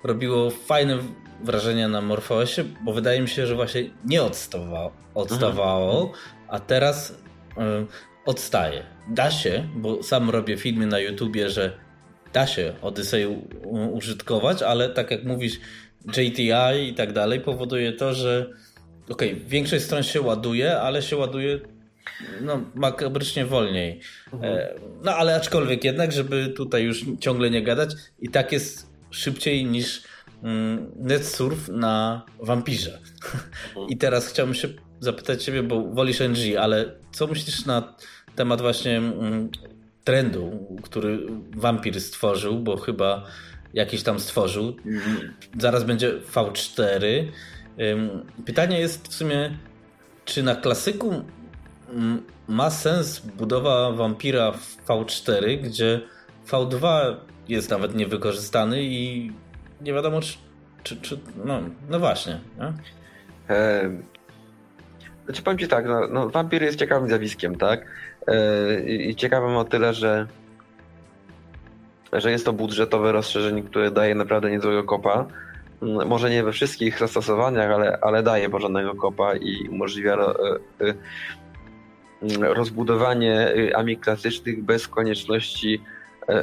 robiło 0.05 0.51
fajne 0.51 0.99
wrażenie 1.45 1.89
na 1.89 2.01
MorphOSie, 2.01 2.65
bo 2.85 2.93
wydaje 2.93 3.21
mi 3.21 3.29
się, 3.29 3.47
że 3.47 3.55
właśnie 3.55 3.85
nie 4.05 4.23
odstawało, 4.23 4.93
odstawało 5.15 6.01
mhm. 6.01 6.19
a 6.49 6.61
teraz 6.61 7.23
odstaje. 8.25 8.83
Da 9.09 9.31
się, 9.31 9.69
bo 9.77 10.03
sam 10.03 10.31
robię 10.31 10.57
filmy 10.57 10.87
na 10.87 10.99
YouTubie, 10.99 11.51
że 11.51 11.79
da 12.33 12.47
się 12.47 12.75
Odyssey 12.83 13.27
użytkować, 13.93 14.63
ale 14.63 14.89
tak 14.89 15.11
jak 15.11 15.25
mówisz, 15.25 15.61
JTI 16.17 16.89
i 16.89 16.95
tak 16.95 17.13
dalej 17.13 17.41
powoduje 17.41 17.93
to, 17.93 18.15
że 18.15 18.51
okej, 19.09 19.33
okay, 19.33 19.45
większość 19.49 19.85
stron 19.85 20.03
się 20.03 20.21
ładuje, 20.21 20.81
ale 20.81 21.03
się 21.03 21.17
ładuje 21.17 21.61
no, 22.41 22.61
makabrycznie 22.75 23.47
wolniej. 23.47 24.01
Mhm. 24.33 24.55
E, 24.55 24.75
no 25.03 25.15
ale 25.15 25.37
aczkolwiek 25.37 25.85
jednak, 25.85 26.13
żeby 26.13 26.49
tutaj 26.49 26.83
już 26.83 27.05
ciągle 27.21 27.51
nie 27.51 27.63
gadać, 27.63 27.91
i 28.21 28.29
tak 28.29 28.53
jest 28.53 28.91
szybciej 29.11 29.65
niż 29.65 30.03
mm, 30.43 30.93
NetSurf 30.97 31.69
na 31.69 32.27
Vampirze. 32.41 32.99
Mhm. 33.69 33.89
I 33.89 33.97
teraz 33.97 34.27
chciałbym 34.29 34.55
się 34.55 34.69
zapytać 35.01 35.45
Ciebie, 35.45 35.63
bo 35.63 35.83
wolisz 35.83 36.21
NG, 36.21 36.57
ale 36.61 37.02
co 37.13 37.27
myślisz 37.27 37.67
na 37.67 37.95
temat 38.37 38.61
właśnie 38.61 38.97
mm, 38.97 39.49
trendu, 40.05 40.67
który 40.83 41.19
Vampir 41.57 42.01
stworzył, 42.01 42.59
bo 42.59 42.77
chyba 42.77 43.25
jakiś 43.75 44.03
tam 44.03 44.21
stworzył. 44.21 44.77
Zaraz 45.59 45.85
będzie 45.85 46.21
V4. 46.35 47.27
Pytanie 48.47 48.81
jest 48.81 49.09
w 49.09 49.15
sumie, 49.15 49.59
czy 50.25 50.43
na 50.43 50.55
klasyku 50.55 51.25
ma 52.49 52.71
sens 52.71 53.19
budowa 53.21 53.93
Vampira 53.93 54.53
w 54.53 54.77
V4, 54.87 55.61
gdzie 55.63 56.01
V2 56.49 57.15
jest 57.49 57.71
nawet 57.71 57.95
niewykorzystany 57.95 58.83
i 58.83 59.33
nie 59.81 59.93
wiadomo, 59.93 60.21
czy, 60.21 60.37
czy, 60.83 60.97
czy 60.97 61.19
no, 61.45 61.63
no 61.91 61.99
właśnie. 61.99 62.41
Nie? 62.59 62.73
Znaczy 65.25 65.43
powiem 65.43 65.59
Ci 65.59 65.69
tak, 65.69 65.87
no, 65.87 66.07
no 66.07 66.29
wampir 66.29 66.63
jest 66.63 66.79
ciekawym 66.79 67.09
zjawiskiem, 67.09 67.57
tak? 67.57 67.87
Yy, 68.29 68.81
I 68.85 69.15
ciekawym 69.15 69.57
o 69.57 69.65
tyle, 69.65 69.95
że 69.95 70.27
że 72.13 72.31
jest 72.31 72.45
to 72.45 72.53
budżetowe 72.53 73.13
rozszerzenie, 73.13 73.63
które 73.63 73.91
daje 73.91 74.15
naprawdę 74.15 74.51
niezłego 74.51 74.85
kopa. 74.85 75.27
Mm, 75.83 76.09
może 76.09 76.31
nie 76.31 76.43
we 76.43 76.53
wszystkich 76.53 76.99
zastosowaniach, 76.99 77.71
ale, 77.71 77.99
ale 78.01 78.23
daje 78.23 78.51
porządnego 78.51 78.95
kopa 78.95 79.35
i 79.35 79.69
umożliwia 79.69 80.15
e, 80.15 80.19
e, 80.19 80.95
mm, 82.23 82.53
rozbudowanie 82.53 83.53
amik 83.75 84.01
klasycznych 84.01 84.65
bez 84.65 84.89
konieczności 84.89 85.83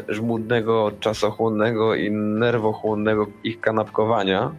żmudnego, 0.09 0.91
czasochłonnego 0.99 1.95
i 1.95 2.11
nerwochłonnego 2.11 3.27
ich 3.43 3.59
kanapkowania, 3.59 4.51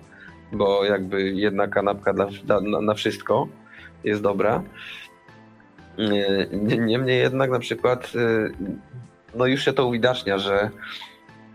bo 0.53 0.85
jakby 0.85 1.31
jedna 1.31 1.69
kanapka 1.69 2.13
dla, 2.13 2.29
na, 2.61 2.81
na 2.81 2.95
wszystko 2.95 3.49
jest 4.05 4.23
dobra. 4.23 4.63
Niemniej 6.79 7.19
jednak 7.19 7.51
na 7.51 7.59
przykład 7.59 8.13
y, 8.15 8.53
no 9.35 9.47
już 9.47 9.65
się 9.65 9.73
to 9.73 9.87
uwidacznia, 9.87 10.39
że, 10.39 10.71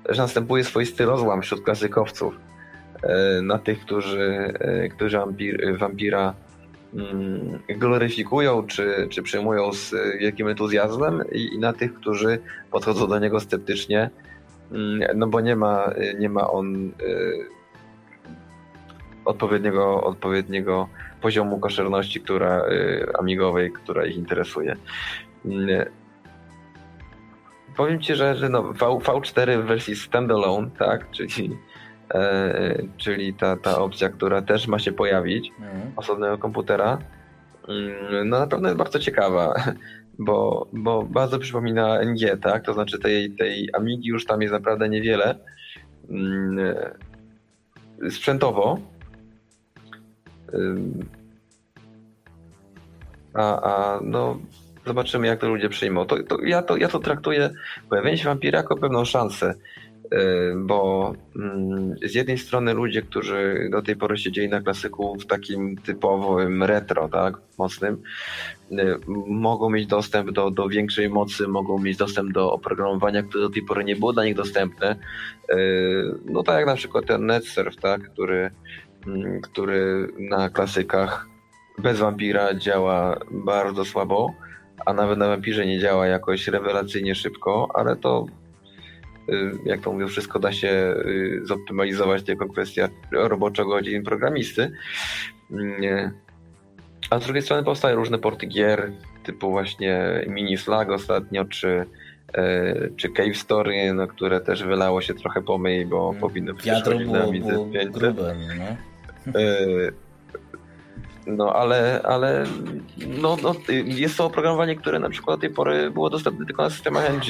że 0.09 0.21
następuje 0.21 0.63
swoisty 0.63 1.05
rozłam 1.05 1.41
wśród 1.41 1.63
klasykowców 1.63 2.35
y, 2.37 3.41
na 3.41 3.59
tych, 3.59 3.79
którzy, 3.79 4.53
y, 4.85 4.89
którzy 4.89 5.17
wampir, 5.17 5.77
wampira 5.77 6.33
mm, 6.93 7.59
gloryfikują 7.69 8.67
czy, 8.67 9.07
czy 9.09 9.23
przyjmują 9.23 9.73
z 9.73 9.95
wielkim 10.19 10.47
entuzjazmem 10.47 11.23
i, 11.31 11.53
i 11.53 11.59
na 11.59 11.73
tych, 11.73 11.93
którzy 11.93 12.39
podchodzą 12.71 13.07
do 13.07 13.19
niego 13.19 13.39
sceptycznie, 13.39 14.09
mm, 14.71 15.17
no 15.17 15.27
bo 15.27 15.41
nie 15.41 15.55
ma, 15.55 15.93
nie 16.19 16.29
ma 16.29 16.51
on 16.51 16.91
odpowiedniego, 19.25 20.03
odpowiedniego 20.03 20.89
poziomu 21.25 21.59
koszerności, 21.59 22.21
która 22.21 22.69
y, 22.69 23.05
amigowej, 23.19 23.71
która 23.71 24.05
ich 24.05 24.15
interesuje. 24.15 24.75
Mm, 25.45 25.85
powiem 27.77 28.01
Ci, 28.01 28.15
że, 28.15 28.35
że 28.35 28.49
no, 28.49 28.63
v, 28.63 28.77
V4 28.77 29.61
w 29.61 29.65
wersji 29.65 29.95
standalone, 29.95 30.69
tak, 30.79 31.11
czyli, 31.11 31.57
e, 32.13 32.83
czyli 32.97 33.33
ta, 33.33 33.57
ta 33.57 33.77
opcja, 33.79 34.09
która 34.09 34.41
też 34.41 34.67
ma 34.67 34.79
się 34.79 34.91
pojawić, 34.91 35.51
mhm. 35.59 35.91
osobnego 35.95 36.37
komputera, 36.37 36.97
mm, 37.67 38.29
no 38.29 38.39
na 38.39 38.47
pewno 38.47 38.67
jest 38.67 38.77
bardzo 38.77 38.99
ciekawa, 38.99 39.53
bo, 40.27 40.67
bo 40.73 41.03
bardzo 41.03 41.39
przypomina 41.39 42.01
NG, 42.01 42.37
tak, 42.41 42.65
to 42.65 42.73
znaczy 42.73 42.99
tej, 42.99 43.31
tej 43.31 43.69
Amigi 43.73 44.09
już 44.09 44.25
tam 44.25 44.41
jest 44.41 44.53
naprawdę 44.53 44.89
niewiele. 44.89 45.35
Mm, 46.09 46.59
sprzętowo, 48.09 48.79
a, 53.35 53.61
a 53.61 53.99
no, 54.03 54.39
zobaczymy, 54.85 55.27
jak 55.27 55.39
to 55.39 55.49
ludzie 55.49 55.69
przyjmą. 55.69 56.05
To, 56.05 56.23
to, 56.23 56.41
ja, 56.41 56.61
to, 56.61 56.77
ja 56.77 56.87
to 56.87 56.99
traktuję 56.99 57.49
pojawienie 57.89 58.17
się 58.17 58.25
wampira 58.25 58.59
jako 58.59 58.77
pewną 58.77 59.05
szansę. 59.05 59.53
bo 60.55 61.13
mm, 61.35 61.95
z 62.03 62.15
jednej 62.15 62.37
strony 62.37 62.73
ludzie, 62.73 63.01
którzy 63.01 63.69
do 63.71 63.81
tej 63.81 63.95
pory 63.95 64.17
siedzieli 64.17 64.49
na 64.49 64.61
klasyku 64.61 65.17
w 65.19 65.25
takim 65.25 65.77
typowym 65.77 66.63
retro, 66.63 67.09
tak, 67.09 67.33
mocnym, 67.57 68.01
mogą 69.27 69.69
mieć 69.69 69.87
dostęp 69.87 70.31
do, 70.31 70.51
do 70.51 70.67
większej 70.67 71.09
mocy, 71.09 71.47
mogą 71.47 71.79
mieć 71.79 71.97
dostęp 71.97 72.31
do 72.31 72.51
oprogramowania, 72.51 73.23
które 73.23 73.43
do 73.43 73.49
tej 73.49 73.63
pory 73.63 73.83
nie 73.83 73.95
było 73.95 74.13
dla 74.13 74.25
nich 74.25 74.35
dostępne. 74.35 74.95
No 76.25 76.43
tak 76.43 76.55
jak 76.55 76.65
na 76.65 76.75
przykład 76.75 77.05
ten 77.05 77.25
NetSurf, 77.25 77.75
tak, 77.75 78.11
który, 78.11 78.51
mm, 79.07 79.41
który 79.41 80.07
na 80.19 80.49
klasykach 80.49 81.34
bez 81.77 81.99
wampira 81.99 82.53
działa 82.53 83.19
bardzo 83.31 83.85
słabo, 83.85 84.33
a 84.85 84.93
nawet 84.93 85.19
na 85.19 85.27
wampirze 85.27 85.65
nie 85.65 85.79
działa 85.79 86.07
jakoś 86.07 86.47
rewelacyjnie 86.47 87.15
szybko, 87.15 87.69
ale 87.73 87.95
to 87.95 88.25
y, 89.29 89.51
jak 89.65 89.81
to 89.81 89.93
mówią, 89.93 90.07
wszystko 90.07 90.39
da 90.39 90.51
się 90.51 90.67
y, 90.67 91.41
zoptymalizować, 91.43 92.23
tylko 92.23 92.49
kwestia 92.49 92.89
roboczego 93.11 93.69
godzin 93.69 94.03
programisty. 94.03 94.71
A 97.09 97.19
z 97.19 97.23
drugiej 97.23 97.41
strony 97.41 97.63
powstają 97.63 97.95
różne 97.95 98.17
porty 98.17 98.45
gier, 98.45 98.91
typu 99.23 99.51
właśnie 99.51 100.23
Mini 100.27 100.57
Slag 100.57 100.91
ostatnio, 100.91 101.45
czy, 101.45 101.85
e, 102.33 102.75
czy 102.95 103.09
Cave 103.09 103.37
Story, 103.37 103.93
no, 103.93 104.07
które 104.07 104.41
też 104.41 104.63
wylało 104.63 105.01
się 105.01 105.13
trochę 105.13 105.41
pomyj, 105.41 105.85
bo 105.85 106.09
mm, 106.09 106.21
powinno 106.21 106.53
być 106.53 106.65
Wiadro 106.65 106.99
było, 106.99 107.31
było 107.31 107.67
grube, 107.91 108.35
no. 108.57 109.31
E, 111.27 111.31
no 111.31 111.53
ale, 111.53 112.01
ale 112.03 112.43
no, 113.07 113.37
no, 113.43 113.55
jest 113.85 114.17
to 114.17 114.25
oprogramowanie, 114.25 114.75
które 114.75 114.99
na 114.99 115.09
przykład 115.09 115.37
do 115.37 115.41
tej 115.41 115.49
pory 115.49 115.91
było 115.91 116.09
dostępne 116.09 116.45
tylko 116.45 116.63
na 116.63 116.69
systemach 116.69 117.09
NG. 117.09 117.25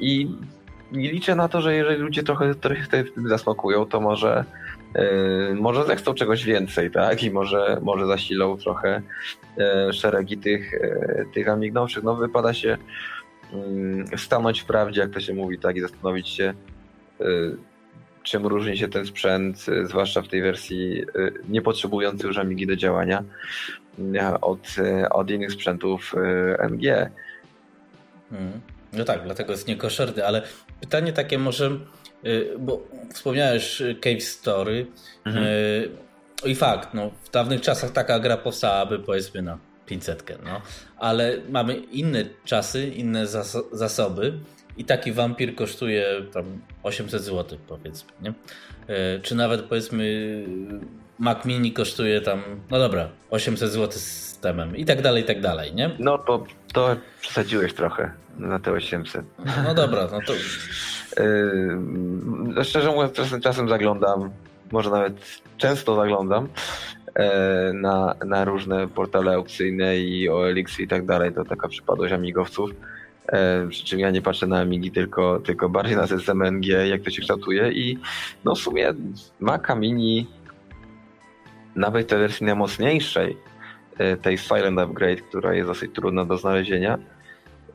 I 0.00 0.28
nie 0.92 1.12
liczę 1.12 1.34
na 1.34 1.48
to, 1.48 1.60
że 1.60 1.74
jeżeli 1.74 2.00
ludzie 2.00 2.22
trochę, 2.22 2.54
trochę 2.54 2.82
wtedy 2.82 3.10
zasmakują, 3.26 3.86
to 3.86 4.00
może, 4.00 4.44
yy, 4.94 5.54
może 5.54 5.84
zechcą 5.84 6.14
czegoś 6.14 6.44
więcej, 6.44 6.90
tak? 6.90 7.22
I 7.22 7.30
może, 7.30 7.78
może 7.82 8.06
zasilą 8.06 8.56
trochę 8.56 9.02
yy, 9.56 9.92
szeregi 9.92 10.38
tych, 10.38 10.72
yy, 10.72 11.26
tych 11.34 11.48
amig 11.48 11.72
nowszych. 11.72 12.04
No 12.04 12.16
wypada 12.16 12.54
się 12.54 12.78
yy, 14.10 14.18
stanąć 14.18 14.60
w 14.60 14.64
prawdzie, 14.64 15.00
jak 15.00 15.10
to 15.10 15.20
się 15.20 15.34
mówi, 15.34 15.58
tak? 15.58 15.76
I 15.76 15.80
zastanowić 15.80 16.28
się, 16.28 16.54
czym 18.30 18.46
różni 18.46 18.78
się 18.78 18.88
ten 18.88 19.06
sprzęt, 19.06 19.66
y, 19.68 19.86
zwłaszcza 19.86 20.22
w 20.22 20.28
tej 20.28 20.42
wersji 20.42 21.02
y, 21.02 21.32
nie 21.48 21.62
potrzebującej 21.62 22.28
już 22.28 22.38
Amigi 22.38 22.66
do 22.66 22.76
działania 22.76 23.24
y, 23.98 24.40
od, 24.40 24.76
od 25.10 25.30
innych 25.30 25.52
sprzętów 25.52 26.14
MG. 26.58 27.10
Hmm. 28.30 28.60
No 28.92 29.04
tak, 29.04 29.22
dlatego 29.24 29.52
jest 29.52 29.68
niekoszerny, 29.68 30.26
ale 30.26 30.42
pytanie 30.80 31.12
takie 31.12 31.38
może, 31.38 31.70
bo 32.58 32.82
wspomniałeś 33.14 33.82
Cave 34.00 34.22
Story 34.22 34.86
mhm. 35.24 35.46
i 36.44 36.54
fakt, 36.54 36.94
no, 36.94 37.10
w 37.24 37.30
dawnych 37.30 37.60
czasach 37.60 37.90
taka 37.90 38.18
gra 38.18 38.36
powstałaby 38.36 38.98
powiedzmy 38.98 39.42
na 39.42 39.58
500, 39.86 40.38
no, 40.44 40.60
ale 40.98 41.36
mamy 41.48 41.74
inne 41.76 42.24
czasy, 42.44 42.88
inne 42.88 43.26
zasoby 43.72 44.32
i 44.78 44.84
taki 44.84 45.12
wampir 45.12 45.54
kosztuje 45.54 46.06
tam 46.32 46.44
800 46.82 47.22
zł 47.22 47.58
powiedzmy, 47.68 48.10
nie? 48.22 48.32
E, 48.86 49.20
czy 49.20 49.34
nawet 49.34 49.62
powiedzmy 49.62 50.44
Mac 51.18 51.44
Mini 51.44 51.72
kosztuje 51.72 52.20
tam, 52.20 52.42
no 52.70 52.78
dobra, 52.78 53.08
800 53.30 53.70
zł 53.70 53.92
z 53.92 54.28
systemem 54.38 54.76
i 54.76 54.84
tak 54.84 55.02
dalej, 55.02 55.22
i 55.22 55.26
tak 55.26 55.40
dalej, 55.40 55.74
nie? 55.74 55.90
No 55.98 56.18
to, 56.18 56.44
to 56.72 56.96
przesadziłeś 57.20 57.74
trochę 57.74 58.12
na 58.38 58.58
te 58.58 58.72
800. 58.72 59.24
No 59.64 59.74
dobra, 59.74 60.08
no 60.12 60.18
to... 60.26 60.32
Yy, 61.22 62.64
szczerze 62.64 62.90
mówiąc, 62.90 63.12
czasem, 63.12 63.40
czasem 63.40 63.68
zaglądam, 63.68 64.30
może 64.72 64.90
nawet 64.90 65.14
często 65.56 65.96
zaglądam 65.96 66.48
e, 67.14 67.72
na, 67.74 68.14
na 68.26 68.44
różne 68.44 68.88
portale 68.88 69.34
aukcyjne 69.34 69.98
i 69.98 70.28
OLX 70.28 70.80
i 70.80 70.88
tak 70.88 71.06
dalej, 71.06 71.32
to 71.32 71.44
taka 71.44 71.68
przypadłość 71.68 72.12
amigowców 72.12 72.70
przy 73.70 73.84
czym 73.84 73.98
ja 73.98 74.10
nie 74.10 74.22
patrzę 74.22 74.46
na 74.46 74.58
Amigi, 74.58 74.90
tylko, 74.90 75.40
tylko 75.40 75.68
bardziej 75.68 75.96
na 75.96 76.06
system 76.06 76.42
NG, 76.42 76.66
jak 76.66 77.02
to 77.02 77.10
się 77.10 77.22
kształtuje 77.22 77.72
i 77.72 77.98
no 78.44 78.54
w 78.54 78.58
sumie 78.58 78.94
Maca 79.40 79.74
Mini 79.74 80.26
nawet 81.76 82.08
tej 82.08 82.18
wersji 82.18 82.46
najmocniejszej, 82.46 83.36
e, 83.98 84.16
tej 84.16 84.38
Silent 84.38 84.78
Upgrade, 84.78 85.20
która 85.20 85.54
jest 85.54 85.68
dosyć 85.68 85.94
trudna 85.94 86.24
do 86.24 86.36
znalezienia, 86.36 86.98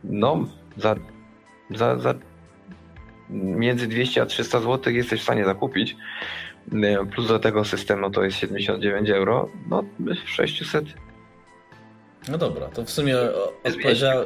no 0.04 0.45
za, 0.78 0.95
za, 1.70 1.97
za 1.97 2.14
między 3.30 3.88
200 3.88 4.22
a 4.22 4.26
300 4.26 4.60
zł 4.60 4.93
jesteś 4.93 5.20
w 5.20 5.24
stanie 5.24 5.45
zakupić. 5.45 5.95
E, 6.74 7.06
plus 7.06 7.28
do 7.28 7.39
tego 7.39 7.66
systemu 7.66 8.12
to 8.12 8.24
jest 8.24 8.38
79 8.38 9.10
euro, 9.10 9.49
no 9.70 9.84
600. 10.26 10.86
No 12.30 12.38
dobra, 12.38 12.68
to 12.68 12.86
w 12.86 12.89
sumie 12.89 13.18
odpowiedział, 13.64 14.26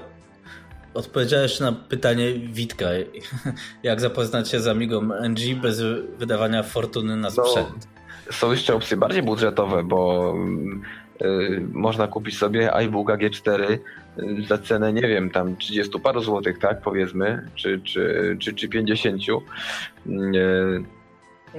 odpowiedziałeś 0.98 1.60
na 1.60 1.72
pytanie 1.72 2.34
Witka. 2.34 2.86
Jak 3.84 4.02
zapoznać 4.02 4.50
się 4.50 4.60
z 4.60 4.68
Amigą 4.68 5.02
NG 5.14 5.62
bez 5.62 5.82
wydawania 6.18 6.64
fortuny 6.64 7.16
na 7.16 7.30
no, 7.38 7.46
sprzęt? 7.46 7.70
No, 8.28 8.34
są 8.34 8.52
jeszcze 8.52 8.76
opcje 8.76 8.98
bardziej 8.98 9.24
budżetowe, 9.24 9.84
bo 9.84 10.34
y, 11.22 11.68
można 11.74 12.08
kupić 12.08 12.38
sobie 12.38 12.74
iBooka 12.74 13.18
G4 13.18 13.78
za 14.48 14.58
cenę, 14.58 14.94
nie 14.94 15.02
wiem, 15.02 15.30
tam 15.30 15.58
30 15.58 16.00
paru 16.00 16.22
złotych, 16.22 16.60
tak, 16.60 16.82
powiedzmy, 16.82 17.50
czy, 17.56 17.82
czy, 17.84 18.38
czy, 18.40 18.54
czy 18.54 18.68
50. 18.70 19.22
Y, 19.22 19.28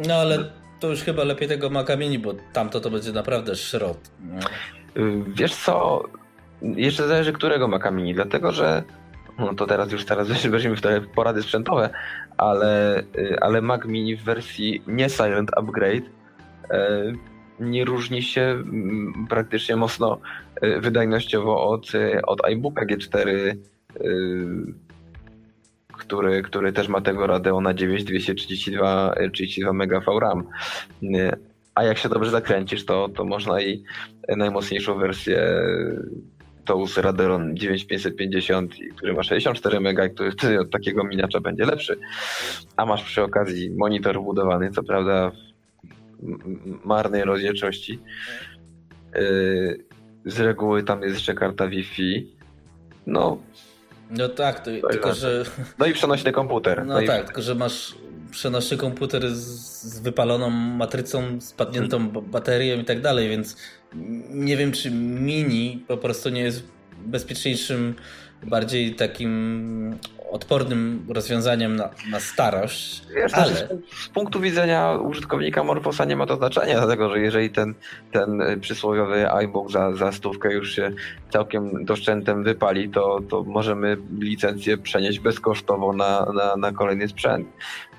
no 0.06 0.14
ale 0.14 0.50
to 0.80 0.88
już 0.88 1.00
chyba 1.00 1.24
lepiej 1.24 1.48
tego 1.48 1.70
makamieni, 1.70 2.18
bo 2.18 2.34
tamto 2.52 2.80
to 2.80 2.90
będzie 2.90 3.12
naprawdę 3.12 3.56
szrot. 3.56 4.10
No. 4.20 4.38
Wiesz 5.26 5.54
co, 5.54 6.02
jeszcze 6.62 7.08
zależy 7.08 7.32
którego 7.32 7.68
makamieni, 7.68 8.14
dlatego 8.14 8.52
że 8.52 8.82
no 9.38 9.54
to 9.54 9.66
teraz 9.66 9.92
już 9.92 10.04
teraz 10.04 10.28
weszliśmy 10.28 10.76
w 10.76 10.80
te 10.80 11.00
porady 11.00 11.42
sprzętowe, 11.42 11.90
ale, 12.36 13.02
y, 13.18 13.40
ale 13.40 13.62
Mac 13.62 13.84
Mini 13.84 14.16
w 14.16 14.24
wersji 14.24 14.82
nie 14.86 15.08
Silent 15.08 15.50
Upgrade 15.56 16.04
y, 16.04 16.08
nie 17.60 17.84
różni 17.84 18.22
się 18.22 18.40
mm, 18.40 19.26
praktycznie 19.28 19.76
mocno 19.76 20.20
y, 20.62 20.80
wydajnościowo 20.80 21.68
od, 21.68 21.92
od 22.26 22.48
iBooka 22.48 22.86
G4, 22.86 23.56
który, 25.92 26.42
który 26.42 26.72
też 26.72 26.88
ma 26.88 27.00
tego 27.00 27.26
Radeona 27.26 27.74
9 27.74 28.04
232 28.04 29.14
32 29.32 29.72
MB 29.72 30.04
VRAM. 30.06 30.44
A 31.74 31.84
jak 31.84 31.98
się 31.98 32.08
dobrze 32.08 32.30
zakręcisz, 32.30 32.84
to, 32.84 33.08
to 33.08 33.24
można 33.24 33.60
i 33.60 33.84
najmocniejszą 34.36 34.98
wersję 34.98 35.60
Toulouse 36.68 37.02
Radeon 37.02 37.56
9550, 37.56 38.74
który 38.96 39.14
ma 39.14 39.22
64 39.22 39.80
MB, 39.80 40.14
który 40.36 40.60
od 40.60 40.70
takiego 40.70 41.04
miniacza 41.04 41.40
będzie 41.40 41.64
lepszy. 41.64 41.98
A 42.76 42.86
masz 42.86 43.04
przy 43.04 43.22
okazji 43.22 43.70
monitor 43.70 44.20
wbudowany, 44.20 44.70
co 44.70 44.82
prawda 44.82 45.30
w 46.20 46.84
marnej 46.84 47.22
rozdzielczości. 47.22 47.98
Yy, 49.14 49.84
z 50.24 50.40
reguły 50.40 50.82
tam 50.82 51.02
jest 51.02 51.14
jeszcze 51.14 51.34
karta 51.34 51.68
Wi-Fi. 51.68 52.36
No, 53.06 53.38
no 54.10 54.28
tak, 54.28 54.60
to, 54.60 54.70
to 54.82 54.88
tylko 54.88 55.14
że. 55.14 55.44
No 55.78 55.86
i 55.86 55.92
przenośny 55.92 56.32
komputer. 56.32 56.86
No, 56.86 57.00
no 57.00 57.06
tak, 57.06 57.22
i... 57.22 57.26
tylko 57.26 57.42
że 57.42 57.54
masz 57.54 57.94
przenośny 58.30 58.76
komputer 58.76 59.34
z, 59.34 59.82
z 59.82 60.00
wypaloną 60.00 60.50
matrycą, 60.50 61.40
spadniętą 61.40 62.08
baterią 62.08 62.80
i 62.80 62.84
tak 62.84 63.00
dalej, 63.00 63.28
więc 63.28 63.56
nie 64.30 64.56
wiem, 64.56 64.72
czy 64.72 64.90
mini 64.90 65.84
po 65.88 65.96
prostu 65.96 66.28
nie 66.28 66.40
jest 66.40 66.62
bezpieczniejszym, 67.06 67.94
bardziej 68.42 68.94
takim 68.94 69.98
odpornym 70.30 71.06
rozwiązaniem 71.08 71.76
na, 71.76 71.90
na 72.10 72.20
starość. 72.20 73.02
Wiesz, 73.14 73.34
ale... 73.34 73.68
z 74.04 74.08
punktu 74.08 74.40
widzenia 74.40 74.92
użytkownika 74.92 75.64
Morfosa 75.64 76.04
nie 76.04 76.16
ma 76.16 76.26
to 76.26 76.36
znaczenia, 76.36 76.78
dlatego 76.78 77.10
że 77.10 77.20
jeżeli 77.20 77.50
ten, 77.50 77.74
ten 78.12 78.42
przysłowiowy 78.60 79.30
iBook 79.30 79.70
za, 79.70 79.94
za 79.94 80.12
stówkę 80.12 80.52
już 80.52 80.72
się 80.74 80.92
całkiem 81.30 81.84
doszczętem 81.84 82.44
wypali, 82.44 82.90
to, 82.90 83.20
to 83.30 83.44
możemy 83.44 83.96
licencję 84.18 84.78
przenieść 84.78 85.20
bezkosztowo 85.20 85.92
na, 85.92 86.26
na, 86.34 86.56
na 86.56 86.72
kolejny 86.72 87.08
sprzęt. 87.08 87.48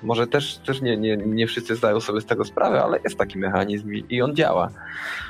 Może 0.02 0.26
też, 0.26 0.58
też 0.58 0.80
nie, 0.80 0.96
nie, 0.96 1.16
nie 1.16 1.46
wszyscy 1.46 1.76
zdają 1.76 2.00
sobie 2.00 2.20
z 2.20 2.26
tego 2.26 2.44
sprawę, 2.44 2.82
ale 2.82 2.98
jest 3.04 3.18
taki 3.18 3.38
mechanizm 3.38 3.92
i, 3.92 4.04
i 4.08 4.22
on 4.22 4.36
działa. 4.36 4.70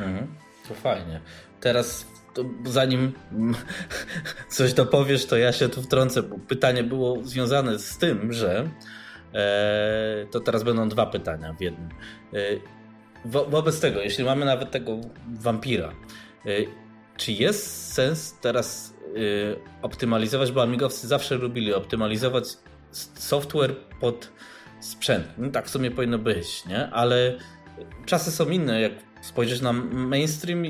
Mhm, 0.00 0.26
to 0.68 0.74
fajnie. 0.74 1.20
Teraz 1.60 2.06
to 2.34 2.44
zanim 2.64 3.12
coś 4.56 4.72
dopowiesz, 4.72 5.26
to 5.26 5.36
ja 5.36 5.52
się 5.52 5.68
tu 5.68 5.82
wtrącę, 5.82 6.22
bo 6.22 6.38
pytanie 6.38 6.84
było 6.84 7.18
związane 7.22 7.78
z 7.78 7.98
tym, 7.98 8.32
że 8.32 8.70
e, 9.34 10.26
to 10.30 10.40
teraz 10.40 10.62
będą 10.62 10.88
dwa 10.88 11.06
pytania 11.06 11.52
w 11.52 11.60
jednym. 11.60 11.88
E, 12.34 12.38
wo, 13.24 13.44
wobec 13.44 13.80
tego, 13.80 14.00
jeśli 14.00 14.24
mamy 14.24 14.44
nawet 14.46 14.70
tego 14.70 14.98
wampira, 15.40 15.92
e, 16.46 16.50
czy 17.16 17.32
jest 17.32 17.92
sens 17.92 18.34
teraz 18.40 18.94
e, 19.04 19.82
optymalizować, 19.82 20.52
bo 20.52 20.62
amigowcy 20.62 21.08
zawsze 21.08 21.34
lubili 21.34 21.74
optymalizować 21.74 22.44
software 23.14 23.76
pod 24.00 24.32
sprzęt. 24.80 25.26
No, 25.38 25.50
tak 25.50 25.66
w 25.66 25.70
sumie 25.70 25.90
powinno 25.90 26.18
być, 26.18 26.66
nie? 26.66 26.90
Ale 26.90 27.38
czasy 28.06 28.30
są 28.30 28.48
inne. 28.48 28.80
Jak 28.80 28.92
spojrzysz 29.20 29.60
na 29.60 29.72
mainstream, 29.92 30.62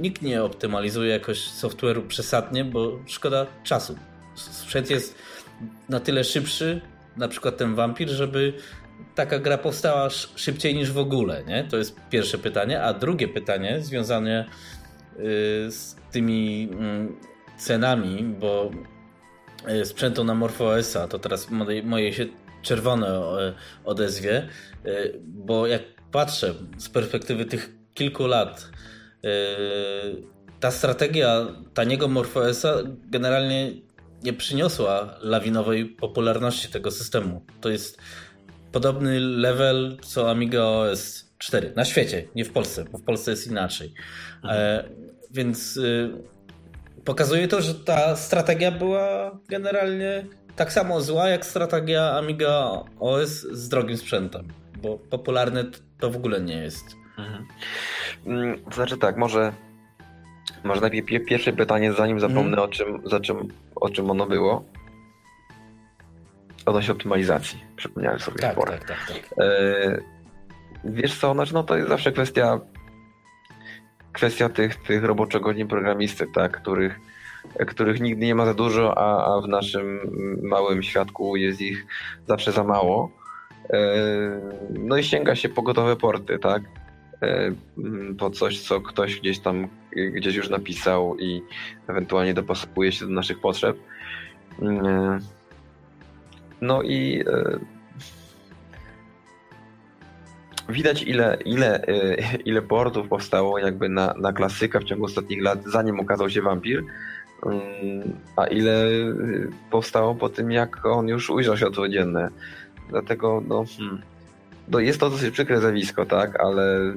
nikt 0.00 0.22
nie 0.22 0.42
optymalizuje 0.42 1.10
jakoś 1.10 1.38
software'u 1.38 2.06
przesadnie, 2.06 2.64
bo 2.64 2.98
szkoda 3.06 3.46
czasu. 3.64 3.96
Sprzęt 4.34 4.90
jest 4.90 5.18
na 5.88 6.00
tyle 6.00 6.24
szybszy, 6.24 6.80
na 7.16 7.28
przykład 7.28 7.56
ten 7.56 7.74
Vampir, 7.74 8.08
żeby 8.08 8.52
taka 9.14 9.38
gra 9.38 9.58
powstała 9.58 10.10
szybciej 10.36 10.74
niż 10.74 10.92
w 10.92 10.98
ogóle, 10.98 11.44
nie? 11.44 11.64
To 11.64 11.76
jest 11.76 11.96
pierwsze 12.10 12.38
pytanie. 12.38 12.82
A 12.82 12.94
drugie 12.94 13.28
pytanie 13.28 13.80
związane 13.80 14.44
y, 14.44 15.20
z 15.70 15.96
tymi 16.10 16.68
mm, 16.72 17.16
cenami, 17.58 18.24
bo 18.40 18.70
y, 19.68 19.84
sprzętu 19.84 20.24
na 20.24 20.34
MorphOS-a, 20.34 21.08
to 21.08 21.18
teraz 21.18 21.48
moje 21.84 22.12
się 22.12 22.26
czerwone 22.62 23.20
odezwie, 23.84 24.48
y, 24.86 25.20
bo 25.24 25.66
jak 25.66 25.82
patrzę 26.12 26.54
z 26.78 26.88
perspektywy 26.88 27.44
tych 27.44 27.79
kilku 28.00 28.26
lat, 28.26 28.70
ta 30.60 30.70
strategia 30.70 31.46
taniego 31.74 32.08
MorphOS-a 32.08 32.74
generalnie 33.10 33.72
nie 34.22 34.32
przyniosła 34.32 35.18
lawinowej 35.20 35.86
popularności 35.86 36.68
tego 36.68 36.90
systemu. 36.90 37.42
To 37.60 37.68
jest 37.68 37.98
podobny 38.72 39.20
level 39.20 39.96
co 40.02 40.30
Amiga 40.30 40.62
OS 40.62 41.30
4 41.38 41.72
na 41.76 41.84
świecie, 41.84 42.28
nie 42.34 42.44
w 42.44 42.52
Polsce, 42.52 42.84
bo 42.84 42.98
w 42.98 43.02
Polsce 43.02 43.30
jest 43.30 43.46
inaczej. 43.46 43.94
Mhm. 44.44 44.60
E, 44.60 44.84
więc 45.30 45.76
y, 45.76 46.10
pokazuje 47.04 47.48
to, 47.48 47.62
że 47.62 47.74
ta 47.74 48.16
strategia 48.16 48.70
była 48.70 49.38
generalnie 49.48 50.26
tak 50.56 50.72
samo 50.72 51.00
zła 51.00 51.28
jak 51.28 51.46
strategia 51.46 52.12
Amiga 52.12 52.84
OS 53.00 53.30
z 53.52 53.68
drogim 53.68 53.96
sprzętem, 53.96 54.48
bo 54.82 54.98
popularne 54.98 55.64
to 55.98 56.10
w 56.10 56.16
ogóle 56.16 56.40
nie 56.40 56.56
jest. 56.56 56.99
Mhm. 57.20 57.46
Mm, 58.26 58.64
to 58.64 58.74
znaczy 58.74 58.98
tak, 58.98 59.16
może 59.16 59.52
może 60.64 60.80
najpierw 60.80 61.26
pierwsze 61.26 61.52
pytanie, 61.52 61.92
zanim 61.92 62.20
zapomnę 62.20 62.56
mm. 62.56 62.58
o, 62.58 62.68
czym, 62.68 63.02
za 63.04 63.20
czym, 63.20 63.48
o 63.76 63.88
czym 63.88 64.10
ono 64.10 64.26
było. 64.26 64.64
Odnośnie 66.66 66.92
optymalizacji. 66.92 67.64
Przypomniałem 67.76 68.20
sobie 68.20 68.38
tak, 68.38 68.52
sporo. 68.52 68.72
Tak, 68.72 68.84
tak, 68.84 68.98
tak. 69.08 69.38
E, 69.38 70.00
wiesz 70.84 71.18
co, 71.18 71.34
znaczy, 71.34 71.54
no 71.54 71.62
to 71.62 71.76
jest 71.76 71.88
zawsze 71.88 72.12
kwestia 72.12 72.60
kwestia 74.12 74.48
tych, 74.48 74.76
tych 74.76 75.04
roboczego 75.04 75.54
dni 75.54 75.66
programisty, 75.66 76.26
tak, 76.34 76.60
których, 76.60 77.00
których 77.66 78.00
nigdy 78.00 78.26
nie 78.26 78.34
ma 78.34 78.46
za 78.46 78.54
dużo, 78.54 78.98
a, 78.98 79.36
a 79.36 79.40
w 79.40 79.48
naszym 79.48 80.00
małym 80.42 80.82
świadku 80.82 81.36
jest 81.36 81.60
ich 81.60 81.86
zawsze 82.28 82.52
za 82.52 82.64
mało. 82.64 83.10
E, 83.70 83.78
no 84.70 84.96
i 84.96 85.04
sięga 85.04 85.34
się 85.34 85.48
po 85.48 85.62
gotowe 85.62 85.96
porty, 85.96 86.38
tak? 86.38 86.62
E, 87.22 87.52
po 88.18 88.30
coś, 88.30 88.60
co 88.60 88.80
ktoś 88.80 89.20
gdzieś 89.20 89.38
tam 89.38 89.68
gdzieś 89.92 90.34
już 90.34 90.48
napisał 90.48 91.16
i 91.18 91.42
ewentualnie 91.86 92.34
dopasowuje 92.34 92.92
się 92.92 93.06
do 93.06 93.12
naszych 93.12 93.40
potrzeb. 93.40 93.76
E, 94.62 95.18
no 96.60 96.82
i 96.82 97.24
e, 97.26 97.58
widać 100.68 101.02
ile, 101.02 101.38
ile, 101.44 101.86
ile 102.44 102.62
portów 102.62 103.08
powstało 103.08 103.58
jakby 103.58 103.88
na, 103.88 104.14
na 104.18 104.32
klasyka 104.32 104.80
w 104.80 104.84
ciągu 104.84 105.04
ostatnich 105.04 105.42
lat, 105.42 105.58
zanim 105.66 106.00
ukazał 106.00 106.30
się 106.30 106.42
Vampir, 106.42 106.84
a 108.36 108.46
ile 108.46 108.88
powstało 109.70 110.14
po 110.14 110.28
tym, 110.28 110.52
jak 110.52 110.86
on 110.86 111.08
już 111.08 111.30
ujrzał 111.30 111.56
światło 111.56 111.88
dzienne. 111.88 112.28
Dlatego 112.88 113.42
no, 113.48 113.64
hmm, 113.78 114.02
no 114.70 114.78
jest 114.78 115.00
to 115.00 115.10
dosyć 115.10 115.30
przykre 115.30 115.60
zjawisko, 115.60 116.06
tak, 116.06 116.40
ale 116.40 116.94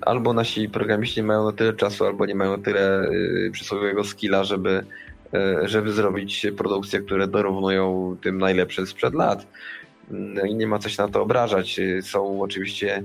albo 0.00 0.32
nasi 0.32 0.68
programiści 0.68 1.22
mają 1.22 1.44
na 1.44 1.52
tyle 1.52 1.72
czasu, 1.72 2.04
albo 2.04 2.26
nie 2.26 2.34
mają 2.34 2.62
tyle 2.62 3.10
y, 3.10 3.50
przysłowiowego 3.52 4.04
skilla, 4.04 4.44
żeby, 4.44 4.84
y, 5.34 5.68
żeby 5.68 5.92
zrobić 5.92 6.46
produkcje, 6.56 7.00
które 7.00 7.28
dorównują 7.28 8.16
tym 8.22 8.38
najlepszym 8.38 8.86
sprzed 8.86 9.14
lat. 9.14 9.46
No 10.10 10.44
i 10.44 10.54
nie 10.54 10.66
ma 10.66 10.78
coś 10.78 10.98
na 10.98 11.08
to 11.08 11.22
obrażać. 11.22 11.80
Są 12.02 12.42
oczywiście 12.42 12.98
y, 12.98 13.02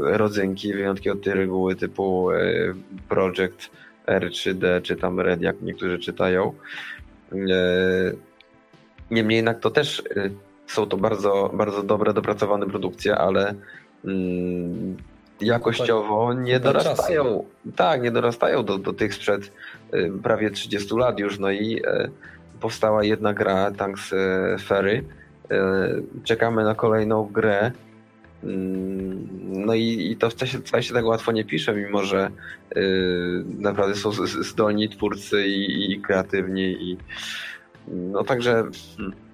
rodzynki, 0.00 0.72
wyjątki 0.72 1.10
od 1.10 1.22
tej 1.22 1.34
reguły 1.34 1.76
typu 1.76 2.28
Project 3.08 3.70
R3D, 4.06 4.82
czy 4.82 4.96
tam 4.96 5.20
Red, 5.20 5.42
jak 5.42 5.62
niektórzy 5.62 5.98
czytają. 5.98 6.54
Niemniej 9.10 9.36
jednak 9.36 9.60
to 9.60 9.70
też 9.70 10.02
są 10.70 10.86
to 10.86 10.96
bardzo, 10.96 11.50
bardzo 11.54 11.82
dobre, 11.82 12.12
dopracowane 12.12 12.66
produkcje, 12.66 13.18
ale 13.18 13.54
mm, 14.04 14.96
jakościowo 15.40 16.34
nie 16.34 16.60
dorastają. 16.60 17.44
Tak, 17.76 18.02
nie 18.02 18.10
dorastają 18.10 18.64
do, 18.64 18.78
do 18.78 18.92
tych 18.92 19.14
sprzed 19.14 19.52
y, 19.94 20.12
prawie 20.22 20.50
30 20.50 20.96
lat 20.96 21.18
już. 21.18 21.38
No 21.38 21.50
i 21.50 21.76
y, 21.76 22.10
powstała 22.60 23.04
jedna 23.04 23.34
gra, 23.34 23.70
Tanks 23.70 24.12
y, 24.12 24.16
Ferry. 24.66 25.04
Czekamy 26.24 26.64
na 26.64 26.74
kolejną 26.74 27.24
grę. 27.24 27.72
Mm, 28.44 29.28
no 29.66 29.74
i, 29.74 30.10
i 30.10 30.16
to 30.16 30.30
wcale 30.30 30.50
się, 30.50 30.58
wcale 30.58 30.82
się 30.82 30.94
tak 30.94 31.04
łatwo 31.04 31.32
nie 31.32 31.44
pisze, 31.44 31.74
mimo 31.74 32.04
że 32.04 32.30
naprawdę 33.58 33.94
są 33.94 34.12
zdolni 34.26 34.88
twórcy 34.88 35.46
i, 35.46 35.92
i 35.92 36.00
kreatywni. 36.00 36.62
I, 36.62 36.96
no 37.88 38.24
także. 38.24 38.64
Hmm 38.96 39.29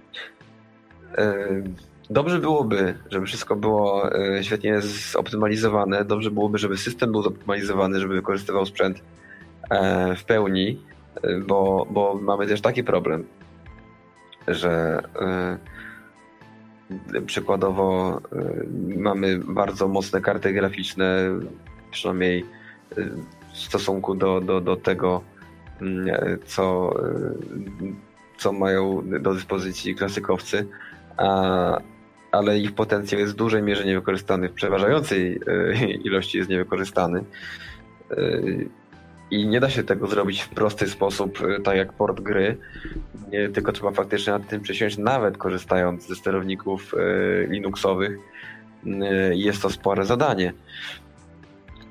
Dobrze 2.11 2.39
byłoby, 2.39 2.95
żeby 3.11 3.27
wszystko 3.27 3.57
było 3.57 4.15
e, 4.15 4.45
świetnie 4.45 4.81
zoptymalizowane. 5.13 6.05
Dobrze 6.05 6.31
byłoby, 6.31 6.59
żeby 6.59 6.77
system 6.77 7.13
był 7.13 7.23
zoptymalizowany, 7.23 8.01
żeby 8.01 8.15
wykorzystywał 8.15 8.67
sprzęt 8.67 9.03
e, 9.71 10.17
w 10.17 10.25
pełni, 10.25 10.81
e, 11.23 11.39
bo, 11.41 11.87
bo 11.91 12.19
mamy 12.23 12.47
też 12.47 12.61
taki 12.61 12.85
problem, 12.85 13.25
że 14.49 15.03
przykładowo 17.27 18.21
mamy 18.97 19.39
bardzo 19.39 19.89
mocne 19.89 20.21
karty 20.21 20.53
graficzne, 20.53 21.31
przynajmniej 21.91 22.45
w 23.53 23.59
stosunku 23.59 24.15
do, 24.15 24.41
do, 24.41 24.61
do 24.61 24.77
tego, 24.77 25.23
mm, 25.81 26.07
co, 26.45 26.95
co 28.39 28.53
mają 28.53 29.03
do 29.21 29.35
dyspozycji 29.35 29.95
klasykowcy 29.95 30.67
a, 31.17 31.81
ale 32.33 32.59
ich 32.59 32.75
potencjał 32.75 33.21
jest 33.21 33.33
w 33.33 33.37
dużej 33.37 33.63
mierze 33.63 33.85
niewykorzystany, 33.85 34.49
w 34.49 34.53
przeważającej 34.53 35.41
e, 35.47 35.75
ilości 36.09 36.39
jest 36.39 36.51
niewykorzystany. 36.51 37.25
E, 38.11 38.17
I 39.31 39.47
nie 39.47 39.61
da 39.61 39.71
się 39.71 39.85
tego 39.85 40.07
zrobić 40.07 40.43
w 40.43 40.49
prosty 40.49 40.89
sposób, 40.89 41.39
e, 41.41 41.61
tak 41.61 41.77
jak 41.77 41.93
port 41.93 42.21
gry, 42.21 42.57
tylko 43.55 43.73
trzeba 43.73 43.91
faktycznie 43.91 44.33
nad 44.33 44.49
tym 44.49 44.61
przysiąść, 44.61 44.99
nawet 44.99 45.39
korzystając 45.39 46.07
ze 46.07 46.15
sterowników 46.15 46.95
Linuxowych. 47.49 48.19
Jest 49.33 49.63
to 49.63 49.71
spore 49.71 50.05
zadanie. 50.05 50.53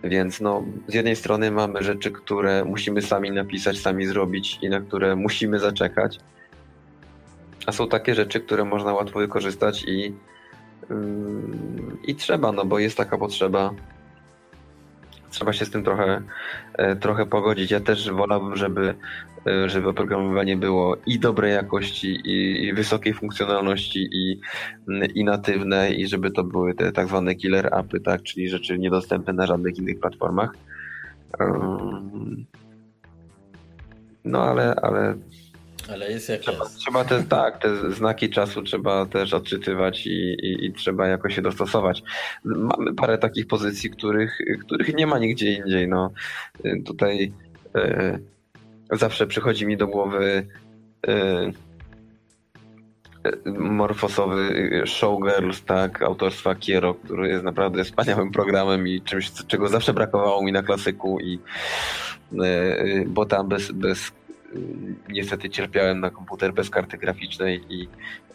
Więc 0.03 0.41
no, 0.41 0.63
z 0.87 0.93
jednej 0.93 1.15
strony 1.15 1.51
mamy 1.51 1.83
rzeczy, 1.83 2.11
które 2.11 2.65
musimy 2.65 3.01
sami 3.01 3.31
napisać, 3.31 3.79
sami 3.79 4.05
zrobić 4.05 4.59
i 4.61 4.69
na 4.69 4.81
które 4.81 5.15
musimy 5.15 5.59
zaczekać. 5.59 6.19
A 7.65 7.71
są 7.71 7.87
takie 7.87 8.15
rzeczy, 8.15 8.39
które 8.39 8.65
można 8.65 8.93
łatwo 8.93 9.19
wykorzystać 9.19 9.83
i, 9.87 10.13
yy, 10.89 10.95
i 12.03 12.15
trzeba, 12.15 12.51
no 12.51 12.65
bo 12.65 12.79
jest 12.79 12.97
taka 12.97 13.17
potrzeba. 13.17 13.71
Trzeba 15.29 15.53
się 15.53 15.65
z 15.65 15.71
tym 15.71 15.83
trochę, 15.83 16.21
e, 16.73 16.95
trochę 16.95 17.25
pogodzić. 17.25 17.71
Ja 17.71 17.79
też 17.79 18.11
wolałbym, 18.11 18.55
żeby, 18.55 18.95
e, 19.47 19.69
żeby 19.69 19.89
oprogramowanie 19.89 20.57
było 20.57 20.97
i 21.05 21.19
dobrej 21.19 21.53
jakości, 21.53 22.07
i, 22.07 22.65
i 22.65 22.73
wysokiej 22.73 23.13
funkcjonalności, 23.13 24.09
i, 24.11 24.39
i 25.15 25.23
natywne, 25.23 25.91
i 25.91 26.07
żeby 26.07 26.31
to 26.31 26.43
były 26.43 26.73
te 26.73 26.91
tak 26.91 27.07
zwane 27.07 27.35
killer 27.35 27.73
appy, 27.73 27.99
tak, 27.99 28.23
czyli 28.23 28.49
rzeczy 28.49 28.79
niedostępne 28.79 29.33
na 29.33 29.45
żadnych 29.45 29.77
innych 29.77 29.99
platformach. 29.99 30.55
No 34.25 34.43
ale, 34.43 34.75
ale 34.75 35.15
ale 35.93 36.11
jest 36.11 36.29
jak 36.29 36.41
trzeba, 36.41 36.63
jest. 36.63 36.77
Trzeba 36.77 37.05
te, 37.05 37.23
tak, 37.23 37.57
te 37.57 37.91
znaki 37.91 38.29
czasu 38.29 38.61
trzeba 38.61 39.05
też 39.05 39.33
odczytywać 39.33 40.07
i, 40.07 40.09
i, 40.09 40.65
i, 40.65 40.73
trzeba 40.73 41.07
jakoś 41.07 41.35
się 41.35 41.41
dostosować. 41.41 42.03
Mamy 42.43 42.93
parę 42.93 43.17
takich 43.17 43.47
pozycji, 43.47 43.89
których, 43.89 44.37
których 44.65 44.95
nie 44.95 45.07
ma 45.07 45.19
nigdzie 45.19 45.53
indziej. 45.53 45.87
No, 45.87 46.11
tutaj 46.85 47.33
e, 47.75 48.19
zawsze 48.91 49.27
przychodzi 49.27 49.65
mi 49.65 49.77
do 49.77 49.87
głowy 49.87 50.47
e, 51.07 51.51
morfosowy 53.45 54.81
Showgirls, 54.85 55.63
tak, 55.63 56.01
autorstwa 56.01 56.55
Kiero, 56.55 56.93
który 56.93 57.29
jest 57.29 57.43
naprawdę 57.43 57.83
wspaniałym 57.83 58.31
programem 58.31 58.87
i 58.87 59.01
czymś, 59.01 59.31
czego 59.31 59.67
zawsze 59.67 59.93
brakowało 59.93 60.43
mi 60.43 60.51
na 60.51 60.63
klasyku 60.63 61.19
i 61.19 61.39
e, 62.43 63.05
bo 63.07 63.25
tam 63.25 63.47
bez, 63.47 63.71
bez 63.71 64.11
niestety 65.09 65.49
cierpiałem 65.49 65.99
na 65.99 66.09
komputer 66.09 66.53
bez 66.53 66.69
karty 66.69 66.97
graficznej 66.97 67.61
i 67.69 67.87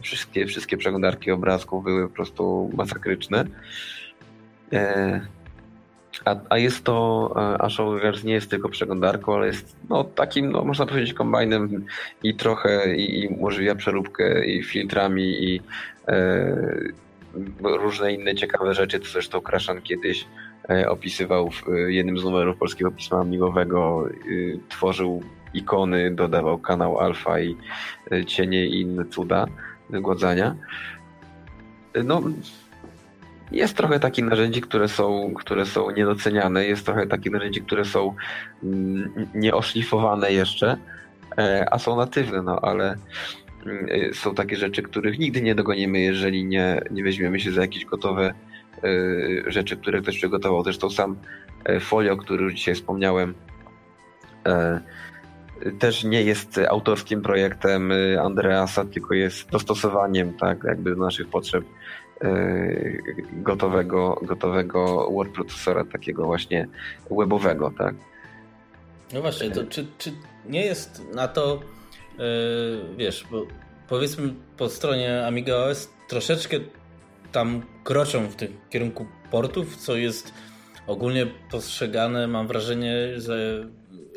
wszystkie, 0.02 0.46
wszystkie 0.46 0.76
przeglądarki 0.76 1.30
obrazków 1.30 1.84
były 1.84 2.08
po 2.08 2.14
prostu 2.14 2.70
masakryczne. 2.74 3.44
E, 4.72 5.20
a, 6.24 6.36
a 6.48 6.58
jest 6.58 6.84
to, 6.84 7.30
a 7.60 7.70
Showgirls 7.70 8.24
nie 8.24 8.32
jest 8.32 8.50
tylko 8.50 8.68
przeglądarką, 8.68 9.34
ale 9.34 9.46
jest 9.46 9.76
no, 9.88 10.04
takim, 10.04 10.52
no, 10.52 10.64
można 10.64 10.86
powiedzieć, 10.86 11.14
kombajnem 11.14 11.86
i 12.22 12.34
trochę 12.34 12.96
i, 12.96 13.20
i 13.20 13.28
umożliwia 13.28 13.74
przeróbkę 13.74 14.46
i 14.46 14.62
filtrami 14.62 15.22
i 15.22 15.60
e, 16.08 16.56
różne 17.62 18.12
inne 18.12 18.34
ciekawe 18.34 18.74
rzeczy, 18.74 19.00
co 19.00 19.06
zresztą 19.06 19.40
Kraszan 19.40 19.82
kiedyś 19.82 20.26
e, 20.70 20.88
opisywał 20.88 21.50
w 21.50 21.68
e, 21.68 21.92
jednym 21.92 22.18
z 22.18 22.24
numerów 22.24 22.56
Polskiego 22.56 22.90
Pisma 22.90 23.24
Miłowego. 23.24 24.08
E, 24.08 24.12
tworzył 24.68 25.22
ikony, 25.54 26.10
dodawał 26.10 26.58
kanał 26.58 26.98
alfa 26.98 27.40
i 27.40 27.56
cienie 28.26 28.66
i 28.66 28.80
inne 28.80 29.04
cuda 29.04 29.46
wygładzania. 29.90 30.56
No, 32.04 32.22
jest 33.52 33.76
trochę 33.76 34.00
takich 34.00 34.24
narzędzi, 34.24 34.60
które 34.60 34.88
są, 34.88 35.34
które 35.34 35.66
są 35.66 35.90
niedoceniane, 35.90 36.66
jest 36.66 36.86
trochę 36.86 37.06
takich 37.06 37.32
narzędzi, 37.32 37.60
które 37.60 37.84
są 37.84 38.14
mm, 38.62 39.28
nieoszlifowane 39.34 40.32
jeszcze, 40.32 40.76
a 41.70 41.78
są 41.78 41.96
natywne, 41.96 42.42
no 42.42 42.60
ale 42.62 42.96
mm, 43.66 44.14
są 44.14 44.34
takie 44.34 44.56
rzeczy, 44.56 44.82
których 44.82 45.18
nigdy 45.18 45.42
nie 45.42 45.54
dogonimy, 45.54 46.00
jeżeli 46.00 46.44
nie, 46.44 46.82
nie 46.90 47.04
weźmiemy 47.04 47.40
się 47.40 47.52
za 47.52 47.60
jakieś 47.60 47.84
gotowe 47.84 48.34
e, 48.84 49.50
rzeczy, 49.50 49.76
które 49.76 50.00
ktoś 50.00 50.16
przygotował. 50.16 50.64
Zresztą 50.64 50.90
sam 50.90 51.16
e, 51.64 51.80
folio, 51.80 52.16
który 52.16 52.44
już 52.44 52.54
dzisiaj 52.54 52.74
wspomniałem, 52.74 53.34
e, 54.46 54.80
też 55.78 56.04
nie 56.04 56.22
jest 56.22 56.60
autorskim 56.68 57.22
projektem 57.22 57.92
Andreasa, 58.22 58.84
tylko 58.84 59.14
jest 59.14 59.50
dostosowaniem 59.50 60.32
tak, 60.34 60.64
jakby 60.64 60.90
do 60.90 61.04
naszych 61.04 61.28
potrzeb 61.28 61.64
gotowego, 63.32 64.20
gotowego 64.22 65.10
word 65.10 65.32
procesora 65.34 65.84
takiego 65.84 66.26
właśnie 66.26 66.68
webowego, 67.10 67.72
tak? 67.78 67.94
No 69.12 69.20
właśnie, 69.20 69.50
to 69.50 69.64
czy, 69.64 69.86
czy 69.98 70.12
nie 70.46 70.64
jest 70.64 71.02
na 71.14 71.28
to, 71.28 71.60
yy, 72.18 72.24
wiesz, 72.96 73.26
bo 73.30 73.46
powiedzmy 73.88 74.34
po 74.56 74.68
stronie 74.68 75.26
Amiga 75.26 75.56
OS 75.56 75.90
troszeczkę 76.08 76.56
tam 77.32 77.62
kroczą 77.84 78.26
w 78.26 78.36
tym 78.36 78.56
kierunku 78.70 79.06
portów, 79.30 79.76
co 79.76 79.96
jest 79.96 80.34
ogólnie 80.86 81.26
postrzegane, 81.50 82.26
mam 82.26 82.46
wrażenie, 82.46 83.20
że 83.20 83.66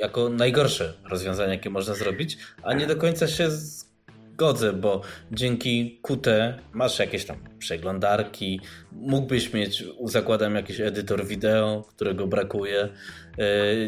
jako 0.04 0.30
najgorsze 0.30 0.94
rozwiązanie, 1.10 1.54
jakie 1.54 1.70
można 1.70 1.94
zrobić, 1.94 2.38
a 2.64 2.74
nie 2.74 2.88
do 2.88 2.96
końca 2.96 3.28
się 3.28 3.50
zgodzę, 3.52 4.74
bo 4.74 5.02
dzięki 5.32 6.00
Qt 6.04 6.60
masz 6.74 7.00
jakieś 7.00 7.26
tam 7.26 7.38
przeglądarki, 7.60 8.62
mógłbyś 8.92 9.54
mieć, 9.54 9.84
zakładam, 10.06 10.56
jakiś 10.56 10.80
edytor 10.80 11.26
wideo, 11.26 11.86
którego 11.90 12.28
brakuje. 12.28 12.80
E, 12.84 12.90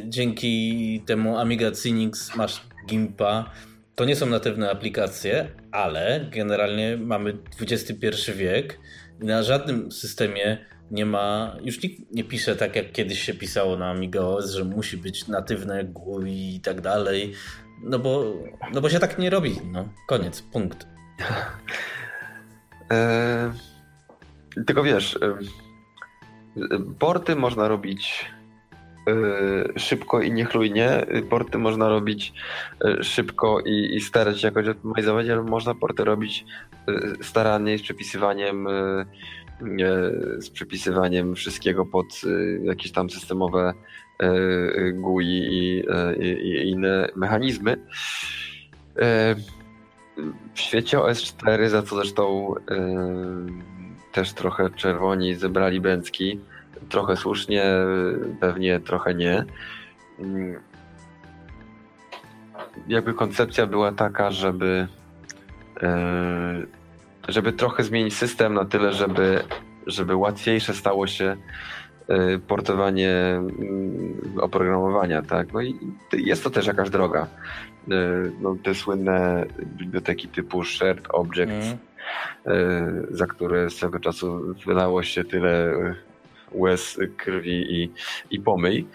dzięki 0.05 1.03
temu 1.05 1.38
Amiga 1.38 1.72
Cinix 1.72 2.36
masz 2.36 2.61
Gimpa. 2.88 3.51
To 3.95 4.05
nie 4.05 4.16
są 4.16 4.26
natywne 4.26 4.72
aplikacje, 4.72 5.47
ale 5.72 6.30
generalnie 6.32 6.97
mamy 6.97 7.38
XXI 7.61 8.32
wiek 8.36 8.80
i 9.22 9.26
na 9.26 9.43
żadnym 9.43 9.91
systemie 9.91 10.66
nie 10.91 11.05
ma, 11.05 11.55
już 11.63 11.83
nikt 11.83 12.11
nie 12.11 12.23
pisze 12.23 12.55
tak 12.55 12.75
jak 12.75 12.91
kiedyś 12.91 13.19
się 13.19 13.33
pisało 13.33 13.77
na 13.77 13.89
Amiga 13.89 14.21
OS, 14.21 14.51
że 14.51 14.63
musi 14.63 14.97
być 14.97 15.27
natywne 15.27 15.83
GUI 15.83 16.55
i 16.55 16.61
tak 16.61 16.81
dalej. 16.81 17.33
No 17.83 17.99
bo, 17.99 18.33
no 18.73 18.81
bo 18.81 18.89
się 18.89 18.99
tak 18.99 19.19
nie 19.19 19.29
robi. 19.29 19.55
No, 19.71 19.89
koniec, 20.07 20.41
punkt. 20.41 20.88
E, 22.91 23.53
tylko 24.67 24.83
wiesz, 24.83 25.19
e, 25.21 25.38
porty 26.99 27.36
można 27.36 27.67
robić 27.67 28.25
e, 29.07 29.79
szybko 29.79 30.21
i 30.21 30.31
niechlujnie. 30.31 31.05
Porty 31.29 31.57
można 31.57 31.89
robić 31.89 32.33
e, 32.86 33.03
szybko 33.03 33.59
i, 33.59 33.95
i 33.95 34.01
starać 34.01 34.41
się 34.41 34.47
jakoś 34.47 34.67
optymalizować, 34.67 35.29
ale 35.29 35.43
można 35.43 35.75
porty 35.75 36.03
robić 36.03 36.45
e, 36.88 37.23
starannie 37.23 37.77
z 37.77 37.81
przepisywaniem 37.81 38.67
z 40.37 40.49
przepisywaniem 40.49 41.35
wszystkiego 41.35 41.85
pod 41.85 42.21
jakieś 42.63 42.91
tam 42.91 43.09
systemowe 43.09 43.73
E, 44.19 44.91
GUI 44.91 45.83
e, 45.89 46.15
i, 46.15 46.27
i 46.27 46.69
inne 46.69 47.07
mechanizmy. 47.15 47.77
E, 48.99 49.35
w 50.53 50.59
świecie 50.59 50.97
OS4, 50.97 51.69
za 51.69 51.81
co 51.81 51.95
zresztą 51.95 52.53
też 54.11 54.33
trochę 54.33 54.69
czerwoni 54.69 55.35
zebrali 55.35 55.81
bęcki, 55.81 56.39
trochę 56.89 57.17
słusznie, 57.17 57.63
pewnie 58.39 58.79
trochę 58.79 59.15
nie. 59.15 59.45
Mm, 60.19 60.59
jakby 62.87 63.13
koncepcja 63.13 63.67
była 63.67 63.91
taka, 63.91 64.31
żeby 64.31 64.87
żeby 67.28 67.53
trochę 67.53 67.84
zmienić 67.84 68.15
system 68.15 68.53
na 68.53 68.65
tyle, 68.65 68.93
żeby, 68.93 69.43
żeby 69.88 70.15
łatwiejsze 70.15 70.73
stało 70.73 71.07
się 71.07 71.38
Y, 72.09 72.39
portowanie 72.39 73.11
mm, 73.11 74.39
oprogramowania, 74.41 75.21
tak? 75.21 75.53
No 75.53 75.61
i 75.61 75.80
jest 76.13 76.43
to 76.43 76.49
też 76.49 76.67
jakaś 76.67 76.89
droga. 76.89 77.28
Y, 77.91 78.32
no, 78.41 78.55
te 78.63 78.76
słynne 78.76 79.45
biblioteki 79.65 80.28
typu 80.28 80.63
Shared 80.63 81.07
Objects, 81.09 81.76
mm. 82.45 83.07
za 83.09 83.28
które 83.28 83.69
z 83.69 83.80
tego 83.80 83.99
czasu 83.99 84.55
wylało 84.65 85.03
się 85.03 85.23
tyle 85.23 85.73
łez, 86.51 86.99
krwi 87.17 87.82
i, 87.82 87.91
i 88.32 88.39
pomyj. 88.39 88.88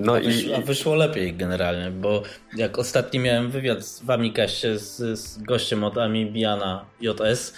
No 0.00 0.16
a, 0.16 0.20
wysz, 0.20 0.44
i... 0.44 0.54
a 0.54 0.60
wyszło 0.60 0.94
lepiej 0.94 1.34
generalnie, 1.34 1.90
bo 1.90 2.22
jak 2.56 2.78
ostatnio 2.78 3.20
miałem 3.20 3.50
wywiad 3.50 4.00
w 4.04 4.10
Amikaście 4.10 4.78
z, 4.78 5.18
z 5.18 5.42
gościem 5.42 5.84
od 5.84 5.98
Amibiana 5.98 6.84
JS, 7.00 7.54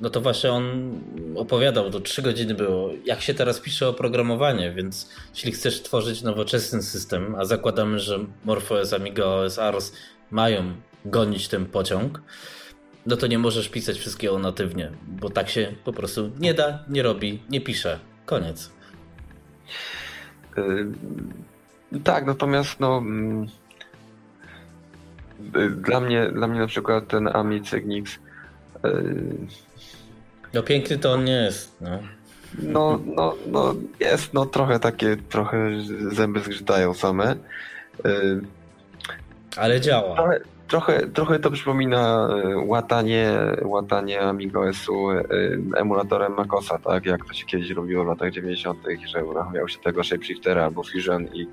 no 0.00 0.10
to 0.10 0.20
właśnie 0.20 0.52
on 0.52 0.94
opowiadał, 1.36 1.90
to 1.90 2.00
trzy 2.00 2.22
godziny 2.22 2.54
było, 2.54 2.90
jak 3.04 3.20
się 3.20 3.34
teraz 3.34 3.60
pisze 3.60 3.88
oprogramowanie, 3.88 4.72
więc 4.72 5.10
jeśli 5.34 5.52
chcesz 5.52 5.82
tworzyć 5.82 6.22
nowoczesny 6.22 6.82
system, 6.82 7.34
a 7.34 7.44
zakładamy, 7.44 7.98
że 7.98 8.18
MorphOS, 8.44 8.92
AmigaOS, 8.92 9.58
ARS 9.58 9.92
mają 10.30 10.74
gonić 11.04 11.48
ten 11.48 11.66
pociąg, 11.66 12.22
no 13.06 13.16
to 13.16 13.26
nie 13.26 13.38
możesz 13.38 13.68
pisać 13.68 13.98
wszystkiego 13.98 14.38
natywnie, 14.38 14.90
bo 15.06 15.30
tak 15.30 15.50
się 15.50 15.72
po 15.84 15.92
prostu 15.92 16.30
nie 16.38 16.54
da, 16.54 16.84
nie 16.88 17.02
robi, 17.02 17.42
nie 17.50 17.60
pisze. 17.60 17.98
Koniec. 18.26 18.70
Tak, 22.04 22.26
natomiast 22.26 22.80
no... 22.80 23.02
Yy, 25.54 25.70
dla 25.70 26.00
mnie, 26.00 26.30
dla 26.32 26.46
mnie 26.46 26.60
na 26.60 26.66
przykład 26.66 27.08
ten 27.08 27.28
Ami 27.28 27.62
Cygnix 27.62 28.18
yy, 28.84 29.46
no 30.54 30.62
piękny 30.62 30.98
to 30.98 31.12
on 31.12 31.24
nie 31.24 31.32
jest, 31.32 31.80
no. 31.80 31.98
No, 32.58 33.00
no, 33.16 33.34
no 33.46 33.74
jest, 34.00 34.34
no 34.34 34.46
trochę 34.46 34.78
takie, 34.78 35.16
trochę 35.16 35.70
zęby 36.12 36.40
zgrzytają 36.40 36.94
same. 36.94 37.36
Y, 38.06 38.40
Ale 39.56 39.80
działa. 39.80 40.14
Trochę, 40.14 40.40
trochę, 40.72 41.06
trochę 41.06 41.38
to 41.38 41.50
przypomina 41.50 42.28
y, 42.44 42.58
łatanie, 42.58 43.32
łatanie 43.62 44.20
AmigaOS-u 44.20 45.10
y, 45.10 45.24
emulatorem 45.76 46.34
MacOSa, 46.34 46.78
tak? 46.78 47.06
Jak 47.06 47.24
to 47.24 47.32
się 47.32 47.46
kiedyś 47.46 47.70
robiło 47.70 48.04
w 48.04 48.08
latach 48.08 48.32
90., 48.32 48.78
że 49.06 49.24
uruchamiał 49.24 49.68
się 49.68 49.78
tego 49.78 50.04
Shapeshiftera 50.04 50.64
albo 50.64 50.82
Fusion 50.82 51.24
i, 51.34 51.46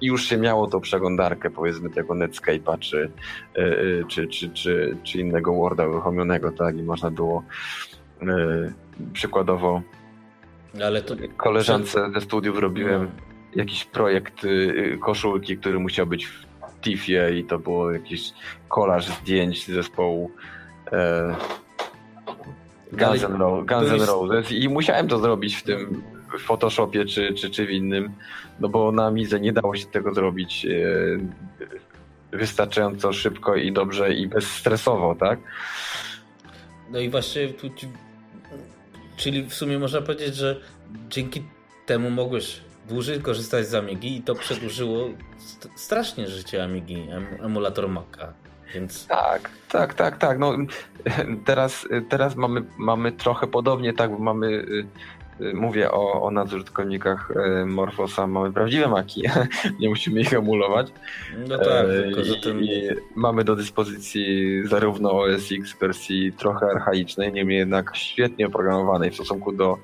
i 0.00 0.06
już 0.06 0.24
się 0.24 0.36
miało 0.36 0.66
tą 0.66 0.80
przeglądarkę, 0.80 1.50
powiedzmy, 1.50 1.90
tego 1.90 2.14
Netscape'a 2.14 2.78
czy, 2.78 3.10
czy, 4.08 4.28
czy, 4.28 4.50
czy, 4.50 4.96
czy 5.02 5.18
innego 5.18 5.54
Worda 5.54 5.88
uruchomionego, 5.88 6.52
tak? 6.52 6.76
I 6.76 6.82
można 6.82 7.10
było 7.10 7.44
E, 8.22 8.72
przykładowo 9.12 9.82
Ale 10.84 11.02
to... 11.02 11.14
koleżance 11.36 12.10
ze 12.14 12.20
studiów 12.20 12.58
robiłem 12.58 13.04
no. 13.04 13.10
jakiś 13.54 13.84
projekt 13.84 14.44
y, 14.44 14.98
koszulki, 15.00 15.58
który 15.58 15.78
musiał 15.78 16.06
być 16.06 16.26
w 16.26 16.49
TIFie 16.80 17.38
i 17.38 17.44
to 17.44 17.58
było 17.58 17.92
jakiś 17.92 18.32
kolaż 18.68 19.06
zdjęć 19.06 19.66
zespołu 19.66 20.30
e, 20.92 21.36
Guns, 22.92 23.22
N' 23.22 24.02
Roses, 24.06 24.52
i 24.52 24.68
musiałem 24.68 25.08
to 25.08 25.18
zrobić 25.18 25.56
w 25.56 25.62
tym 25.62 26.02
w 26.38 26.42
Photoshopie 26.42 27.04
czy, 27.04 27.34
czy, 27.34 27.50
czy 27.50 27.66
w 27.66 27.70
innym, 27.70 28.12
no 28.60 28.68
bo 28.68 28.92
na 28.92 29.10
Mize 29.10 29.40
nie 29.40 29.52
dało 29.52 29.76
się 29.76 29.86
tego 29.86 30.14
zrobić 30.14 30.66
e, 30.66 32.36
wystarczająco 32.36 33.12
szybko 33.12 33.56
i 33.56 33.72
dobrze 33.72 34.14
i 34.14 34.28
bezstresowo, 34.28 35.14
tak? 35.14 35.38
No 36.90 37.00
i 37.00 37.08
właśnie 37.08 37.48
tu 37.48 37.70
Czyli 39.16 39.42
w 39.42 39.54
sumie 39.54 39.78
można 39.78 40.02
powiedzieć, 40.02 40.36
że 40.36 40.60
dzięki 41.08 41.42
temu 41.86 42.10
mogłeś 42.10 42.60
dłużej 42.88 43.20
korzystać 43.20 43.66
z 43.66 43.74
Amigi 43.74 44.16
i 44.16 44.22
to 44.22 44.34
przedłużyło 44.34 45.08
strasznie 45.74 46.26
życie 46.26 46.64
Amigi, 46.64 47.06
emulator 47.42 47.88
Maca. 47.88 48.32
Więc... 48.74 49.06
Tak, 49.06 49.50
tak, 49.68 49.94
tak, 49.94 50.18
tak. 50.18 50.38
No, 50.38 50.56
teraz, 51.44 51.88
teraz 52.08 52.36
mamy, 52.36 52.62
mamy 52.78 53.12
trochę 53.12 53.46
podobnie, 53.46 53.92
tak, 53.92 54.10
bo 54.10 54.18
mamy, 54.18 54.46
y, 54.46 54.86
y, 55.40 55.54
mówię 55.54 55.90
o, 55.90 56.22
o 56.22 56.30
nadużytkownikach 56.30 57.30
y, 57.62 57.66
Morfosa, 57.66 58.26
mamy 58.26 58.52
prawdziwe 58.52 58.88
maki, 58.88 59.22
nie 59.80 59.88
musimy 59.88 60.20
ich 60.20 60.32
emulować. 60.32 60.92
No 61.48 61.58
tak, 61.58 61.86
tylko 61.86 62.24
że. 62.24 62.34
I 62.60 62.88
mamy 63.14 63.44
do 63.44 63.56
dyspozycji 63.56 64.60
zarówno 64.68 65.10
OS 65.20 65.52
X 65.52 65.76
wersji 65.80 66.32
trochę 66.32 66.66
archaicznej, 66.66 67.32
niemniej 67.32 67.58
jednak 67.58 67.96
świetnie 67.96 68.46
oprogramowanej 68.46 69.10
w 69.10 69.14
stosunku 69.14 69.52
do 69.52 69.78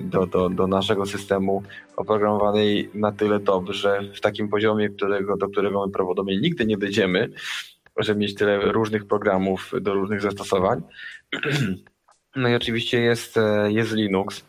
do, 0.00 0.26
do, 0.26 0.48
do 0.48 0.66
naszego 0.66 1.06
systemu 1.06 1.62
oprogramowanej 1.96 2.90
na 2.94 3.12
tyle 3.12 3.40
dobrze, 3.40 4.00
w 4.14 4.20
takim 4.20 4.48
poziomie, 4.48 4.88
którego, 4.88 5.36
do 5.36 5.48
którego 5.48 5.86
my 5.86 5.92
prawdopodobnie 5.92 6.40
nigdy 6.40 6.66
nie 6.66 6.78
dojdziemy, 6.78 7.30
żeby 7.98 8.20
mieć 8.20 8.34
tyle 8.34 8.72
różnych 8.72 9.06
programów 9.06 9.72
do 9.80 9.94
różnych 9.94 10.20
zastosowań. 10.20 10.82
No 12.36 12.48
i 12.48 12.54
oczywiście 12.54 13.00
jest, 13.00 13.36
e, 13.36 13.72
jest 13.72 13.92
Linux 13.92 14.44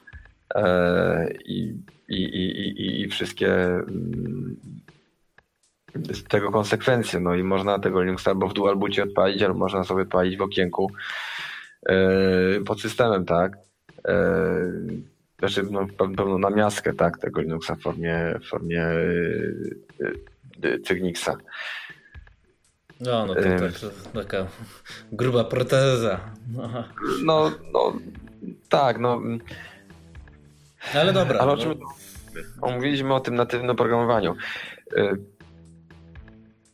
e, 0.56 1.34
i, 1.46 1.74
i, 2.08 2.24
i, 2.24 3.02
i 3.02 3.08
wszystkie 3.08 3.54
mm, 3.54 4.56
z 5.96 6.24
tego 6.24 6.52
konsekwencje. 6.52 7.20
No 7.20 7.36
i 7.36 7.44
można 7.44 7.80
tego 7.80 8.04
Linuxa 8.04 8.32
albo 8.32 8.48
w 8.48 8.54
dual 8.54 8.76
boocie 8.76 9.04
odpalić, 9.04 9.42
albo 9.42 9.60
można 9.60 9.84
sobie 9.84 10.04
odpalić 10.04 10.38
w 10.38 10.42
okienku 10.42 10.92
e, 11.86 11.96
pod 12.66 12.82
systemem, 12.82 13.26
tak? 13.26 13.58
Znaczy 15.40 15.64
no, 15.72 15.88
pewną 15.98 16.38
namiastkę 16.38 16.94
tak, 16.94 17.18
tego 17.18 17.42
Linuxa 17.42 17.76
w 17.76 17.82
formie, 17.82 18.40
w 18.42 18.50
formie 18.50 18.88
Cygnixa. 20.86 21.38
No, 23.02 23.26
no 23.26 23.36
to, 23.36 23.42
tak, 23.42 23.80
to 23.80 23.90
taka 24.14 24.48
gruba 25.12 25.44
proteza. 25.44 26.20
No, 26.54 26.84
no, 27.24 27.52
no 27.74 27.94
tak, 28.70 29.00
no. 29.00 29.22
Ale 30.96 31.14
dobra. 31.14 31.40
Ale 31.40 31.52
o 31.52 31.58
czym 31.58 31.80
no. 32.62 32.72
mówiliśmy 32.72 33.14
o 33.14 33.20
tym 33.20 33.36
natywnym 33.36 33.76
programowaniu. 33.76 34.36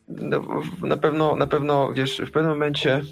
No, 0.08 0.42
na 0.82 0.96
pewno, 0.96 1.36
na 1.36 1.46
pewno, 1.46 1.92
wiesz, 1.92 2.22
w 2.26 2.30
pewnym 2.30 2.52
momencie 2.52 3.02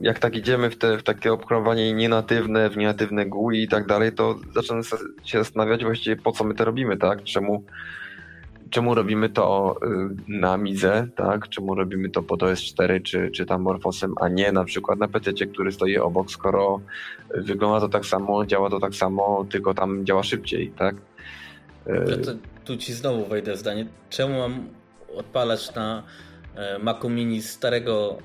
jak 0.00 0.18
tak 0.18 0.36
idziemy 0.36 0.70
w, 0.70 0.78
te, 0.78 0.98
w 0.98 1.02
takie 1.02 1.32
oprogramowanie 1.32 1.92
nienatywne, 1.92 2.70
w 2.70 2.76
nienatywne 2.76 3.26
GUI 3.26 3.62
i 3.62 3.68
tak 3.68 3.86
dalej, 3.86 4.12
to 4.12 4.38
zaczynamy 4.54 4.82
się 5.24 5.38
zastanawiać 5.38 5.84
właściwie 5.84 6.16
po 6.16 6.32
co 6.32 6.44
my 6.44 6.54
to 6.54 6.64
robimy, 6.64 6.96
tak? 6.96 7.22
Czemu, 7.22 7.62
czemu 8.70 8.94
robimy 8.94 9.28
to 9.28 9.76
y, 9.82 9.88
na 10.28 10.56
Midze, 10.56 11.08
tak? 11.16 11.48
Czemu 11.48 11.74
robimy 11.74 12.10
to 12.10 12.22
pod 12.22 12.42
OS4 12.42 13.02
czy, 13.02 13.30
czy 13.30 13.46
tam 13.46 13.62
Morfosem, 13.62 14.14
a 14.20 14.28
nie 14.28 14.52
na 14.52 14.64
przykład 14.64 14.98
na 14.98 15.08
PC, 15.08 15.32
który 15.32 15.72
stoi 15.72 15.98
obok, 15.98 16.30
skoro 16.30 16.80
wygląda 17.34 17.80
to 17.80 17.88
tak 17.88 18.06
samo, 18.06 18.46
działa 18.46 18.70
to 18.70 18.80
tak 18.80 18.94
samo, 18.94 19.46
tylko 19.50 19.74
tam 19.74 20.06
działa 20.06 20.22
szybciej, 20.22 20.72
tak? 20.78 20.96
Y, 21.86 22.18
to, 22.24 22.32
tu 22.64 22.76
ci 22.76 22.92
znowu 22.92 23.26
wejdę 23.26 23.52
w 23.52 23.58
zdanie. 23.58 23.86
Czemu 24.10 24.38
mam 24.38 24.68
odpalać 25.16 25.74
na 25.74 26.02
e, 26.54 26.78
Macu 26.78 27.08
Mini 27.08 27.42
starego 27.42 28.18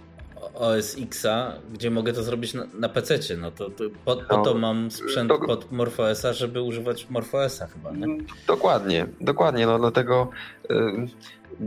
OS 0.53 0.97
Xa, 0.97 1.53
gdzie 1.73 1.91
mogę 1.91 2.13
to 2.13 2.23
zrobić 2.23 2.53
na, 2.53 2.63
na 2.73 2.89
PC. 2.89 3.37
No 3.37 3.51
to, 3.51 3.69
to 3.69 3.83
po, 4.05 4.15
po 4.15 4.37
no, 4.37 4.43
to 4.43 4.55
mam 4.55 4.91
sprzęt 4.91 5.29
do... 5.29 5.39
pod 5.39 5.71
MorphOSa, 5.71 6.33
żeby 6.33 6.61
używać 6.61 7.09
MorphOSa 7.09 7.67
chyba, 7.67 7.91
nie? 7.91 8.17
Dokładnie, 8.47 9.07
dokładnie. 9.21 9.65
No 9.65 9.79
dlatego 9.79 10.29
y, 10.71 10.75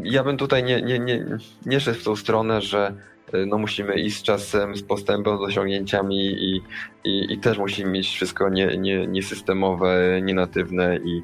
ja 0.03 0.25
bym 0.25 0.37
tutaj 0.37 0.65
nie, 0.65 0.83
nie, 0.83 0.99
nie, 0.99 1.39
nie 1.67 1.81
szedł 1.81 2.01
w 2.01 2.05
tą 2.05 2.17
stronę, 2.17 2.61
że 2.61 2.95
y, 3.35 3.47
no 3.47 3.59
musimy 3.59 3.95
iść 3.95 4.19
z 4.19 4.23
czasem, 4.23 4.77
z 4.77 4.83
postępem, 4.83 5.39
z 5.39 5.41
osiągnięciami 5.41 6.27
i, 6.27 6.63
i, 7.05 7.33
i 7.33 7.39
też 7.39 7.59
musimy 7.59 7.91
mieć 7.91 8.09
wszystko 8.09 8.49
nie, 8.49 8.77
nie, 8.77 9.07
niesystemowe, 9.07 10.21
nienatywne 10.23 10.97
i, 11.05 11.23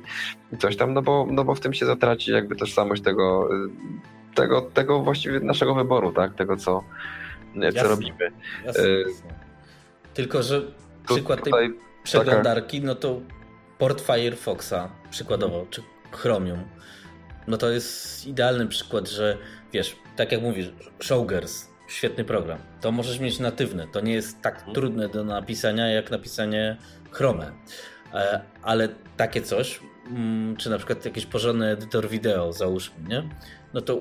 i 0.53 0.57
coś 0.57 0.77
tam, 0.77 0.95
no 0.95 1.03
bo, 1.03 1.27
no 1.31 1.45
bo 1.45 1.55
w 1.55 1.61
tym 1.61 1.75
się 1.75 1.87
zatraci 1.87 2.33
jakby 2.33 2.57
tożsamość 2.57 3.03
tego, 3.03 3.55
y, 3.55 3.69
tego, 4.35 4.63
tego 4.63 5.01
właściwie 5.01 5.41
naszego 5.41 5.75
wyboru, 5.75 6.13
tak? 6.13 6.35
Tego, 6.35 6.57
co, 6.57 6.85
co 7.55 7.65
jasne, 7.65 7.83
robimy. 7.83 8.33
Jasne, 8.65 8.85
e, 8.85 9.01
jasne. 9.01 9.35
Tylko, 10.15 10.43
że 10.43 10.63
przykład 11.07 11.45
tej 11.45 11.75
przeglądarki, 12.03 12.81
no 12.81 12.95
to 12.95 13.21
port 13.79 14.01
Firefoxa 14.01 14.91
przykładowo, 15.11 15.67
czy 15.71 15.83
Chromium, 16.11 16.65
no 17.47 17.57
to 17.57 17.71
jest 17.71 18.27
idealny 18.27 18.67
przykład, 18.67 19.09
że 19.09 19.39
wiesz, 19.73 19.97
tak 20.17 20.33
jak 20.33 20.43
mówisz, 20.43 20.73
Showgirls, 21.03 21.69
świetny 21.89 22.25
program, 22.25 22.59
to 22.81 22.93
możesz 22.93 23.21
mieć 23.21 23.39
natywne, 23.39 23.87
to 23.93 24.01
nie 24.01 24.13
jest 24.13 24.43
tak 24.43 24.57
hmm. 24.57 24.75
trudne 24.75 25.09
do 25.09 25.25
napisania 25.25 25.89
jak 25.89 26.11
napisanie 26.11 26.77
Chrome, 27.11 27.53
e, 28.15 28.41
ale 28.63 28.89
takie 29.17 29.43
coś, 29.43 29.81
mm, 30.07 30.57
czy 30.57 30.71
na 30.71 30.77
przykład 30.79 31.05
jakiś 31.05 31.27
porządny 31.27 31.71
edytor 31.71 32.09
wideo, 32.09 32.53
załóżmy, 32.53 33.09
nie? 33.09 33.29
No 33.75 33.81
to 33.81 34.01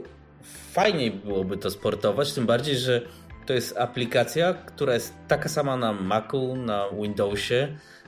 fajniej 0.71 1.11
byłoby 1.11 1.57
to 1.57 1.71
sportować, 1.71 2.33
tym 2.33 2.45
bardziej, 2.45 2.77
że 2.77 3.01
to 3.49 3.53
jest 3.53 3.77
aplikacja, 3.77 4.53
która 4.53 4.93
jest 4.93 5.13
taka 5.27 5.49
sama 5.49 5.77
na 5.77 5.93
Macu, 5.93 6.55
na 6.55 6.85
Windowsie 7.01 7.67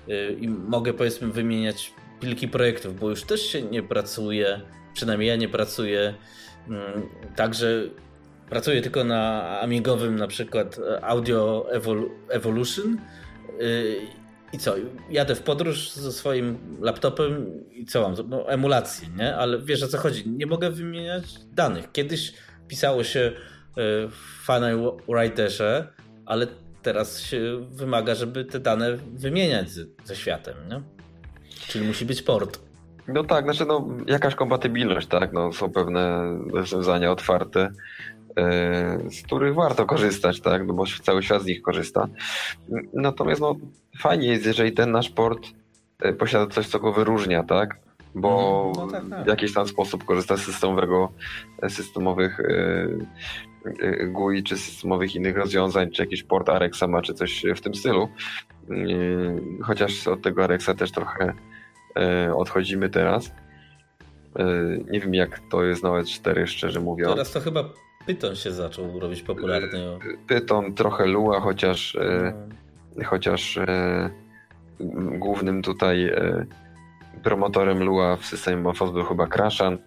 y, 0.09 0.37
i 0.41 0.47
mogę 0.47 0.93
powiedzmy 0.93 1.27
wymieniać 1.27 1.93
pliki 2.19 2.47
projektów, 2.47 2.99
bo 2.99 3.09
już 3.09 3.23
też 3.23 3.41
się 3.41 3.61
nie 3.61 3.83
pracuje, 3.83 4.61
przynajmniej 4.93 5.29
ja 5.29 5.35
nie 5.35 5.49
pracuję 5.49 6.13
mm, 6.69 6.81
także 7.35 7.83
pracuję 8.49 8.81
tylko 8.81 9.03
na 9.03 9.59
amigowym 9.59 10.15
na 10.15 10.27
przykład 10.27 10.79
Audio 11.01 11.67
Evolution 12.29 12.97
y, 13.61 13.95
i 14.53 14.57
co, 14.57 14.75
jadę 15.09 15.35
w 15.35 15.41
podróż 15.41 15.91
ze 15.91 16.11
swoim 16.11 16.77
laptopem 16.81 17.63
i 17.71 17.85
co 17.85 18.01
mam? 18.01 18.29
No, 18.29 18.49
emulację, 18.49 19.07
nie? 19.17 19.35
Ale 19.35 19.61
wiesz 19.61 19.83
o 19.83 19.87
co 19.87 19.97
chodzi, 19.97 20.29
nie 20.29 20.45
mogę 20.45 20.71
wymieniać 20.71 21.23
danych. 21.53 21.91
Kiedyś 21.91 22.33
pisało 22.67 23.03
się 23.03 23.31
E, 23.77 24.07
w 24.09 24.47
Writerze, 25.07 25.87
ale 26.25 26.47
teraz 26.81 27.21
się 27.21 27.67
wymaga, 27.69 28.15
żeby 28.15 28.45
te 28.45 28.59
dane 28.59 28.97
wymieniać 28.97 29.69
z, 29.69 29.89
ze 30.03 30.15
światem, 30.15 30.55
nie? 30.69 30.81
Czyli 31.67 31.87
musi 31.87 32.05
być 32.05 32.21
port. 32.21 32.59
No 33.07 33.23
tak, 33.23 33.43
znaczy 33.43 33.65
no, 33.65 33.87
jakaś 34.07 34.35
kompatybilność, 34.35 35.07
tak? 35.07 35.33
No, 35.33 35.53
są 35.53 35.71
pewne 35.71 36.21
rozwiązania 36.53 37.11
otwarte, 37.11 37.69
yy, 38.37 39.11
z 39.11 39.21
których 39.25 39.55
warto 39.55 39.85
korzystać, 39.85 40.41
tak? 40.41 40.67
No 40.67 40.73
bo 40.73 40.83
cały 41.03 41.23
świat 41.23 41.41
z 41.41 41.45
nich 41.45 41.61
korzysta. 41.61 42.07
Natomiast 42.93 43.41
no, 43.41 43.55
fajnie 43.99 44.27
jest, 44.27 44.45
jeżeli 44.45 44.71
ten 44.71 44.91
nasz 44.91 45.09
port 45.09 45.47
yy, 46.03 46.13
posiada 46.13 46.47
coś, 46.53 46.67
co 46.67 46.79
go 46.79 46.93
wyróżnia, 46.93 47.43
tak? 47.43 47.79
Bo 48.15 48.65
mhm. 48.69 48.87
no 48.87 48.91
tak, 48.91 49.09
tak. 49.09 49.23
w 49.25 49.27
jakiś 49.27 49.53
tam 49.53 49.67
sposób 49.67 50.03
korzysta 50.03 50.37
z 50.37 50.41
systemowego, 50.41 51.11
systemowych 51.69 52.39
yy, 52.39 53.05
Y, 53.65 54.07
GUI, 54.07 54.43
czy 54.43 54.57
systemowych 54.57 55.15
innych 55.15 55.37
rozwiązań, 55.37 55.91
czy 55.91 56.01
jakiś 56.01 56.23
port 56.23 56.49
Arexa 56.49 56.83
ma, 56.87 57.01
czy 57.01 57.13
coś 57.13 57.45
w 57.55 57.61
tym 57.61 57.75
stylu. 57.75 58.09
Y, 58.71 59.63
chociaż 59.63 60.07
od 60.07 60.21
tego 60.21 60.43
Arexa 60.43 60.69
też 60.77 60.91
trochę 60.91 61.33
odchodzimy 62.35 62.89
teraz. 62.89 63.31
Nie 64.91 64.99
wiem 64.99 65.13
jak 65.13 65.41
to 65.51 65.63
jest 65.63 65.83
nawet 65.83 66.07
4 66.07 66.47
szczerze 66.47 66.79
mówiąc. 66.79 67.11
Teraz 67.11 67.31
to 67.31 67.39
chyba 67.39 67.63
Python 68.05 68.35
się 68.35 68.51
zaczął 68.51 68.99
robić 68.99 69.21
popularny. 69.21 69.99
Python, 70.27 70.73
trochę 70.73 71.05
Lua, 71.05 71.39
chociaż 71.39 71.97
no. 72.95 73.05
chociaż 73.05 73.59
głównym 75.19 75.61
tutaj 75.61 76.11
promotorem 77.23 77.83
Lua 77.83 78.17
w 78.17 78.25
systemie 78.25 78.57
Morphos 78.57 78.91
był 78.91 79.03
chyba 79.03 79.27
Crashan 79.27 79.77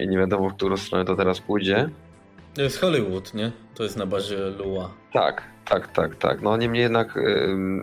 i 0.00 0.08
nie 0.08 0.18
wiadomo 0.18 0.50
w 0.50 0.54
którą 0.54 0.76
stronę 0.76 1.04
to 1.04 1.16
teraz 1.16 1.40
pójdzie. 1.40 1.88
To 2.54 2.62
jest 2.62 2.80
Hollywood, 2.80 3.34
nie? 3.34 3.52
To 3.74 3.82
jest 3.82 3.96
na 3.96 4.06
bazie 4.06 4.36
Lua. 4.36 4.90
Tak, 5.12 5.42
tak, 5.64 5.92
tak, 5.92 6.16
tak. 6.16 6.42
No 6.42 6.56
niemniej 6.56 6.82
jednak 6.82 7.18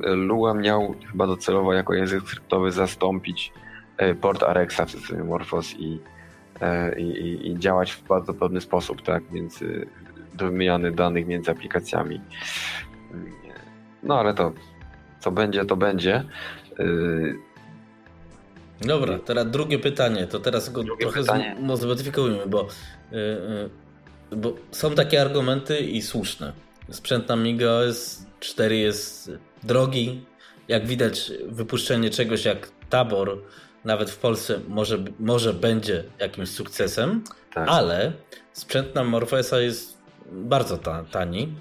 Lua 0.03 0.53
miał 0.53 0.95
chyba 1.11 1.27
docelowo 1.27 1.73
jako 1.73 1.93
język 1.93 2.23
skryptowy 2.23 2.71
zastąpić 2.71 3.53
e, 3.97 4.15
port 4.15 4.43
Arexa 4.43 4.81
w 4.85 4.91
systemie 4.91 5.23
Morphos 5.23 5.73
i, 5.73 5.99
e, 6.61 6.99
i, 6.99 7.51
i 7.51 7.59
działać 7.59 7.91
w 7.91 8.07
bardzo 8.07 8.33
podobny 8.33 8.61
sposób, 8.61 9.01
tak? 9.01 9.23
Więc 9.31 9.63
do 10.33 10.45
wymiany 10.45 10.91
danych 10.91 11.27
między 11.27 11.51
aplikacjami. 11.51 12.21
No 14.03 14.19
ale 14.19 14.33
to 14.33 14.51
co 15.19 15.31
będzie, 15.31 15.65
to 15.65 15.75
będzie. 15.75 16.23
Dobra, 18.81 19.19
teraz 19.19 19.51
drugie 19.51 19.79
pytanie. 19.79 20.27
To 20.27 20.39
teraz 20.39 20.69
go 20.69 20.83
drugie 20.83 21.01
trochę 21.05 21.21
pytanie. 21.21 21.55
zmodyfikujmy, 21.75 22.45
bo 22.47 22.67
bo 24.31 24.53
są 24.71 24.95
takie 24.95 25.21
argumenty 25.21 25.79
i 25.79 26.01
słuszne. 26.01 26.53
Sprzęt 26.91 27.31
Amiga 27.31 27.69
OS 27.69 28.25
4 28.39 28.77
jest 28.77 29.31
drogi. 29.63 30.25
Jak 30.67 30.87
widać, 30.87 31.31
wypuszczenie 31.47 32.09
czegoś 32.09 32.45
jak 32.45 32.71
Tabor 32.89 33.37
nawet 33.85 34.11
w 34.11 34.17
Polsce 34.17 34.59
może, 34.67 34.97
może 35.19 35.53
będzie 35.53 36.03
jakimś 36.19 36.49
sukcesem, 36.49 37.23
tak. 37.53 37.69
ale 37.69 38.11
sprzęt 38.53 38.95
na 38.95 39.03
Morphesa 39.03 39.59
jest 39.59 39.97
bardzo 40.31 40.77
tani. 41.11 41.53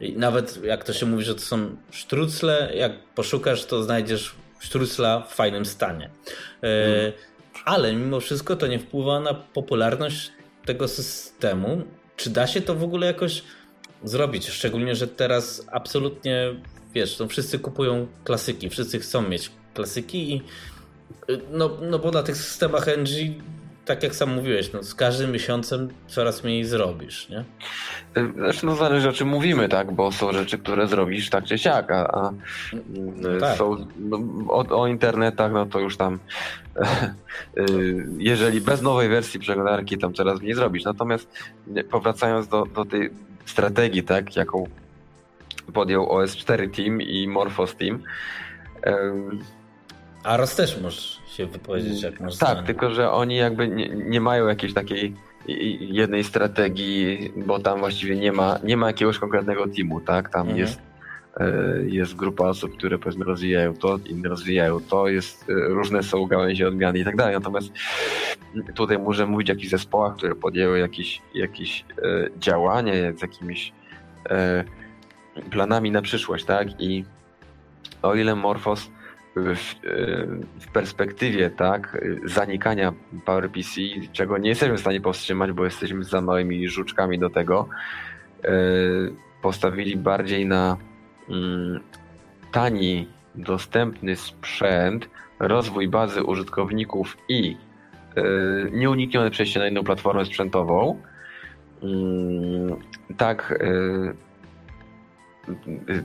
I 0.00 0.12
nawet 0.12 0.64
jak 0.64 0.84
to 0.84 0.92
się 0.92 1.06
mówi, 1.06 1.24
że 1.24 1.34
to 1.34 1.40
są 1.40 1.76
sztrucle, 1.90 2.72
jak 2.76 2.92
poszukasz, 3.14 3.64
to 3.64 3.82
znajdziesz 3.82 4.34
sztrucla 4.58 5.20
w 5.20 5.34
fajnym 5.34 5.64
stanie. 5.64 6.10
Hmm. 6.60 7.12
Ale 7.64 7.92
mimo 7.92 8.20
wszystko 8.20 8.56
to 8.56 8.66
nie 8.66 8.78
wpływa 8.78 9.20
na 9.20 9.34
popularność 9.34 10.32
tego 10.64 10.88
systemu. 10.88 11.82
Czy 12.16 12.30
da 12.30 12.46
się 12.46 12.60
to 12.60 12.74
w 12.74 12.82
ogóle 12.82 13.06
jakoś 13.06 13.42
zrobić? 14.04 14.48
Szczególnie, 14.48 14.94
że 14.94 15.08
teraz 15.08 15.66
absolutnie, 15.72 16.54
wiesz, 16.94 17.18
no 17.18 17.28
wszyscy 17.28 17.58
kupują 17.58 18.06
klasyki, 18.24 18.70
wszyscy 18.70 19.00
chcą 19.00 19.28
mieć 19.28 19.50
klasyki 19.74 20.32
i 20.32 20.42
no, 21.50 21.78
no 21.82 21.98
bo 21.98 22.10
na 22.10 22.22
tych 22.22 22.36
systemach 22.36 22.88
NG 22.88 23.34
tak 23.86 24.02
jak 24.02 24.14
sam 24.14 24.34
mówiłeś, 24.34 24.72
no, 24.72 24.82
z 24.82 24.94
każdym 24.94 25.32
miesiącem 25.32 25.88
coraz 26.06 26.44
mniej 26.44 26.64
zrobisz, 26.64 27.28
nie? 27.28 27.44
Zresztą 28.36 28.66
no 28.66 28.76
zależy 28.76 29.08
o 29.08 29.12
czym 29.12 29.28
mówimy, 29.28 29.68
tak? 29.68 29.92
Bo 29.92 30.12
są 30.12 30.32
rzeczy, 30.32 30.58
które 30.58 30.86
zrobisz 30.86 31.30
tak 31.30 31.44
czy 31.44 31.58
siak, 31.58 31.90
a, 31.90 32.18
a 32.18 32.32
no 32.92 33.40
tak. 33.40 33.58
są 33.58 33.86
no, 33.98 34.18
o, 34.48 34.80
o, 34.80 34.86
internetach, 34.86 35.52
no 35.52 35.66
to 35.66 35.80
już 35.80 35.96
tam 35.96 36.14
y, 37.58 38.06
jeżeli 38.18 38.60
bez 38.60 38.82
nowej 38.82 39.08
wersji 39.08 39.40
przeglądarki 39.40 39.98
tam 39.98 40.14
coraz 40.14 40.40
mniej 40.40 40.54
zrobisz. 40.54 40.84
Natomiast 40.84 41.28
powracając 41.90 42.48
do, 42.48 42.66
do 42.66 42.84
tej 42.84 43.10
strategii, 43.44 44.02
tak, 44.02 44.36
jaką 44.36 44.68
podjął 45.74 46.06
OS4 46.06 46.76
Team 46.76 47.02
i 47.02 47.28
Morphos 47.28 47.76
Team. 47.76 48.02
A 50.24 50.36
Ros 50.36 50.56
też 50.56 50.80
możesz 50.80 51.25
się 51.36 51.46
wypowiedzieć 51.46 52.02
jak 52.02 52.20
masz 52.20 52.36
Tak, 52.36 52.50
zdanie. 52.50 52.66
tylko 52.66 52.90
że 52.90 53.10
oni 53.10 53.36
jakby 53.36 53.68
nie, 53.68 53.88
nie 53.88 54.20
mają 54.20 54.46
jakiejś 54.46 54.74
takiej 54.74 55.14
jednej 55.80 56.24
strategii, 56.24 57.32
bo 57.36 57.58
tam 57.58 57.78
właściwie 57.78 58.16
nie 58.16 58.32
ma, 58.32 58.58
nie 58.64 58.76
ma 58.76 58.86
jakiegoś 58.86 59.18
konkretnego 59.18 59.66
teamu, 59.68 60.00
tak? 60.00 60.28
Tam 60.28 60.40
mhm. 60.40 60.58
jest, 60.58 60.80
e, 61.36 61.52
jest 61.86 62.16
grupa 62.16 62.44
osób, 62.44 62.76
które 62.76 62.98
powiedzmy 62.98 63.24
rozwijają 63.24 63.74
to, 63.74 63.98
inne 64.06 64.28
rozwijają 64.28 64.80
to, 64.80 65.08
jest, 65.08 65.50
e, 65.50 65.52
różne 65.52 66.02
są 66.02 66.26
gałęzie 66.26 66.68
odmiany 66.68 66.98
i 66.98 67.04
tak 67.04 67.16
dalej. 67.16 67.34
Natomiast 67.34 67.72
tutaj 68.74 68.98
możemy 68.98 69.32
mówić 69.32 69.50
o 69.50 69.52
jakichś 69.52 69.70
zespołach, 69.70 70.16
które 70.16 70.34
podjęły 70.34 70.78
jakieś, 70.78 71.22
jakieś 71.34 71.84
e, 72.02 72.30
działanie 72.38 73.12
z 73.16 73.22
jakimiś 73.22 73.72
planami 75.50 75.90
na 75.90 76.02
przyszłość, 76.02 76.44
tak? 76.44 76.80
I 76.80 77.04
o 78.02 78.14
ile 78.14 78.34
Morphos 78.34 78.90
w, 79.36 79.74
w, 80.60 80.72
perspektywie 80.72 81.50
tak, 81.50 81.98
zanikania 82.24 82.92
PowerPC, 83.24 83.80
czego 84.12 84.38
nie 84.38 84.48
jesteśmy 84.48 84.76
w 84.76 84.80
stanie 84.80 85.00
powstrzymać, 85.00 85.52
bo 85.52 85.64
jesteśmy 85.64 86.04
za 86.04 86.20
małymi 86.20 86.68
żuczkami 86.68 87.18
do 87.18 87.30
tego, 87.30 87.68
e, 88.44 88.50
postawili 89.42 89.96
bardziej 89.96 90.46
na 90.46 90.76
mm, 91.28 91.80
tani, 92.52 93.08
dostępny 93.34 94.16
sprzęt, 94.16 95.08
rozwój 95.38 95.88
bazy 95.88 96.22
użytkowników 96.22 97.16
i 97.28 97.56
e, 98.16 98.22
nieuniknione 98.70 99.30
przejście 99.30 99.60
na 99.60 99.68
inną 99.68 99.84
platformę 99.84 100.24
sprzętową. 100.24 101.00
Mm, 101.82 102.76
tak, 103.16 103.58
e, 103.60 104.25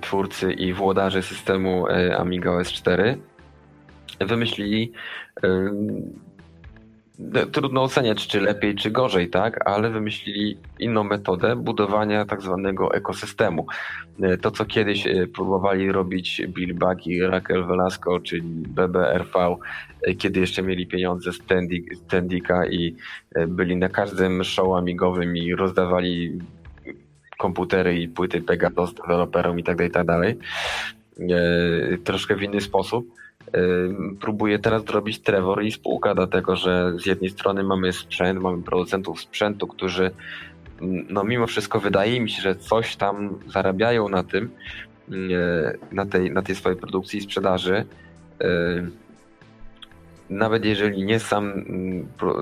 twórcy 0.02 0.54
i 0.54 0.74
włodarze 0.74 1.24
systemu 1.24 1.88
e, 1.88 2.18
Amiga 2.18 2.52
OS 2.52 2.72
4 2.72 3.18
wymyślili 4.20 4.92
e, 5.44 5.72
no, 7.20 7.46
trudno 7.46 7.84
oceniać, 7.84 8.28
czy 8.28 8.42
lepiej, 8.42 8.76
czy 8.76 8.92
gorzej, 8.92 9.30
tak, 9.30 9.68
ale 9.68 9.90
wymyślili 9.90 10.58
inną 10.80 11.04
metodę 11.04 11.56
budowania 11.56 12.26
tak 12.26 12.42
zwanego 12.42 12.94
ekosystemu. 12.94 13.66
E, 14.22 14.38
to, 14.38 14.52
co 14.52 14.66
kiedyś 14.66 15.08
próbowali 15.34 15.92
robić 15.92 16.42
Bill 16.48 16.74
Buck 16.74 17.08
i 17.08 17.22
Raquel 17.22 17.66
Velasco, 17.66 18.20
czyli 18.20 18.42
BBRV, 18.68 19.56
kiedy 20.18 20.40
jeszcze 20.40 20.64
mieli 20.64 20.88
pieniądze 20.88 21.32
z 21.34 21.40
Tendika 22.08 22.66
i 22.66 22.96
byli 23.48 23.76
na 23.76 23.90
każdym 23.90 24.44
show 24.44 24.78
amigowym 24.78 25.38
i 25.38 25.56
rozdawali 25.56 26.40
komputery 27.42 28.00
i 28.00 28.08
płyty 28.08 28.42
Pegasus 28.42 28.94
deweloperom 28.94 29.60
i 29.60 29.64
tak 29.64 29.76
dalej, 29.78 29.90
i 29.90 29.94
tak 29.94 30.06
dalej. 30.06 30.38
E, 31.20 31.98
troszkę 31.98 32.36
w 32.36 32.44
inny 32.44 32.62
sposób. 32.62 33.08
E, 33.54 33.60
próbuję 34.20 34.60
teraz 34.60 34.86
zrobić 34.86 35.20
Trevor 35.20 35.64
i 35.64 35.72
spółka, 35.72 36.16
dlatego 36.16 36.56
że 36.56 36.94
z 36.98 37.06
jednej 37.06 37.30
strony 37.30 37.64
mamy 37.64 37.94
sprzęt, 37.94 38.42
mamy 38.42 38.64
producentów 38.64 39.22
sprzętu, 39.22 39.68
którzy 39.68 40.12
no 41.10 41.24
mimo 41.24 41.48
wszystko 41.48 41.80
wydaje 41.80 42.22
mi 42.22 42.30
się, 42.30 42.42
że 42.42 42.56
coś 42.56 42.96
tam 42.96 43.40
zarabiają 43.48 44.10
na 44.10 44.24
tym, 44.24 44.52
e, 45.12 45.14
na 45.92 46.06
tej, 46.06 46.32
na 46.32 46.42
tej 46.42 46.56
swojej 46.56 46.80
produkcji 46.80 47.20
i 47.20 47.22
sprzedaży 47.22 47.86
nawet 50.32 50.66
jeżeli 50.66 51.04
nie 51.04 51.20
sam, 51.20 51.66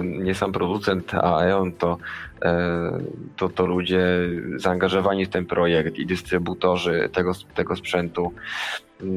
nie 0.04 0.36
sam 0.36 0.52
producent 0.52 1.14
Aeon, 1.14 1.72
to, 1.72 1.98
e, 2.42 3.00
to, 3.36 3.50
to 3.50 3.66
ludzie 3.66 4.08
zaangażowani 4.56 5.26
w 5.26 5.30
ten 5.30 5.46
projekt 5.46 5.98
i 5.98 6.06
dystrybutorzy 6.06 7.10
tego, 7.14 7.32
tego 7.56 7.76
sprzętu 7.76 8.34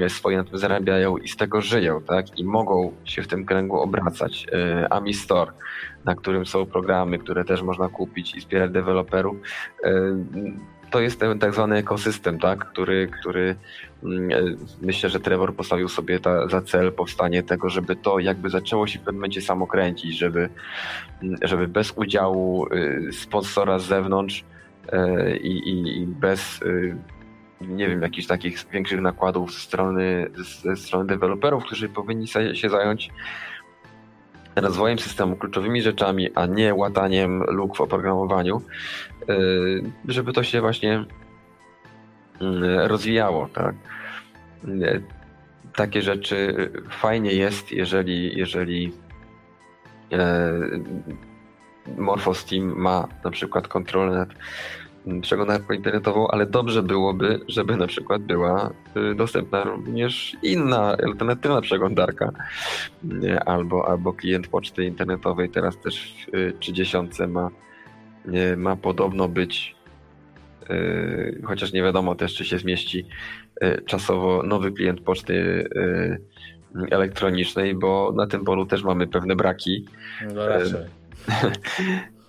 e, 0.01 0.09
swoje 0.09 0.37
na 0.37 0.45
tym 0.45 0.59
zarabiają 0.59 1.17
i 1.17 1.29
z 1.29 1.37
tego 1.37 1.61
żyją, 1.61 2.03
tak? 2.03 2.39
I 2.39 2.45
mogą 2.45 2.93
się 3.05 3.23
w 3.23 3.29
tym 3.29 3.45
kręgu 3.45 3.81
obracać. 3.81 4.47
E, 4.53 4.93
Ami 4.93 5.15
Store, 5.15 5.53
na 6.05 6.15
którym 6.15 6.47
są 6.47 6.67
programy, 6.67 7.19
które 7.19 7.45
też 7.45 7.63
można 7.63 7.89
kupić 7.89 8.35
i 8.35 8.41
wspierać 8.41 8.71
deweloperów, 8.71 9.37
to 10.93 11.01
jest 11.01 11.21
ten 11.21 11.39
tak 11.39 11.53
zwany 11.53 11.77
ekosystem, 11.77 12.39
tak? 12.39 12.59
który, 12.59 13.09
który 13.21 13.57
mm, 14.03 14.31
e, 14.31 14.57
myślę, 14.83 15.11
że 15.11 15.21
Trevor 15.21 15.55
postawił 15.55 15.89
sobie 15.89 16.21
ta, 16.21 16.49
za 16.49 16.63
cel 16.63 16.93
powstanie 16.93 17.43
tego, 17.43 17.69
żeby 17.69 17.97
to 17.97 18.19
jakby 18.19 18.51
zaczęło 18.51 18.87
się 18.87 18.99
w 18.99 19.03
pewnym 19.03 19.15
momencie 19.15 19.43
samo 19.43 19.67
kręcić, 19.67 20.19
żeby, 20.19 20.49
mm, 21.23 21.39
żeby 21.43 21.69
bez 21.69 21.93
udziału 21.97 22.67
y, 22.67 23.13
sponsora 23.13 23.79
z 23.79 23.87
zewnątrz 23.87 24.45
e, 24.93 25.37
i, 25.37 25.69
i, 25.69 26.03
i 26.03 26.07
bez 26.07 26.63
y, 26.63 26.97
nie 27.61 27.89
wiem, 27.89 28.03
jakichś 28.03 28.27
takich 28.27 28.67
większych 28.73 29.01
nakładów 29.01 29.53
ze 29.53 29.61
strony, 29.61 30.31
ze 30.63 30.77
strony 30.77 31.07
deweloperów, 31.07 31.65
którzy 31.65 31.89
powinni 31.89 32.27
się 32.55 32.69
zająć 32.71 33.11
rozwojem 34.57 34.99
systemu, 34.99 35.37
kluczowymi 35.37 35.83
rzeczami, 35.83 36.31
a 36.35 36.47
nie 36.47 36.75
łataniem 36.75 37.43
luk 37.43 37.77
w 37.77 37.81
oprogramowaniu, 37.81 38.63
y, 39.31 39.83
żeby 40.09 40.33
to 40.33 40.43
się 40.43 40.61
właśnie 40.61 40.99
y, 40.99 42.89
rozwijało. 42.89 43.49
Tak? 43.49 43.75
Y, 44.69 45.03
takie 45.77 46.03
rzeczy 46.03 46.71
fajnie 46.91 47.33
jest, 47.33 47.73
jeżeli, 47.73 48.39
jeżeli 48.39 48.93
Morphos 51.97 52.45
Team 52.45 52.75
ma 52.77 53.09
na 53.25 53.31
przykład 53.31 53.69
kontrolę 53.69 54.17
nad 54.17 54.29
przeglądarką 55.23 55.75
internetową, 55.75 56.29
ale 56.29 56.47
dobrze 56.47 56.83
byłoby, 56.83 57.41
żeby 57.49 57.77
na 57.77 57.87
przykład 57.87 58.23
była 58.23 58.71
y, 59.13 59.15
dostępna 59.15 59.65
również 59.65 60.37
inna, 60.43 60.97
alternatywna 61.07 61.61
przeglądarka 61.61 62.33
albo, 63.47 63.89
albo 63.89 64.13
klient 64.13 64.49
poczty 64.49 64.85
internetowej. 64.85 65.51
Teraz 65.51 65.79
też 65.79 66.27
w 66.33 66.59
30 66.59 66.97
ma, 67.29 67.51
ma 68.57 68.77
podobno 68.77 69.29
być 69.29 69.77
y, 70.71 71.43
chociaż 71.45 71.73
nie 71.73 71.83
wiadomo 71.83 72.15
też, 72.15 72.35
czy 72.35 72.45
się 72.45 72.59
zmieści 72.59 73.07
y, 73.63 73.83
czasowo 73.87 74.43
nowy 74.43 74.73
klient 74.73 75.01
poczty 75.01 75.69
elektronicznej, 76.91 77.75
bo 77.75 78.13
na 78.17 78.27
tym 78.27 78.45
polu 78.45 78.67
też 78.67 78.85
mamy 78.85 79.07
pewne 79.07 79.37
braki. 79.37 79.87
No 80.35 80.49
raczej. 80.49 80.81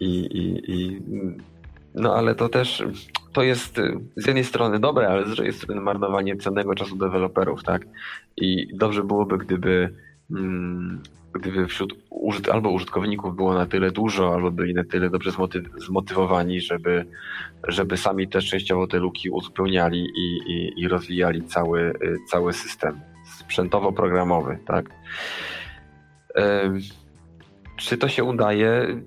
I, 0.00 0.06
i, 0.08 0.72
i, 0.72 1.02
no 1.94 2.14
ale 2.14 2.34
to 2.34 2.48
też 2.48 2.84
to 3.32 3.42
jest 3.42 3.80
z 4.16 4.26
jednej 4.26 4.44
strony 4.44 4.78
dobre, 4.78 5.08
ale 5.08 5.26
z 5.26 5.30
drugiej 5.30 5.52
strony 5.52 5.80
marnowanie 5.80 6.36
cennego 6.36 6.74
czasu 6.74 6.96
deweloperów, 6.96 7.62
tak? 7.62 7.82
I 8.36 8.76
dobrze 8.76 9.04
byłoby, 9.04 9.38
gdyby 9.38 9.94
mm, 10.30 11.02
gdyby 11.34 11.66
wśród 11.66 11.94
użyt 12.10 12.48
albo 12.48 12.70
użytkowników 12.70 13.36
było 13.36 13.54
na 13.54 13.66
tyle 13.66 13.90
dużo, 13.90 14.34
albo 14.34 14.50
byli 14.50 14.74
na 14.74 14.84
tyle 14.84 15.10
dobrze 15.10 15.30
zmotywowani, 15.76 16.60
żeby, 16.60 17.06
żeby 17.68 17.96
sami 17.96 18.28
też 18.28 18.50
częściowo 18.50 18.86
te 18.86 18.98
luki 18.98 19.30
uzupełniali 19.30 20.06
i, 20.16 20.52
i, 20.52 20.80
i 20.80 20.88
rozwijali 20.88 21.42
cały, 21.42 21.94
cały 22.30 22.52
system 22.52 23.00
sprzętowo-programowy, 23.38 24.58
tak? 24.66 24.90
Czy 27.84 27.98
to 27.98 28.08
się 28.08 28.24
udaje? 28.24 29.00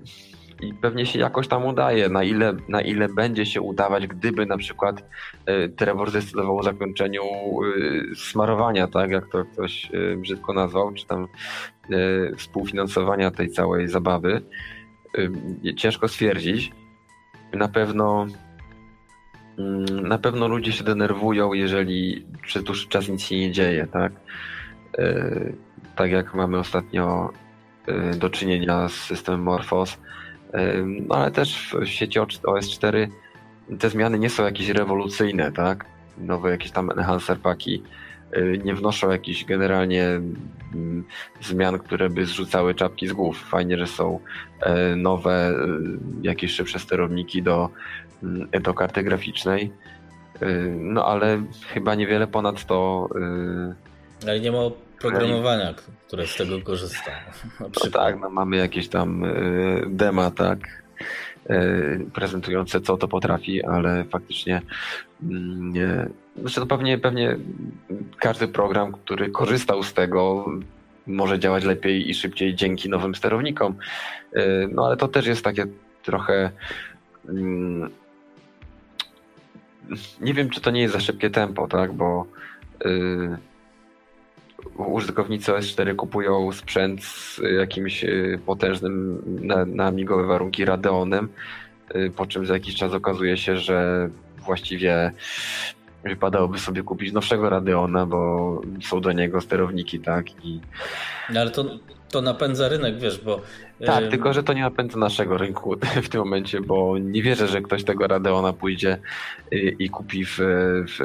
i 0.61 0.73
pewnie 0.73 1.05
się 1.05 1.19
jakoś 1.19 1.47
tam 1.47 1.65
udaje. 1.65 2.09
Na 2.09 2.23
ile, 2.23 2.53
na 2.69 2.81
ile 2.81 3.09
będzie 3.09 3.45
się 3.45 3.61
udawać, 3.61 4.07
gdyby 4.07 4.45
na 4.45 4.57
przykład 4.57 5.03
y, 5.49 5.69
Trevor 5.69 6.09
zdecydował 6.09 6.57
o 6.57 6.63
zakończeniu 6.63 7.23
y, 7.63 8.15
smarowania, 8.15 8.87
tak 8.87 9.11
jak 9.11 9.27
to 9.31 9.45
ktoś 9.45 9.91
y, 9.93 10.17
brzydko 10.17 10.53
nazwał, 10.53 10.93
czy 10.93 11.05
tam 11.05 11.27
współfinansowania 12.37 13.31
tej 13.31 13.49
całej 13.49 13.87
zabawy. 13.87 14.41
Ciężko 15.77 16.07
stwierdzić. 16.07 16.71
Na 17.53 17.67
pewno 17.67 18.27
mm, 19.57 20.07
na 20.07 20.17
pewno 20.17 20.47
ludzie 20.47 20.71
się 20.71 20.83
denerwują, 20.83 21.53
jeżeli 21.53 22.25
przez 22.41 22.63
dłuższy 22.63 22.87
czas 22.87 23.09
nic 23.09 23.21
się 23.21 23.35
nie 23.35 23.51
dzieje, 23.51 23.87
tak? 23.91 24.11
Tak 25.95 26.11
jak 26.11 26.33
mamy 26.33 26.59
ostatnio 26.59 27.29
do 28.17 28.29
czynienia 28.29 28.89
z 28.89 28.93
systemem 28.93 29.41
Morphos, 29.41 29.97
no 30.85 31.15
ale 31.15 31.31
też 31.31 31.75
w 31.81 31.87
sieci 31.87 32.19
OS4 32.19 33.07
te 33.79 33.89
zmiany 33.89 34.19
nie 34.19 34.29
są 34.29 34.43
jakieś 34.43 34.69
rewolucyjne, 34.69 35.51
tak? 35.51 35.85
Nowe 36.17 36.51
jakieś 36.51 36.71
tam 36.71 36.91
enhancer 36.91 37.37
paki 37.39 37.83
y, 38.37 38.61
nie 38.63 38.75
wnoszą 38.75 39.11
jakichś 39.11 39.45
generalnie 39.45 40.05
mm, 40.73 41.03
zmian, 41.41 41.79
które 41.79 42.09
by 42.09 42.25
zrzucały 42.25 42.75
czapki 42.75 43.07
z 43.07 43.13
głów. 43.13 43.37
Fajnie, 43.49 43.77
że 43.77 43.87
są 43.87 44.19
nowe, 44.95 45.51
y, 45.51 45.97
jakieś 46.21 46.51
szybsze 46.51 46.79
sterowniki 46.79 47.43
do, 47.43 47.69
mm, 48.23 48.49
do 48.61 48.73
karty 48.73 49.03
graficznej. 49.03 49.71
Y, 50.41 50.75
no 50.79 51.05
ale 51.05 51.43
chyba 51.73 51.95
niewiele 51.95 52.27
ponad 52.27 52.65
to. 52.65 53.09
Ale 54.23 54.39
nie 54.39 54.51
ma 54.51 54.57
programowania, 54.99 55.73
które 56.07 56.27
z 56.27 56.35
tego 56.35 56.61
korzysta. 56.61 57.11
No 57.59 57.91
tak, 57.91 58.19
no 58.19 58.29
mamy 58.29 58.57
jakieś 58.57 58.87
tam 58.87 59.23
y, 59.23 59.83
dema, 59.87 60.31
tak, 60.31 60.59
y, 61.49 62.05
prezentujące 62.13 62.81
co 62.81 62.97
to 62.97 63.07
potrafi, 63.07 63.63
ale 63.63 64.03
faktycznie 64.03 64.61
mm, 65.23 65.73
nie. 65.73 66.09
Znaczy 66.35 66.55
to 66.55 66.65
pewnie, 66.65 66.97
pewnie 66.97 67.37
każdy 68.19 68.47
program, 68.47 68.91
który 68.91 69.29
korzystał 69.29 69.83
z 69.83 69.93
tego, 69.93 70.45
może 71.07 71.39
działać 71.39 71.63
lepiej 71.63 72.09
i 72.09 72.13
szybciej 72.13 72.55
dzięki 72.55 72.89
nowym 72.89 73.15
sterownikom. 73.15 73.75
Y, 74.35 74.69
no 74.71 74.85
ale 74.85 74.97
to 74.97 75.07
też 75.07 75.27
jest 75.27 75.43
takie 75.43 75.65
trochę. 76.03 76.51
Mm, 77.29 77.89
nie 80.21 80.33
wiem, 80.33 80.49
czy 80.49 80.61
to 80.61 80.71
nie 80.71 80.81
jest 80.81 80.93
za 80.93 80.99
szybkie 80.99 81.29
tempo, 81.29 81.67
tak, 81.67 81.93
bo 81.93 82.25
użytkownicy 84.75 85.51
OS4 85.51 85.95
kupują 85.95 86.51
sprzęt 86.51 87.03
z 87.03 87.41
jakimś 87.57 88.03
y, 88.03 88.39
potężnym 88.45 89.21
na, 89.25 89.65
na 89.65 89.85
amigowe 89.85 90.23
warunki 90.23 90.65
Radeonem, 90.65 91.29
y, 91.95 92.11
po 92.15 92.25
czym 92.25 92.45
za 92.45 92.53
jakiś 92.53 92.75
czas 92.75 92.93
okazuje 92.93 93.37
się, 93.37 93.57
że 93.57 94.09
właściwie 94.45 95.11
wypadałoby 96.03 96.59
sobie 96.59 96.83
kupić 96.83 97.13
nowszego 97.13 97.49
Radeona, 97.49 98.05
bo 98.05 98.61
są 98.83 99.01
do 99.01 99.11
niego 99.11 99.41
sterowniki, 99.41 99.99
tak? 99.99 100.45
I... 100.45 100.59
No 101.33 101.41
ale 101.41 101.51
to, 101.51 101.65
to 102.11 102.21
napędza 102.21 102.69
rynek, 102.69 102.99
wiesz, 102.99 103.21
bo... 103.21 103.41
Tak, 103.85 104.03
yy... 104.03 104.09
tylko 104.09 104.33
że 104.33 104.43
to 104.43 104.53
nie 104.53 104.61
napędza 104.61 104.99
naszego 104.99 105.37
rynku 105.37 105.75
w 106.03 106.09
tym 106.09 106.21
momencie, 106.21 106.61
bo 106.61 106.97
nie 106.97 107.21
wierzę, 107.21 107.47
że 107.47 107.61
ktoś 107.61 107.83
tego 107.83 108.07
Radeona 108.07 108.53
pójdzie 108.53 108.97
i, 109.51 109.75
i 109.79 109.89
kupi 109.89 110.25
w, 110.25 110.37
w 110.87 110.99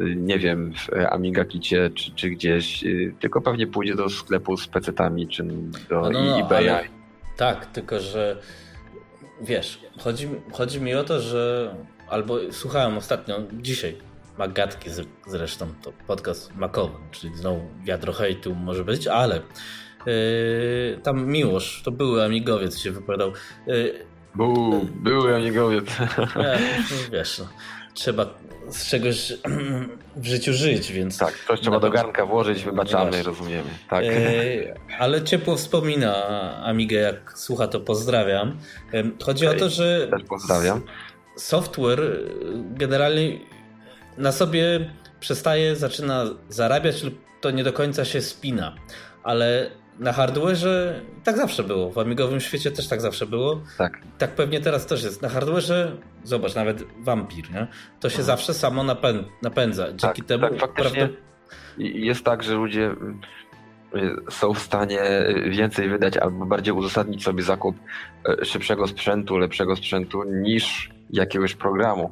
nie 0.00 0.38
wiem, 0.38 0.72
w 0.74 0.88
Amiga 1.10 1.44
Kicie 1.44 1.90
czy, 1.94 2.10
czy 2.14 2.30
gdzieś, 2.30 2.84
y, 2.84 3.14
tylko 3.20 3.40
pewnie 3.40 3.66
pójdzie 3.66 3.94
do 3.94 4.08
sklepu 4.08 4.56
z 4.56 4.68
pecetami 4.68 5.28
czy 5.28 5.42
do 5.88 6.00
no, 6.00 6.10
no, 6.10 6.24
no, 6.24 6.40
eBaya. 6.40 6.68
Ale, 6.68 6.84
tak, 7.36 7.66
tylko 7.66 8.00
że 8.00 8.36
wiesz, 9.40 9.80
chodzi, 9.98 10.28
chodzi 10.52 10.80
mi 10.80 10.94
o 10.94 11.04
to, 11.04 11.20
że 11.20 11.74
albo 12.08 12.38
słuchałem 12.50 12.96
ostatnio, 12.96 13.40
dzisiaj 13.52 13.96
Magatki 14.38 14.90
zresztą, 15.26 15.66
to 15.82 15.92
podcast 16.06 16.56
makowy, 16.56 16.94
czyli 17.10 17.36
znowu 17.36 17.60
wiadro 17.84 18.12
hejtu 18.12 18.54
może 18.54 18.84
być, 18.84 19.06
ale 19.06 19.40
yy, 20.06 21.00
tam 21.02 21.26
Miłosz, 21.26 21.82
to 21.84 21.90
były 21.90 22.24
amigowiec 22.24 22.78
się 22.78 22.90
wypowiadał. 22.90 23.32
Yy, 23.66 24.06
Był, 24.34 24.86
były 24.94 25.36
amigowiec. 25.36 25.84
Nie, 26.36 26.58
wiesz, 27.12 27.38
no, 27.38 27.48
trzeba 27.98 28.26
z 28.70 28.86
czegoś 28.86 29.32
w 30.16 30.26
życiu 30.26 30.52
żyć, 30.52 30.92
więc... 30.92 31.18
Tak, 31.18 31.44
coś 31.48 31.60
trzeba 31.60 31.80
do 31.80 31.90
garnka 31.90 32.26
włożyć, 32.26 32.64
wybaczamy, 32.64 33.10
no 33.18 33.22
rozumiemy. 33.22 33.70
Tak. 33.90 34.04
E, 34.04 34.10
ale 34.98 35.22
ciepło 35.22 35.56
wspomina 35.56 36.14
Amigę, 36.64 36.96
jak 36.96 37.38
słucha 37.38 37.68
to 37.68 37.80
pozdrawiam. 37.80 38.58
Chodzi 39.22 39.46
okay, 39.46 39.56
o 39.56 39.60
to, 39.60 39.70
że... 39.70 40.08
Też 40.10 40.22
pozdrawiam. 40.28 40.82
Software 41.36 42.00
e, 42.00 42.14
generalnie 42.54 43.38
na 44.18 44.32
sobie 44.32 44.90
przestaje, 45.20 45.76
zaczyna 45.76 46.24
zarabiać 46.48 47.02
lub 47.02 47.14
to 47.40 47.50
nie 47.50 47.64
do 47.64 47.72
końca 47.72 48.04
się 48.04 48.22
spina, 48.22 48.74
ale 49.22 49.70
na 49.98 50.12
hardware'ze 50.12 51.00
tak 51.24 51.36
zawsze 51.36 51.64
było. 51.64 51.90
W 51.90 51.98
amigowym 51.98 52.40
świecie 52.40 52.70
też 52.70 52.88
tak 52.88 53.00
zawsze 53.00 53.26
było. 53.26 53.60
Tak. 53.78 53.98
Tak 54.18 54.30
pewnie 54.30 54.60
teraz 54.60 54.86
też 54.86 55.02
jest. 55.02 55.22
Na 55.22 55.28
hardware'ze, 55.28 55.90
zobacz, 56.24 56.54
nawet 56.54 56.84
Vampir, 56.98 57.50
nie? 57.50 57.66
to 58.00 58.08
się 58.08 58.18
mhm. 58.18 58.26
zawsze 58.26 58.54
samo 58.54 58.84
napę 58.84 59.14
napędza. 59.42 59.86
Dzięki 59.86 60.22
tak, 60.22 60.26
temu. 60.26 60.48
Tak, 60.48 60.58
faktycznie 60.58 61.08
jest 61.78 62.24
tak, 62.24 62.42
że 62.42 62.54
ludzie 62.54 62.84
mm, 62.84 63.20
są 64.30 64.54
w 64.54 64.58
stanie 64.58 65.00
więcej 65.48 65.88
wydać 65.88 66.16
albo 66.16 66.46
bardziej 66.46 66.74
uzasadnić 66.74 67.24
sobie 67.24 67.42
zakup 67.42 67.76
e, 68.28 68.44
szybszego 68.44 68.86
sprzętu, 68.86 69.38
lepszego 69.38 69.76
sprzętu 69.76 70.24
niż 70.24 70.90
jakiegoś 71.10 71.54
programu. 71.54 72.10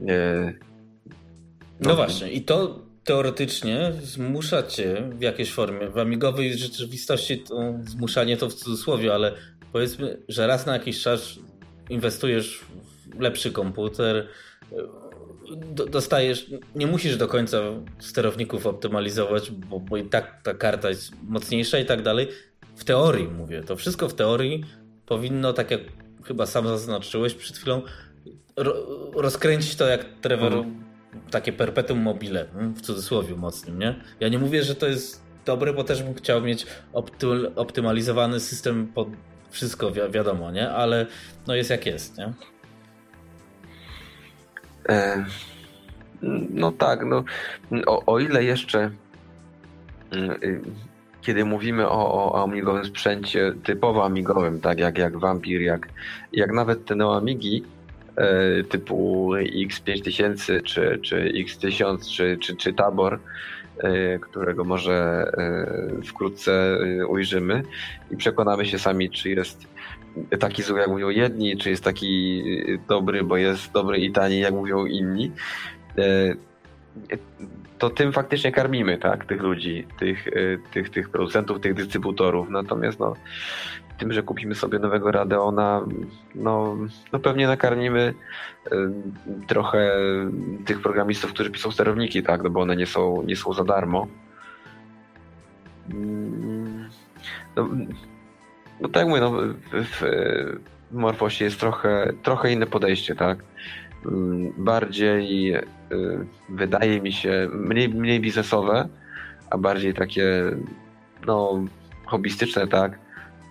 No, 0.00 1.90
no 1.90 1.96
właśnie, 1.96 2.32
i 2.32 2.42
to 2.42 2.85
teoretycznie 3.06 3.92
zmusza 4.02 4.62
cię 4.62 5.10
w 5.18 5.20
jakiejś 5.22 5.52
formie. 5.52 5.90
W 5.90 5.98
amigowej 5.98 6.58
rzeczywistości 6.58 7.38
to 7.38 7.74
zmuszanie 7.84 8.36
to 8.36 8.48
w 8.48 8.54
cudzysłowie, 8.54 9.14
ale 9.14 9.32
powiedzmy, 9.72 10.22
że 10.28 10.46
raz 10.46 10.66
na 10.66 10.72
jakiś 10.72 11.02
czas 11.02 11.38
inwestujesz 11.90 12.60
w 13.16 13.20
lepszy 13.20 13.52
komputer, 13.52 14.28
dostajesz, 15.90 16.50
nie 16.74 16.86
musisz 16.86 17.16
do 17.16 17.28
końca 17.28 17.60
sterowników 17.98 18.66
optymalizować, 18.66 19.50
bo, 19.50 19.80
bo 19.80 19.96
i 19.96 20.08
tak 20.08 20.42
ta 20.42 20.54
karta 20.54 20.88
jest 20.88 21.12
mocniejsza 21.22 21.78
i 21.78 21.84
tak 21.84 22.02
dalej. 22.02 22.28
W 22.76 22.84
teorii 22.84 23.28
mówię, 23.28 23.62
to 23.62 23.76
wszystko 23.76 24.08
w 24.08 24.14
teorii 24.14 24.64
powinno, 25.06 25.52
tak 25.52 25.70
jak 25.70 25.80
chyba 26.24 26.46
sam 26.46 26.66
zaznaczyłeś 26.66 27.34
przed 27.34 27.56
chwilą, 27.56 27.82
ro, 28.56 28.74
rozkręcić 29.14 29.76
to 29.76 29.86
jak 29.86 30.04
Trevor 30.20 30.52
mhm 30.52 30.85
takie 31.30 31.52
perpetuum 31.52 32.02
mobile, 32.02 32.46
hmm, 32.52 32.74
w 32.74 32.80
cudzysłowie 32.80 33.36
mocnym, 33.36 33.78
nie? 33.78 33.94
Ja 34.20 34.28
nie 34.28 34.38
mówię, 34.38 34.62
że 34.62 34.74
to 34.74 34.86
jest 34.86 35.22
dobre, 35.44 35.72
bo 35.72 35.84
też 35.84 36.02
bym 36.02 36.14
chciał 36.14 36.42
mieć 36.42 36.66
optymalizowany 37.56 38.40
system 38.40 38.86
pod 38.86 39.08
wszystko, 39.50 39.90
wi 39.90 40.00
wiadomo, 40.10 40.50
nie? 40.50 40.70
Ale 40.70 41.06
no 41.46 41.54
jest 41.54 41.70
jak 41.70 41.86
jest, 41.86 42.18
nie? 42.18 42.32
E, 44.88 45.24
no 46.50 46.72
tak, 46.72 47.04
no 47.04 47.24
o, 47.86 48.02
o 48.06 48.18
ile 48.18 48.44
jeszcze 48.44 48.90
mm, 50.10 50.30
y, 50.30 50.60
kiedy 51.26 51.44
mówimy 51.44 51.88
o, 51.88 52.32
o 52.32 52.42
amigowym 52.42 52.84
sprzęcie 52.84 53.54
typowo 53.64 54.04
amigowym, 54.04 54.60
tak 54.60 54.78
jak, 54.78 54.98
jak 54.98 55.16
Vampir, 55.16 55.60
jak, 55.60 55.88
jak 56.32 56.52
nawet 56.52 56.84
te 56.84 56.94
Neoamigi, 56.94 57.64
typu 58.68 59.30
X5000 59.34 60.62
czy, 60.62 60.98
czy 61.02 61.32
X1000 61.34 62.16
czy, 62.16 62.38
czy, 62.40 62.56
czy 62.56 62.72
Tabor, 62.72 63.18
e, 63.78 64.18
którego 64.18 64.64
może 64.64 65.26
e, 65.38 66.02
wkrótce 66.02 66.78
ujrzymy 67.08 67.62
i 68.10 68.16
przekonamy 68.16 68.66
się 68.66 68.78
sami, 68.78 69.10
czy 69.10 69.30
jest 69.30 69.66
taki 70.38 70.62
zły, 70.62 70.78
jak 70.78 70.88
mówią 70.88 71.08
jedni, 71.08 71.56
czy 71.56 71.70
jest 71.70 71.84
taki 71.84 72.42
dobry, 72.88 73.24
bo 73.24 73.36
jest 73.36 73.72
dobry 73.72 73.98
i 73.98 74.12
tani, 74.12 74.40
jak 74.40 74.54
mówią 74.54 74.86
inni. 74.86 75.32
To 77.78 77.90
tym 77.90 78.12
faktycznie 78.12 78.52
karmimy, 78.52 78.98
tak, 78.98 79.24
tych 79.24 79.42
ludzi, 79.42 79.86
tych, 79.98 80.28
tych, 80.72 80.90
tych 80.90 81.10
producentów, 81.10 81.60
tych 81.60 81.74
dystrybutorów. 81.74 82.50
Natomiast 82.50 83.00
no, 83.00 83.14
tym, 83.98 84.12
że 84.12 84.22
kupimy 84.22 84.54
sobie 84.54 84.78
nowego 84.78 85.12
Radeona, 85.12 85.82
no, 86.34 86.76
no 87.12 87.18
pewnie 87.18 87.46
nakarmimy 87.46 88.14
y, 88.66 88.92
trochę 89.46 89.96
tych 90.64 90.82
programistów, 90.82 91.32
którzy 91.32 91.50
piszą 91.50 91.70
sterowniki, 91.70 92.22
tak, 92.22 92.42
no 92.42 92.50
bo 92.50 92.60
one 92.60 92.76
nie 92.76 92.86
są, 92.86 93.22
nie 93.22 93.36
są 93.36 93.52
za 93.52 93.64
darmo. 93.64 94.06
Mm, 95.90 96.88
no, 97.56 97.68
no 98.80 98.88
tak 98.88 98.96
jak 98.96 99.08
mówię, 99.08 99.20
no, 99.20 99.32
w, 99.72 100.00
w 100.90 100.94
Morfosie 100.94 101.44
jest 101.44 101.60
trochę, 101.60 102.12
trochę 102.22 102.52
inne 102.52 102.66
podejście, 102.66 103.14
tak. 103.14 103.38
Mm, 104.06 104.52
bardziej 104.58 105.54
y, 105.54 105.62
wydaje 106.48 107.00
mi 107.00 107.12
się 107.12 107.48
mniej, 107.52 107.88
mniej 107.88 108.20
biznesowe, 108.20 108.88
a 109.50 109.58
bardziej 109.58 109.94
takie 109.94 110.42
no, 111.26 111.64
hobbystyczne, 112.06 112.66
tak 112.66 113.05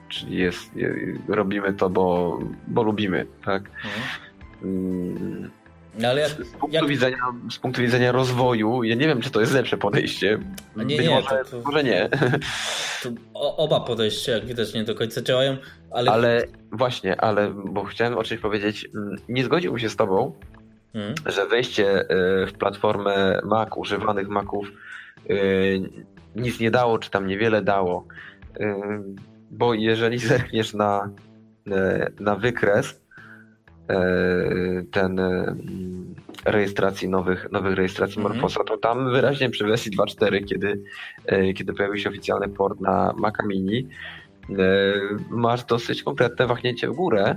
czyli 0.10 0.38
jest, 0.38 0.72
robimy 1.28 1.74
to, 1.74 1.90
bo, 1.90 2.40
bo 2.68 2.84
lubimy, 2.84 3.26
tak? 3.46 3.64
Mhm. 4.64 5.52
No 6.00 6.08
ale 6.08 6.22
jak, 6.22 6.32
z, 6.32 6.36
punktu 6.36 6.70
jak... 6.72 6.88
Widzenia, 6.88 7.18
z 7.52 7.58
punktu 7.58 7.82
widzenia 7.82 8.12
rozwoju, 8.12 8.84
ja 8.84 8.96
nie 8.96 9.08
wiem, 9.08 9.22
czy 9.22 9.30
to 9.30 9.40
jest 9.40 9.54
lepsze 9.54 9.78
podejście. 9.78 10.40
A 10.80 10.84
nie, 10.84 10.98
nie, 10.98 11.10
może, 11.10 11.28
to, 11.28 11.46
to, 11.52 11.62
może 11.66 11.84
nie. 11.84 12.10
To 13.04 13.12
oba 13.58 13.80
podejścia, 13.80 14.32
jak 14.32 14.46
widać, 14.46 14.74
nie 14.74 14.84
do 14.84 14.96
końca 14.96 15.22
działają, 15.22 15.58
ale... 15.92 16.12
Ale 16.12 16.44
właśnie, 16.72 17.22
ale, 17.22 17.54
bo 17.66 17.84
chciałem 17.84 18.18
o 18.18 18.24
czymś 18.24 18.42
powiedzieć, 18.42 18.88
mm, 18.96 19.16
nie 19.30 19.44
zgodziłbym 19.44 19.80
się 19.80 19.90
z 19.90 19.96
tobą, 19.96 20.34
hmm. 20.94 21.16
że 21.26 21.48
wejście 21.48 22.02
y, 22.02 22.06
w 22.48 22.54
platformę 22.54 23.40
Mac, 23.44 23.70
używanych 23.76 24.28
Maców, 24.28 24.68
y, 25.30 25.82
nic 26.36 26.60
nie 26.60 26.72
dało, 26.72 27.00
czy 27.00 27.10
tam 27.10 27.28
niewiele 27.28 27.62
dało. 27.62 28.08
Bo 29.52 29.74
jeżeli 29.74 30.18
zerkniesz 30.20 30.74
na, 30.74 31.10
na 32.20 32.36
wykres, 32.36 33.02
ten 34.92 35.22
rejestracji 36.46 37.10
nowych, 37.10 37.52
nowych 37.52 37.76
rejestracji 37.76 38.20
mm 38.20 38.32
-hmm. 38.32 38.36
Morfosa, 38.36 38.64
to 38.64 38.78
tam 38.78 39.12
wyraźnie 39.12 39.50
przy 39.50 39.66
wersji 39.66 39.92
2.4, 39.98 40.46
kiedy, 40.46 40.84
kiedy 41.56 41.74
pojawił 41.74 41.98
się 41.98 42.10
oficjalny 42.10 42.50
port 42.50 42.82
na 42.82 43.14
Maca 43.18 43.46
Mini, 43.46 43.88
masz 45.30 45.64
dosyć 45.64 46.04
konkretne 46.04 46.48
wahnięcie 46.48 46.90
w 46.90 46.96
górę. 46.96 47.36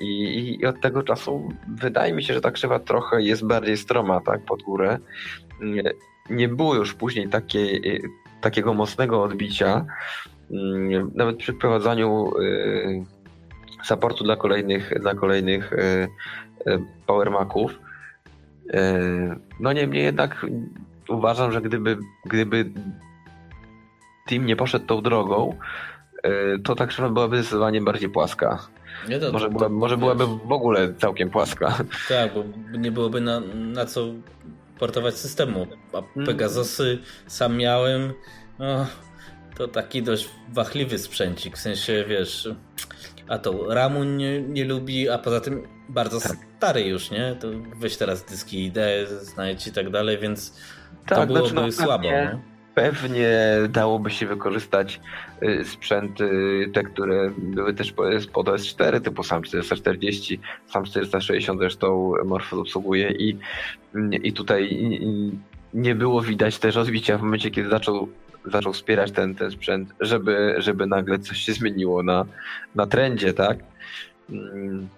I, 0.00 0.56
I, 0.60 0.66
od 0.66 0.80
tego 0.80 1.02
czasu 1.02 1.48
wydaje 1.68 2.12
mi 2.12 2.22
się, 2.22 2.34
że 2.34 2.40
ta 2.40 2.50
krzywa 2.50 2.78
trochę 2.78 3.22
jest 3.22 3.46
bardziej 3.46 3.76
stroma 3.76 4.20
tak, 4.20 4.44
pod 4.44 4.62
górę. 4.62 4.98
Nie 6.30 6.48
było 6.48 6.74
już 6.74 6.94
później 6.94 7.28
takiej, 7.28 8.02
takiego 8.40 8.74
mocnego 8.74 9.22
odbicia. 9.22 9.86
Nawet 11.14 11.36
przy 11.36 11.52
wprowadzaniu 11.52 12.32
supportu 13.82 14.24
dla 14.24 14.36
kolejnych, 14.36 15.00
dla 15.00 15.14
kolejnych 15.14 15.72
e, 15.72 16.08
e, 16.66 16.78
Power 17.06 17.30
Maców. 17.30 17.78
E, 18.70 19.00
no 19.60 19.72
niemniej 19.72 20.04
jednak 20.04 20.46
uważam, 21.08 21.52
że 21.52 21.60
gdyby, 21.60 21.98
gdyby 22.26 22.70
team 24.26 24.46
nie 24.46 24.56
poszedł 24.56 24.86
tą 24.86 25.02
drogą, 25.02 25.56
to 26.64 26.74
tak 26.74 26.88
krzywa 26.88 27.08
byłaby 27.08 27.36
zdecydowanie 27.36 27.80
bardziej 27.80 28.08
płaska. 28.08 28.58
Nie, 29.08 29.20
to, 29.20 29.32
może, 29.32 29.46
to, 29.46 29.52
była, 29.52 29.68
może 29.68 29.96
byłaby 29.96 30.26
w 30.26 30.52
ogóle 30.52 30.94
całkiem 30.94 31.30
płaska. 31.30 31.78
Tak, 32.08 32.34
bo 32.34 32.44
nie 32.78 32.92
byłoby 32.92 33.20
na, 33.20 33.40
na 33.54 33.86
co 33.86 34.06
portować 34.78 35.14
systemu. 35.14 35.66
A 35.92 35.98
mm. 35.98 36.26
Pegasusy 36.26 36.98
sam 37.26 37.56
miałem. 37.56 38.12
No, 38.58 38.86
to 39.54 39.68
taki 39.68 40.02
dość 40.02 40.28
wachliwy 40.52 40.98
sprzęcik. 40.98 41.56
W 41.56 41.60
sensie, 41.60 42.04
wiesz, 42.08 42.48
a 43.28 43.38
to 43.38 43.74
Ramu 43.74 44.04
nie, 44.04 44.42
nie 44.42 44.64
lubi, 44.64 45.08
a 45.08 45.18
poza 45.18 45.40
tym 45.40 45.68
bardzo 45.88 46.20
tak. 46.20 46.36
stary 46.56 46.80
już, 46.80 47.10
nie? 47.10 47.36
To 47.40 47.48
weź 47.76 47.96
teraz 47.96 48.24
dyski 48.24 48.64
ID, 48.64 48.76
znajdź 49.08 49.66
i 49.66 49.72
tak 49.72 49.90
dalej, 49.90 50.18
więc 50.18 50.60
tak, 51.06 51.18
to 51.18 51.26
byłoby 51.26 51.48
znaczy, 51.48 51.66
no, 51.66 51.84
słabo. 51.84 52.08
Pewnie, 52.08 52.38
pewnie 52.74 53.30
dałoby 53.68 54.10
się 54.10 54.26
wykorzystać 54.26 55.00
y, 55.42 55.64
sprzęty, 55.64 56.30
te, 56.74 56.82
które 56.82 57.30
były 57.38 57.74
też 57.74 57.92
pod 58.32 58.46
S4, 58.46 59.00
typu 59.00 59.22
SAM 59.22 59.42
440, 59.42 60.40
SAM 60.66 60.84
460 60.84 61.60
zresztą 61.60 62.12
Morphos 62.24 62.60
obsługuje 62.60 63.10
i, 63.10 63.38
i 64.22 64.32
tutaj 64.32 64.78
nie 65.74 65.94
było 65.94 66.20
widać 66.22 66.58
też 66.58 66.74
rozbicia 66.74 67.18
w 67.18 67.22
momencie, 67.22 67.50
kiedy 67.50 67.68
zaczął 67.68 68.08
zaczął 68.44 68.72
wspierać 68.72 69.10
ten, 69.12 69.34
ten 69.34 69.50
sprzęt, 69.50 69.88
żeby, 70.00 70.54
żeby 70.58 70.86
nagle 70.86 71.18
coś 71.18 71.38
się 71.38 71.52
zmieniło 71.52 72.02
na, 72.02 72.24
na 72.74 72.86
trendzie, 72.86 73.34
tak? 73.34 73.58
Mm. 74.30 74.88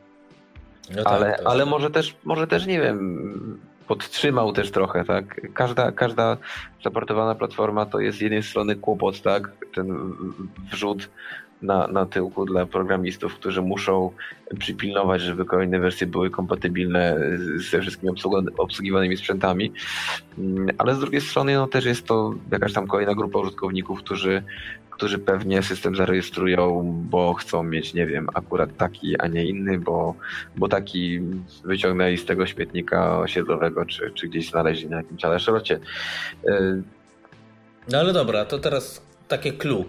No 0.91 1.05
tak 1.05 1.13
ale, 1.13 1.31
tak. 1.31 1.41
ale 1.45 1.67
może 1.67 1.91
też, 1.91 2.17
może 2.25 2.47
też 2.47 2.67
nie 2.67 2.81
wiem, 2.81 3.59
podtrzymał 3.87 4.53
też 4.53 4.71
trochę, 4.71 5.05
tak? 5.05 5.41
Każda, 5.55 5.93
każda 5.93 6.37
zaportowana 6.85 7.35
platforma 7.35 7.87
to 7.87 8.01
jest 8.01 8.19
z 8.19 8.21
jednej 8.21 8.43
strony 8.43 8.77
kłopot, 8.77 9.23
tak? 9.23 9.53
Ten 9.75 10.13
wrzut 10.73 11.09
na, 11.65 11.87
na 11.87 12.07
tyłku 12.07 12.45
dla 12.45 12.67
programistów, 12.67 13.35
którzy 13.35 13.63
muszą 13.63 14.11
przypilnować, 14.59 15.23
żeby 15.23 15.45
kolejne 15.45 15.79
wersje 15.79 16.07
były 16.07 16.31
kompatybilne 16.31 17.17
ze 17.71 17.81
wszystkimi 17.81 18.13
obsługiwanymi 18.59 19.17
sprzętami. 19.17 19.73
Mm, 20.39 20.69
ale 20.79 20.95
z 20.95 20.99
drugiej 20.99 21.21
strony 21.21 21.55
no, 21.55 21.67
też 21.67 21.85
jest 21.85 22.07
to 22.07 22.35
jakaś 22.53 22.73
tam 22.73 22.87
kolejna 22.87 23.15
grupa 23.15 23.39
użytkowników, 23.39 23.99
którzy, 23.99 24.43
którzy 24.91 25.19
pewnie 25.19 25.63
system 25.63 25.97
zarejestrują, 25.97 26.83
bo 27.11 27.35
chcą 27.35 27.63
mieć, 27.63 27.95
nie 27.95 28.07
wiem, 28.07 28.29
akurat 28.35 28.77
taki, 28.77 29.21
a 29.21 29.27
nie 29.27 29.45
inny, 29.45 29.79
bo, 29.79 30.15
bo 30.57 30.69
taki 30.69 31.21
wyciągnęli 31.65 32.19
z 32.19 32.25
tego 32.25 32.47
śmietnika 32.47 33.19
osiedlowego, 33.19 33.87
czy, 33.87 34.11
czy 34.15 34.29
gdzieś 34.29 34.51
znaleźli 34.51 34.89
na 34.89 34.97
jakimś 34.97 35.25
aleszrocie. 35.25 35.81
Y, 36.49 36.83
no 37.93 37.99
ale 37.99 38.13
dobra, 38.13 38.45
to 38.45 38.59
teraz 38.59 39.03
takie 39.29 39.53
clue. 39.53 39.85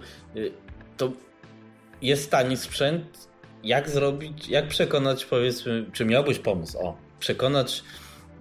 Y, 2.05 2.07
jest 2.07 2.31
tani 2.31 2.57
sprzęt, 2.57 3.27
jak 3.63 3.89
zrobić, 3.89 4.49
jak 4.49 4.67
przekonać, 4.67 5.25
powiedzmy, 5.25 5.85
czy 5.93 6.05
miałbyś 6.05 6.39
pomysł, 6.39 6.79
o, 6.79 6.97
przekonać 7.19 7.83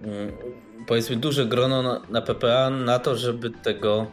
mm, 0.03 0.31
powiedzmy 0.87 1.15
duże 1.15 1.45
grono 1.45 1.83
na, 1.83 2.01
na 2.09 2.21
PPA 2.21 2.69
na 2.69 2.99
to, 2.99 3.15
żeby 3.15 3.49
tego 3.49 4.07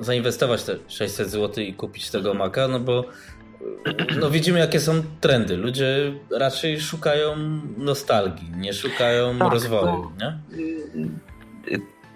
zainwestować 0.00 0.62
te 0.64 0.76
600 0.88 1.30
zł 1.30 1.64
i 1.64 1.74
kupić 1.74 2.10
tego 2.10 2.30
mhm. 2.30 2.48
Maca, 2.48 2.68
no 2.68 2.80
bo 2.80 3.04
no 4.20 4.30
widzimy 4.30 4.58
jakie 4.58 4.80
są 4.80 5.02
trendy. 5.20 5.56
Ludzie 5.56 6.12
raczej 6.30 6.80
szukają 6.80 7.36
nostalgii, 7.76 8.50
nie 8.56 8.72
szukają 8.72 9.38
tak, 9.38 9.52
rozwoju, 9.52 10.12
nie? 10.20 10.38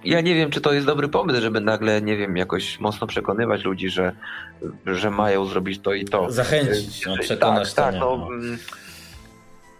Ja 0.04 0.20
nie 0.20 0.34
wiem, 0.34 0.50
czy 0.50 0.60
to 0.60 0.72
jest 0.72 0.86
dobry 0.86 1.08
pomysł, 1.08 1.40
żeby 1.40 1.60
nagle, 1.60 2.02
nie 2.02 2.16
wiem, 2.16 2.36
jakoś 2.36 2.80
mocno 2.80 3.06
przekonywać 3.06 3.64
ludzi, 3.64 3.88
że, 3.88 4.12
że 4.86 5.10
mają 5.10 5.46
zrobić 5.46 5.80
to 5.82 5.94
i 5.94 6.04
to. 6.04 6.30
Zachęcić, 6.30 7.06
no, 7.06 7.16
przekonać 7.16 7.74
tak, 7.74 7.92
tak, 7.92 8.00
no, 8.00 8.16
no. 8.16 8.26
Mm, 8.26 8.58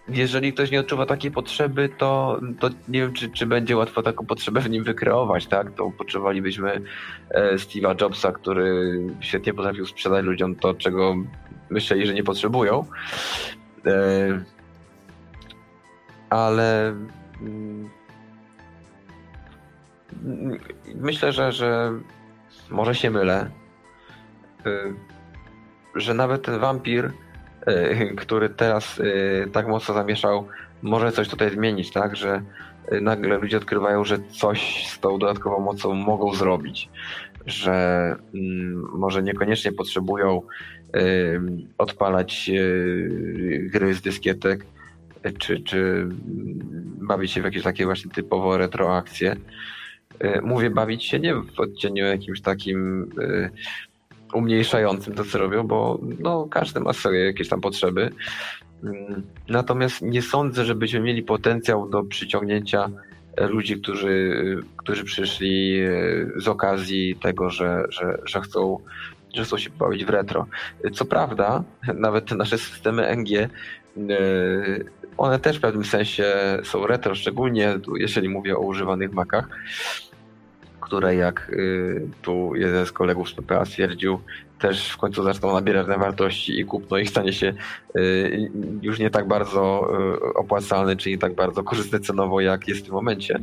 jeżeli 0.09 0.53
ktoś 0.53 0.71
nie 0.71 0.81
odczuwa 0.81 1.07
takiej 1.07 1.31
potrzeby, 1.31 1.89
to, 1.99 2.41
to 2.61 2.71
nie 2.89 3.01
wiem, 3.01 3.13
czy, 3.13 3.31
czy 3.31 3.47
będzie 3.47 3.77
łatwo 3.77 4.03
taką 4.03 4.27
potrzebę 4.27 4.61
w 4.61 4.71
nim 4.71 4.85
wykreować, 4.85 5.47
tak? 5.47 5.75
To 5.75 5.91
potrzebowalibyśmy 5.99 6.81
e, 7.31 7.55
Steve'a 7.57 8.01
Jobsa, 8.01 8.33
który 8.33 9.01
świetnie 9.21 9.55
potrafił 9.55 9.87
sprzedać 9.87 10.25
ludziom 10.25 10.55
to, 10.55 10.75
czego 10.75 11.17
myśleli, 11.71 12.07
że 12.07 12.15
nie 12.15 12.25
potrzebują. 12.25 12.85
E, 13.87 14.41
ale 16.31 16.89
mm, 17.41 17.91
myślę, 20.95 21.33
że, 21.33 21.53
że 21.53 21.93
może 22.71 22.95
się 22.95 23.11
mylę, 23.11 23.51
y, 24.67 24.95
że 25.95 26.15
nawet 26.15 26.43
ten 26.43 26.59
wampir, 26.59 27.05
y, 27.69 28.15
który 28.17 28.49
teraz 28.49 28.99
y, 28.99 29.49
tak 29.53 29.69
mocno 29.69 29.95
zamieszał, 29.95 30.49
może 30.83 31.13
coś 31.13 31.29
tutaj 31.29 31.51
zmienić, 31.51 31.93
tak? 31.93 32.17
Że 32.17 32.43
nagle 33.01 33.39
ludzie 33.39 33.57
odkrywają, 33.57 34.05
że 34.05 34.19
coś 34.31 34.87
z 34.87 35.01
tą 35.01 35.19
dodatkową 35.19 35.61
mocą 35.61 35.95
mogą 35.95 36.35
zrobić, 36.35 36.89
że 37.47 38.17
mm, 38.35 38.89
może 38.93 39.23
niekoniecznie 39.23 39.73
potrzebują 39.73 40.43
odpalać 41.79 42.51
gry 43.61 43.95
z 43.95 44.01
dyskietek, 44.01 44.67
czy, 45.39 45.61
czy 45.61 46.07
bawić 47.01 47.33
się 47.33 47.41
w 47.41 47.45
jakieś 47.45 47.63
takie 47.63 47.85
właśnie 47.85 48.11
typowo 48.11 48.59
retroakcje, 48.59 49.37
mówię 50.43 50.71
bawić 50.71 51.05
się 51.05 51.21
nie 51.21 51.35
w 51.35 51.61
odcieniu 51.61 52.05
jakimś 52.05 52.41
takim 52.41 53.11
e, 53.23 53.51
umniejszającym 54.33 55.15
to, 55.15 55.25
co 55.25 55.39
robią, 55.39 55.67
bo 55.67 55.99
no, 56.19 56.49
każdy 56.51 56.81
ma 56.81 56.93
swoje 56.93 57.25
jakieś 57.25 57.49
tam 57.49 57.61
potrzeby. 57.61 58.11
Mm, 58.85 59.23
natomiast 59.49 60.03
nie 60.03 60.23
sądzę, 60.23 60.65
żebyśmy 60.65 61.01
mieli 61.01 61.23
potencjał 61.23 61.89
do 61.89 62.05
przyciągnięcia 62.05 62.91
ludzi, 63.41 63.81
którzy, 63.81 64.35
którzy 64.77 65.05
przyszli 65.05 65.81
e, 65.81 65.91
z 66.37 66.49
okazji 66.49 67.17
tego, 67.23 67.51
że, 67.51 67.85
że, 67.89 68.19
że 68.25 68.41
chcą 68.41 68.79
że 69.35 69.45
chcą 69.45 69.59
się 69.59 69.71
bawić 69.71 70.05
w 70.05 70.09
retro. 70.09 70.47
Co 70.93 71.05
prawda, 71.05 71.65
nawet 71.95 72.25
te 72.25 72.35
nasze 72.35 72.59
systemy 72.59 73.17
NG, 73.17 73.49
one 75.19 75.39
też 75.39 75.59
w 75.59 75.61
pewnym 75.61 75.85
sensie 75.85 76.35
są 76.65 76.87
retro, 76.87 77.15
szczególnie 77.15 77.79
jeżeli 77.99 78.29
mówię 78.29 78.57
o 78.57 78.61
używanych 78.61 79.13
Macach 79.13 79.49
które 80.89 81.15
jak 81.15 81.51
y, 81.53 82.09
tu 82.23 82.53
jeden 82.55 82.87
z 82.87 82.93
kolegów 82.93 83.29
z 83.29 83.33
PPA 83.33 83.65
stwierdził, 83.65 84.21
też 84.59 84.93
w 84.93 84.97
końcu 84.97 85.23
zaczną 85.23 85.53
nabierać 85.53 85.87
na 85.87 85.99
wartości 85.99 86.61
i 86.61 86.65
kupno 86.65 86.99
ich 86.99 87.11
stanie 87.11 87.33
się 87.33 87.55
y, 87.97 88.51
już 88.83 88.99
nie 88.99 89.11
tak 89.11 89.29
bardzo 89.29 89.91
y, 90.31 90.35
opłacalny, 90.35 90.97
czy 90.97 91.11
nie 91.11 91.19
tak 91.19 91.35
bardzo 91.35 91.63
korzystny 91.63 92.01
cenowo, 92.01 92.41
jak 92.41 92.69
jest 92.69 92.81
w 92.81 92.85
tym 92.85 92.93
momencie. 92.93 93.41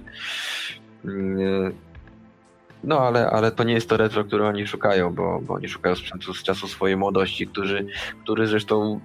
No 2.84 2.99
ale, 2.99 3.30
ale 3.30 3.51
to 3.51 3.63
nie 3.63 3.73
jest 3.73 3.89
to 3.89 3.97
retro, 3.97 4.23
które 4.23 4.47
oni 4.47 4.67
szukają, 4.67 5.13
bo, 5.13 5.41
bo 5.41 5.53
oni 5.53 5.69
szukają 5.69 5.95
sprzętu 5.95 6.34
z 6.34 6.43
czasu 6.43 6.67
swojej 6.67 6.97
młodości, 6.97 7.47
którzy, 7.47 7.85
który 8.23 8.47
zresztą 8.47 8.99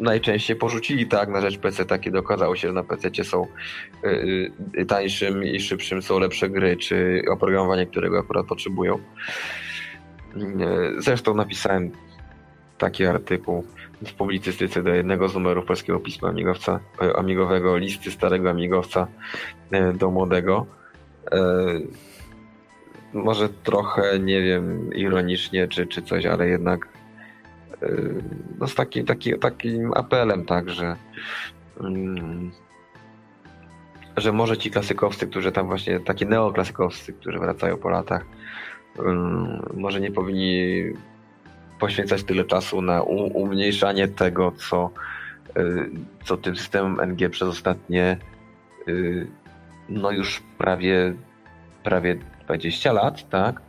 najczęściej 0.00 0.56
porzucili 0.56 1.06
tak 1.06 1.28
na 1.28 1.40
rzecz 1.40 1.58
PC, 1.58 1.84
takie 1.84 2.18
okazało 2.18 2.56
się, 2.56 2.68
że 2.68 2.74
na 2.74 2.82
PC 2.82 3.24
są 3.24 3.46
y, 4.04 4.52
y, 4.78 4.86
tańszym 4.86 5.44
i 5.44 5.60
szybszym 5.60 6.02
są 6.02 6.18
lepsze 6.18 6.50
gry, 6.50 6.76
czy 6.76 7.22
oprogramowanie, 7.30 7.86
którego 7.86 8.18
akurat 8.18 8.46
potrzebują. 8.46 8.98
Y, 8.98 9.00
zresztą 10.98 11.34
napisałem 11.34 11.90
taki 12.78 13.06
artykuł 13.06 13.64
w 14.06 14.12
publicystyce 14.12 14.82
do 14.82 14.94
jednego 14.94 15.28
z 15.28 15.34
numerów 15.34 15.64
polskiego 15.66 16.00
pisma 16.00 16.28
amigowca, 16.28 16.80
amigowego, 17.16 17.76
listy 17.76 18.10
starego 18.10 18.50
amigowca 18.50 19.06
do 19.94 20.10
młodego. 20.10 20.66
Może 23.12 23.48
trochę, 23.48 24.18
nie 24.18 24.42
wiem, 24.42 24.94
ironicznie 24.94 25.68
czy, 25.68 25.86
czy 25.86 26.02
coś, 26.02 26.26
ale 26.26 26.48
jednak 26.48 26.88
no 28.58 28.66
z 28.66 28.74
takim, 28.74 29.06
taki, 29.06 29.38
takim 29.38 29.92
apelem, 29.94 30.44
tak, 30.44 30.70
że, 30.70 30.96
mm, 31.80 32.50
że 34.16 34.32
może 34.32 34.56
ci 34.56 34.70
klasykowcy, 34.70 35.26
którzy 35.26 35.52
tam 35.52 35.66
właśnie, 35.66 36.00
taki 36.00 36.26
neoklasykowcy, 36.26 37.12
którzy 37.12 37.38
wracają 37.38 37.76
po 37.76 37.88
latach, 37.88 38.24
mm, 38.98 39.62
może 39.74 40.00
nie 40.00 40.10
powinni 40.10 40.84
poświęcać 41.78 42.24
tyle 42.24 42.44
czasu 42.44 42.82
na 42.82 43.02
umniejszanie 43.02 44.08
tego, 44.08 44.52
co, 44.52 44.90
y, 45.58 45.90
co 46.24 46.36
tym 46.36 46.56
systemem 46.56 47.00
NG 47.00 47.30
przez 47.30 47.48
ostatnie 47.48 48.16
y, 48.88 49.26
no 49.88 50.10
już 50.10 50.42
prawie, 50.58 51.14
prawie 51.84 52.18
20 52.44 52.92
lat, 52.92 53.28
tak, 53.28 53.60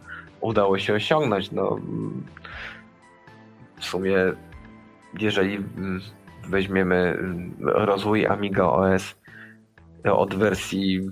udało 0.41 0.79
się 0.79 0.93
osiągnąć. 0.93 1.51
No, 1.51 1.79
w 3.79 3.85
sumie, 3.85 4.15
jeżeli 5.19 5.57
weźmiemy 6.49 7.17
rozwój 7.59 8.25
Amiga 8.27 8.63
OS 8.63 9.15
od 10.03 10.35
wersji 10.35 11.09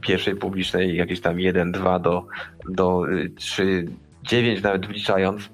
pierwszej 0.00 0.36
publicznej, 0.36 0.96
jakieś 0.96 1.20
tam 1.20 1.36
1.2 1.36 2.00
do, 2.00 2.26
do 2.68 3.00
3.9 3.34 4.58
y, 4.58 4.60
nawet 4.62 4.86
wliczając, 4.86 5.50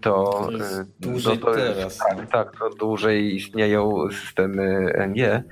to, 0.00 0.48
to 0.50 0.52
y, 0.52 0.86
dłużej 1.00 1.38
no 1.38 1.46
to 1.46 1.54
teraz. 1.54 1.98
tak, 1.98 2.30
tak, 2.30 2.58
to 2.58 2.70
dłużej 2.70 3.34
istnieją 3.34 4.10
systemy 4.10 4.92
NG. 5.08 5.42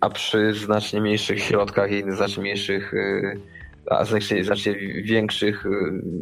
A 0.00 0.10
przy 0.10 0.52
znacznie 0.52 1.00
mniejszych 1.00 1.40
środkach 1.40 1.90
i 1.92 2.04
znacznie 2.12 2.42
mniejszych 2.42 2.94
y, 2.94 3.40
a 3.90 4.04
znacznie, 4.04 4.44
znacznie 4.44 4.74
większych, 5.02 5.66
y, 5.66 5.70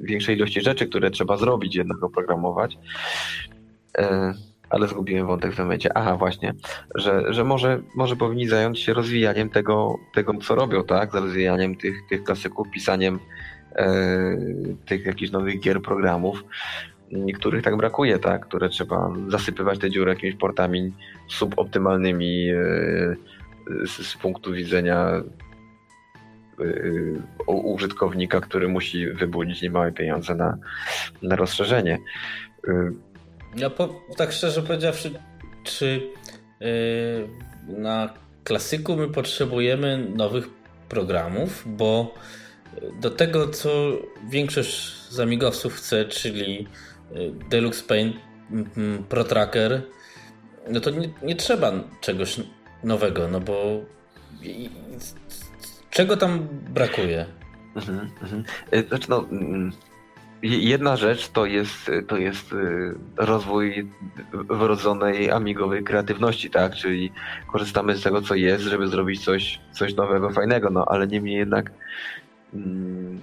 większej 0.03 0.37
ilości 0.37 0.61
rzeczy, 0.61 0.87
które 0.87 1.11
trzeba 1.11 1.37
zrobić, 1.37 1.77
jednak 1.77 2.03
oprogramować. 2.03 2.79
E, 3.99 4.35
ale 4.71 4.89
zgubiłem 4.89 5.27
wątek 5.27 5.55
w 5.55 5.59
momencie. 5.59 5.97
Aha, 5.97 6.17
właśnie, 6.17 6.55
że, 6.95 7.33
że 7.33 7.45
może, 7.45 7.81
może 7.97 8.17
powinni 8.17 8.49
zająć 8.49 8.81
się 8.81 8.95
rozwijaniem 8.95 9.51
tego, 9.51 9.97
tego, 10.15 10.35
co 10.35 10.55
robią, 10.55 10.85
tak? 10.85 11.15
Rozwijaniem 11.15 11.77
tych, 11.77 11.95
tych 12.11 12.25
klasyków, 12.25 12.71
pisaniem 12.71 13.19
e, 13.77 14.37
tych 14.87 15.07
jakichś 15.07 15.33
nowych 15.33 15.61
gier, 15.61 15.83
programów, 15.83 16.45
których 17.35 17.63
tak 17.63 17.77
brakuje, 17.77 18.19
tak? 18.19 18.47
Które 18.47 18.69
trzeba 18.69 19.13
zasypywać 19.29 19.79
te 19.79 19.91
dziury 19.91 20.11
jakimiś 20.11 20.37
portami 20.37 20.93
suboptymalnymi 21.29 22.51
e, 22.51 22.57
z, 23.87 24.07
z 24.07 24.17
punktu 24.17 24.53
widzenia 24.53 25.23
użytkownika, 27.47 28.41
który 28.41 28.69
musi 28.69 29.07
wybudzić 29.07 29.63
niemałe 29.63 29.93
pieniądze 29.93 30.35
na, 30.35 30.59
na 31.23 31.37
rozszerzenie. 31.37 31.99
Y, 32.69 32.93
ja 33.57 33.71
po, 33.71 34.01
tak 34.17 34.33
szczerze 34.33 34.63
powiedziawszy, 34.63 35.11
czy 35.65 36.11
na 37.69 38.15
klasyku 38.45 38.97
my 38.97 39.09
potrzebujemy 39.09 40.07
nowych 40.17 40.49
programów, 40.89 41.63
bo 41.67 42.15
do 43.01 43.11
tego, 43.11 43.49
co 43.49 43.93
większość 44.31 44.95
zamigowców 45.11 45.75
chce, 45.75 46.05
czyli 46.05 46.67
y, 47.17 47.33
Deluxe 47.51 47.83
Paint, 47.83 48.17
Pro 49.09 49.25
Tracker, 49.25 49.83
no 50.69 50.81
to 50.81 50.91
nie, 50.91 51.09
nie 51.23 51.37
trzeba 51.37 51.73
czegoś 52.01 52.41
nowego, 52.85 53.29
no 53.29 53.41
bo 53.41 53.81
Czego 55.95 56.17
tam 56.17 56.49
brakuje? 56.69 57.27
Mhm, 57.77 58.11
mhm. 58.23 58.45
E, 58.71 58.83
znaczy 58.83 59.11
no, 59.11 59.27
mm, 59.31 59.73
jedna 60.43 60.97
rzecz 60.97 61.29
to 61.29 61.47
jest, 61.47 61.91
to 62.09 62.17
jest 62.17 62.53
e, 62.53 62.57
rozwój 63.17 63.91
wrodzonej 64.33 65.31
amigowej 65.31 65.85
kreatywności, 65.85 66.51
tak? 66.51 66.75
Czyli 66.75 67.13
korzystamy 67.53 67.97
z 67.97 68.03
tego, 68.03 68.23
co 68.23 68.35
jest, 68.35 68.65
żeby 68.65 68.89
zrobić 68.89 69.25
coś, 69.25 69.61
coś 69.73 69.95
nowego, 69.95 70.31
fajnego, 70.31 70.71
no 70.71 70.85
ale 70.89 71.07
niemniej 71.07 71.37
jednak 71.37 71.71
mm, 72.55 73.21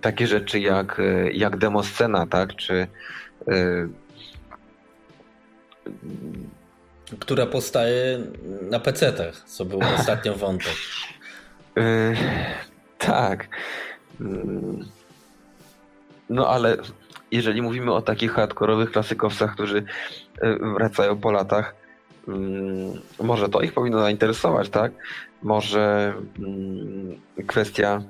takie 0.00 0.26
rzeczy 0.26 0.60
jak, 0.60 1.00
e, 1.00 1.30
jak 1.30 1.56
demoscena, 1.56 2.26
tak? 2.26 2.56
Czy 2.56 2.86
która 7.20 7.46
powstaje 7.46 8.18
na 8.70 8.80
PC-tach, 8.80 9.44
co 9.46 9.64
był 9.64 9.80
ostatnio 9.98 10.34
wątek. 10.34 10.74
Yy, 11.76 12.16
tak. 12.98 13.48
No 16.28 16.48
ale 16.48 16.76
jeżeli 17.30 17.62
mówimy 17.62 17.92
o 17.92 18.02
takich 18.02 18.32
hardkorowych 18.32 18.90
klasykowcach, 18.90 19.54
którzy 19.54 19.84
yy, 20.42 20.58
wracają 20.74 21.16
po 21.16 21.32
latach, 21.32 21.74
może 23.20 23.48
to 23.48 23.60
ich 23.60 23.72
powinno 23.72 24.00
zainteresować, 24.00 24.68
tak? 24.68 24.92
Może 25.42 26.14
kwestia 27.46 28.02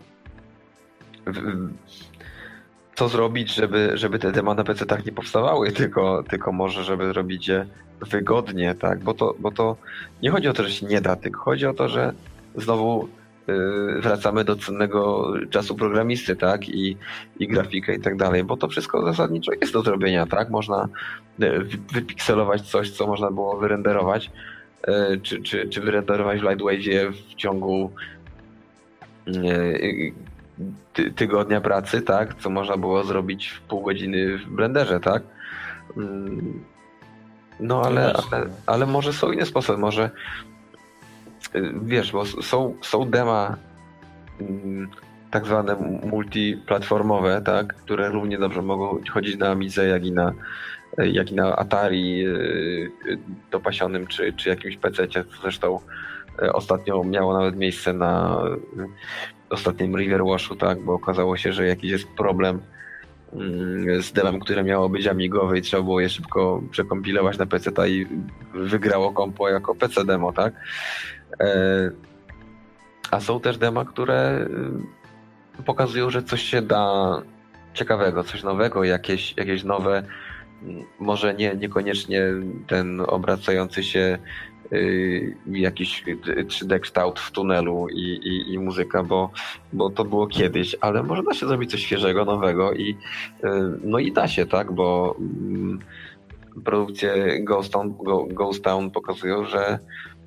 co 2.97 3.09
zrobić, 3.09 3.55
żeby, 3.55 3.91
żeby 3.95 4.19
te 4.19 4.33
demo 4.33 4.55
na 4.55 4.65
PC-tach 4.65 5.07
nie 5.07 5.13
powstawały, 5.13 5.73
tylko, 5.73 6.23
tylko 6.31 6.53
może, 6.53 6.85
żeby 6.85 7.07
zrobić 7.07 7.49
je 7.49 7.67
wygodnie, 8.11 8.75
tak? 8.75 9.05
Bo 9.05 9.15
to, 9.15 9.35
bo 9.39 9.51
to 9.51 9.77
nie 10.23 10.31
chodzi 10.31 10.49
o 10.49 10.53
to, 10.53 10.63
że 10.63 10.71
się 10.71 10.87
nie 10.87 11.01
da, 11.01 11.17
tylko 11.17 11.41
chodzi 11.41 11.67
o 11.67 11.75
to, 11.75 11.89
że 11.89 12.13
znowu 12.55 13.09
yy, 13.47 14.01
wracamy 14.01 14.45
do 14.45 14.57
cennego 14.57 15.33
czasu 15.51 15.75
programisty, 15.75 16.37
tak? 16.37 16.69
I, 16.69 16.97
i 17.39 17.49
grafikę 17.49 17.95
i 17.95 18.01
tak 18.01 18.17
dalej, 18.17 18.45
bo 18.45 18.57
to 18.57 18.69
wszystko 18.69 19.05
zasadniczo 19.05 19.53
jest 19.61 19.73
do 19.73 19.83
zrobienia, 19.83 20.27
tak? 20.27 20.51
Można 20.51 20.89
y, 21.43 21.65
wypikselować 21.93 22.63
coś, 22.63 22.91
co 22.91 23.07
można 23.07 23.31
było 23.31 23.57
wyrenderować, 23.57 24.31
yy, 24.87 25.21
czy, 25.23 25.43
czy, 25.43 25.69
czy 25.69 25.81
wyrenderować 25.81 26.41
w 26.41 26.45
Lightwave'ie 26.45 27.13
w 27.13 27.35
ciągu 27.35 27.93
yy, 29.27 30.13
ty, 30.93 31.11
tygodnia 31.11 31.61
pracy, 31.61 32.03
tak? 32.03 32.35
Co 32.35 32.51
można 32.51 32.77
było 32.77 33.05
zrobić 33.05 33.49
w 33.49 33.61
pół 33.61 33.83
godziny 33.83 34.39
w 34.39 34.47
Blenderze, 34.47 35.01
tak? 35.01 35.23
Mm, 35.97 36.65
no 37.61 37.83
ale, 37.83 38.13
ale, 38.13 38.47
ale 38.67 38.87
może 38.87 39.13
są 39.13 39.33
inne 39.33 39.47
sposoby, 39.47 39.79
może 39.79 40.11
y, 41.55 41.73
wiesz, 41.83 42.13
bo 42.13 42.25
są, 42.27 42.75
są 42.83 43.11
dema 43.11 43.57
mm, 44.41 44.89
tak 45.31 45.47
zwane 45.47 45.77
multiplatformowe, 46.05 47.43
tak, 47.45 47.75
które 47.75 48.09
równie 48.09 48.39
dobrze 48.39 48.63
mogą 48.63 48.99
chodzić 49.11 49.37
na 49.37 49.49
Amidze, 49.49 49.87
jak 49.87 50.05
i 50.05 50.13
na, 50.13 50.33
jak 50.99 51.33
i 51.33 51.35
na 51.35 51.57
Atari 51.57 52.27
y, 52.27 52.91
dopasionym, 53.51 54.07
czy, 54.07 54.33
czy 54.33 54.49
jakimś 54.49 54.77
PC, 54.77 55.07
zresztą 55.43 55.81
y, 56.43 56.53
ostatnio 56.53 57.05
miało 57.05 57.39
nawet 57.39 57.57
miejsce 57.57 57.93
na 57.93 58.43
ostatnim 59.51 59.97
Riverwashu, 59.97 60.57
tak, 60.57 60.81
bo 60.81 60.95
okazało 60.95 61.37
się, 61.37 61.53
że 61.53 61.67
jakiś 61.67 61.91
jest 61.91 62.09
problem 62.09 62.61
mm, 63.33 64.03
z 64.03 64.13
demem, 64.13 64.41
które 64.41 64.65
miało 64.65 64.89
być 64.89 65.07
amigowe 65.07 65.59
i 65.59 65.63
trzeba 65.63 65.83
było 65.83 66.01
je 66.01 66.09
szybko 66.09 66.63
przekompilować 66.71 67.39
na 67.39 67.47
PC 67.47 67.71
i 67.89 68.07
wygrało 68.55 69.13
kompo 69.13 69.49
jako 69.49 69.75
PC 69.75 70.05
demo, 70.05 70.33
tak? 70.33 70.55
E, 71.41 71.91
a 73.11 73.21
są 73.21 73.41
też 73.41 73.59
dema, 73.59 73.85
które 73.85 74.49
y, 75.61 75.63
pokazują, 75.63 76.11
że 76.11 76.23
coś 76.23 76.43
się 76.43 76.63
da 76.63 77.17
ciekawego, 77.75 78.25
coś 78.25 78.43
nowego, 78.43 78.85
jakieś, 78.85 79.37
jakieś 79.37 79.65
nowe, 79.65 80.03
mm, 80.63 80.85
może 80.99 81.35
nie, 81.35 81.55
niekoniecznie 81.55 82.23
ten 82.67 83.01
obracający 83.01 83.83
się 83.83 84.19
jakiś 85.47 86.05
3D 86.47 86.81
kształt 86.81 87.21
w 87.21 87.31
tunelu 87.31 87.89
i, 87.89 88.03
i, 88.03 88.53
i, 88.55 88.59
muzyka, 88.59 89.03
bo, 89.03 89.31
bo 89.73 89.91
to 89.91 90.05
było 90.05 90.27
kiedyś, 90.27 90.77
ale 90.81 91.03
może 91.03 91.23
da 91.23 91.35
się 91.35 91.47
zrobić 91.47 91.71
coś 91.71 91.81
świeżego, 91.81 92.25
nowego 92.25 92.73
i 92.73 92.91
y, 92.91 93.49
no 93.85 93.99
i 93.99 94.13
da 94.13 94.29
się, 94.29 94.47
tak, 94.47 94.73
bo 94.73 95.17
mm, 95.19 95.79
produkcje 96.65 97.45
Ghost 97.45 97.73
Town, 97.73 97.95
Ghost 98.29 98.65
Town 98.65 98.91
pokazują, 98.91 99.45
że, 99.45 99.79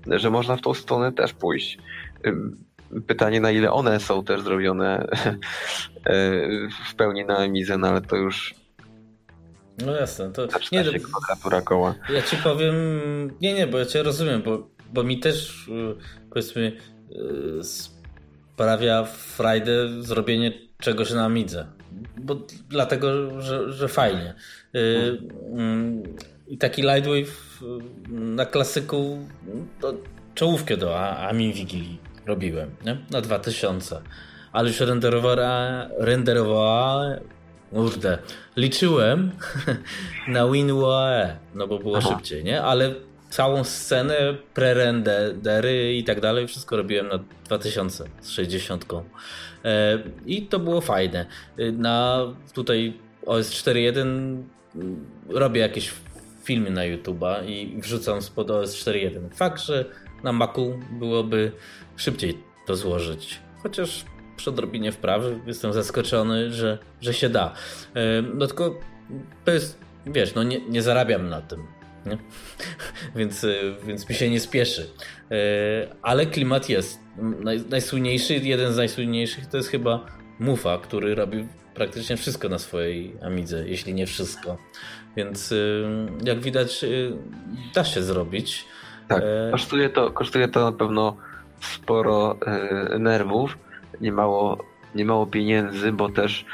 że 0.07 0.29
można 0.29 0.55
w 0.55 0.61
tą 0.61 0.73
stronę 0.73 1.11
też 1.11 1.33
pójść. 1.33 1.77
Y, 2.25 2.33
pytanie 3.07 3.41
na 3.41 3.51
ile 3.51 3.71
one 3.71 3.99
są 3.99 4.23
też 4.23 4.41
zrobione 4.41 5.07
w 6.89 6.95
pełni 6.95 7.25
na 7.25 7.37
Amizę, 7.37 7.77
no 7.77 7.87
ale 7.87 8.01
to 8.01 8.15
już 8.15 8.58
no 9.85 9.95
jasne, 9.95 10.31
to 10.31 10.47
nie 10.71 10.83
się 10.83 10.99
kwadratura 10.99 11.61
koła. 11.61 11.95
Ja 12.09 12.21
ci 12.21 12.37
powiem, 12.37 12.75
nie, 13.41 13.53
nie, 13.53 13.67
bo 13.67 13.77
ja 13.77 13.85
cię 13.85 14.03
rozumiem, 14.03 14.41
bo, 14.41 14.69
bo 14.93 15.03
mi 15.03 15.19
też 15.19 15.67
y, 15.67 15.95
powiedzmy 16.29 16.77
y, 17.11 17.63
sprawia 17.63 19.03
frajdę 19.03 20.03
zrobienie 20.03 20.53
czegoś 20.81 21.11
na 21.11 21.25
Amidze. 21.25 21.67
Bo 22.17 22.35
dlatego, 22.69 23.41
że, 23.41 23.73
że 23.73 23.87
fajnie. 23.87 24.35
Y, 24.75 25.17
mm, 25.53 26.03
I 26.47 26.57
taki 26.57 26.81
Lightwave 26.81 27.59
na 28.09 28.45
klasyku 28.45 29.19
to 29.81 29.93
czołówkę 30.35 30.77
do 30.77 30.99
Amin 30.99 31.53
Wigilii 31.53 31.99
robiłem, 32.25 32.71
nie? 32.85 32.97
Na 33.11 33.21
2000. 33.21 34.01
Ale 34.51 34.67
już 34.67 34.79
renderowała, 34.79 35.87
renderowała 35.97 37.19
Kurde, 37.71 38.17
liczyłem 38.59 39.31
na 40.27 40.47
WinUAE, 40.47 41.37
no 41.55 41.67
bo 41.67 41.79
było 41.79 41.97
Aha. 41.97 42.09
szybciej, 42.09 42.43
nie? 42.43 42.61
Ale 42.61 42.95
całą 43.29 43.63
scenę, 43.63 44.15
prerendery 44.53 45.95
i 45.95 46.03
tak 46.03 46.21
dalej, 46.21 46.47
wszystko 46.47 46.77
robiłem 46.77 47.07
na 47.07 47.19
2000 47.45 48.05
z 48.21 48.29
60. 48.29 48.85
E, 49.65 49.99
I 50.25 50.41
to 50.41 50.59
było 50.59 50.81
fajne. 50.81 51.25
E, 51.57 51.71
na 51.71 52.19
tutaj 52.53 52.93
OS 53.25 53.51
4.1 53.51 54.43
robię 55.29 55.61
jakieś 55.61 55.93
filmy 56.43 56.69
na 56.69 56.81
YouTube'a 56.81 57.45
i 57.49 57.81
wrzucam 57.81 58.21
spod 58.21 58.51
OS 58.51 58.75
4.1. 58.75 59.35
Fakt, 59.35 59.61
że 59.61 59.85
na 60.23 60.31
Macu 60.31 60.79
byłoby 60.91 61.51
szybciej 61.95 62.37
to 62.65 62.75
złożyć. 62.75 63.39
Chociaż 63.63 64.05
przy 64.39 64.49
odrobinie 64.49 64.91
wprawy 64.91 65.39
jestem 65.47 65.73
zaskoczony, 65.73 66.51
że, 66.51 66.77
że 67.01 67.13
się 67.13 67.29
da. 67.29 67.53
E, 67.95 68.21
no 68.21 68.47
tylko 68.47 68.79
to 69.45 69.51
jest, 69.51 69.79
wiesz, 70.05 70.35
no 70.35 70.43
nie, 70.43 70.61
nie 70.69 70.81
zarabiam 70.81 71.29
na 71.29 71.41
tym. 71.41 71.63
Nie? 72.05 72.17
więc, 73.19 73.43
e, 73.43 73.49
więc 73.87 74.09
mi 74.09 74.15
się 74.15 74.29
nie 74.29 74.39
spieszy. 74.39 74.89
E, 75.31 75.35
ale 76.01 76.25
klimat 76.25 76.69
jest. 76.69 76.99
Naj, 77.17 77.61
najsłynniejszy, 77.69 78.33
jeden 78.33 78.73
z 78.73 78.77
najsłynniejszych 78.77 79.47
to 79.47 79.57
jest 79.57 79.69
chyba 79.69 80.05
Mufa, 80.39 80.77
który 80.77 81.15
robi 81.15 81.47
praktycznie 81.73 82.17
wszystko 82.17 82.49
na 82.49 82.59
swojej 82.59 83.15
Amidze, 83.21 83.69
jeśli 83.69 83.93
nie 83.93 84.07
wszystko. 84.07 84.57
Więc 85.15 85.53
jak 86.23 86.39
widać, 86.39 86.85
da 87.75 87.83
się 87.83 88.03
zrobić. 88.03 88.65
Tak, 89.07 89.23
kosztuje 89.51 89.89
to, 89.89 90.11
kosztuje 90.11 90.47
to 90.47 90.71
na 90.71 90.77
pewno 90.77 91.17
sporo 91.61 92.37
nerwów 92.99 93.57
nie 94.01 94.11
mało, 94.11 94.57
nie 94.95 95.05
mało 95.05 95.27
pieniędzy, 95.27 95.91
bo 95.91 96.09
też 96.09 96.45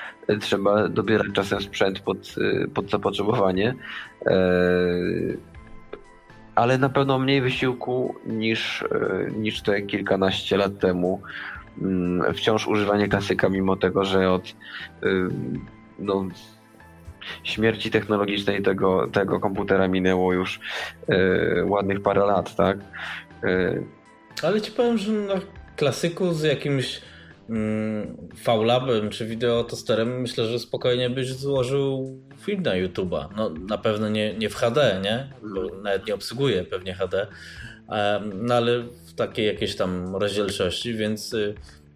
trzeba 0.41 0.87
dobierać 0.87 1.27
czasem 1.33 1.61
sprzęt 1.61 1.99
pod, 1.99 2.17
e, 2.17 2.67
pod 2.67 2.89
zapotrzebowanie. 2.89 3.75
E, 4.25 4.35
ale 6.55 6.77
na 6.77 6.89
pewno 6.89 7.19
mniej 7.19 7.41
wysiłku 7.41 8.15
niż, 8.25 8.85
niż 9.37 9.61
te 9.61 9.81
kilkanaście 9.81 10.57
lat 10.57 10.79
temu. 10.79 11.21
Mm, 11.81 12.33
wciąż 12.33 12.67
używanie 12.67 13.07
klasyka, 13.07 13.49
mimo 13.49 13.75
tego, 13.75 14.05
że 14.05 14.31
od 14.31 14.55
no, 15.99 16.27
śmierci 17.43 17.91
technologicznej 17.91 18.61
tego, 18.61 19.07
tego 19.07 19.39
komputera 19.39 19.87
minęło 19.87 20.33
już 20.33 20.59
ładnych 21.65 22.01
parę 22.01 22.25
lat, 22.25 22.55
tak? 22.55 22.77
Ale 24.43 24.61
ci 24.61 24.71
powiem, 24.71 24.97
że 24.97 25.11
na 25.11 25.35
klasyku 25.75 26.33
z 26.33 26.43
jakimś 26.43 27.01
Faulabem 28.35 29.09
czy 29.09 29.25
wideotosterem 29.25 30.21
myślę, 30.21 30.47
że 30.47 30.59
spokojnie 30.59 31.09
byś 31.09 31.33
złożył 31.33 32.19
film 32.37 32.61
na 32.61 32.71
YouTube'a. 32.71 33.27
No 33.35 33.49
na 33.49 33.77
pewno 33.77 34.09
nie, 34.09 34.33
nie 34.33 34.49
w 34.49 34.55
HD, 34.55 35.01
nie? 35.03 35.33
Bo 35.53 35.81
nawet 35.81 36.07
nie 36.07 36.15
obsługuje 36.15 36.63
pewnie 36.63 36.93
HD, 36.93 37.27
no 38.33 38.55
ale 38.55 38.83
w 39.07 39.13
takiej 39.13 39.45
jakiejś 39.45 39.75
tam 39.75 40.15
rozdzielczości, 40.15 40.93
więc 40.93 41.33
y, 41.33 41.55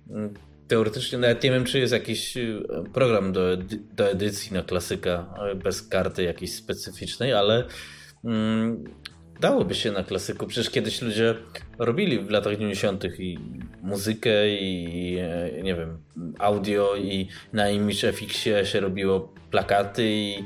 mm, 0.10 0.34
teoretycznie 0.68 1.18
nawet 1.18 1.44
nie 1.44 1.52
wiem, 1.52 1.66
czy 1.66 1.80
jest 1.80 1.94
jakiś 1.94 2.38
y, 2.38 2.64
program 2.94 3.32
do, 3.32 3.58
do 3.96 4.10
edycji 4.10 4.54
na 4.54 4.64
klasyka 4.64 5.34
y, 5.52 5.56
bez 5.56 5.82
karty 5.82 6.24
jakiejś 6.24 6.56
specyficznej, 6.56 7.34
ale 7.34 7.66
mm, 8.24 8.84
dałoby 9.40 9.76
się 9.76 9.92
na 9.92 10.04
klasyku. 10.04 10.48
Przecież 10.48 10.70
kiedyś 10.70 11.02
ludzie 11.02 11.36
robili 11.78 12.20
w 12.20 12.30
latach 12.30 12.54
90. 12.54 13.04
i 13.20 13.40
muzykę, 13.82 14.50
i 14.50 15.18
e, 15.18 15.64
nie 15.64 15.76
wiem, 15.76 16.04
audio, 16.40 16.96
i 16.96 17.28
na 17.54 17.70
Image 17.70 18.14
FX 18.14 18.38
się 18.64 18.80
robiło 18.80 19.34
plakaty 19.52 20.10
i 20.10 20.44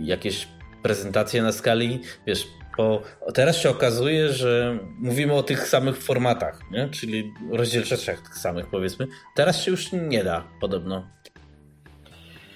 jakieś 0.00 0.48
prezentacje 0.82 1.42
na 1.42 1.52
skali. 1.52 2.00
Wiesz, 2.26 2.46
bo 2.76 3.02
teraz 3.34 3.56
się 3.56 3.70
okazuje, 3.70 4.32
że 4.32 4.78
mówimy 4.98 5.32
o 5.32 5.42
tych 5.42 5.68
samych 5.68 5.96
formatach, 5.96 6.60
nie? 6.70 6.88
czyli 6.88 7.32
rozdzielczościach 7.50 8.20
tych 8.20 8.38
samych 8.38 8.66
powiedzmy. 8.66 9.06
Teraz 9.34 9.62
się 9.62 9.70
już 9.70 9.92
nie 9.92 10.24
da 10.24 10.44
podobno. 10.60 11.08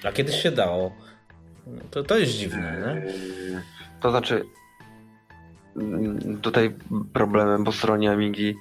A 0.04 0.12
kiedyś 0.12 0.42
się 0.42 0.50
dało. 0.50 0.96
To, 1.90 2.02
to 2.02 2.18
jest 2.18 2.32
dziwne, 2.32 3.02
nie? 3.02 3.12
To 4.00 4.10
znaczy, 4.10 4.44
tutaj 6.42 6.74
problemem 7.12 7.64
po 7.64 7.72
stronie 7.72 8.10
Amigi 8.10 8.56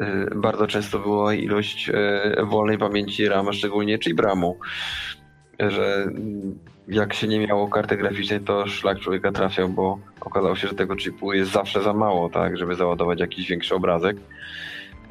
y, 0.00 0.34
bardzo 0.34 0.66
często 0.66 0.98
była 0.98 1.34
ilość 1.34 1.88
y, 1.88 2.44
wolnej 2.44 2.78
pamięci 2.78 3.28
RAM, 3.28 3.52
szczególnie 3.52 3.98
chip 3.98 4.20
RAMu, 4.20 4.58
że 5.58 6.06
jak 6.88 7.14
się 7.14 7.28
nie 7.28 7.46
miało 7.46 7.68
karty 7.68 7.96
graficznej, 7.96 8.40
to 8.40 8.66
szlak 8.66 9.00
człowieka 9.00 9.32
trafiał, 9.32 9.68
bo 9.68 9.98
okazało 10.20 10.56
się, 10.56 10.68
że 10.68 10.74
tego 10.74 10.96
chipu 10.96 11.32
jest 11.32 11.50
zawsze 11.50 11.82
za 11.82 11.92
mało, 11.92 12.28
tak, 12.28 12.56
żeby 12.56 12.74
załadować 12.74 13.20
jakiś 13.20 13.48
większy 13.48 13.74
obrazek. 13.74 14.16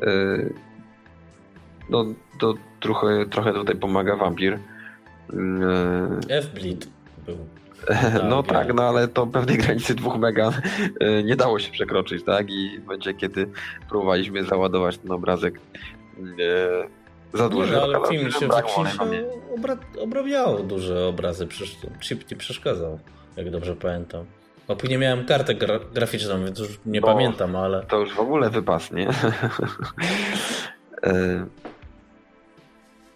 Y, 0.03 0.53
no, 1.89 2.05
to 2.39 2.53
trochę, 2.79 3.25
trochę 3.25 3.53
tutaj 3.53 3.75
pomaga 3.75 4.15
Vampir. 4.15 4.59
F-Bleed 6.29 6.87
był 7.25 7.37
no 8.29 8.43
tak, 8.43 8.67
tak, 8.67 8.75
no 8.75 8.83
ale 8.83 9.07
to 9.07 9.27
pewnej 9.27 9.57
granicy 9.57 9.95
2 9.95 10.17
mega 10.17 10.51
e, 10.99 11.23
nie 11.23 11.35
dało 11.35 11.59
się 11.59 11.71
przekroczyć, 11.71 12.23
tak? 12.23 12.49
I 12.49 12.79
w 12.79 12.83
momencie, 12.83 13.13
kiedy 13.13 13.49
próbowaliśmy 13.89 14.43
załadować 14.43 14.97
ten 14.97 15.11
obrazek 15.11 15.59
e, 16.19 17.37
za 17.37 17.49
duży. 17.49 17.73
No, 17.73 17.81
ale 17.81 18.07
film 18.09 18.31
się 18.31 18.47
obra 19.55 19.77
obrabiało 19.99 20.59
duże 20.59 21.05
obrazy, 21.05 21.47
chip 22.01 22.31
nie 22.31 22.37
przeszkadzał, 22.37 22.99
jak 23.35 23.49
dobrze 23.49 23.75
pamiętam. 23.75 24.25
No 24.69 24.75
później 24.75 24.99
miałem 24.99 25.25
kartę 25.25 25.55
gra 25.55 25.79
graficzną, 25.93 26.45
więc 26.45 26.59
już 26.59 26.79
nie 26.85 27.01
Bo 27.01 27.07
pamiętam, 27.07 27.55
ale... 27.55 27.83
To 27.83 27.99
już 27.99 28.13
w 28.13 28.19
ogóle 28.19 28.49
wypas, 28.49 28.91
nie? 28.91 29.07
E, 31.03 31.45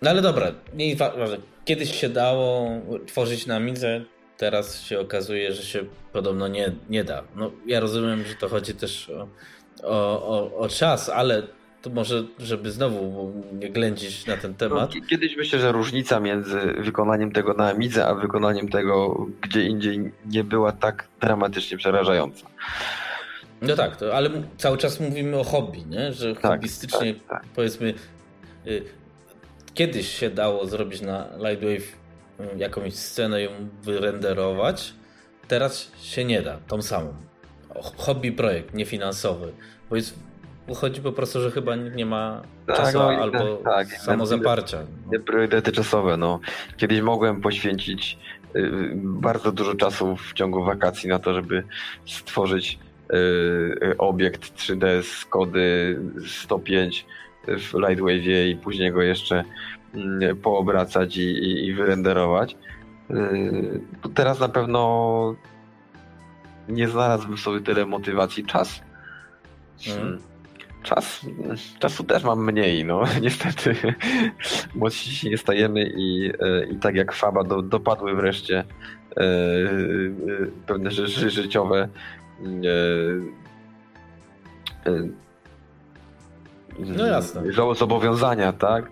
no 0.01 0.09
ale 0.09 0.21
dobra, 0.21 0.51
nie, 0.73 0.95
kiedyś 1.65 1.95
się 1.95 2.09
dało 2.09 2.69
tworzyć 3.07 3.47
na 3.47 3.59
Midze 3.59 4.01
teraz 4.41 4.81
się 4.81 4.99
okazuje, 4.99 5.53
że 5.53 5.63
się 5.63 5.80
podobno 6.13 6.47
nie, 6.47 6.72
nie 6.89 7.03
da. 7.03 7.23
No, 7.35 7.51
ja 7.65 7.80
rozumiem, 7.80 8.23
że 8.23 8.35
to 8.35 8.49
chodzi 8.49 8.73
też 8.73 9.09
o, 9.09 9.27
o, 9.84 10.27
o, 10.27 10.57
o 10.57 10.69
czas, 10.69 11.09
ale 11.09 11.43
to 11.81 11.89
może, 11.89 12.23
żeby 12.39 12.72
znowu 12.72 13.34
nie 13.53 13.69
ględzić 13.69 14.26
na 14.26 14.38
ten 14.38 14.53
temat. 14.53 14.95
No, 14.95 15.01
kiedyś 15.09 15.38
myślę, 15.38 15.59
że 15.59 15.72
różnica 15.72 16.19
między 16.19 16.59
wykonaniem 16.59 17.31
tego 17.31 17.53
na 17.53 17.69
Amidze, 17.69 18.05
a 18.05 18.15
wykonaniem 18.15 18.69
tego 18.69 19.26
gdzie 19.41 19.63
indziej 19.63 20.11
nie 20.26 20.43
była 20.43 20.72
tak 20.72 21.07
dramatycznie 21.19 21.77
przerażająca. 21.77 22.47
No 23.61 23.76
tak, 23.76 23.95
to, 23.95 24.15
ale 24.15 24.30
cały 24.57 24.77
czas 24.77 24.99
mówimy 24.99 25.39
o 25.39 25.43
hobby, 25.43 25.85
nie? 25.85 26.13
że 26.13 26.35
tak, 26.35 26.51
hobbystycznie 26.51 27.13
tak, 27.13 27.27
tak. 27.30 27.43
powiedzmy 27.55 27.93
y, 28.68 28.84
kiedyś 29.73 30.19
się 30.19 30.30
dało 30.30 30.65
zrobić 30.65 31.01
na 31.01 31.27
Lightwave 31.38 32.01
jakąś 32.57 32.93
scenę 32.93 33.41
ją 33.41 33.51
wyrenderować. 33.84 34.93
Teraz 35.47 35.91
się 36.01 36.26
nie 36.26 36.41
da, 36.41 36.57
tą 36.68 36.81
samą. 36.81 37.13
Hobby 37.97 38.31
projekt, 38.31 38.73
niefinansowy. 38.73 39.53
Bo 39.89 39.95
jest, 39.95 40.19
chodzi 40.76 41.01
po 41.01 41.11
prostu, 41.11 41.41
że 41.41 41.51
chyba 41.51 41.76
nie 41.76 42.05
ma 42.05 42.41
tak, 42.68 42.76
czasu 42.77 42.97
no, 42.97 43.09
albo 43.09 43.57
tak, 43.57 43.88
samozaparcia. 43.88 44.77
Nie, 45.11 45.19
priorytety 45.19 45.72
czasowe. 45.72 46.18
No. 46.18 46.39
Kiedyś 46.77 47.01
mogłem 47.01 47.41
poświęcić 47.41 48.18
y, 48.55 48.91
bardzo 48.95 49.51
dużo 49.51 49.76
czasu 49.76 50.15
w 50.15 50.34
ciągu 50.34 50.63
wakacji 50.63 51.09
na 51.09 51.19
to, 51.19 51.34
żeby 51.34 51.63
stworzyć 52.05 52.80
y, 53.13 53.97
obiekt 53.97 54.55
3D 54.55 55.03
z 55.03 55.26
kody 55.26 55.99
105 56.27 57.05
w 57.47 57.73
Lightwave 57.73 58.47
i 58.49 58.59
później 58.63 58.91
go 58.91 59.01
jeszcze 59.01 59.43
poobracać 60.41 61.18
i, 61.18 61.22
i, 61.22 61.65
i 61.65 61.73
wyrenderować. 61.73 62.57
Y, 63.11 63.81
teraz 64.13 64.39
na 64.39 64.49
pewno 64.49 65.35
nie 66.69 66.88
znalazłbym 66.88 67.38
sobie 67.38 67.61
tyle 67.61 67.85
motywacji 67.85 68.45
czas. 68.45 68.81
Hmm. 69.85 70.19
czas, 70.84 71.26
czasu 71.80 72.03
też 72.03 72.23
mam 72.23 72.45
mniej, 72.45 72.85
no 72.85 73.03
niestety. 73.22 73.76
Młodsi 74.76 75.15
się 75.15 75.30
nie 75.30 75.38
stajemy 75.38 75.91
i, 75.97 76.31
e, 76.39 76.65
i 76.65 76.76
tak 76.76 76.95
jak 76.95 77.13
Faba 77.13 77.43
do, 77.43 77.61
dopadły 77.61 78.15
wreszcie 78.15 78.57
e, 78.57 79.23
e, 79.23 79.26
pewne 80.68 80.91
rzeczy 80.91 81.30
życiowe. 81.30 81.88
No 86.80 87.05
jasne. 87.05 87.41
Zobowiązania, 87.76 88.53
tak? 88.53 88.91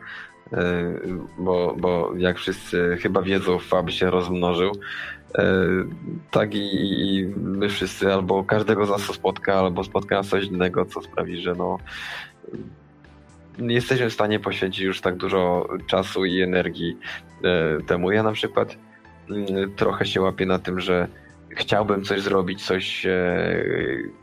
Bo, 1.37 1.75
bo 1.79 2.11
jak 2.17 2.37
wszyscy 2.37 2.97
chyba 3.01 3.21
wiedzą, 3.21 3.59
Fab 3.59 3.89
się 3.89 4.09
rozmnożył. 4.09 4.71
Tak 6.31 6.55
i, 6.55 6.69
i, 6.83 7.25
my 7.37 7.69
wszyscy 7.69 8.13
albo 8.13 8.43
każdego 8.43 8.85
z 8.85 8.89
nas 8.89 9.01
spotka, 9.01 9.53
albo 9.53 9.83
spotka 9.83 10.23
coś 10.23 10.43
innego, 10.45 10.85
co 10.85 11.01
sprawi, 11.01 11.41
że 11.41 11.53
no 11.53 11.77
jesteśmy 13.59 14.09
w 14.09 14.13
stanie 14.13 14.39
poświęcić 14.39 14.83
już 14.83 15.01
tak 15.01 15.15
dużo 15.15 15.67
czasu 15.87 16.25
i 16.25 16.41
energii 16.41 16.97
e, 17.43 17.83
temu. 17.83 18.11
Ja 18.11 18.23
na 18.23 18.31
przykład 18.31 18.77
trochę 19.75 20.05
się 20.05 20.21
łapię 20.21 20.45
na 20.45 20.59
tym, 20.59 20.79
że 20.79 21.07
chciałbym 21.49 22.03
coś 22.03 22.21
zrobić, 22.21 22.65
coś 22.65 23.05
e, 23.05 23.11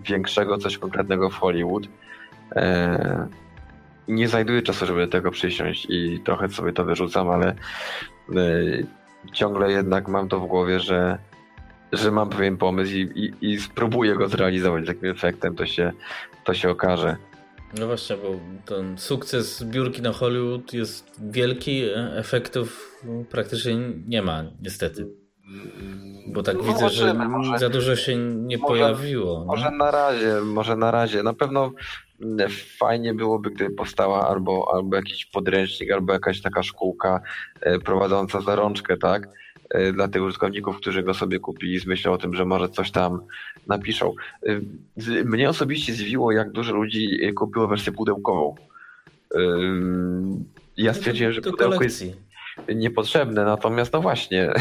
większego, 0.05 0.59
coś 0.59 0.79
konkretnego 0.79 1.31
w 1.31 1.35
Hollywood. 1.35 1.89
E, 4.09 4.13
nie 4.13 4.29
znajduję 4.29 4.63
czasu, 4.63 4.87
żeby 4.87 5.07
do 5.07 5.13
tego 5.13 5.31
przysiąść 5.31 5.87
i 5.91 6.21
trochę 6.25 6.49
sobie 6.49 6.73
to 6.73 6.85
wyrzucam, 6.85 7.31
ale 7.31 7.55
ciągle 9.33 9.73
jednak 9.73 10.09
mam 10.09 10.29
to 10.29 10.41
w 10.41 10.47
głowie, 10.47 10.81
że, 10.81 11.19
że 11.93 12.11
mam 12.11 12.31
pewien 12.31 12.57
pomysł 12.57 12.93
i, 12.93 13.01
i, 13.41 13.51
i 13.51 13.61
spróbuję 13.61 14.15
go 14.15 14.29
zrealizować. 14.29 14.85
Z 14.85 14.89
jakim 14.89 15.11
efektem 15.11 15.57
to 15.57 15.67
się, 15.67 15.93
to 16.45 16.55
się 16.55 16.71
okaże. 16.71 17.17
No 17.79 17.87
właśnie, 17.87 18.17
bo 18.17 18.41
ten 18.65 18.99
sukces 18.99 19.65
biurki 19.65 20.03
na 20.03 20.13
Hollywood 20.13 20.73
jest 20.73 21.21
wielki, 21.31 21.83
efektów 22.17 23.01
praktycznie 23.31 23.77
nie 24.07 24.23
ma, 24.23 24.45
niestety. 24.63 25.07
Bo 26.27 26.43
tak 26.43 26.57
no 26.57 26.63
widzę, 26.63 26.89
że 26.89 27.15
może, 27.15 27.59
za 27.59 27.69
dużo 27.69 27.97
się 27.97 28.17
nie 28.17 28.59
może, 28.59 28.69
pojawiło. 28.69 29.45
Może 29.45 29.71
nie? 29.71 29.77
na 29.77 29.91
razie, 29.91 30.41
może 30.41 30.77
na 30.77 30.91
razie. 30.91 31.23
Na 31.23 31.35
pewno 31.35 31.73
fajnie 32.79 33.15
byłoby, 33.15 33.51
gdyby 33.51 33.75
powstała 33.75 34.29
albo, 34.29 34.71
albo 34.75 34.97
jakiś 34.97 35.27
podręcznik, 35.27 35.93
albo 35.93 36.13
jakaś 36.13 36.43
taka 36.43 36.63
szkółka 36.63 37.21
e, 37.61 37.79
prowadząca 37.79 38.41
za 38.41 38.57
rączkę, 38.57 38.97
tak? 38.97 39.29
E, 39.71 39.93
dla 39.93 40.09
tych 40.09 40.23
użytkowników, 40.23 40.77
którzy 40.77 41.03
go 41.03 41.15
sobie 41.15 41.39
kupili 41.39 41.79
z 41.79 41.87
myślą 41.87 42.13
o 42.13 42.19
tym, 42.19 42.35
że 42.35 42.45
może 42.45 42.69
coś 42.69 42.91
tam 42.91 43.21
napiszą. 43.67 44.15
E, 44.47 45.25
mnie 45.25 45.49
osobiście 45.49 45.93
zdziwiło, 45.93 46.33
jak 46.33 46.53
dużo 46.53 46.75
ludzi 46.75 47.33
kupiło 47.35 47.69
wersję 47.69 47.93
pudełkową. 47.93 48.55
Ja 50.77 50.95
stwierdziłem, 50.95 51.33
że 51.33 51.41
pudełko 51.41 51.85
jest 51.85 52.05
niepotrzebne, 52.75 53.45
natomiast 53.45 53.93
no 53.93 54.01
właśnie, 54.01 54.53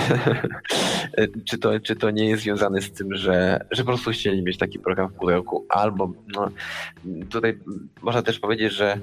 czy, 1.50 1.58
to, 1.58 1.80
czy 1.80 1.96
to 1.96 2.12
nie 2.12 2.30
jest 2.30 2.44
związane 2.44 2.82
z 2.82 2.92
tym, 2.92 3.16
że, 3.16 3.66
że 3.72 3.84
po 3.84 3.88
prostu 3.88 4.12
chcieli 4.12 4.44
mieć 4.44 4.58
taki 4.58 4.80
program 4.80 5.10
w 5.10 5.14
pudełku, 5.14 5.66
albo 5.70 6.12
no, 6.36 6.50
tutaj 7.30 7.58
można 8.02 8.22
też 8.22 8.40
powiedzieć, 8.40 8.74
że 8.74 8.98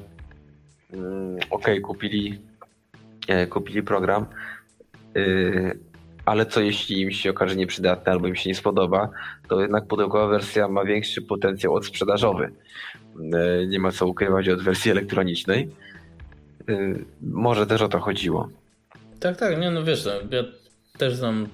mm, 0.92 1.38
ok, 1.50 1.66
kupili, 1.82 2.38
e, 3.28 3.46
kupili 3.46 3.82
program, 3.82 4.26
y, 5.16 5.78
ale 6.24 6.46
co 6.46 6.60
jeśli 6.60 7.00
im 7.00 7.10
się 7.10 7.30
okaże 7.30 7.56
nieprzydatne 7.56 8.12
albo 8.12 8.28
im 8.28 8.36
się 8.36 8.50
nie 8.50 8.54
spodoba, 8.54 9.08
to 9.48 9.60
jednak 9.60 9.86
pudełkowa 9.86 10.26
wersja 10.26 10.68
ma 10.68 10.84
większy 10.84 11.22
potencjał 11.22 11.74
odsprzedażowy. 11.74 12.52
E, 13.34 13.66
nie 13.66 13.78
ma 13.78 13.92
co 13.92 14.06
ukrywać 14.06 14.48
od 14.48 14.62
wersji 14.62 14.90
elektronicznej. 14.90 15.70
Y, 16.70 17.04
może 17.22 17.66
też 17.66 17.82
o 17.82 17.88
to 17.88 18.00
chodziło. 18.00 18.48
Tak, 19.22 19.36
tak, 19.36 19.58
nie 19.58 19.70
no 19.70 19.84
wiesz, 19.84 20.04
no, 20.04 20.12
ja 20.36 20.44
też 20.98 21.14
znam 21.14 21.48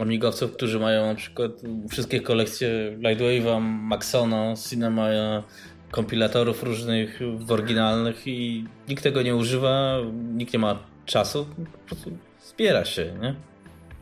amigowców, 0.00 0.52
którzy 0.52 0.80
mają 0.80 1.06
na 1.06 1.14
przykład 1.14 1.50
wszystkie 1.90 2.20
kolekcje 2.20 2.68
Lightwave'a, 2.98 3.60
Maxona, 3.60 4.54
Cinemaya, 4.68 5.42
kompilatorów 5.90 6.62
różnych 6.62 7.20
w 7.38 7.52
oryginalnych 7.52 8.26
i 8.26 8.64
nikt 8.88 9.02
tego 9.02 9.22
nie 9.22 9.36
używa, 9.36 9.96
nikt 10.34 10.52
nie 10.52 10.58
ma 10.58 10.78
czasu, 11.06 11.46
po 11.72 11.86
prostu 11.86 12.10
zbiera 12.42 12.84
się, 12.84 13.14
nie? 13.22 13.34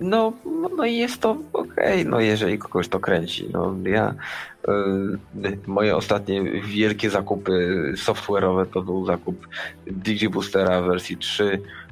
No, 0.01 0.33
no, 0.77 0.85
i 0.85 0.97
jest 0.97 1.21
to 1.21 1.37
okej, 1.53 2.01
okay, 2.01 2.05
no 2.05 2.21
jeżeli 2.21 2.59
kogoś 2.59 2.89
to 2.89 3.01
kręci. 3.01 3.49
No 3.53 3.77
ja 3.85 4.15
y, 5.45 5.59
moje 5.67 5.97
ostatnie 5.97 6.43
wielkie 6.61 7.11
zakupy 7.11 7.53
software'owe 7.97 8.67
to 8.73 8.83
był 8.83 9.07
zakup 9.07 9.49
Digiboostera 9.87 10.83
wersji 10.83 11.17
3 11.17 11.45
Yy, 11.45 11.90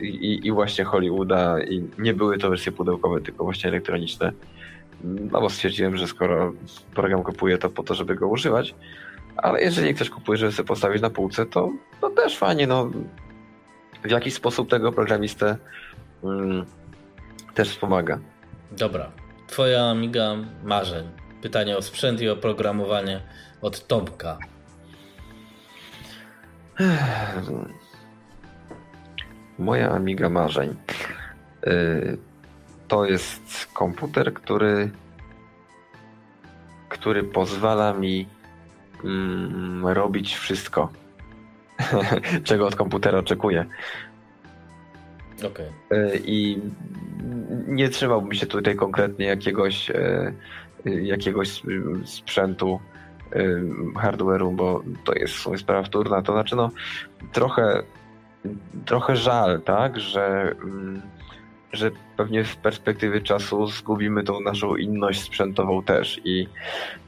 i, 0.00 0.40
i 0.44 0.52
właśnie 0.52 0.84
Hollywooda 0.84 1.60
i 1.60 1.84
nie 1.98 2.14
były 2.14 2.38
to 2.38 2.50
wersje 2.50 2.72
pudełkowe, 2.72 3.20
tylko 3.20 3.44
właśnie 3.44 3.70
elektroniczne. 3.70 4.32
No 5.04 5.40
bo 5.40 5.50
stwierdziłem, 5.50 5.96
że 5.96 6.06
skoro 6.06 6.52
program 6.94 7.22
kupuję 7.22 7.58
to 7.58 7.70
po 7.70 7.82
to, 7.82 7.94
żeby 7.94 8.14
go 8.14 8.28
używać, 8.28 8.74
ale 9.36 9.60
jeżeli 9.60 9.94
ktoś 9.94 10.10
kupuje, 10.10 10.38
żeby 10.38 10.52
sobie 10.52 10.66
postawić 10.66 11.02
na 11.02 11.10
półce, 11.10 11.46
to, 11.46 11.72
to 12.00 12.10
też 12.10 12.38
fajnie, 12.38 12.66
no 12.66 12.90
w 14.04 14.10
jakiś 14.10 14.34
sposób 14.34 14.70
tego 14.70 14.92
programistę 14.92 15.56
mm, 16.24 16.64
też 17.54 17.68
wspomaga. 17.68 18.18
Dobra, 18.72 19.10
twoja 19.46 19.84
amiga 19.84 20.36
marzeń. 20.64 21.08
Pytanie 21.42 21.76
o 21.76 21.82
sprzęt 21.82 22.20
i 22.20 22.28
oprogramowanie 22.28 23.20
od 23.62 23.86
Tomka. 23.86 24.38
Moja 29.58 29.90
Amiga 29.90 30.28
marzeń. 30.28 30.76
Y, 31.66 32.18
to 32.88 33.04
jest 33.04 33.66
komputer, 33.72 34.34
który, 34.34 34.90
który 36.88 37.22
pozwala 37.22 37.92
mi 37.92 38.26
mm, 39.04 39.86
robić 39.86 40.36
wszystko, 40.36 40.92
czego 42.44 42.66
od 42.66 42.76
komputera 42.76 43.18
oczekuję. 43.18 43.66
Okay. 45.38 45.70
I 46.24 46.58
nie 47.66 47.88
trzymałbym 47.88 48.34
się 48.34 48.46
tutaj 48.46 48.76
konkretnie 48.76 49.26
jakiegoś, 49.26 49.90
y, 49.90 50.32
jakiegoś 50.84 51.62
sprzętu, 52.04 52.80
y, 53.36 53.62
hardware'u, 53.94 54.56
bo 54.56 54.82
to 55.04 55.12
jest 55.12 55.34
w 55.34 55.38
sumie 55.38 55.58
sprawa 55.58 55.82
wtórna. 55.82 56.22
To 56.22 56.32
znaczy, 56.32 56.56
no, 56.56 56.70
trochę 57.32 57.82
trochę 58.84 59.16
żal, 59.16 59.62
tak, 59.62 60.00
że, 60.00 60.54
mm, 60.64 61.02
że 61.72 61.90
pewnie 62.16 62.44
w 62.44 62.56
perspektywie 62.56 63.20
czasu 63.20 63.66
zgubimy 63.66 64.24
tą 64.24 64.40
naszą 64.40 64.76
inność 64.76 65.22
sprzętową 65.22 65.82
też 65.82 66.20
i, 66.24 66.48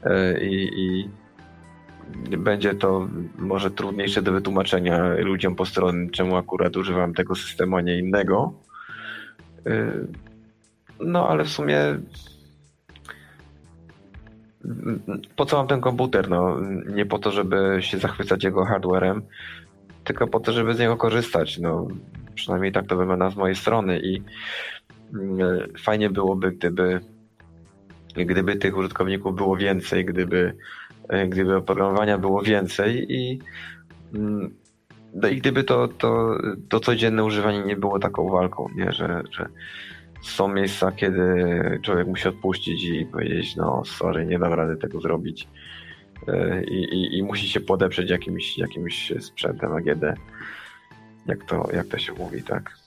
e, 0.03 0.45
i, 0.45 0.69
i 0.81 1.09
będzie 2.37 2.75
to 2.75 3.07
może 3.37 3.71
trudniejsze 3.71 4.21
do 4.21 4.31
wytłumaczenia 4.31 5.13
ludziom 5.19 5.55
po 5.55 5.65
stronie, 5.65 6.09
czemu 6.09 6.35
akurat 6.35 6.77
używam 6.77 7.13
tego 7.13 7.35
systemu, 7.35 7.75
a 7.75 7.81
nie 7.81 7.99
innego. 7.99 8.53
E, 9.65 9.91
no 10.99 11.27
ale 11.27 11.43
w 11.43 11.49
sumie 11.49 11.77
po 15.35 15.45
co 15.45 15.57
mam 15.57 15.67
ten 15.67 15.81
komputer? 15.81 16.29
No, 16.29 16.57
nie 16.95 17.05
po 17.05 17.19
to, 17.19 17.31
żeby 17.31 17.77
się 17.79 17.97
zachwycać 17.97 18.43
jego 18.43 18.65
hardwarem, 18.65 19.21
tylko 20.03 20.27
po 20.27 20.39
to, 20.39 20.51
żeby 20.51 20.73
z 20.73 20.79
niego 20.79 20.97
korzystać. 20.97 21.57
No, 21.57 21.87
przynajmniej 22.35 22.71
tak 22.71 22.87
to 22.87 22.97
wygląda 22.97 23.29
z 23.29 23.35
mojej 23.35 23.55
strony 23.55 23.99
i 23.99 24.21
mm, 25.13 25.39
fajnie 25.83 26.09
byłoby, 26.09 26.51
gdyby, 26.51 26.99
gdyby 28.15 28.55
tych 28.55 28.77
użytkowników 28.77 29.35
było 29.35 29.57
więcej, 29.57 30.05
gdyby, 30.05 30.55
gdyby 31.29 31.55
oprogramowania 31.55 32.17
było 32.17 32.41
więcej 32.41 33.05
i, 33.13 33.39
mm, 34.13 34.53
no 35.13 35.27
i 35.27 35.37
gdyby 35.37 35.63
to, 35.63 35.87
to, 35.87 36.37
to 36.69 36.79
codzienne 36.79 37.23
używanie 37.23 37.63
nie 37.63 37.75
było 37.75 37.99
taką 37.99 38.29
walką, 38.29 38.67
nie? 38.75 38.91
Że, 38.93 39.23
że 39.31 39.49
są 40.21 40.47
miejsca, 40.47 40.91
kiedy 40.91 41.23
człowiek 41.81 42.07
musi 42.07 42.27
odpuścić 42.27 42.83
i 42.83 43.05
powiedzieć, 43.05 43.55
no 43.55 43.83
sorry, 43.85 44.25
nie 44.25 44.39
dam 44.39 44.53
rady 44.53 44.77
tego 44.77 45.01
zrobić 45.01 45.47
E, 45.47 45.60
i, 46.67 46.75
i, 46.75 47.17
i 47.17 47.23
musi 47.23 47.49
się 47.49 47.59
podeprzeć 47.59 48.09
jakimś, 48.09 48.57
jakimś 48.57 49.13
sprzętem 49.19 49.71
AGD. 49.73 50.03
Jak 51.25 51.45
to, 51.45 51.67
jak 51.73 51.87
to 51.87 51.97
się 51.97 52.13
mówi, 52.13 52.43
tak? 52.43 52.77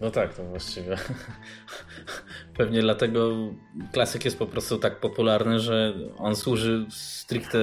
No 0.00 0.10
tak, 0.10 0.34
to 0.34 0.44
właściwie. 0.44 0.96
Pewnie 2.58 2.80
dlatego 2.80 3.36
klasyk 3.92 4.24
jest 4.24 4.38
po 4.38 4.46
prostu 4.46 4.78
tak 4.78 5.00
popularny, 5.00 5.60
że 5.60 5.94
on 6.18 6.36
służy 6.36 6.86
stricte 6.90 7.58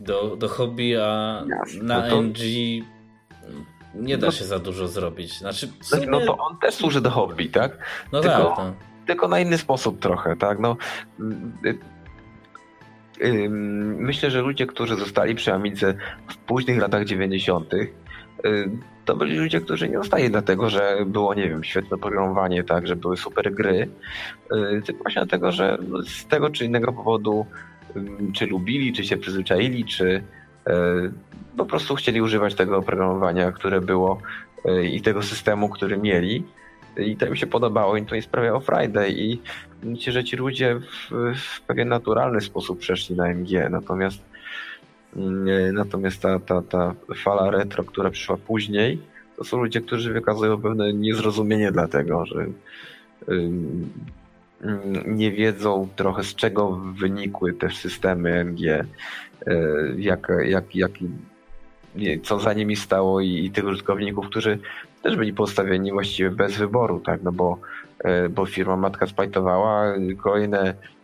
do, 0.00 0.36
do 0.36 0.48
hobby, 0.48 0.96
a 0.96 1.42
Jasne, 1.48 1.82
na 1.82 2.00
no 2.00 2.08
to... 2.08 2.22
NG 2.22 2.38
nie 3.94 4.18
da 4.18 4.26
no, 4.26 4.32
się 4.32 4.44
za 4.44 4.58
dużo 4.58 4.88
zrobić. 4.88 5.38
Znaczy, 5.38 5.68
sumie... 5.80 6.06
No 6.06 6.20
to 6.20 6.38
on 6.38 6.58
też 6.58 6.74
służy 6.74 7.00
do 7.00 7.10
hobby, 7.10 7.48
tak? 7.48 7.78
No 8.12 8.20
tylko, 8.20 8.36
tak. 8.36 8.56
To... 8.56 8.74
Tylko 9.06 9.28
na 9.28 9.40
inny 9.40 9.58
sposób 9.58 10.00
trochę, 10.00 10.36
tak? 10.36 10.58
No, 10.58 10.76
myślę, 13.98 14.30
że 14.30 14.42
ludzie, 14.42 14.66
którzy 14.66 14.96
zostali 14.96 15.34
przy 15.34 15.52
Amidze 15.52 15.94
w 16.28 16.36
późnych 16.36 16.78
latach 16.80 17.04
90., 17.04 17.70
to 19.04 19.16
byli 19.16 19.36
ludzie, 19.36 19.60
którzy 19.60 19.88
nie 19.88 19.98
zostali 19.98 20.30
dlatego, 20.30 20.70
że 20.70 20.96
było, 21.06 21.34
nie 21.34 21.48
wiem, 21.48 21.64
świetne 21.64 21.98
programowanie, 21.98 22.64
tak, 22.64 22.86
że 22.86 22.96
były 22.96 23.16
super 23.16 23.54
gry, 23.54 23.88
tylko 24.84 25.02
właśnie 25.02 25.22
dlatego, 25.22 25.52
że 25.52 25.78
z 26.06 26.26
tego 26.26 26.50
czy 26.50 26.64
innego 26.64 26.92
powodu 26.92 27.46
czy 28.34 28.46
lubili, 28.46 28.92
czy 28.92 29.04
się 29.04 29.16
przyzwyczaili, 29.16 29.84
czy 29.84 30.22
po 31.56 31.66
prostu 31.66 31.94
chcieli 31.94 32.22
używać 32.22 32.54
tego 32.54 32.76
oprogramowania, 32.76 33.52
które 33.52 33.80
było 33.80 34.20
i 34.92 35.00
tego 35.00 35.22
systemu, 35.22 35.68
który 35.68 35.98
mieli 35.98 36.44
i 36.96 37.16
to 37.16 37.26
im 37.26 37.36
się 37.36 37.46
podobało 37.46 37.96
i 37.96 38.06
to 38.06 38.14
im 38.14 38.22
sprawiało 38.22 38.60
Friday 38.60 39.10
i 39.10 39.40
myślę, 39.82 40.12
że 40.12 40.24
ci 40.24 40.36
ludzie 40.36 40.80
w, 40.80 41.10
w 41.36 41.60
pewien 41.60 41.88
naturalny 41.88 42.40
sposób 42.40 42.78
przeszli 42.78 43.16
na 43.16 43.28
MG, 43.28 43.70
natomiast 43.70 44.22
mm, 45.16 45.74
natomiast 45.74 46.22
ta, 46.22 46.40
ta, 46.40 46.62
ta 46.62 46.94
fala 47.16 47.50
retro, 47.50 47.84
która 47.84 48.10
przyszła 48.10 48.36
później, 48.36 48.98
to 49.36 49.44
są 49.44 49.58
ludzie, 49.58 49.80
którzy 49.80 50.12
wykazują 50.12 50.62
pewne 50.62 50.92
niezrozumienie 50.92 51.72
dlatego, 51.72 52.26
że 52.26 52.46
nie 55.06 55.32
wiedzą 55.32 55.88
trochę 55.96 56.24
z 56.24 56.34
czego 56.34 56.70
wynikły 56.76 57.52
te 57.52 57.70
systemy 57.70 58.30
MG, 58.30 58.60
y, 58.60 58.84
jak, 59.98 60.32
jak, 60.44 60.76
jak, 60.76 60.92
co 62.22 62.38
za 62.40 62.52
nimi 62.52 62.76
stało 62.76 63.20
i, 63.20 63.44
i 63.44 63.50
tych 63.50 63.64
użytkowników, 63.64 64.26
którzy 64.26 64.58
też 65.02 65.16
byli 65.16 65.32
postawieni 65.32 65.92
właściwie 65.92 66.30
bez 66.30 66.56
wyboru, 66.56 67.00
tak, 67.00 67.22
no 67.22 67.32
bo, 67.32 67.58
e, 67.98 68.28
bo 68.28 68.46
firma 68.46 68.76
matka 68.76 69.06
spajtowała, 69.06 69.94
kolejne 70.22 70.60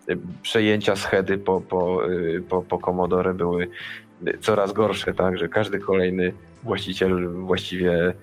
e, 0.08 0.16
przejęcia 0.42 0.96
schedy 0.96 1.38
po, 1.38 1.60
po, 1.60 2.04
e, 2.04 2.40
po, 2.40 2.62
po 2.62 2.78
Commodore 2.78 3.34
były 3.34 3.68
coraz 4.40 4.72
gorsze, 4.72 5.14
tak, 5.14 5.38
że 5.38 5.48
każdy 5.48 5.78
kolejny 5.78 6.32
właściciel 6.62 7.28
właściwie 7.28 8.14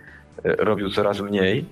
robił 0.44 0.90
coraz 0.90 1.22
mniej. 1.22 1.66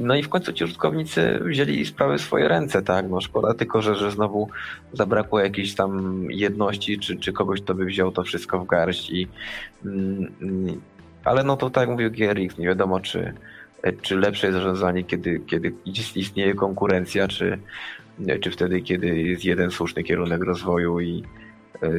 No 0.00 0.14
i 0.14 0.22
w 0.22 0.28
końcu 0.28 0.52
ci 0.52 0.64
użytkownicy 0.64 1.38
wzięli 1.44 1.86
sprawy 1.86 2.18
w 2.18 2.20
swoje 2.20 2.48
ręce, 2.48 2.82
tak? 2.82 3.06
No 3.10 3.20
szkoda 3.20 3.54
tylko, 3.54 3.82
że, 3.82 3.94
że 3.94 4.10
znowu 4.10 4.48
zabrakło 4.92 5.40
jakiejś 5.40 5.74
tam 5.74 6.22
jedności, 6.30 6.98
czy, 6.98 7.16
czy 7.16 7.32
kogoś, 7.32 7.60
kto 7.60 7.74
by 7.74 7.84
wziął 7.84 8.12
to 8.12 8.22
wszystko 8.22 8.58
w 8.58 8.66
garść 8.66 9.10
i, 9.10 9.28
mm, 9.84 10.80
ale 11.24 11.44
no 11.44 11.56
to 11.56 11.70
tak 11.70 11.80
jak 11.80 11.90
mówił 11.90 12.10
GRX, 12.10 12.58
nie 12.58 12.66
wiadomo 12.66 13.00
czy, 13.00 13.34
czy 14.02 14.16
lepsze 14.16 14.46
jest 14.46 14.58
zarządzanie, 14.58 15.04
kiedy, 15.04 15.40
kiedy 15.46 15.72
istnieje 16.14 16.54
konkurencja, 16.54 17.28
czy, 17.28 17.58
czy 18.40 18.50
wtedy, 18.50 18.80
kiedy 18.80 19.20
jest 19.20 19.44
jeden 19.44 19.70
słuszny 19.70 20.02
kierunek 20.02 20.42
rozwoju 20.42 21.00
i, 21.00 21.24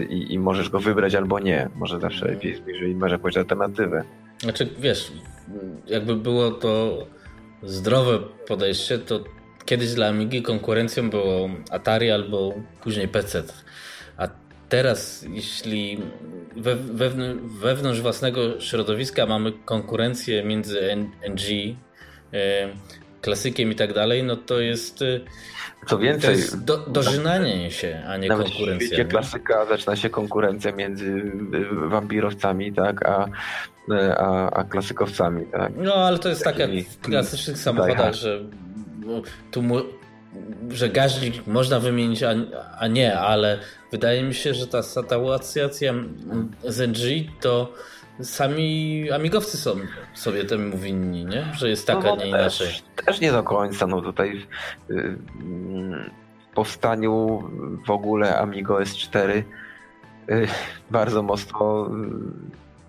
i, 0.10 0.34
i 0.34 0.40
możesz 0.40 0.70
go 0.70 0.80
wybrać 0.80 1.16
albo 1.16 1.40
nie. 1.40 1.70
Może 1.76 2.00
zawsze 2.00 2.26
lepiej 2.26 2.52
jest, 2.52 2.68
jeżeli 2.68 2.96
masz 2.96 3.12
jakąś 3.12 3.38
alternatywę. 3.38 4.04
Znaczy, 4.40 4.70
wiesz, 4.80 5.12
jakby 5.88 6.16
było 6.16 6.52
to 6.52 6.98
zdrowe 7.64 8.20
podejście, 8.48 9.00
to 9.00 9.24
kiedyś 9.66 9.94
dla 9.94 10.08
Amigi 10.08 10.42
konkurencją 10.42 11.10
było 11.10 11.50
Atari 11.72 12.12
albo 12.12 12.54
później 12.84 13.08
PC. 13.08 13.44
Teraz, 14.70 15.26
jeśli 15.30 16.00
wewnątrz 17.54 18.02
własnego 18.02 18.62
środowiska 18.62 19.26
mamy 19.26 19.52
konkurencję 19.66 20.44
między 20.44 20.96
NG, 21.30 21.76
e, 22.34 22.70
klasykiem 23.22 23.72
i 23.72 23.76
tak 23.76 23.94
dalej, 23.94 24.24
no 24.24 24.36
to 24.36 24.60
jest. 24.60 25.02
E, 25.02 25.20
Co 25.88 25.98
więcej, 25.98 26.36
jest 26.36 26.64
do, 26.64 26.78
dożynanie 26.78 27.72
się, 27.72 28.04
a 28.08 28.18
nie 28.18 28.28
nawet 28.28 28.48
konkurencja. 28.48 29.04
W 29.04 29.08
klasyka 29.08 29.66
zaczyna 29.66 29.96
się 29.96 30.10
konkurencja 30.10 30.72
między 30.72 31.32
wampirowcami, 31.72 32.74
tak, 32.74 33.06
a, 33.06 33.30
a, 34.18 34.52
a 34.52 34.64
klasykowcami, 34.64 35.46
tak. 35.52 35.72
No, 35.78 35.94
ale 35.94 36.20
to 36.20 36.30
jest 36.30 36.44
tak 36.44 36.60
jak 36.60 36.72
w 36.72 37.00
klasycznych 37.02 37.58
samochodach, 37.58 38.14
że 38.14 38.42
tu 39.52 39.64
że 40.70 40.90
gaźnik 40.90 41.48
można 41.48 41.80
wymienić, 41.80 42.24
a, 42.24 42.34
a 42.80 42.88
nie, 42.88 43.20
ale 43.20 43.60
wydaje 43.92 44.24
mi 44.24 44.34
się, 44.34 44.54
że 44.54 44.68
ta 44.68 44.84
saturacja 44.84 45.70
z 46.64 46.80
NG 46.80 47.32
to 47.42 47.74
sami 48.22 49.12
amigowcy 49.12 49.58
są 49.58 49.76
sobie 50.14 50.46
temu 50.46 50.78
winni, 50.78 51.26
nie? 51.26 51.46
Że 51.58 51.70
jest 51.70 51.88
taka, 51.88 52.10
no, 52.10 52.16
no, 52.16 52.24
nie 52.24 52.30
inaczej. 52.30 52.68
Też, 52.68 53.06
też, 53.06 53.22
nie 53.22 53.32
do 53.32 53.44
końca. 53.44 53.88
No 53.88 54.02
tutaj 54.02 54.48
y, 54.90 55.18
powstaniu 56.56 57.44
w 57.86 57.90
ogóle 57.90 58.38
Amigo 58.38 58.78
S4 58.78 59.30
y, 59.30 59.44
bardzo 60.92 61.24
mocno 61.24 61.88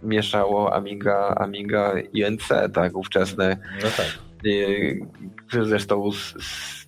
y, 0.02 0.06
mieszało 0.06 0.74
Amiga, 0.74 1.35
Amiga 1.36 1.93
INC, 2.12 2.48
tak, 2.74 2.97
ówczesne. 2.97 3.56
No 3.82 3.89
tak. 3.97 4.06
Zresztą 5.51 6.12
z, 6.12 6.35
z 6.44 6.85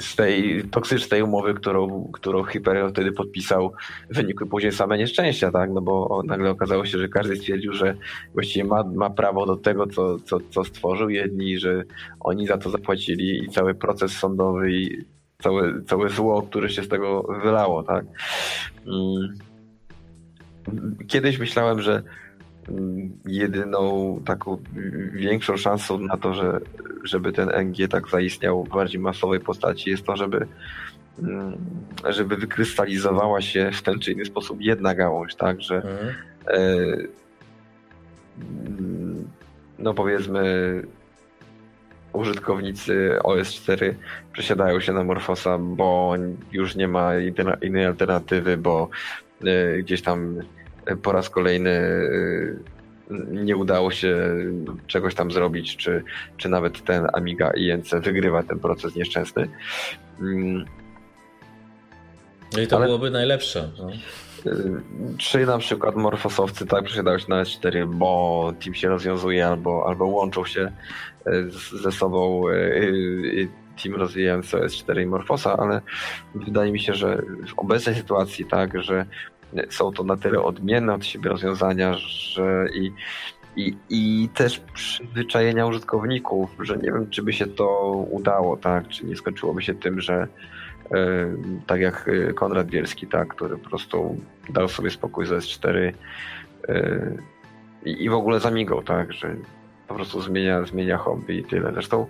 z 0.00 0.16
tej 0.16 0.64
toksycznej 0.70 1.22
umowy, 1.22 1.54
którą, 1.54 2.10
którą 2.12 2.42
Hyperion 2.42 2.90
wtedy 2.90 3.12
podpisał, 3.12 3.72
wynikły 4.10 4.46
później 4.46 4.72
same 4.72 4.98
nieszczęścia, 4.98 5.52
tak? 5.52 5.70
No 5.70 5.80
bo 5.80 6.22
nagle 6.26 6.50
okazało 6.50 6.86
się, 6.86 6.98
że 6.98 7.08
każdy 7.08 7.36
stwierdził, 7.36 7.72
że 7.72 7.94
właściwie 8.34 8.64
ma, 8.64 8.84
ma 8.84 9.10
prawo 9.10 9.46
do 9.46 9.56
tego, 9.56 9.86
co, 9.86 10.18
co, 10.18 10.38
co 10.50 10.64
stworzył. 10.64 11.10
Jedni, 11.10 11.58
że 11.58 11.84
oni 12.20 12.46
za 12.46 12.58
to 12.58 12.70
zapłacili 12.70 13.44
i 13.44 13.48
cały 13.48 13.74
proces 13.74 14.12
sądowy 14.12 14.72
i 14.72 15.04
całe, 15.42 15.82
całe 15.82 16.08
zło, 16.08 16.42
które 16.42 16.70
się 16.70 16.82
z 16.82 16.88
tego 16.88 17.22
wylało, 17.42 17.82
tak? 17.82 18.04
Mm. 18.86 19.34
Kiedyś 21.08 21.38
myślałem, 21.38 21.80
że 21.80 22.02
jedyną 23.26 24.20
taką 24.24 24.58
większą 25.12 25.56
szansą 25.56 25.98
na 25.98 26.16
to, 26.16 26.34
że, 26.34 26.60
żeby 27.04 27.32
ten 27.32 27.48
NG 27.48 27.88
tak 27.88 28.08
zaistniał 28.08 28.64
w 28.64 28.68
bardziej 28.68 29.00
masowej 29.00 29.40
postaci 29.40 29.90
jest 29.90 30.04
to, 30.04 30.16
żeby 30.16 30.46
mm, 31.22 31.56
żeby 32.08 32.36
wykrystalizowała 32.36 33.40
się 33.40 33.70
w 33.72 33.82
ten 33.82 33.98
czy 33.98 34.12
inny 34.12 34.24
sposób 34.24 34.60
jedna 34.60 34.94
gałąź, 34.94 35.34
tak, 35.34 35.60
że 35.60 35.76
mhm. 35.76 36.14
e, 36.46 37.20
no 39.78 39.94
powiedzmy 39.94 40.42
użytkownicy 42.12 43.18
OS4 43.24 43.94
przesiadają 44.32 44.80
się 44.80 44.92
na 44.92 45.04
Morfosa, 45.04 45.58
bo 45.58 46.14
już 46.52 46.76
nie 46.76 46.88
ma 46.88 47.12
innej 47.62 47.86
alternatywy, 47.86 48.56
bo 48.56 48.88
e, 49.44 49.78
gdzieś 49.78 50.02
tam 50.02 50.42
po 50.96 51.12
raz 51.12 51.30
kolejny 51.30 51.70
y, 51.70 52.58
nie 53.30 53.56
udało 53.56 53.90
się 53.90 54.18
czegoś 54.86 55.14
tam 55.14 55.30
zrobić, 55.30 55.76
czy, 55.76 56.02
czy 56.36 56.48
nawet 56.48 56.84
ten 56.84 57.06
Amiga 57.12 57.50
INC 57.50 57.90
wygrywa 57.94 58.42
ten 58.42 58.58
proces 58.58 58.96
nieszczęsny. 58.96 59.48
Mm. 60.20 60.64
No 62.52 62.60
i 62.60 62.66
to 62.66 62.76
Ale... 62.76 62.86
byłoby 62.86 63.10
najlepsze. 63.10 63.70
No. 63.78 63.90
Y, 64.52 64.82
czy 65.18 65.46
na 65.46 65.58
przykład 65.58 65.96
morfosowcy 65.96 66.66
tak 66.66 66.84
przesiadają 66.84 67.18
się 67.18 67.26
na 67.28 67.42
S4, 67.42 67.86
bo 67.86 68.52
team 68.64 68.74
się 68.74 68.88
rozwiązuje 68.88 69.46
albo, 69.46 69.84
albo 69.88 70.06
łączą 70.06 70.44
się 70.44 70.72
y, 71.26 71.50
ze 71.82 71.92
sobą 71.92 72.42
team 73.82 73.94
rozwijający 73.94 74.56
S4 74.56 75.02
i 75.02 75.06
Morfosa, 75.06 75.56
ale 75.56 75.80
wydaje 76.34 76.72
mi 76.72 76.80
się, 76.80 76.94
że 76.94 77.22
w 77.46 77.58
obecnej 77.58 77.94
sytuacji 77.94 78.44
tak, 78.44 78.82
że 78.82 79.06
są 79.70 79.92
to 79.92 80.04
na 80.04 80.16
tyle 80.16 80.42
odmienne 80.42 80.94
od 80.94 81.04
siebie 81.04 81.30
rozwiązania, 81.30 81.94
że 81.94 82.66
i, 82.74 82.92
i, 83.56 83.76
i 83.90 84.28
też 84.28 84.62
przyzwyczajenia 84.74 85.66
użytkowników, 85.66 86.50
że 86.60 86.76
nie 86.76 86.92
wiem, 86.92 87.10
czy 87.10 87.22
by 87.22 87.32
się 87.32 87.46
to 87.46 87.90
udało, 88.10 88.56
tak, 88.56 88.88
czy 88.88 89.06
nie 89.06 89.16
skończyłoby 89.16 89.62
się 89.62 89.74
tym, 89.74 90.00
że 90.00 90.26
e, 90.90 91.26
tak 91.66 91.80
jak 91.80 92.10
Konrad 92.34 92.66
Bielski, 92.66 93.06
tak, 93.06 93.28
który 93.28 93.58
po 93.58 93.68
prostu 93.68 94.16
dał 94.48 94.68
sobie 94.68 94.90
spokój 94.90 95.26
z 95.26 95.30
S4 95.30 95.92
e, 96.68 97.16
i, 97.84 98.10
w 98.10 98.14
ogóle 98.14 98.40
zamigał, 98.40 98.82
tak, 98.82 99.12
że 99.12 99.36
po 99.88 99.94
prostu 99.94 100.22
zmienia, 100.22 100.64
zmienia 100.64 100.96
hobby 100.96 101.36
i 101.36 101.44
tyle. 101.44 101.72
Zresztą 101.72 102.06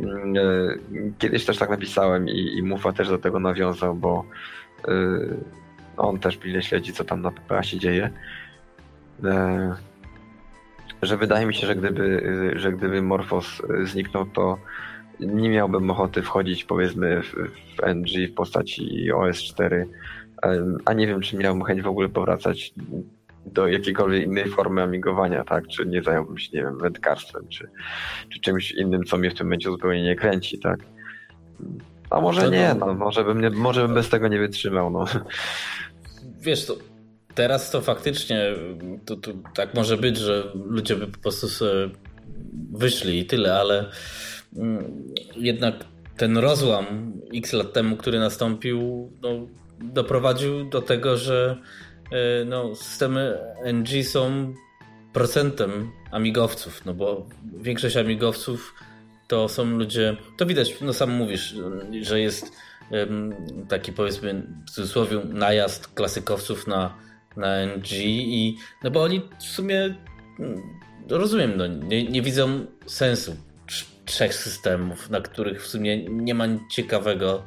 mm, 0.00 0.36
e, 0.36 0.40
kiedyś 1.18 1.44
też 1.44 1.58
tak 1.58 1.70
napisałem 1.70 2.28
i, 2.28 2.58
i 2.58 2.62
Mufa 2.62 2.92
też 2.92 3.08
do 3.08 3.18
tego 3.18 3.40
nawiązał, 3.40 3.94
bo 3.94 4.24
on 5.96 6.18
też 6.18 6.36
pilnie 6.36 6.62
śledzi, 6.62 6.92
co 6.92 7.04
tam 7.04 7.22
na 7.22 7.30
PPA 7.30 7.62
się 7.62 7.78
dzieje. 7.78 8.10
E, 9.24 9.74
że 11.02 11.16
wydaje 11.16 11.46
mi 11.46 11.54
się, 11.54 11.66
że 11.66 11.76
gdyby, 11.76 12.22
że 12.56 12.72
gdyby 12.72 13.02
Morphos 13.02 13.62
zniknął, 13.84 14.26
to 14.26 14.58
nie 15.20 15.48
miałbym 15.48 15.90
ochoty 15.90 16.22
wchodzić 16.22 16.64
powiedzmy 16.64 17.22
w, 17.22 17.34
w 17.76 17.94
NG 17.94 18.28
w 18.30 18.34
postaci 18.34 19.10
OS4, 19.12 19.72
e, 19.72 19.86
a 20.84 20.92
nie 20.92 21.06
wiem, 21.06 21.20
czy 21.20 21.36
miałbym 21.36 21.64
chęć 21.64 21.82
w 21.82 21.86
ogóle 21.86 22.08
powracać 22.08 22.74
do 23.46 23.68
jakiejkolwiek 23.68 24.26
innej 24.26 24.48
formy 24.48 24.82
amigowania, 24.82 25.44
tak? 25.44 25.68
Czy 25.68 25.86
nie 25.86 26.02
zająłbym 26.02 26.38
się, 26.38 26.56
nie 26.56 26.62
wiem, 26.62 26.78
wędkarstwem, 26.78 27.48
czy, 27.48 27.70
czy 28.28 28.40
czymś 28.40 28.72
innym, 28.72 29.04
co 29.04 29.16
mnie 29.16 29.30
w 29.30 29.34
tym 29.34 29.46
momencie 29.46 29.70
zupełnie 29.70 30.02
nie 30.02 30.16
kręci, 30.16 30.58
tak? 30.58 30.78
A 32.14 32.20
może 32.20 32.40
to 32.40 32.50
nie, 32.50 32.74
no, 32.78 32.94
może, 32.94 33.24
bym 33.24 33.40
nie, 33.40 33.50
może 33.50 33.82
bym 33.82 33.94
bez 33.94 34.08
tego 34.08 34.28
nie 34.28 34.38
wytrzymał. 34.38 34.90
No. 34.90 35.04
Wiesz, 36.40 36.66
to 36.66 36.76
teraz 37.34 37.70
to 37.70 37.80
faktycznie 37.80 38.54
to, 39.04 39.16
to, 39.16 39.30
tak 39.54 39.74
może 39.74 39.96
być, 39.96 40.18
że 40.18 40.52
ludzie 40.54 40.96
by 40.96 41.06
po 41.06 41.18
prostu 41.18 41.48
sobie 41.48 41.90
wyszli 42.72 43.18
i 43.18 43.26
tyle, 43.26 43.54
ale 43.54 43.90
mm, 44.56 45.04
jednak 45.36 45.74
ten 46.16 46.38
rozłam 46.38 47.12
x 47.34 47.52
lat 47.52 47.72
temu, 47.72 47.96
który 47.96 48.18
nastąpił, 48.18 49.10
no, 49.22 49.28
doprowadził 49.80 50.70
do 50.70 50.82
tego, 50.82 51.16
że 51.16 51.58
e, 52.12 52.44
no, 52.44 52.74
systemy 52.74 53.38
NG 53.72 54.04
są 54.04 54.54
procentem 55.12 55.90
amigowców, 56.10 56.84
no 56.84 56.94
bo 56.94 57.26
większość 57.58 57.96
amigowców 57.96 58.74
to 59.34 59.48
są 59.48 59.64
ludzie, 59.64 60.16
to 60.36 60.46
widać, 60.46 60.80
no 60.80 60.92
sam 60.92 61.10
mówisz, 61.10 61.54
że 62.02 62.20
jest 62.20 62.52
taki 63.68 63.92
powiedzmy 63.92 64.42
w 64.66 64.70
cudzysłowie 64.70 65.20
najazd 65.24 65.94
klasykowców 65.94 66.66
na, 66.66 66.98
na 67.36 67.56
NG 67.56 67.92
i 67.92 68.56
no 68.84 68.90
bo 68.90 69.02
oni 69.02 69.22
w 69.38 69.42
sumie 69.42 69.94
mm, 70.40 70.62
rozumiem, 71.08 71.52
no, 71.56 71.66
nie, 71.66 72.04
nie 72.04 72.22
widzą 72.22 72.66
sensu 72.86 73.36
trzech 74.04 74.34
systemów, 74.34 75.10
na 75.10 75.20
których 75.20 75.62
w 75.62 75.66
sumie 75.66 76.04
nie 76.04 76.34
ma 76.34 76.46
nic 76.46 76.62
ciekawego, 76.70 77.42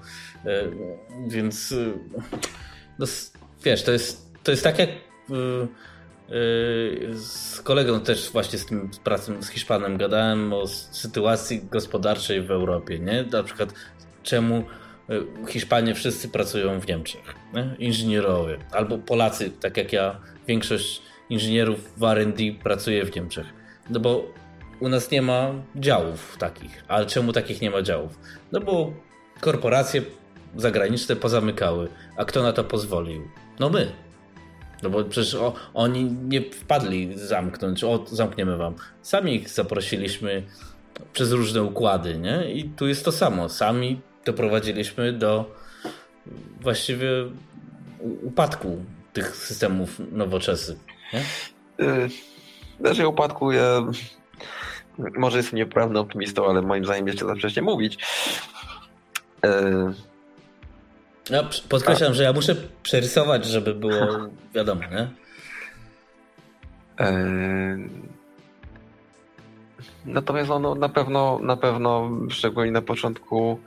więc 1.27 1.71
e, 1.71 1.75
no, 2.99 3.05
wiesz, 3.63 3.83
to 3.83 3.91
jest, 3.91 4.33
to 4.43 4.51
jest 4.51 4.63
tak 4.63 4.79
jak 4.79 4.89
e, 4.89 4.93
z 7.13 7.61
kolegą 7.63 7.99
też 7.99 8.31
właśnie 8.31 8.59
z 8.59 8.65
tym 8.65 8.89
z 8.93 8.99
pracą 8.99 9.41
z 9.41 9.49
Hiszpanem 9.49 9.97
gadałem 9.97 10.53
o 10.53 10.67
sytuacji 10.67 11.61
gospodarczej 11.71 12.41
w 12.41 12.51
Europie, 12.51 12.99
nie? 12.99 13.25
Na 13.31 13.43
przykład 13.43 13.73
czemu 14.23 14.63
Hiszpanie 15.47 15.95
wszyscy 15.95 16.29
pracują 16.29 16.79
w 16.79 16.87
Niemczech, 16.87 17.35
nie? 17.53 17.75
inżynierowie, 17.79 18.57
albo 18.71 18.97
Polacy, 18.97 19.49
tak 19.49 19.77
jak 19.77 19.93
ja, 19.93 20.19
większość 20.47 21.01
inżynierów 21.29 21.93
w 21.97 22.03
R&D 22.03 22.43
pracuje 22.63 23.05
w 23.05 23.15
Niemczech. 23.15 23.45
No 23.89 23.99
bo 23.99 24.25
u 24.79 24.89
nas 24.89 25.11
nie 25.11 25.21
ma 25.21 25.53
działów 25.75 26.37
takich. 26.39 26.83
Ale 26.87 27.05
czemu 27.05 27.33
takich 27.33 27.61
nie 27.61 27.69
ma 27.69 27.81
działów? 27.81 28.19
No 28.51 28.59
bo 28.59 28.93
korporacje 29.39 30.01
zagraniczne 30.55 31.15
pozamykały. 31.15 31.87
A 32.17 32.25
kto 32.25 32.43
na 32.43 32.53
to 32.53 32.63
pozwolił? 32.63 33.27
No 33.59 33.69
my. 33.69 34.06
No 34.83 34.89
bo 34.89 35.03
przecież 35.03 35.35
o, 35.35 35.53
oni 35.73 36.03
nie 36.03 36.41
wpadli 36.41 37.17
zamknąć, 37.17 37.83
o 37.83 38.05
zamkniemy 38.07 38.57
wam. 38.57 38.75
Sami 39.01 39.35
ich 39.35 39.49
zaprosiliśmy 39.49 40.43
przez 41.13 41.31
różne 41.31 41.63
układy, 41.63 42.17
nie? 42.17 42.51
I 42.53 42.69
tu 42.69 42.87
jest 42.87 43.05
to 43.05 43.11
samo. 43.11 43.49
Sami 43.49 44.01
doprowadziliśmy 44.25 45.13
do 45.13 45.55
właściwie 46.61 47.09
upadku 48.23 48.85
tych 49.13 49.35
systemów 49.35 50.01
nowoczesnych. 50.11 50.77
Nie? 51.13 51.23
Yy, 51.85 52.09
znaczy 52.79 53.07
upadku 53.07 53.51
ja 53.51 53.81
może 54.97 55.37
jestem 55.37 55.57
nieprawny 55.57 55.99
optymistą, 55.99 56.49
ale 56.49 56.61
moim 56.61 56.85
zdaniem 56.85 57.07
jeszcze 57.07 57.25
za 57.25 57.35
wcześnie 57.35 57.61
mówić. 57.61 57.97
Ja 61.29 61.43
podkreślam, 61.69 62.11
A... 62.11 62.13
że 62.13 62.23
ja 62.23 62.33
muszę 62.33 62.55
przerysować, 62.83 63.45
żeby 63.45 63.73
było 63.73 64.07
wiadomo, 64.55 64.81
nie? 64.81 65.07
Yy... 67.05 67.89
Natomiast 70.05 70.51
ono 70.51 70.75
na 70.75 70.89
pewno, 70.89 71.39
na 71.41 71.57
pewno, 71.57 72.09
szczególnie 72.29 72.71
na 72.71 72.81
początku, 72.81 73.59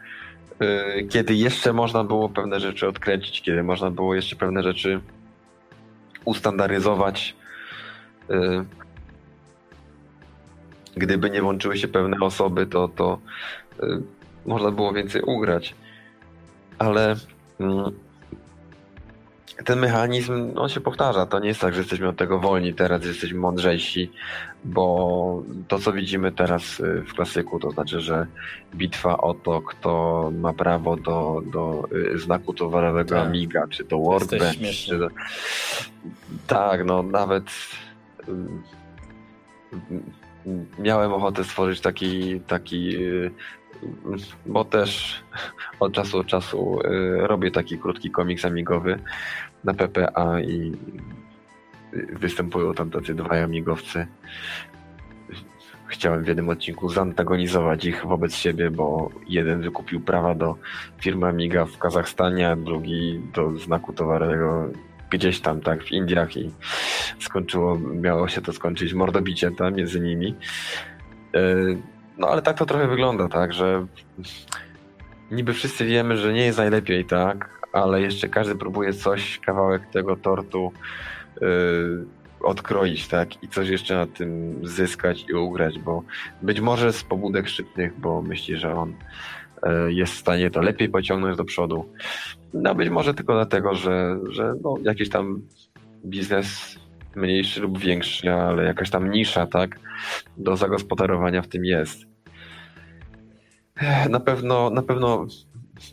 yy, 0.61 1.05
kiedy 1.09 1.35
jeszcze 1.35 1.73
można 1.73 2.05
było 2.05 2.29
pewne 2.29 2.61
rzeczy 2.61 2.89
odkręcić, 2.89 3.43
kiedy 3.43 3.63
można 3.63 3.91
było 3.91 4.15
jeszcze 4.15 4.37
pewne 4.37 4.63
rzeczy 4.63 5.01
ustandaryzować, 6.25 7.37
yy, 8.29 8.65
gdyby 10.97 11.31
nie 11.31 11.43
włączyły 11.43 11.79
się 11.79 11.89
pewne 11.89 12.17
osoby, 12.21 12.67
to, 12.67 12.89
to 12.89 13.19
można 14.47 14.71
było 14.71 14.93
więcej 14.93 15.23
ugrać. 15.23 15.75
Ale 16.79 17.17
ten 19.65 19.79
mechanizm, 19.79 20.53
on 20.57 20.69
się 20.69 20.81
powtarza. 20.81 21.27
To 21.27 21.39
nie 21.39 21.49
jest 21.49 21.61
tak, 21.61 21.75
że 21.75 21.81
jesteśmy 21.81 22.09
od 22.09 22.17
tego 22.17 22.39
wolni 22.39 22.75
teraz, 22.75 23.05
jesteśmy 23.05 23.39
mądrzejsi, 23.39 24.13
bo 24.65 25.43
to, 25.69 25.79
co 25.79 25.93
widzimy 25.93 26.33
teraz 26.33 26.81
y, 26.81 27.05
w 27.09 27.15
klasyku, 27.15 27.61
to 27.61 27.71
znaczy, 27.71 28.01
że 28.01 28.27
bitwa 28.75 29.19
o 29.19 29.35
to, 29.35 29.61
kto 29.61 30.31
ma 30.35 30.53
prawo 30.53 30.97
do, 30.97 31.43
do 31.53 31.89
y, 32.15 32.19
znaku 32.19 32.55
towarowego 32.55 33.15
tak. 33.15 33.27
Amiga, 33.27 33.67
czy 33.69 33.85
do 33.85 33.99
Workbench, 33.99 34.77
czy 34.87 34.99
do... 34.99 35.09
Tak, 36.47 36.85
no 36.85 37.03
nawet 37.03 37.45
miałem 40.79 41.13
ochotę 41.13 41.45
stworzyć 41.45 41.81
taki, 41.81 42.41
taki 42.41 42.97
y, 42.97 43.31
bo 44.47 44.65
też 44.65 45.23
od 45.81 45.93
czasu 45.93 46.19
do 46.19 46.25
czasu 46.25 46.81
y, 46.81 47.27
robię 47.27 47.51
taki 47.51 47.79
krótki 47.79 48.11
komiks 48.11 48.45
amigowy 48.45 48.99
na 49.65 49.75
PPA 49.75 50.41
i 50.41 50.73
występują 52.13 52.75
tam 52.75 52.91
tacy 52.91 53.15
dwaj 53.15 53.43
amigowcy. 53.43 54.07
Chciałem 55.87 56.25
w 56.25 56.27
jednym 56.27 56.49
odcinku 56.49 56.89
zantagonizować 56.89 57.85
ich 57.85 58.07
wobec 58.07 58.35
siebie, 58.35 58.71
bo 58.71 59.11
jeden 59.29 59.61
wykupił 59.61 60.01
prawa 60.01 60.35
do 60.35 60.57
firmy 60.99 61.27
Amiga 61.27 61.65
w 61.65 61.79
Kazachstanie, 61.79 62.51
a 62.51 62.57
drugi 62.57 63.21
do 63.35 63.51
znaku 63.59 63.93
towarowego 63.93 64.69
gdzieś 65.11 65.41
tam, 65.41 65.61
tak, 65.61 65.85
w 65.85 65.93
Indiach 65.93 66.37
i 66.37 66.51
skończyło, 67.21 67.79
miało 67.79 68.29
się 68.29 68.41
to 68.41 68.53
skończyć 68.53 68.95
mordobiciem 68.95 69.57
tam 69.57 69.75
między 69.75 70.01
nimi. 70.01 70.35
E, 71.35 71.41
no 72.21 72.29
ale 72.29 72.43
tak 72.43 72.59
to 72.59 72.67
trochę 72.67 72.89
wygląda, 72.89 73.29
tak, 73.29 73.53
że 73.53 73.87
niby 75.31 75.53
wszyscy 75.53 75.85
wiemy, 75.85 76.17
że 76.17 76.33
nie 76.33 76.45
jest 76.45 76.59
najlepiej, 76.59 77.05
tak, 77.05 77.61
ale 77.73 78.01
jeszcze 78.01 78.29
każdy 78.29 78.55
próbuje 78.55 78.93
coś, 78.93 79.39
kawałek 79.39 79.83
tego 79.93 80.17
tortu 80.17 80.73
yy, 81.41 82.07
odkroić, 82.41 83.09
tak, 83.09 83.43
i 83.43 83.49
coś 83.49 83.69
jeszcze 83.69 83.95
na 83.95 84.07
tym 84.07 84.61
zyskać 84.63 85.25
i 85.29 85.35
ugrać, 85.35 85.79
bo 85.79 86.03
być 86.43 86.61
może 86.61 86.93
z 86.93 87.05
pobudek 87.05 87.49
szczytnych, 87.49 88.01
bo 88.01 88.23
myśli, 88.23 88.57
że 88.57 88.75
on 88.75 88.95
yy, 89.63 89.93
jest 89.93 90.13
w 90.13 90.19
stanie 90.19 90.51
to 90.51 90.63
lepiej 90.63 90.89
pociągnąć 90.89 91.37
do 91.37 91.45
przodu. 91.45 91.93
No 92.55 92.75
być 92.75 92.89
może 92.89 93.15
tylko 93.15 93.33
dlatego, 93.33 93.75
że, 93.75 94.19
że 94.29 94.55
no, 94.65 94.75
jakiś 94.83 95.09
tam 95.09 95.43
biznes 96.05 96.79
mniejszy 97.17 97.61
lub 97.61 97.79
większy, 97.79 98.33
ale 98.33 98.65
jakaś 98.65 98.91
tam 98.91 99.11
nisza, 99.11 99.47
tak, 99.47 99.79
do 100.37 100.57
zagospodarowania 100.57 101.43
w 101.43 101.49
tym 101.49 101.65
jest. 101.65 102.10
Na 104.11 104.21
pewno, 104.21 104.71
na 104.71 104.83
pewno 104.83 105.27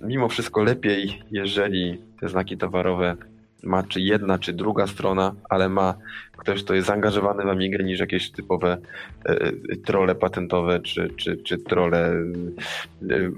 mimo 0.04 0.30
wszystko 0.30 0.64
lepiej, 0.64 1.22
jeżeli 1.32 2.02
te 2.20 2.30
znaki 2.30 2.58
towarowe 2.58 3.16
ma 3.64 3.84
czy 3.84 4.02
jedna, 4.02 4.40
czy 4.40 4.54
druga 4.54 4.88
strona, 4.88 5.36
ale 5.50 5.70
ma 5.70 5.96
ktoś, 6.38 6.64
kto 6.64 6.74
jest 6.74 6.88
zaangażowany 6.88 7.44
w 7.44 7.50
Amigę 7.50 7.84
niż 7.84 8.00
jakieś 8.00 8.32
typowe 8.32 8.78
e, 9.26 9.52
trole 9.86 10.16
patentowe, 10.16 10.80
czy, 10.80 11.10
czy, 11.16 11.38
czy 11.38 11.58
trole 11.58 12.08
e, 12.08 13.32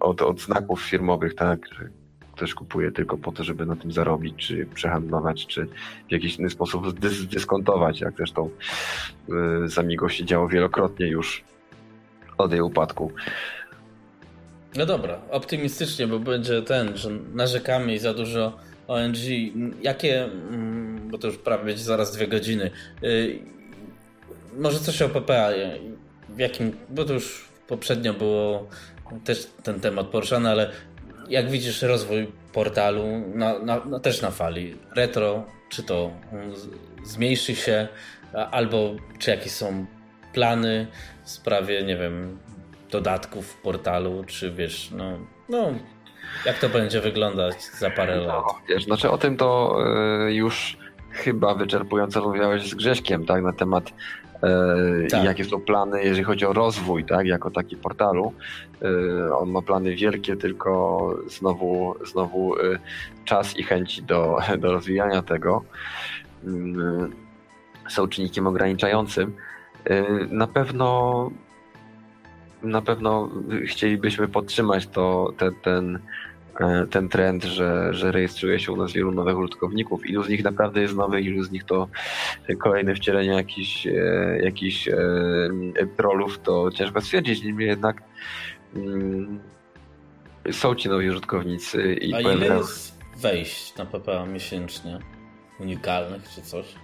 od, 0.00 0.22
od 0.22 0.40
znaków 0.40 0.82
firmowych, 0.82 1.34
tak, 1.34 1.60
ktoś 2.32 2.54
kupuje 2.54 2.92
tylko 2.92 3.16
po 3.16 3.32
to, 3.32 3.44
żeby 3.44 3.66
na 3.66 3.76
tym 3.76 3.92
zarobić, 3.92 4.46
czy 4.46 4.66
przehandlować, 4.74 5.46
czy 5.46 5.66
w 6.08 6.12
jakiś 6.12 6.36
inny 6.36 6.50
sposób 6.50 6.86
zdyskontować, 7.20 8.00
jak 8.00 8.16
zresztą 8.16 8.50
y, 9.64 9.68
z 9.68 9.78
Amigo 9.78 10.08
się 10.08 10.24
działo 10.24 10.48
wielokrotnie 10.48 11.06
już 11.06 11.44
od 12.38 12.52
jej 12.52 12.60
upadku. 12.60 13.12
No 14.76 14.86
dobra, 14.86 15.20
optymistycznie, 15.30 16.06
bo 16.06 16.18
będzie 16.18 16.62
ten, 16.62 16.96
że 16.96 17.10
narzekamy 17.34 17.94
i 17.94 17.98
za 17.98 18.14
dużo 18.14 18.58
ONG. 18.88 19.16
Jakie, 19.82 20.24
mm, 20.24 21.10
bo 21.10 21.18
to 21.18 21.26
już 21.26 21.38
prawie 21.38 21.64
będzie 21.64 21.84
zaraz 21.84 22.16
dwie 22.16 22.28
godziny, 22.28 22.70
y, 23.02 23.38
może 24.56 24.80
coś 24.80 25.02
o 25.02 25.08
PPA, 25.08 25.50
w 26.28 26.38
jakim, 26.38 26.76
bo 26.90 27.04
to 27.04 27.12
już 27.12 27.48
poprzednio 27.68 28.14
było 28.14 28.68
też 29.24 29.46
ten 29.62 29.80
temat 29.80 30.06
poruszany, 30.06 30.50
ale 30.50 30.70
jak 31.28 31.50
widzisz 31.50 31.82
rozwój 31.82 32.32
portalu 32.52 33.06
na, 33.34 33.58
na, 33.58 33.84
na, 33.84 34.00
też 34.00 34.22
na 34.22 34.30
fali 34.30 34.76
retro, 34.96 35.46
czy 35.68 35.82
to 35.82 36.10
zmniejszy 37.04 37.56
się, 37.56 37.88
albo 38.50 38.94
czy 39.18 39.30
jakieś 39.30 39.52
są 39.52 39.86
plany 40.32 40.86
w 41.24 41.30
sprawie, 41.30 41.82
nie 41.82 41.96
wiem, 41.96 42.38
dodatków 42.94 43.46
w 43.46 43.56
portalu, 43.56 44.24
czy 44.26 44.50
wiesz, 44.50 44.90
no, 44.90 45.18
no 45.48 45.72
jak 46.46 46.58
to 46.58 46.68
będzie 46.68 47.00
wyglądać 47.00 47.62
za 47.64 47.90
parę 47.90 48.16
no, 48.16 48.26
lat? 48.26 48.44
Wiesz, 48.68 48.84
znaczy 48.84 49.10
o 49.10 49.18
tym 49.18 49.36
to 49.36 49.78
y, 50.28 50.34
już 50.34 50.76
chyba 51.10 51.54
wyczerpująco 51.54 52.20
rozmawiałeś 52.20 52.70
z 52.70 52.74
Grześkiem, 52.74 53.26
tak, 53.26 53.42
na 53.42 53.52
temat 53.52 53.92
e, 54.42 55.06
tak. 55.10 55.24
jakie 55.24 55.44
są 55.44 55.60
plany, 55.60 56.04
jeżeli 56.04 56.24
chodzi 56.24 56.46
o 56.46 56.52
rozwój, 56.52 57.04
tak, 57.04 57.26
jako 57.26 57.50
taki 57.50 57.76
portalu. 57.76 58.32
E, 58.82 59.36
on 59.36 59.50
ma 59.50 59.62
plany 59.62 59.94
wielkie, 59.94 60.36
tylko 60.36 61.08
znowu, 61.26 61.94
znowu 62.04 62.54
czas 63.24 63.56
i 63.56 63.62
chęci 63.62 64.02
do, 64.02 64.38
do 64.62 64.72
rozwijania 64.72 65.22
tego 65.22 65.62
mm, 66.44 67.12
są 67.88 68.08
czynnikiem 68.08 68.46
ograniczającym. 68.46 69.36
Na 70.30 70.46
pewno 70.46 71.30
na 72.64 72.82
pewno 72.82 73.30
chcielibyśmy 73.66 74.28
podtrzymać 74.28 74.86
to, 74.86 75.32
te, 75.38 75.50
ten, 75.62 75.98
E, 76.60 76.86
ten 76.86 77.08
trend, 77.08 77.44
że, 77.44 77.94
że 77.94 78.12
rejestruje 78.12 78.60
się 78.60 78.72
u 78.72 78.76
nas 78.76 78.92
wielu 78.92 79.12
nowych 79.12 79.38
użytkowników. 79.38 80.06
Ilu 80.06 80.22
z 80.22 80.28
nich 80.28 80.44
naprawdę 80.44 80.80
jest 80.80 80.96
nowych, 80.96 81.24
ilu 81.24 81.44
z 81.44 81.50
nich 81.50 81.64
to 81.64 81.88
kolejne 82.62 82.94
wcielenie 82.94 83.32
jakichś, 83.32 83.86
e, 83.86 83.92
jakichś 84.42 84.88
e, 84.88 84.96
trollów, 85.96 86.38
to 86.38 86.70
ciężko 86.70 87.00
stwierdzić. 87.00 87.42
Niemniej 87.42 87.68
jednak 87.68 88.02
mm, 88.76 89.40
są 90.50 90.74
ci 90.74 90.88
nowi 90.88 91.10
użytkownicy. 91.10 91.94
I 91.94 92.14
A 92.14 92.20
ile 92.20 92.46
jest 92.46 92.98
wejść 93.16 93.76
na 93.76 93.86
PPA 93.86 94.26
miesięcznie? 94.26 94.98
Unikalnych 95.60 96.28
czy 96.28 96.42
coś? 96.42 96.74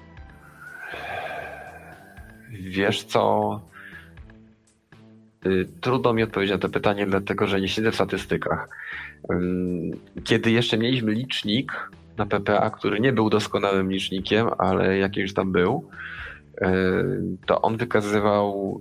Wiesz 2.50 3.04
co? 3.04 3.60
Y, 5.46 5.68
trudno 5.80 6.12
mi 6.12 6.22
odpowiedzieć 6.22 6.52
na 6.52 6.58
to 6.58 6.68
pytanie, 6.68 7.06
dlatego 7.06 7.46
że 7.46 7.60
nie 7.60 7.68
siedzę 7.68 7.90
w 7.90 7.94
statystykach. 7.94 8.68
Kiedy 10.24 10.50
jeszcze 10.50 10.78
mieliśmy 10.78 11.12
licznik 11.12 11.90
na 12.16 12.26
PPA, 12.26 12.70
który 12.70 13.00
nie 13.00 13.12
był 13.12 13.30
doskonałym 13.30 13.92
licznikiem, 13.92 14.46
ale 14.58 14.98
jakiś 14.98 15.34
tam 15.34 15.52
był, 15.52 15.88
y, 16.62 16.66
to 17.46 17.62
on 17.62 17.76
wykazywał 17.76 18.80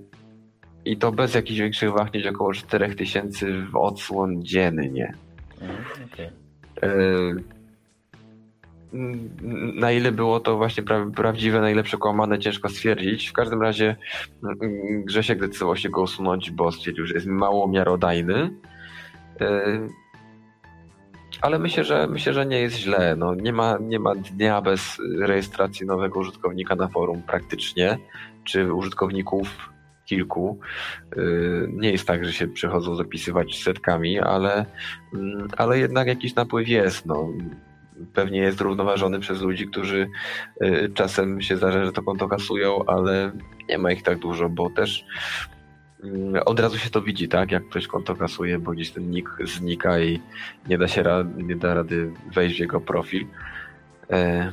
i 0.84 0.96
to 0.96 1.12
bez 1.12 1.34
jakichś 1.34 1.60
większych 1.60 1.92
wahnięć 1.92 2.26
około 2.26 2.52
4000 2.52 3.46
w 3.72 3.76
odsłon 3.76 4.42
dziennie. 4.42 5.14
Mhm, 5.60 5.84
okay 6.12 7.59
na 9.74 9.92
ile 9.92 10.12
było 10.12 10.40
to 10.40 10.56
właśnie 10.56 10.82
pra 10.82 11.06
prawdziwe, 11.16 11.60
na 11.60 11.70
ile 11.70 11.82
przekłamane, 11.82 12.38
ciężko 12.38 12.68
stwierdzić. 12.68 13.28
W 13.28 13.32
każdym 13.32 13.62
razie 13.62 13.96
mm, 14.42 15.04
Grzesiek 15.04 15.40
decydował 15.40 15.76
się 15.76 15.90
go 15.90 16.02
usunąć, 16.02 16.50
bo 16.50 16.72
stwierdził, 16.72 17.06
że 17.06 17.14
jest 17.14 17.26
mało 17.26 17.68
miarodajny. 17.68 18.50
E, 19.40 19.80
ale 21.40 21.58
myślę, 21.58 21.84
że 21.84 22.06
myślę, 22.06 22.32
że 22.32 22.46
nie 22.46 22.60
jest 22.60 22.76
źle. 22.76 23.16
No, 23.16 23.34
nie, 23.34 23.52
ma, 23.52 23.78
nie 23.80 23.98
ma 23.98 24.14
dnia 24.14 24.60
bez 24.60 24.98
rejestracji 25.20 25.86
nowego 25.86 26.20
użytkownika 26.20 26.74
na 26.74 26.88
forum 26.88 27.22
praktycznie, 27.22 27.98
czy 28.44 28.74
użytkowników 28.74 29.70
kilku. 30.04 30.58
E, 31.16 31.20
nie 31.72 31.92
jest 31.92 32.06
tak, 32.06 32.24
że 32.24 32.32
się 32.32 32.48
przychodzą 32.48 32.94
zapisywać 32.94 33.62
setkami, 33.62 34.18
ale, 34.18 34.66
mm, 35.14 35.48
ale 35.56 35.78
jednak 35.78 36.06
jakiś 36.06 36.34
napływ 36.34 36.68
jest. 36.68 37.06
No 37.06 37.28
pewnie 38.14 38.38
jest 38.38 38.58
zrównoważony 38.58 39.20
przez 39.20 39.40
ludzi, 39.40 39.68
którzy 39.68 40.08
y, 40.62 40.90
czasem 40.94 41.42
się 41.42 41.56
zdarza, 41.56 41.84
że 41.84 41.92
to 41.92 42.02
konto 42.02 42.28
kasują, 42.28 42.84
ale 42.86 43.32
nie 43.68 43.78
ma 43.78 43.92
ich 43.92 44.02
tak 44.02 44.18
dużo, 44.18 44.48
bo 44.48 44.70
też 44.70 45.04
mm, 46.04 46.42
od 46.46 46.60
razu 46.60 46.78
się 46.78 46.90
to 46.90 47.02
widzi, 47.02 47.28
tak? 47.28 47.52
Jak 47.52 47.68
ktoś 47.68 47.86
konto 47.86 48.16
kasuje, 48.16 48.58
bo 48.58 48.72
gdzieś 48.72 48.90
ten 48.90 49.10
nick 49.10 49.30
znika 49.44 50.00
i 50.00 50.20
nie 50.68 50.78
da 50.78 50.88
się 50.88 51.04
nie 51.36 51.56
da 51.56 51.74
rady 51.74 52.12
wejść 52.34 52.56
w 52.56 52.60
jego 52.60 52.80
profil. 52.80 53.26
E, 54.10 54.52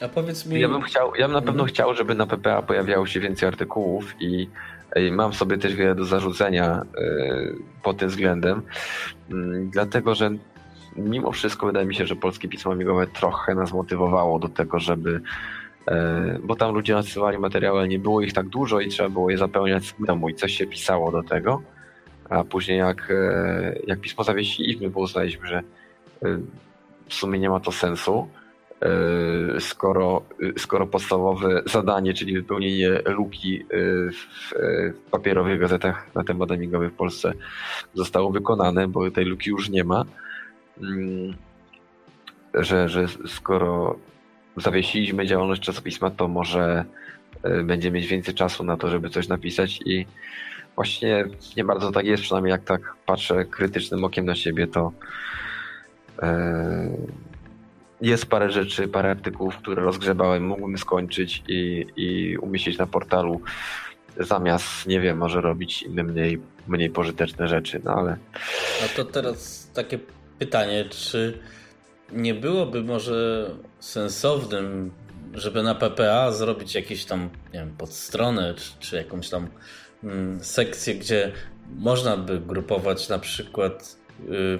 A 0.00 0.08
powiedz 0.08 0.46
mi. 0.46 0.60
Ja 0.60 0.68
bym 0.68 0.82
chciał, 0.82 1.14
ja 1.14 1.26
bym 1.26 1.34
na 1.34 1.40
pewno 1.40 1.62
mhm. 1.62 1.68
chciał, 1.68 1.94
żeby 1.94 2.14
na 2.14 2.26
PPA 2.26 2.62
pojawiało 2.62 3.06
się 3.06 3.20
więcej 3.20 3.48
artykułów 3.48 4.14
i, 4.20 4.48
i 4.96 5.12
mam 5.12 5.32
sobie 5.34 5.58
też 5.58 5.74
wiele 5.74 5.94
do 5.94 6.04
zarzucenia 6.04 6.82
y, 6.98 7.56
pod 7.82 7.96
tym 7.96 8.08
względem, 8.08 8.62
mm, 9.30 9.70
dlatego 9.70 10.14
że 10.14 10.30
mimo 10.96 11.32
wszystko 11.32 11.66
wydaje 11.66 11.86
mi 11.86 11.94
się, 11.94 12.06
że 12.06 12.16
polskie 12.16 12.48
pismo 12.48 12.74
migowe 12.74 13.06
trochę 13.06 13.54
nas 13.54 13.72
motywowało 13.72 14.38
do 14.38 14.48
tego, 14.48 14.78
żeby 14.78 15.20
e, 15.88 16.38
bo 16.42 16.56
tam 16.56 16.74
ludzie 16.74 16.94
nasyłali 16.94 17.38
materiały, 17.38 17.78
ale 17.78 17.88
nie 17.88 17.98
było 17.98 18.20
ich 18.20 18.32
tak 18.32 18.48
dużo 18.48 18.80
i 18.80 18.88
trzeba 18.88 19.08
było 19.08 19.30
je 19.30 19.38
zapełniać 19.38 19.84
z 19.84 19.94
domu 20.06 20.28
i 20.28 20.34
coś 20.34 20.52
się 20.52 20.66
pisało 20.66 21.12
do 21.12 21.22
tego. 21.22 21.62
A 22.28 22.44
później 22.44 22.78
jak, 22.78 23.10
e, 23.10 23.78
jak 23.86 24.00
pismo 24.00 24.24
zawiesiliśmy, 24.24 24.90
bo 24.90 25.00
uznaliśmy, 25.00 25.46
że 25.46 25.58
e, 25.58 25.62
w 27.08 27.14
sumie 27.14 27.38
nie 27.38 27.50
ma 27.50 27.60
to 27.60 27.72
sensu, 27.72 28.28
skoro, 29.58 30.22
skoro 30.58 30.86
podstawowe 30.86 31.62
zadanie, 31.66 32.14
czyli 32.14 32.34
wypełnienie 32.34 32.88
luki 33.06 33.64
w, 34.12 34.54
papierowych 35.10 35.60
gazetach 35.60 36.14
na 36.14 36.24
temat 36.24 36.50
amigowy 36.50 36.88
w 36.88 36.92
Polsce 36.92 37.32
zostało 37.94 38.30
wykonane, 38.30 38.88
bo 38.88 39.10
tej 39.10 39.24
luki 39.24 39.50
już 39.50 39.70
nie 39.70 39.84
ma, 39.84 40.04
że, 42.54 42.88
że 42.88 43.06
skoro 43.26 43.98
zawiesiliśmy 44.56 45.26
działalność 45.26 45.62
czasopisma, 45.62 46.10
to 46.10 46.28
może 46.28 46.84
e, 47.42 47.62
będzie 47.62 47.90
mieć 47.90 48.06
więcej 48.06 48.34
czasu 48.34 48.64
na 48.64 48.76
to, 48.76 48.88
żeby 48.88 49.10
coś 49.10 49.28
napisać 49.28 49.80
i 49.84 50.06
właśnie 50.74 51.24
nie 51.56 51.64
bardzo 51.64 51.92
tak 51.92 52.06
jest, 52.06 52.22
przynajmniej 52.22 52.50
jak 52.50 52.64
tak 52.64 52.94
patrzę 53.06 53.44
krytycznym 53.44 54.04
okiem 54.04 54.24
na 54.24 54.34
siebie, 54.34 54.66
to 54.66 54.92
e, 56.22 56.96
jest 58.00 58.26
parę 58.26 58.50
rzeczy, 58.50 58.88
parę 58.88 59.10
artykułów, 59.10 59.56
które 59.56 59.82
rozgrzebałem, 59.82 60.46
mógłbym 60.46 60.78
skończyć 60.78 61.42
i, 61.48 61.86
i 61.96 62.38
umieścić 62.38 62.78
na 62.78 62.86
portalu 62.86 63.40
zamiast, 64.16 64.86
nie 64.86 65.00
wiem, 65.00 65.18
może 65.18 65.40
robić 65.40 65.82
inne 65.82 66.02
mniej, 66.02 66.40
mniej 66.68 66.90
pożyteczne 66.90 67.48
rzeczy, 67.48 67.80
no 67.84 67.94
ale... 67.94 68.16
No 68.82 68.88
to 68.96 69.04
teraz 69.04 69.70
takie 69.74 69.98
pytanie, 70.40 70.84
czy 70.90 71.38
nie 72.12 72.34
byłoby 72.34 72.82
może 72.82 73.50
sensownym, 73.80 74.90
żeby 75.34 75.62
na 75.62 75.74
PPA 75.74 76.32
zrobić 76.32 76.74
jakieś 76.74 77.04
tam, 77.04 77.30
nie 77.52 77.60
wiem, 77.60 77.76
podstronę, 77.78 78.54
czy, 78.54 78.70
czy 78.78 78.96
jakąś 78.96 79.28
tam 79.28 79.48
mm, 80.04 80.44
sekcję, 80.44 80.94
gdzie 80.94 81.32
można 81.76 82.16
by 82.16 82.40
grupować 82.40 83.08
na 83.08 83.18
przykład 83.18 83.96
y, 84.28 84.58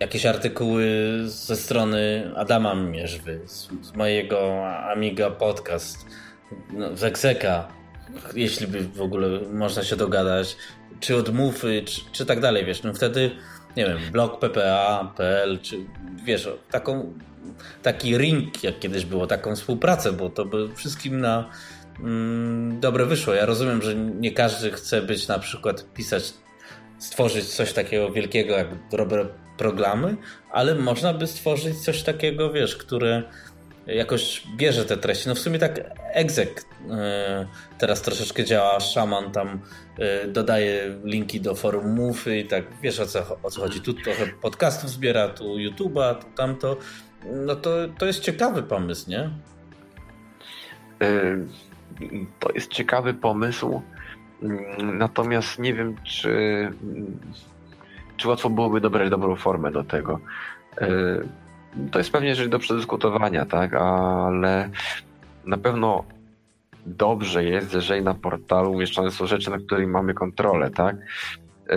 jakieś 0.00 0.26
artykuły 0.26 0.86
ze 1.24 1.56
strony 1.56 2.30
Adama 2.36 2.74
Mierzwy, 2.74 3.40
z, 3.46 3.68
z 3.82 3.92
mojego 3.94 4.68
Amiga 4.68 5.30
Podcast, 5.30 6.06
no, 6.72 6.96
z 6.96 7.04
Exeka, 7.04 7.68
jeśli 8.34 8.66
by 8.66 8.80
w 8.80 9.00
ogóle 9.00 9.40
można 9.52 9.84
się 9.84 9.96
dogadać, 9.96 10.56
czy 11.00 11.16
odmówy, 11.16 11.82
czy, 11.82 12.00
czy 12.12 12.26
tak 12.26 12.40
dalej, 12.40 12.64
wiesz, 12.64 12.82
no 12.82 12.94
wtedy 12.94 13.30
nie 13.76 13.86
wiem, 13.86 13.98
blog 14.12 14.40
PPA.pl, 14.40 15.58
czy 15.62 15.76
wiesz, 16.24 16.48
taką, 16.70 17.14
taki 17.82 18.18
ring, 18.18 18.64
jak 18.64 18.78
kiedyś 18.78 19.04
było, 19.04 19.26
taką 19.26 19.56
współpracę, 19.56 20.12
bo 20.12 20.30
to 20.30 20.44
by 20.44 20.74
wszystkim 20.74 21.20
na 21.20 21.50
mm, 22.00 22.80
dobre 22.80 23.06
wyszło. 23.06 23.34
Ja 23.34 23.46
rozumiem, 23.46 23.82
że 23.82 23.94
nie 23.94 24.32
każdy 24.32 24.70
chce 24.70 25.02
być 25.02 25.28
na 25.28 25.38
przykład 25.38 25.92
pisać, 25.94 26.34
stworzyć 26.98 27.44
coś 27.44 27.72
takiego 27.72 28.10
wielkiego 28.10 28.54
jak 28.54 28.68
dobre 28.90 29.26
programy, 29.58 30.16
ale 30.50 30.74
można 30.74 31.14
by 31.14 31.26
stworzyć 31.26 31.78
coś 31.78 32.02
takiego, 32.02 32.52
wiesz, 32.52 32.76
które 32.76 33.22
jakoś 33.86 34.46
bierze 34.56 34.84
te 34.84 34.96
treści. 34.96 35.28
No 35.28 35.34
w 35.34 35.38
sumie 35.38 35.58
tak 35.58 35.80
egzek 36.12 36.64
e, 36.90 37.46
teraz 37.78 38.02
troszeczkę 38.02 38.44
działa, 38.44 38.80
szaman 38.80 39.32
tam 39.32 39.60
e, 39.98 40.28
dodaje 40.28 40.98
linki 41.04 41.40
do 41.40 41.54
forumów 41.54 42.26
i 42.26 42.44
tak 42.44 42.64
wiesz 42.82 43.00
o 43.00 43.06
co, 43.06 43.36
o 43.42 43.50
co 43.50 43.60
chodzi. 43.60 43.80
Tu 43.80 43.94
trochę 43.94 44.26
podcastów 44.26 44.90
zbiera, 44.90 45.28
tu 45.28 45.44
YouTube'a, 45.44 46.14
tu 46.14 46.26
tamto. 46.36 46.76
No 47.46 47.56
to, 47.56 47.70
to 47.98 48.06
jest 48.06 48.20
ciekawy 48.20 48.62
pomysł, 48.62 49.10
nie? 49.10 49.30
E, 51.02 51.38
to 52.40 52.52
jest 52.54 52.70
ciekawy 52.70 53.14
pomysł, 53.14 53.82
natomiast 54.78 55.58
nie 55.58 55.74
wiem, 55.74 55.96
czy, 56.04 56.72
czy 58.16 58.28
łatwo 58.28 58.50
byłoby 58.50 58.80
dobrać 58.80 59.10
dobrą 59.10 59.36
formę 59.36 59.72
do 59.72 59.84
tego 59.84 60.20
to 61.90 61.98
jest 61.98 62.12
pewnie 62.12 62.34
rzecz 62.34 62.48
do 62.48 62.58
przedyskutowania, 62.58 63.46
tak, 63.46 63.74
ale 63.74 64.70
na 65.46 65.56
pewno 65.56 66.04
dobrze 66.86 67.44
jest, 67.44 67.74
jeżeli 67.74 68.02
na 68.02 68.14
portalu 68.14 68.72
umieszczone 68.72 69.10
są 69.10 69.26
rzeczy, 69.26 69.50
na 69.50 69.58
których 69.58 69.88
mamy 69.88 70.14
kontrolę, 70.14 70.70
tak, 70.70 70.96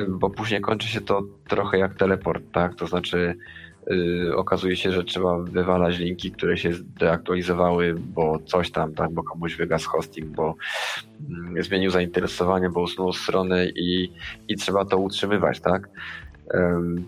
bo 0.09 0.29
później 0.29 0.61
kończy 0.61 0.87
się 0.87 1.01
to 1.01 1.21
trochę 1.47 1.77
jak 1.77 1.95
teleport, 1.95 2.43
tak, 2.51 2.75
to 2.75 2.87
znaczy 2.87 3.35
yy, 3.87 4.35
okazuje 4.35 4.75
się, 4.75 4.91
że 4.91 5.03
trzeba 5.03 5.37
wywalać 5.37 5.97
linki, 5.97 6.31
które 6.31 6.57
się 6.57 6.69
deaktualizowały, 6.99 7.95
bo 7.97 8.39
coś 8.45 8.71
tam, 8.71 8.93
tak, 8.93 9.11
bo 9.11 9.23
komuś 9.23 9.55
wygasł 9.55 9.89
hosting, 9.89 10.27
bo 10.27 10.55
yy, 11.55 11.63
zmienił 11.63 11.91
zainteresowanie, 11.91 12.69
bo 12.69 12.81
usunął 12.81 13.13
stronę 13.13 13.65
i, 13.65 14.13
i 14.47 14.55
trzeba 14.55 14.85
to 14.85 14.97
utrzymywać, 14.97 15.59
tak. 15.59 15.89
Yy, 16.53 17.03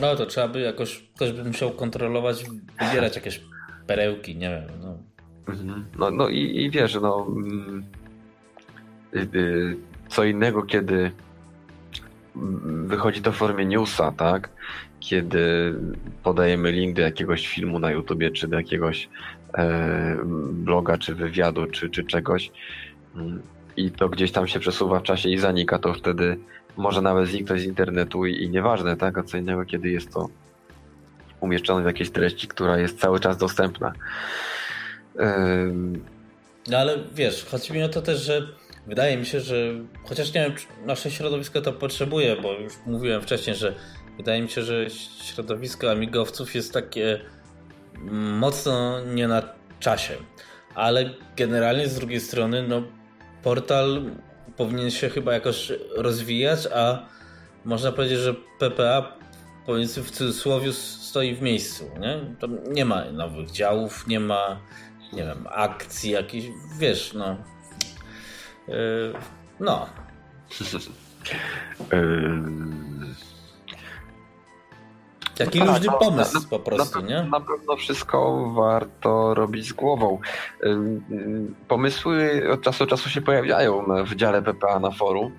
no 0.00 0.16
to 0.16 0.26
trzeba 0.26 0.48
by 0.48 0.60
jakoś, 0.60 1.04
ktoś 1.16 1.32
by 1.32 1.44
musiał 1.44 1.70
kontrolować, 1.70 2.44
wybierać 2.80 3.16
jakieś 3.16 3.40
perełki, 3.86 4.36
nie 4.36 4.50
wiem. 4.50 4.80
No. 4.82 4.98
Mhm. 5.48 5.84
No, 5.98 6.10
no 6.10 6.28
i, 6.28 6.38
i 6.38 6.70
wiesz, 6.70 6.94
no 7.02 7.26
mm, 7.28 7.84
y, 9.14 9.38
y, 9.38 9.76
co 10.08 10.24
innego, 10.24 10.62
kiedy 10.62 11.10
wychodzi 12.84 13.22
to 13.22 13.32
w 13.32 13.36
formie 13.36 13.66
newsa, 13.66 14.12
tak? 14.12 14.50
Kiedy 15.00 15.74
podajemy 16.22 16.72
link 16.72 16.96
do 16.96 17.02
jakiegoś 17.02 17.48
filmu 17.48 17.78
na 17.78 17.90
YouTubie, 17.90 18.30
czy 18.30 18.48
do 18.48 18.56
jakiegoś 18.56 19.08
e, 19.54 20.16
bloga, 20.52 20.98
czy 20.98 21.14
wywiadu, 21.14 21.66
czy, 21.66 21.90
czy 21.90 22.04
czegoś 22.04 22.52
mm, 23.16 23.42
i 23.76 23.90
to 23.90 24.08
gdzieś 24.08 24.32
tam 24.32 24.48
się 24.48 24.60
przesuwa 24.60 25.00
w 25.00 25.02
czasie 25.02 25.28
i 25.28 25.38
zanika, 25.38 25.78
to 25.78 25.94
wtedy 25.94 26.38
może 26.76 27.02
nawet 27.02 27.28
zniknąć 27.28 27.60
z 27.60 27.64
internetu 27.64 28.26
i, 28.26 28.42
i 28.42 28.50
nieważne, 28.50 28.96
tak? 28.96 29.18
A 29.18 29.22
co 29.22 29.36
innego, 29.36 29.64
kiedy 29.64 29.90
jest 29.90 30.12
to 30.12 30.28
umieszczone 31.40 31.82
w 31.82 31.86
jakiejś 31.86 32.10
treści, 32.10 32.48
która 32.48 32.78
jest 32.78 33.00
cały 33.00 33.20
czas 33.20 33.36
dostępna. 33.36 33.92
No 36.68 36.78
ale 36.78 36.98
wiesz, 37.14 37.44
chodzi 37.44 37.72
mi 37.72 37.82
o 37.82 37.88
to 37.88 38.02
też, 38.02 38.20
że 38.20 38.48
wydaje 38.86 39.16
mi 39.16 39.26
się, 39.26 39.40
że 39.40 39.72
chociaż 40.04 40.34
nie 40.34 40.40
wiem, 40.40 40.54
czy 40.56 40.66
nasze 40.86 41.10
środowisko 41.10 41.60
to 41.60 41.72
potrzebuje, 41.72 42.36
bo 42.36 42.52
już 42.52 42.72
mówiłem 42.86 43.22
wcześniej, 43.22 43.56
że 43.56 43.74
wydaje 44.16 44.42
mi 44.42 44.48
się, 44.48 44.62
że 44.62 44.90
środowisko 45.24 45.90
amigowców 45.90 46.54
jest 46.54 46.72
takie 46.72 47.20
mocno 48.38 49.00
nie 49.04 49.28
na 49.28 49.42
czasie. 49.80 50.14
Ale 50.74 51.10
generalnie 51.36 51.88
z 51.88 51.94
drugiej 51.94 52.20
strony, 52.20 52.68
no 52.68 52.82
portal 53.42 54.02
powinien 54.56 54.90
się 54.90 55.08
chyba 55.08 55.32
jakoś 55.32 55.72
rozwijać, 55.96 56.68
a 56.74 57.06
można 57.64 57.92
powiedzieć, 57.92 58.18
że 58.18 58.34
PPA 58.58 59.12
powiedzmy 59.66 60.02
w 60.02 60.10
cudzysłowie 60.10 60.72
stoi 60.72 61.34
w 61.34 61.42
miejscu, 61.42 61.90
nie? 62.00 62.36
To 62.40 62.48
nie 62.68 62.84
ma 62.84 63.04
nowych 63.04 63.50
działów, 63.50 64.06
nie 64.06 64.20
ma 64.20 64.60
nie 65.12 65.24
wiem, 65.24 65.46
akcji 65.50 66.10
jakichś, 66.10 66.46
wiesz, 66.78 67.12
no. 67.12 67.36
Yy, 68.68 69.14
no. 69.60 69.88
Taki 75.36 75.58
no 75.58 75.64
luźny 75.64 75.86
tak, 75.86 75.94
no, 75.94 75.98
pomysł 75.98 76.34
na, 76.34 76.48
po 76.50 76.58
prostu, 76.58 77.00
na, 77.00 77.08
nie? 77.08 77.22
Na 77.22 77.40
pewno 77.40 77.76
wszystko 77.76 78.50
warto 78.56 79.34
robić 79.34 79.68
z 79.68 79.72
głową. 79.72 80.18
Pomysły 81.68 82.42
od 82.52 82.62
czasu 82.62 82.84
do 82.84 82.90
czasu 82.90 83.10
się 83.10 83.20
pojawiają 83.22 83.84
w 84.04 84.14
dziale 84.14 84.42
PPA 84.42 84.78
na 84.78 84.90
forum. 84.90 85.32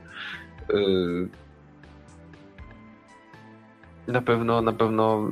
Na 4.08 4.22
pewno, 4.22 4.62
na 4.62 4.74
pewno 4.74 5.30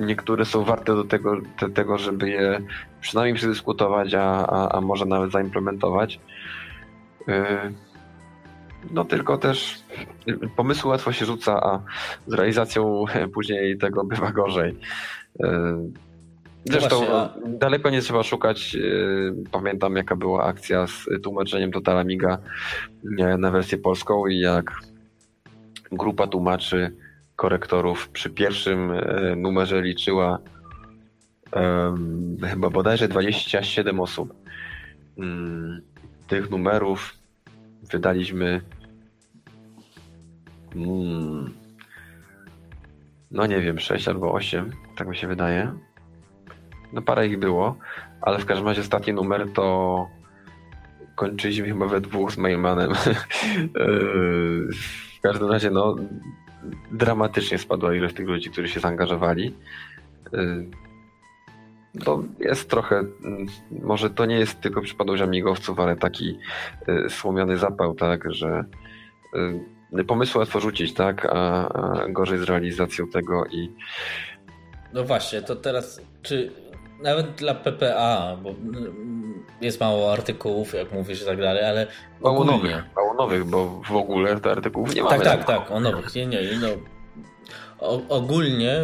niektóre 0.00 0.44
są 0.44 0.64
warte 0.64 0.94
do 0.94 1.04
tego, 1.04 1.36
do 1.60 1.68
tego 1.68 1.98
żeby 1.98 2.28
je 2.28 2.60
przynajmniej 3.00 3.34
przedyskutować, 3.34 4.14
a, 4.14 4.46
a, 4.46 4.76
a 4.76 4.80
może 4.80 5.06
nawet 5.06 5.32
zaimplementować. 5.32 6.20
No 8.90 9.04
tylko 9.04 9.38
też 9.38 9.78
pomysł 10.56 10.88
łatwo 10.88 11.12
się 11.12 11.24
rzuca, 11.24 11.60
a 11.62 11.82
z 12.26 12.32
realizacją 12.32 13.04
później 13.34 13.78
tego 13.78 14.04
bywa 14.04 14.32
gorzej. 14.32 14.76
Zresztą 16.64 17.00
no 17.00 17.06
właśnie, 17.06 17.44
a... 17.54 17.58
daleko 17.58 17.90
nie 17.90 18.00
trzeba 18.00 18.22
szukać. 18.22 18.76
Pamiętam 19.52 19.96
jaka 19.96 20.16
była 20.16 20.44
akcja 20.44 20.86
z 20.86 21.06
tłumaczeniem 21.22 21.72
Total 21.72 21.98
Amiga 21.98 22.38
na 23.38 23.50
wersję 23.50 23.78
polską 23.78 24.26
i 24.26 24.38
jak 24.38 24.72
grupa 25.92 26.26
tłumaczy 26.26 26.92
korektorów 27.36 28.08
przy 28.08 28.30
pierwszym 28.30 28.92
numerze 29.36 29.82
liczyła 29.82 30.38
um, 31.52 32.36
chyba 32.42 32.70
bodajże 32.70 33.08
27 33.08 34.00
osób. 34.00 34.34
Um, 35.16 35.80
tych 36.26 36.50
numerów 36.50 37.14
wydaliśmy 37.92 38.60
Hmm. 40.76 41.54
No 43.30 43.46
nie 43.46 43.60
wiem, 43.60 43.78
6 43.78 44.08
albo 44.08 44.32
8, 44.32 44.72
tak 44.96 45.08
mi 45.08 45.16
się 45.16 45.26
wydaje. 45.26 45.72
No 46.92 47.02
parę 47.02 47.28
ich 47.28 47.38
było, 47.38 47.76
ale 48.20 48.38
w 48.38 48.46
każdym 48.46 48.68
razie 48.68 48.80
ostatni 48.80 49.12
numer 49.12 49.52
to 49.52 50.08
kończyliśmy 51.14 51.66
chyba 51.66 51.86
we 51.86 52.00
dwóch 52.00 52.32
z 52.32 52.38
Mailmanem. 52.38 52.92
w 55.16 55.20
każdym 55.22 55.50
razie 55.50 55.70
no 55.70 55.96
dramatycznie 56.92 57.58
spadła 57.58 57.94
ilość 57.94 58.14
tych 58.14 58.28
ludzi, 58.28 58.50
którzy 58.50 58.68
się 58.68 58.80
zaangażowali. 58.80 59.54
To 62.04 62.22
jest 62.40 62.70
trochę, 62.70 63.04
może 63.70 64.10
to 64.10 64.26
nie 64.26 64.38
jest 64.38 64.60
tylko 64.60 64.80
przypadłość 64.80 65.22
amigowców, 65.22 65.80
ale 65.80 65.96
taki 65.96 66.38
słomiany 67.08 67.56
zapał, 67.56 67.94
tak, 67.94 68.34
że 68.34 68.64
pomysły 70.06 70.38
łatwo 70.38 70.60
rzucić, 70.60 70.94
tak? 70.94 71.26
A, 71.30 71.68
a 71.68 72.08
gorzej 72.08 72.38
z 72.38 72.42
realizacją 72.42 73.08
tego 73.08 73.44
i. 73.46 73.72
No 74.92 75.04
właśnie, 75.04 75.42
to 75.42 75.56
teraz, 75.56 76.00
czy 76.22 76.52
nawet 77.02 77.34
dla 77.34 77.54
PPA, 77.54 78.36
bo 78.42 78.54
jest 79.60 79.80
mało 79.80 80.12
artykułów, 80.12 80.74
jak 80.74 80.92
mówisz 80.92 81.22
i 81.22 81.24
tak 81.24 81.40
dalej, 81.40 81.64
ale 81.64 81.86
mało 82.20 82.36
ogólnie... 82.40 82.52
nowych, 82.52 82.84
mało 82.96 83.14
nowych, 83.14 83.44
bo 83.44 83.80
w 83.88 83.96
ogóle 83.96 84.40
te 84.40 84.50
artykułów 84.50 84.94
nie 84.94 85.02
tak, 85.02 85.10
Tak, 85.10 85.22
tak, 85.24 85.44
tak, 85.44 85.70
o 85.70 85.80
nowych, 85.80 86.14
nie, 86.14 86.26
nie, 86.26 86.40
no, 86.60 86.68
o, 87.78 88.02
ogólnie 88.08 88.80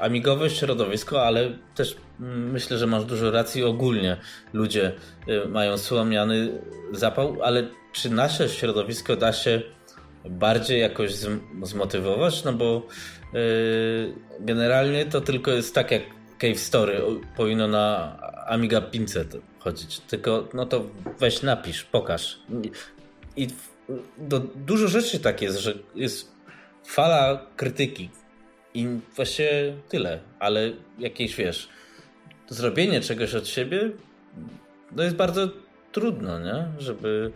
amigowe 0.00 0.50
środowisko, 0.50 1.26
ale 1.26 1.50
też 1.74 1.96
myślę, 2.52 2.78
że 2.78 2.86
masz 2.86 3.04
dużo 3.04 3.30
racji, 3.30 3.64
ogólnie 3.64 4.16
ludzie 4.52 4.92
y, 5.28 5.48
mają 5.48 5.78
słomiany 5.78 6.62
zapał, 6.92 7.36
ale 7.42 7.62
czy 7.92 8.10
nasze 8.10 8.48
środowisko 8.48 9.16
da 9.16 9.32
się 9.32 9.62
bardziej 10.24 10.80
jakoś 10.80 11.12
zmotywować, 11.62 12.44
no 12.44 12.52
bo 12.52 12.86
yy, 13.32 14.14
generalnie 14.40 15.06
to 15.06 15.20
tylko 15.20 15.50
jest 15.50 15.74
tak 15.74 15.90
jak 15.90 16.02
Cave 16.40 16.58
Story 16.58 17.02
powinno 17.36 17.68
na 17.68 18.18
Amiga 18.46 18.80
500 18.80 19.36
chodzić, 19.58 20.00
tylko 20.00 20.48
no 20.54 20.66
to 20.66 20.84
weź 21.18 21.42
napisz, 21.42 21.84
pokaż. 21.84 22.38
I 23.36 23.48
do, 24.18 24.40
dużo 24.40 24.88
rzeczy 24.88 25.20
tak 25.20 25.42
jest, 25.42 25.58
że 25.58 25.74
jest 25.94 26.32
fala 26.84 27.46
krytyki 27.56 28.10
i 28.74 28.88
właśnie 29.16 29.48
tyle, 29.88 30.20
ale 30.38 30.72
jakieś 30.98 31.36
wiesz, 31.36 31.68
zrobienie 32.48 33.00
czegoś 33.00 33.34
od 33.34 33.48
siebie 33.48 33.90
no 34.92 35.02
jest 35.02 35.16
bardzo 35.16 35.48
trudno, 35.92 36.40
nie? 36.40 36.66
Żeby 36.78 37.32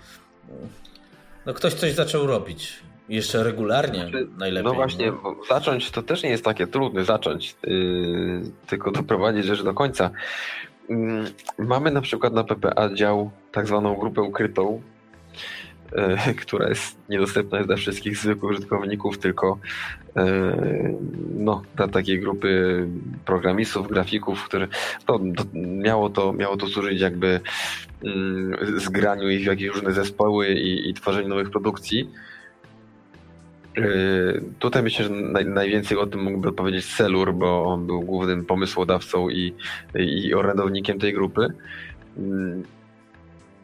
no 1.48 1.54
ktoś 1.54 1.74
coś 1.74 1.92
zaczął 1.92 2.26
robić. 2.26 2.72
Jeszcze 3.08 3.44
regularnie 3.44 4.00
znaczy, 4.00 4.28
najlepiej. 4.38 4.72
No 4.72 4.74
właśnie, 4.74 5.12
no. 5.12 5.36
zacząć 5.48 5.90
to 5.90 6.02
też 6.02 6.22
nie 6.22 6.30
jest 6.30 6.44
takie 6.44 6.66
trudne, 6.66 7.04
zacząć, 7.04 7.56
yy, 7.64 8.42
tylko 8.66 8.90
doprowadzić 8.90 9.44
rzecz 9.44 9.62
do 9.62 9.74
końca. 9.74 10.10
Yy, 10.88 10.96
mamy 11.58 11.90
na 11.90 12.00
przykład 12.00 12.32
na 12.32 12.44
PPA 12.44 12.94
dział 12.94 13.30
tak 13.52 13.66
zwaną 13.66 13.96
grupę 13.96 14.22
ukrytą, 14.22 14.82
która 16.42 16.68
jest 16.68 16.98
niedostępna 17.08 17.64
dla 17.64 17.76
wszystkich 17.76 18.16
zwykłych 18.16 18.52
użytkowników, 18.52 19.18
tylko 19.18 19.58
yy, 20.16 20.22
no, 21.34 21.62
dla 21.76 21.88
takiej 21.88 22.20
grupy 22.20 22.86
programistów, 23.24 23.88
grafików, 23.88 24.44
które 24.44 24.68
to, 25.06 25.20
miało, 25.54 26.10
to 26.10 26.32
miało 26.32 26.56
to 26.56 26.66
służyć 26.66 27.00
jakby 27.00 27.40
Mm, 28.04 28.80
zgraniu 28.80 29.28
ich 29.28 29.42
w 29.42 29.46
jakieś 29.46 29.68
różne 29.68 29.92
zespoły 29.92 30.48
i, 30.48 30.90
i 30.90 30.94
tworzeniu 30.94 31.28
nowych 31.28 31.50
produkcji. 31.50 32.10
Yy, 33.76 34.44
tutaj 34.58 34.82
myślę, 34.82 35.04
że 35.04 35.10
naj, 35.10 35.46
najwięcej 35.46 35.98
o 35.98 36.06
tym 36.06 36.22
mógłby 36.22 36.48
odpowiedzieć 36.48 36.84
Selur, 36.84 37.34
bo 37.34 37.64
on 37.64 37.86
był 37.86 38.00
głównym 38.00 38.44
pomysłodawcą 38.44 39.28
i, 39.28 39.54
i 39.94 40.34
orędownikiem 40.34 40.98
tej 40.98 41.12
grupy. 41.12 41.48
Yy, 42.16 42.62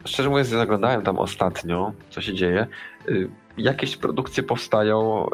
szczerze 0.04 0.28
mówiąc, 0.28 0.48
zaglądałem 0.48 1.02
tam 1.02 1.18
ostatnio, 1.18 1.92
co 2.10 2.20
się 2.20 2.34
dzieje. 2.34 2.66
Yy, 3.08 3.28
jakieś 3.58 3.96
produkcje 3.96 4.42
powstają. 4.42 5.28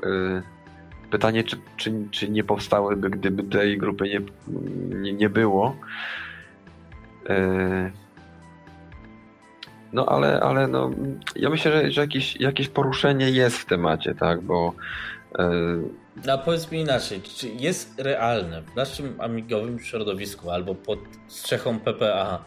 Pytanie, 1.10 1.44
czy, 1.44 1.56
czy, 1.76 1.92
czy 2.10 2.28
nie 2.28 2.44
powstałyby, 2.44 3.10
gdyby 3.10 3.42
tej 3.42 3.78
grupy 3.78 4.08
nie, 4.08 4.20
nie, 5.00 5.12
nie 5.12 5.30
było. 5.30 5.76
No 9.92 10.06
ale, 10.06 10.40
ale 10.40 10.68
no, 10.68 10.90
ja 11.36 11.50
myślę, 11.50 11.72
że, 11.72 11.90
że 11.90 12.00
jakieś, 12.00 12.36
jakieś 12.36 12.68
poruszenie 12.68 13.30
jest 13.30 13.56
w 13.56 13.64
temacie, 13.64 14.14
tak, 14.14 14.40
bo... 14.40 14.72
A 16.32 16.38
powiedz 16.38 16.70
mi 16.70 16.80
inaczej, 16.80 17.22
czy 17.22 17.48
jest 17.48 17.98
realne 17.98 18.62
w 18.62 18.76
naszym 18.76 19.20
amigowym 19.20 19.78
środowisku 19.78 20.50
albo 20.50 20.74
pod 20.74 20.98
strzechą 21.28 21.78
PPA 21.78 22.44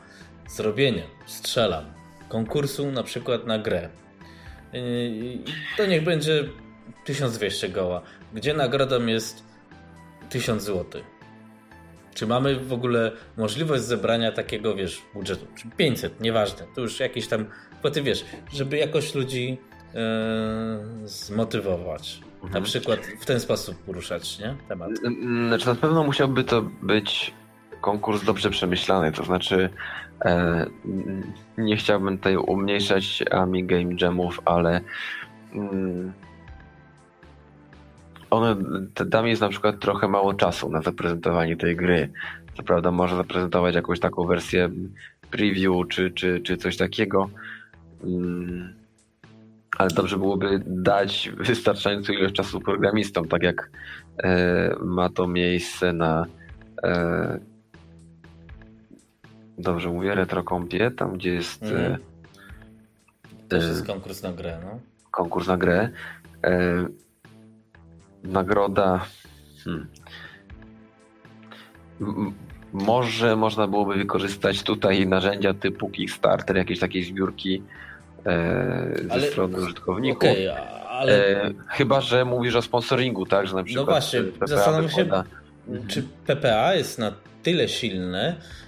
zrobienie, 0.47 1.03
strzelam, 1.25 1.85
konkursu 2.33 2.91
na 2.91 3.03
przykład 3.03 3.47
na 3.47 3.59
grę. 3.59 3.89
To 5.77 5.85
niech 5.85 6.03
będzie 6.03 6.49
1200 7.05 7.69
goła, 7.69 8.01
gdzie 8.33 8.53
nagrodą 8.53 9.05
jest 9.05 9.43
1000 10.29 10.63
zł. 10.63 11.01
Czy 12.13 12.27
mamy 12.27 12.55
w 12.55 12.73
ogóle 12.73 13.11
możliwość 13.37 13.83
zebrania 13.83 14.31
takiego, 14.31 14.75
wiesz, 14.75 15.01
budżetu? 15.13 15.45
500, 15.77 16.21
nieważne, 16.21 16.65
to 16.75 16.81
już 16.81 16.99
jakieś 16.99 17.27
tam 17.27 17.45
kwoty, 17.79 18.01
wiesz, 18.01 18.25
żeby 18.53 18.77
jakoś 18.77 19.15
ludzi 19.15 19.57
yy, 19.93 21.07
zmotywować. 21.07 22.19
Mhm. 22.33 22.53
Na 22.53 22.61
przykład 22.61 22.99
w 23.19 23.25
ten 23.25 23.39
sposób 23.39 23.75
poruszać, 23.77 24.39
nie? 24.39 24.55
Temat. 24.67 24.89
Znaczy 25.47 25.67
na 25.67 25.75
pewno 25.75 26.03
musiałby 26.03 26.43
to 26.43 26.61
być 26.81 27.33
konkurs 27.81 28.23
dobrze 28.23 28.49
przemyślany, 28.49 29.11
to 29.11 29.23
znaczy 29.23 29.69
nie 31.57 31.77
chciałbym 31.77 32.17
tutaj 32.17 32.37
umniejszać 32.37 33.23
Ami 33.31 33.63
Game 33.63 33.95
Jamów, 34.01 34.39
ale 34.45 34.81
mm, 35.53 36.13
one, 38.29 38.55
tam 39.11 39.27
jest 39.27 39.41
na 39.41 39.49
przykład 39.49 39.79
trochę 39.79 40.07
mało 40.07 40.33
czasu 40.33 40.69
na 40.69 40.81
zaprezentowanie 40.81 41.57
tej 41.57 41.75
gry. 41.75 42.09
Co 42.57 42.63
prawda 42.63 42.91
może 42.91 43.15
zaprezentować 43.15 43.75
jakąś 43.75 43.99
taką 43.99 44.25
wersję 44.25 44.69
preview 45.31 45.87
czy, 45.89 46.11
czy, 46.11 46.41
czy 46.41 46.57
coś 46.57 46.77
takiego, 46.77 47.29
mm, 48.03 48.73
ale 49.77 49.89
dobrze 49.89 50.17
byłoby 50.17 50.63
dać 50.65 51.31
wystarczającą 51.37 52.13
ilość 52.13 52.35
czasu 52.35 52.59
programistom, 52.59 53.27
tak 53.27 53.43
jak 53.43 53.71
e, 54.23 54.75
ma 54.81 55.09
to 55.09 55.27
miejsce 55.27 55.93
na 55.93 56.25
e, 56.83 57.39
dobrze 59.57 59.89
mówię, 59.89 60.15
retrokompie, 60.15 60.91
tam 60.91 61.17
gdzie 61.17 61.33
jest 61.33 61.63
mm. 61.63 61.97
Też 63.49 63.63
jest 63.63 63.87
konkurs 63.87 64.23
na 64.23 64.33
grę, 64.33 64.57
no. 64.63 64.79
Konkurs 65.11 65.47
na 65.47 65.57
grę. 65.57 65.89
E, 66.43 66.85
nagroda. 68.23 69.05
Hmm. 69.63 69.87
Może 72.73 73.35
można 73.35 73.67
byłoby 73.67 73.95
wykorzystać 73.95 74.63
tutaj 74.63 75.07
narzędzia 75.07 75.53
typu 75.53 75.89
Kickstarter, 75.89 76.57
jakieś 76.57 76.79
takie 76.79 77.03
zbiórki 77.03 77.63
e, 78.25 79.01
ze 79.03 79.11
ale, 79.11 79.21
strony 79.21 79.57
użytkowników. 79.57 80.29
Okay, 80.29 80.53
ale... 80.89 81.43
E, 81.43 81.53
chyba, 81.67 82.01
że 82.01 82.25
mówisz 82.25 82.55
o 82.55 82.61
sponsoringu, 82.61 83.25
tak? 83.25 83.47
Że 83.47 83.53
na 83.53 83.59
no 83.59 83.65
przykład 83.65 83.87
no 83.87 83.91
właśnie, 83.91 84.21
zastanawiam 84.47 84.89
się, 84.89 85.05
czy 85.87 86.03
PPA 86.25 86.75
jest 86.75 86.99
na 86.99 87.13
tyle 87.43 87.69
silne, 87.69 88.29
e, 88.29 88.62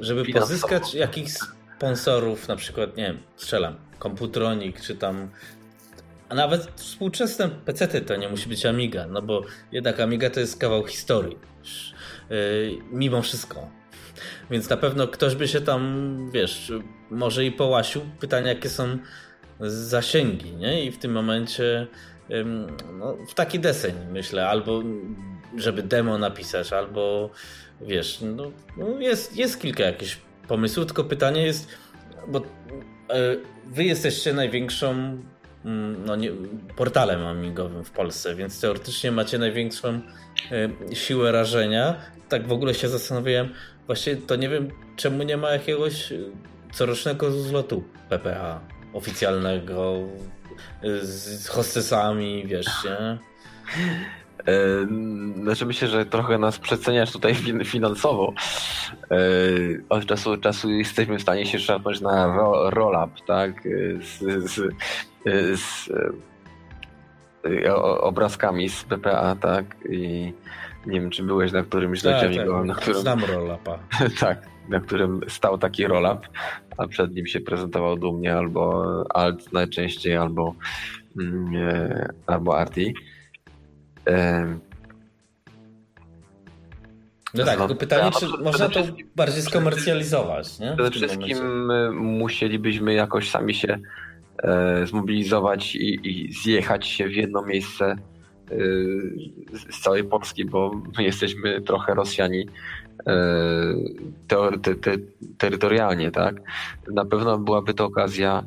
żeby 0.00 0.24
Finansowo. 0.24 0.40
pozyskać 0.40 0.94
jakichś 0.94 1.32
sponsorów, 1.76 2.48
na 2.48 2.56
przykład, 2.56 2.96
nie 2.96 3.04
wiem, 3.04 3.18
strzelam, 3.36 3.76
Komputronik, 3.98 4.80
czy 4.80 4.96
tam 4.96 5.30
a 6.28 6.34
nawet 6.34 6.72
współczesne 6.76 7.48
PC 7.48 8.00
to 8.00 8.16
nie 8.16 8.28
musi 8.28 8.48
być 8.48 8.66
Amiga, 8.66 9.06
no 9.06 9.22
bo 9.22 9.42
jednak 9.72 10.00
Amiga 10.00 10.30
to 10.30 10.40
jest 10.40 10.58
kawał 10.58 10.86
historii. 10.86 11.38
Yy, 12.30 12.78
mimo 12.92 13.22
wszystko. 13.22 13.70
Więc 14.50 14.68
na 14.68 14.76
pewno 14.76 15.08
ktoś 15.08 15.34
by 15.34 15.48
się 15.48 15.60
tam, 15.60 16.30
wiesz, 16.34 16.72
może 17.10 17.44
i 17.44 17.52
połasił. 17.52 18.02
Pytanie, 18.20 18.48
jakie 18.48 18.68
są 18.68 18.98
zasięgi, 19.60 20.52
nie? 20.52 20.84
I 20.84 20.90
w 20.90 20.98
tym 20.98 21.12
momencie 21.12 21.86
no, 22.98 23.16
w 23.28 23.34
taki 23.34 23.60
deseń, 23.60 23.94
myślę, 24.12 24.48
albo 24.48 24.82
żeby 25.56 25.82
demo 25.82 26.18
napisać, 26.18 26.72
albo 26.72 27.30
wiesz, 27.80 28.18
no, 28.36 28.50
no 28.76 29.00
jest, 29.00 29.36
jest 29.36 29.60
kilka 29.60 29.82
jakichś 29.84 30.18
pomysłów, 30.48 30.86
tylko 30.86 31.04
pytanie 31.04 31.42
jest, 31.42 31.68
bo 32.28 32.38
e, 32.38 32.42
wy 33.66 33.84
jesteście 33.84 34.32
największą 34.32 35.18
Mm, 35.64 36.04
no 36.04 36.16
nie, 36.16 36.30
portalem 36.76 37.26
amigowym 37.26 37.84
w 37.84 37.90
Polsce, 37.90 38.34
więc 38.34 38.60
teoretycznie 38.60 39.12
macie 39.12 39.38
największą 39.38 40.00
y, 40.92 40.96
siłę 40.96 41.32
rażenia. 41.32 41.94
Tak 42.28 42.48
w 42.48 42.52
ogóle 42.52 42.74
się 42.74 42.88
zastanawiałem, 42.88 43.54
właśnie 43.86 44.16
to 44.16 44.36
nie 44.36 44.48
wiem, 44.48 44.70
czemu 44.96 45.22
nie 45.22 45.36
ma 45.36 45.50
jakiegoś 45.50 46.12
y, 46.12 46.30
corocznego 46.72 47.30
zlotu 47.30 47.84
PPA 48.08 48.60
oficjalnego 48.92 49.98
z 51.02 51.48
hostesami, 51.48 52.46
wiesz, 52.46 52.84
nie? 52.84 53.18
Znaczy 55.42 55.66
myślę, 55.66 55.88
że 55.88 56.06
trochę 56.06 56.38
nas 56.38 56.58
przeceniasz 56.58 57.12
tutaj 57.12 57.34
finansowo. 57.64 58.32
Od 59.88 60.06
czasu 60.06 60.36
do 60.36 60.42
czasu 60.42 60.70
jesteśmy 60.70 61.18
w 61.18 61.22
stanie 61.22 61.46
się 61.46 61.58
szarpnąć 61.58 62.00
na 62.00 62.36
roll-up, 62.70 63.12
tak? 63.26 63.62
Z, 64.00 64.50
z, 64.50 64.74
z 65.60 65.90
obrazkami 68.00 68.68
z 68.68 68.84
PPA, 68.84 69.36
tak? 69.36 69.76
I 69.90 70.32
nie 70.86 71.00
wiem, 71.00 71.10
czy 71.10 71.22
byłeś 71.22 71.52
na 71.52 71.62
którymś 71.62 72.02
tak, 72.02 72.22
lecie 72.22 72.46
tak, 72.46 72.66
na 72.66 72.74
którym... 72.74 73.00
Znam 73.00 73.24
roll-upa. 73.24 73.78
tak, 74.20 74.46
na 74.68 74.80
którym 74.80 75.20
stał 75.28 75.58
taki 75.58 75.86
roll-up, 75.86 76.28
a 76.76 76.86
przed 76.86 77.14
nim 77.14 77.26
się 77.26 77.40
prezentował 77.40 77.96
dumnie 77.96 78.34
albo 78.34 78.84
alt 79.14 79.52
najczęściej, 79.52 80.16
albo, 80.16 80.54
mm, 81.20 81.52
albo 82.26 82.58
arti. 82.58 82.94
No 87.34 87.44
tak, 87.44 87.58
tylko 87.58 87.74
pytanie, 87.74 88.10
czy 88.20 88.26
można 88.42 88.68
to 88.68 88.80
bardziej 89.16 89.42
skomercjalizować, 89.42 90.58
nie? 90.58 90.72
Przede 90.74 90.90
wszystkim 90.90 91.66
momencie. 91.66 92.00
musielibyśmy 92.00 92.94
jakoś 92.94 93.30
sami 93.30 93.54
się 93.54 93.78
e, 94.42 94.86
zmobilizować 94.86 95.74
i, 95.74 96.08
i, 96.08 96.32
zjechać 96.32 96.86
się 96.86 97.08
w 97.08 97.12
jedno 97.12 97.42
miejsce 97.42 97.84
e, 97.84 97.96
z 99.70 99.80
całej 99.80 100.04
Polski, 100.04 100.44
bo 100.44 100.82
my 100.98 101.04
jesteśmy 101.04 101.62
trochę 101.62 101.94
Rosjani 101.94 102.46
e, 103.06 103.14
te, 104.62 104.74
te, 104.74 104.92
terytorialnie, 105.38 106.10
tak? 106.10 106.34
Na 106.92 107.04
pewno 107.04 107.38
byłaby 107.38 107.74
to 107.74 107.84
okazja 107.84 108.44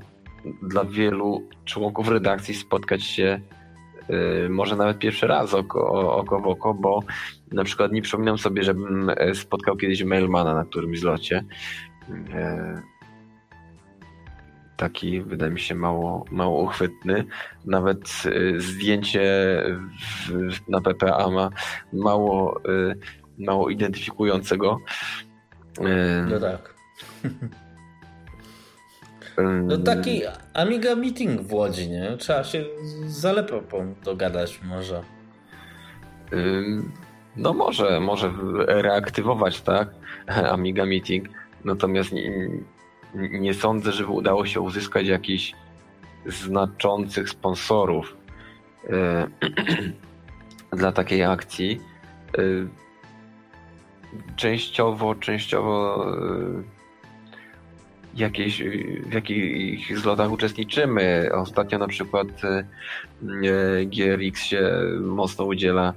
dla 0.62 0.86
wielu 0.86 1.48
członków 1.66 2.08
redakcji 2.08 2.56
spotkać 2.56 3.04
się 3.04 3.42
może 4.50 4.76
nawet 4.76 5.00
pierwszy 5.00 5.28
raz 5.28 5.54
oko, 5.54 6.14
oko 6.16 6.40
w 6.40 6.48
oko, 6.48 6.74
bo 6.74 7.04
na 7.52 7.64
przykład 7.64 7.92
nie 7.92 8.02
przypominam 8.02 8.38
sobie, 8.38 8.64
żebym 8.64 9.10
e, 9.10 9.36
spotkał 9.36 9.76
kiedyś 9.76 10.04
mailmana 10.04 10.54
na 10.54 10.66
którymś 10.66 11.00
zlocie. 11.00 11.44
E, 12.34 12.82
taki, 14.78 15.22
wydaje 15.22 15.52
mi 15.52 15.60
się, 15.60 15.76
mało, 15.76 16.26
mało 16.32 16.64
uchwytny. 16.64 17.26
Nawet 17.66 18.24
e, 18.26 18.60
zdjęcie 18.60 19.24
na 20.68 20.82
PPA 20.82 21.30
ma 21.30 21.50
mało, 21.94 22.62
mało 23.38 23.70
identyfikującego. 23.70 24.80
No 26.30 26.40
tak. 26.40 26.74
No 29.64 29.77
taki 29.77 30.22
Amiga 30.53 30.95
Meeting 30.95 31.41
w 31.41 31.53
Łodzi, 31.53 31.89
nie? 31.89 32.18
Trzeba 32.18 32.43
się 32.43 32.65
z 32.84 33.11
zalepą 33.11 33.95
dogadać 34.03 34.60
może. 34.64 35.03
No 37.35 37.53
może, 37.53 37.99
może 37.99 38.34
reaktywować, 38.68 39.61
tak? 39.61 39.89
Amiga 40.55 40.85
Meeting. 40.85 41.27
Natomiast 41.65 42.11
nie, 42.11 42.49
nie 43.15 43.53
sądzę, 43.53 43.91
żeby 43.91 44.10
udało 44.10 44.45
się 44.45 44.61
uzyskać 44.61 45.07
jakichś 45.07 45.53
znaczących 46.26 47.30
sponsorów 47.30 48.18
e, 48.89 49.27
dla 50.77 50.91
takiej 50.91 51.23
akcji. 51.23 51.81
E, 52.38 52.41
częściowo, 54.35 55.15
częściowo 55.15 56.05
e, 56.18 56.73
jakieś, 58.15 58.64
w 59.06 59.14
jakich 59.14 59.99
zlotach 59.99 60.31
uczestniczymy. 60.31 61.30
Ostatnio 61.34 61.77
na 61.77 61.88
przykład 61.88 62.27
e, 62.44 62.65
GRX 63.85 64.44
się 64.44 64.72
mocno 65.02 65.45
udziela 65.45 65.94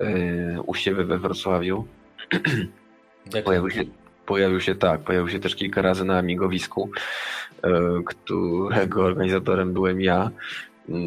e, 0.00 0.62
u 0.62 0.74
siebie 0.74 1.04
we 1.04 1.18
Wrocławiu. 1.18 1.86
Pojawił 3.44 3.70
się, 3.70 3.84
pojawił 4.26 4.60
się 4.60 4.74
tak, 4.74 5.00
pojawił 5.00 5.28
się 5.28 5.40
też 5.40 5.56
kilka 5.56 5.82
razy 5.82 6.04
na 6.04 6.18
Amigowisku, 6.18 6.90
e, 7.62 7.70
którego 8.06 9.04
organizatorem 9.04 9.72
byłem 9.72 10.00
ja. 10.00 10.30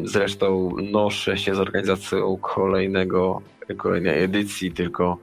Zresztą 0.04 0.76
noszę 0.92 1.38
się 1.38 1.54
z 1.54 1.58
organizacją 1.58 2.36
kolejnego, 2.36 3.42
kolejnej 3.76 4.22
edycji, 4.22 4.72
tylko 4.72 5.18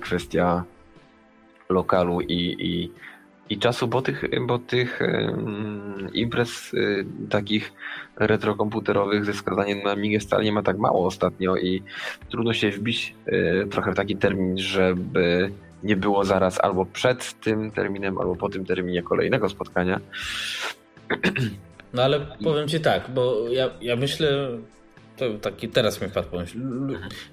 kwestia 0.00 0.64
lokalu 1.68 2.20
i, 2.20 2.56
i 2.58 2.92
i 3.50 3.58
czasu, 3.58 3.88
bo 3.88 4.02
tych, 4.02 4.24
bo 4.46 4.58
tych 4.58 5.00
imprez 6.12 6.74
y, 6.74 7.06
takich 7.30 7.72
retrokomputerowych 8.16 9.24
ze 9.24 9.34
skazaniem 9.34 9.82
na 9.82 9.90
Amigę 9.90 10.20
wcale 10.20 10.44
nie 10.44 10.52
ma 10.52 10.62
tak 10.62 10.78
mało 10.78 11.06
ostatnio 11.06 11.56
i 11.56 11.82
trudno 12.30 12.52
się 12.52 12.70
wbić 12.70 13.14
y, 13.28 13.66
trochę 13.70 13.92
w 13.92 13.96
taki 13.96 14.16
termin, 14.16 14.58
żeby 14.58 15.50
nie 15.82 15.96
było 15.96 16.24
zaraz 16.24 16.60
albo 16.60 16.86
przed 16.86 17.40
tym 17.40 17.70
terminem, 17.70 18.18
albo 18.18 18.36
po 18.36 18.48
tym 18.48 18.64
terminie 18.64 19.02
kolejnego 19.02 19.48
spotkania. 19.48 20.00
No 21.94 22.02
ale 22.02 22.20
powiem 22.44 22.68
Ci 22.68 22.80
tak, 22.80 23.10
bo 23.14 23.48
ja, 23.48 23.70
ja 23.80 23.96
myślę, 23.96 24.48
to 25.16 25.38
taki 25.38 25.68
teraz 25.68 26.00
mi 26.00 26.08
wpadł 26.08 26.28
pomysł. 26.28 26.58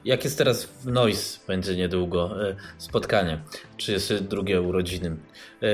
Jak 0.05 0.23
jest 0.23 0.37
teraz 0.37 0.65
w 0.65 0.85
Noise, 0.85 1.39
będzie 1.47 1.75
niedługo 1.75 2.49
e, 2.49 2.55
spotkanie, 2.77 3.41
32 3.77 4.59
urodziny. 4.59 5.17
E, 5.63 5.67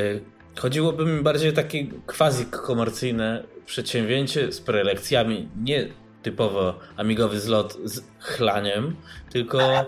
chodziłoby 0.59 1.05
mi 1.05 1.23
bardziej 1.23 1.49
o 1.49 1.53
takie 1.53 1.87
quasi 2.07 2.45
komercyjne 2.45 3.43
przedsięwzięcie 3.65 4.51
z 4.51 4.61
prelekcjami, 4.61 5.49
nie 5.63 5.87
typowo 6.23 6.79
amigowy 6.97 7.39
zlot 7.39 7.77
z 7.83 8.03
chlaniem, 8.19 8.95
tylko 9.31 9.59
e, 9.61 9.85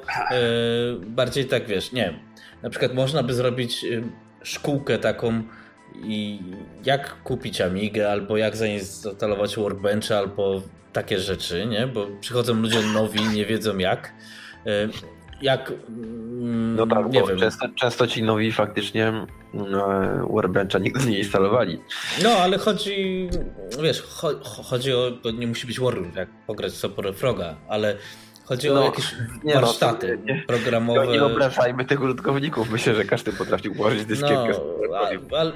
bardziej 1.06 1.46
tak 1.46 1.68
wiesz, 1.68 1.92
nie 1.92 2.30
na 2.64 2.70
przykład 2.70 2.94
można 2.94 3.24
by 3.24 3.34
zrobić 3.34 3.86
szkółkę 4.44 4.98
taką 4.98 5.44
i 6.04 6.40
jak 6.86 7.24
kupić 7.24 7.62
Amigę, 7.62 8.12
albo 8.12 8.38
jak 8.38 8.58
zainstalować 8.58 9.56
Workbench, 9.56 10.12
albo 10.12 10.62
takie 11.00 11.20
rzeczy, 11.20 11.66
nie? 11.66 11.88
Bo 11.88 12.08
przychodzą 12.22 12.54
ludzie 12.54 12.82
nowi, 12.82 13.24
nie 13.24 13.46
wiedzą 13.46 13.78
jak. 13.78 14.14
E, 14.66 14.90
jak. 15.42 15.74
Mm, 15.90 16.76
no 16.76 16.88
tak, 16.88 17.12
nie 17.12 17.24
wiem. 17.24 17.40
Często, 17.40 17.68
często 17.76 18.08
ci 18.08 18.24
nowi 18.24 18.52
faktycznie 18.52 19.26
no, 19.54 19.88
Workbencha 20.30 20.80
nigdy 20.80 21.06
nie 21.06 21.20
instalowali. 21.20 21.80
No, 22.24 22.30
ale 22.30 22.58
chodzi, 22.58 23.30
wiesz, 23.84 24.04
chodzi 24.64 24.94
o, 24.94 25.12
to 25.12 25.32
nie 25.32 25.48
musi 25.48 25.68
być 25.68 25.80
Workbench, 25.80 26.16
jak 26.16 26.30
pograć 26.48 26.74
sobie 26.74 27.14
Froga, 27.14 27.56
ale 27.68 27.96
Chodzi 28.46 28.68
no, 28.68 28.82
o 28.82 28.86
jakieś 28.86 29.16
nie 29.44 29.56
no, 29.56 29.62
warsztaty 29.62 30.20
no, 30.20 30.34
nie, 30.34 30.44
programowe. 30.48 31.08
Nie 31.08 31.24
obrażajmy 31.24 31.86
tych 31.86 32.02
użytkowników. 32.02 32.70
Myślę, 32.70 32.96
że 32.96 33.06
każdy 33.06 33.34
potrafi 33.34 33.70
ułożyć 33.70 34.06
dyskietkę. 34.06 34.52
No, 34.90 34.98
ale 35.38 35.52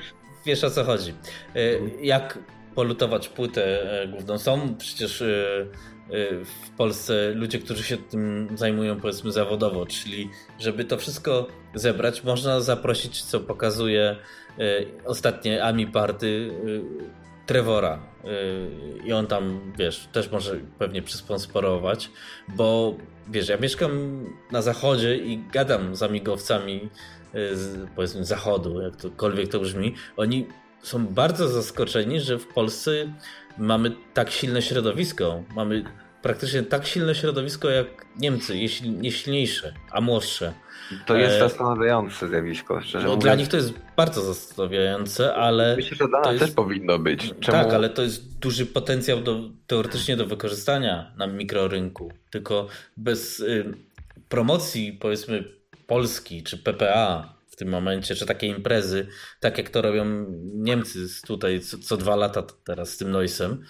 wiesz 0.46 0.64
o 0.64 0.70
co 0.70 0.84
chodzi. 0.84 1.14
E, 1.56 1.60
jak 2.02 2.40
polutować 2.76 3.30
płytę 3.30 3.92
e, 4.02 4.08
główną? 4.08 4.38
Są 4.38 4.76
przecież 4.76 5.22
e, 5.22 5.26
w 6.46 6.70
Polsce 6.78 7.32
ludzie, 7.32 7.60
którzy 7.60 7.84
się 7.84 7.98
tym 7.98 8.50
zajmują 8.56 9.00
powiedzmy 9.00 9.32
zawodowo, 9.32 9.86
czyli 9.86 10.30
żeby 10.60 10.86
to 10.86 10.98
wszystko 10.98 11.48
zebrać, 11.76 12.24
można 12.24 12.62
zaprosić, 12.62 13.24
co 13.24 13.40
pokazuje 13.40 14.16
ostatnie 15.06 15.64
AMI 15.64 15.88
Party 15.88 16.52
Trevora 17.46 18.00
i 19.06 19.14
on 19.14 19.28
tam, 19.28 19.74
wiesz, 19.80 20.08
też 20.12 20.32
może 20.32 20.60
pewnie 20.80 21.02
przysponsorować, 21.02 22.10
bo 22.56 22.96
wiesz, 23.28 23.50
ja 23.50 23.58
mieszkam 23.58 24.24
na 24.52 24.62
zachodzie 24.62 25.18
i 25.18 25.38
gadam 25.52 25.96
z 25.96 26.04
amigowcami 26.04 26.90
z, 27.34 27.90
powiedzmy 27.96 28.26
zachodu, 28.26 28.82
jak 28.82 28.96
tokolwiek 28.96 29.50
to 29.50 29.60
brzmi, 29.60 29.96
oni 30.18 30.48
są 30.84 31.08
bardzo 31.08 31.48
zaskoczeni, 31.48 32.20
że 32.20 32.40
w 32.40 32.48
Polsce 32.48 32.92
mamy 33.58 33.92
tak 34.14 34.32
silne 34.32 34.62
środowisko, 34.62 35.44
mamy 35.56 35.84
praktycznie 36.22 36.64
tak 36.64 36.88
silne 36.88 37.16
środowisko 37.16 37.70
jak 37.70 37.88
Niemcy, 38.20 38.58
jeśli 38.58 38.90
nie 38.90 39.12
silniejsze, 39.12 39.74
a 39.92 40.02
młodsze. 40.02 40.54
To 41.06 41.18
jest 41.18 41.36
e, 41.36 41.40
zastanawiające 41.40 42.28
zjawisko, 42.28 42.82
szczerze 42.82 42.98
no, 42.98 43.04
mówiąc. 43.04 43.24
Dla 43.24 43.36
nich 43.36 43.48
to 43.48 43.58
jest 43.58 43.74
bardzo 43.98 44.22
zastanawiające, 44.22 45.36
ale... 45.36 45.76
Myślę, 45.76 45.98
że 45.98 46.08
dla 46.08 46.20
nas 46.20 46.32
jest... 46.32 46.46
też 46.46 46.52
powinno 46.52 47.00
być. 47.00 47.34
Czemu... 47.40 47.58
Tak, 47.58 47.74
ale 47.74 47.90
to 47.90 48.02
jest 48.02 48.40
duży 48.40 48.66
potencjał 48.66 49.22
do, 49.22 49.40
teoretycznie 49.68 50.18
do 50.18 50.26
wykorzystania 50.26 51.12
na 51.18 51.28
mikrorynku. 51.28 52.12
Tylko 52.30 52.68
bez 52.98 53.40
y, 53.40 53.74
promocji, 54.30 54.98
powiedzmy, 55.02 55.44
Polski 55.88 56.44
czy 56.44 56.58
PPA 56.58 57.34
w 57.54 57.56
tym 57.56 57.70
momencie, 57.70 58.16
czy 58.16 58.26
takie 58.26 58.48
imprezy, 58.48 59.08
tak 59.40 59.58
jak 59.58 59.70
to 59.70 59.82
robią 59.82 60.26
Niemcy 60.54 61.08
tutaj 61.28 61.60
co, 61.60 61.78
co 61.78 61.98
dwa 61.98 62.16
lata 62.16 62.44
teraz 62.64 62.90
z 62.90 62.98
tym 62.98 63.12
Noisem, 63.12 63.64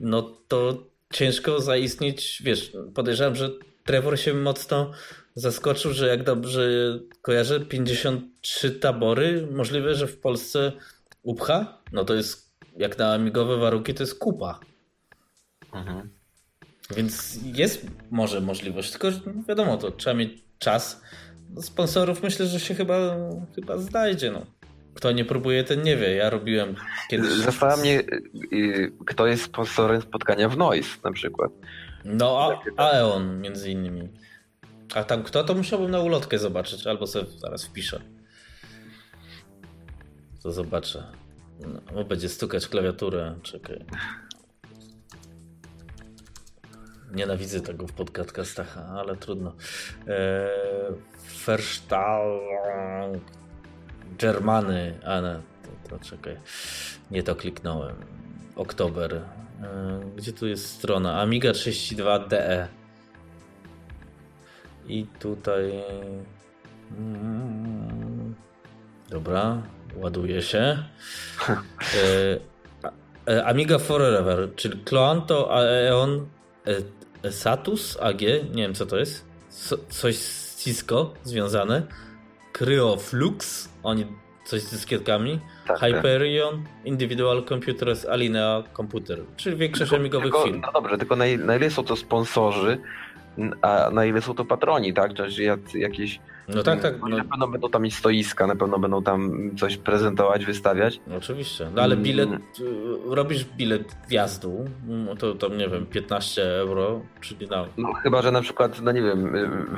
no 0.00 0.22
to 0.48 0.86
ciężko 1.12 1.60
zaistnieć, 1.60 2.42
wiesz, 2.44 2.72
podejrzewam, 2.94 3.36
że 3.36 3.50
Trevor 3.84 4.18
się 4.18 4.34
mocno 4.34 4.90
zaskoczył, 5.34 5.92
że 5.92 6.06
jak 6.06 6.24
dobrze 6.24 6.70
kojarzę, 7.22 7.60
53 7.60 8.70
tabory, 8.70 9.48
możliwe, 9.50 9.94
że 9.94 10.06
w 10.06 10.20
Polsce 10.20 10.72
upcha, 11.22 11.78
no 11.92 12.04
to 12.04 12.14
jest, 12.14 12.50
jak 12.76 12.98
na 12.98 13.14
amigowe 13.14 13.56
warunki, 13.56 13.94
to 13.94 14.02
jest 14.02 14.18
kupa. 14.18 14.60
Mhm. 15.72 16.10
Więc 16.96 17.38
jest 17.44 17.86
może 18.10 18.40
możliwość, 18.40 18.90
tylko 18.90 19.08
wiadomo, 19.48 19.76
to 19.76 19.90
trzeba 19.90 20.14
mieć 20.14 20.42
czas. 20.58 21.02
Sponsorów 21.60 22.22
myślę, 22.22 22.46
że 22.46 22.60
się 22.60 22.74
chyba, 22.74 23.16
chyba 23.54 23.78
znajdzie. 23.78 24.30
No. 24.30 24.46
Kto 24.94 25.12
nie 25.12 25.24
próbuje, 25.24 25.64
ten 25.64 25.82
nie 25.82 25.96
wie. 25.96 26.14
Ja 26.14 26.30
robiłem 26.30 26.74
kiedyś. 27.10 27.30
Zastanawia 27.30 27.82
mnie, 27.82 28.00
y, 28.00 28.56
y, 28.56 28.92
kto 29.06 29.26
jest 29.26 29.42
sponsorem 29.42 30.02
spotkania 30.02 30.48
w 30.48 30.56
Noise 30.56 30.96
na 31.04 31.12
przykład. 31.12 31.50
No, 32.04 32.60
a, 32.76 32.82
Aeon 32.82 33.40
między 33.40 33.70
innymi. 33.70 34.08
A 34.94 35.04
tam 35.04 35.22
kto, 35.22 35.44
to 35.44 35.54
musiałbym 35.54 35.90
na 35.90 36.00
ulotkę 36.00 36.38
zobaczyć, 36.38 36.86
albo 36.86 37.06
sobie 37.06 37.26
zaraz 37.38 37.64
wpiszę. 37.64 38.00
To 40.42 40.52
zobaczę. 40.52 41.04
No, 41.94 42.04
będzie 42.04 42.28
stukać 42.28 42.68
klawiaturę. 42.68 43.34
Czekaj. 43.42 43.84
Nienawidzę 47.14 47.60
tego 47.60 47.86
w 47.86 47.92
podcastach, 47.92 48.78
ale 48.78 49.16
trudno. 49.16 49.52
Eee, 50.06 50.94
Verstal 51.46 52.40
Germany, 54.18 54.98
a 55.04 55.20
no, 55.20 55.34
to, 55.62 55.88
to 55.88 56.04
czekaj, 56.04 56.36
nie 57.10 57.22
to 57.22 57.36
kliknąłem. 57.36 57.96
Oktober. 58.56 59.14
E, 59.14 60.00
gdzie 60.16 60.32
tu 60.32 60.46
jest 60.46 60.66
strona? 60.66 61.20
Amiga 61.20 61.50
32DE. 61.50 62.66
I 64.86 65.06
tutaj. 65.18 65.82
Mm, 66.98 68.34
dobra, 69.10 69.62
ładuje 69.96 70.42
się. 70.42 70.76
E, 73.26 73.32
e, 73.32 73.44
Amiga 73.44 73.78
Forever, 73.78 74.54
czyli 74.56 74.84
Cloanto 74.84 75.54
Aeon 75.54 76.26
Satus 77.30 77.98
AG, 78.00 78.20
nie 78.54 78.62
wiem 78.62 78.74
co 78.74 78.86
to 78.86 78.98
jest. 78.98 79.24
coś 79.88 80.16
z 80.16 80.64
Cisco 80.64 81.14
związane. 81.24 81.82
Cryoflux, 82.52 83.68
oni 83.82 84.06
coś 84.44 84.60
z 84.60 84.70
dyskietkami. 84.70 85.40
Tak, 85.66 85.80
tak. 85.80 85.94
Hyperion, 85.94 86.62
tak. 86.62 86.86
Individual 86.86 87.44
Computers, 87.44 88.06
Alinea 88.06 88.62
Computer, 88.76 89.18
czyli 89.36 89.56
większość 89.56 89.90
tylko, 89.90 90.00
amigowych 90.00 90.32
tylko, 90.32 90.44
firm. 90.44 90.60
No 90.60 90.72
dobrze, 90.72 90.98
tylko 90.98 91.16
na, 91.16 91.24
na 91.38 91.56
ile 91.56 91.70
są 91.70 91.84
to 91.84 91.96
sponsorzy, 91.96 92.78
a 93.62 93.90
na 93.92 94.04
ile 94.04 94.22
są 94.22 94.34
to 94.34 94.44
patroni, 94.44 94.94
tak? 94.94 95.14
Czy 95.14 95.42
jakieś. 95.74 96.20
No 96.54 96.62
tak, 96.62 96.80
tak. 96.80 97.00
No. 97.00 97.08
Na 97.08 97.24
pewno 97.24 97.48
będą 97.48 97.70
tam 97.70 97.86
i 97.86 97.90
stoiska, 97.90 98.46
na 98.46 98.56
pewno 98.56 98.78
będą 98.78 99.02
tam 99.02 99.50
coś 99.56 99.76
prezentować, 99.76 100.46
wystawiać. 100.46 101.00
No 101.06 101.16
oczywiście. 101.16 101.70
No 101.74 101.82
ale 101.82 101.96
bilet, 101.96 102.28
mm. 102.28 102.42
robisz 103.06 103.44
bilet 103.44 103.96
wjazdu, 104.08 104.64
no 104.86 105.16
to 105.16 105.34
tam 105.34 105.58
nie 105.58 105.68
wiem, 105.68 105.86
15 105.86 106.42
euro, 106.42 107.00
czyli 107.20 107.48
na. 107.48 107.66
No 107.76 107.92
chyba, 107.92 108.22
że 108.22 108.32
na 108.32 108.42
przykład, 108.42 108.82
no 108.82 108.92
nie 108.92 109.02
wiem, 109.02 109.32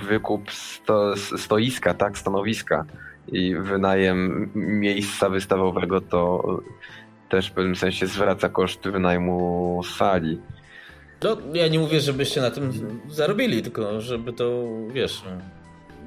wykup 0.09 0.51
sto, 0.51 1.17
stoiska, 1.17 1.95
tak, 1.95 2.19
stanowiska 2.19 2.85
i 3.29 3.55
wynajem 3.55 4.51
miejsca 4.55 5.29
wystawowego 5.29 6.01
to 6.01 6.43
też 7.29 7.51
w 7.51 7.53
pewnym 7.53 7.77
sensie 7.77 8.07
zwraca 8.07 8.49
koszty 8.49 8.91
wynajmu 8.91 9.81
sali. 9.99 10.41
No, 11.23 11.37
ja 11.55 11.69
nie 11.69 11.79
mówię, 11.79 12.01
żebyście 12.01 12.41
na 12.41 12.51
tym 12.51 12.73
zarobili, 13.11 13.63
tylko 13.63 14.01
żeby 14.01 14.33
to, 14.33 14.65
wiesz, 14.93 15.23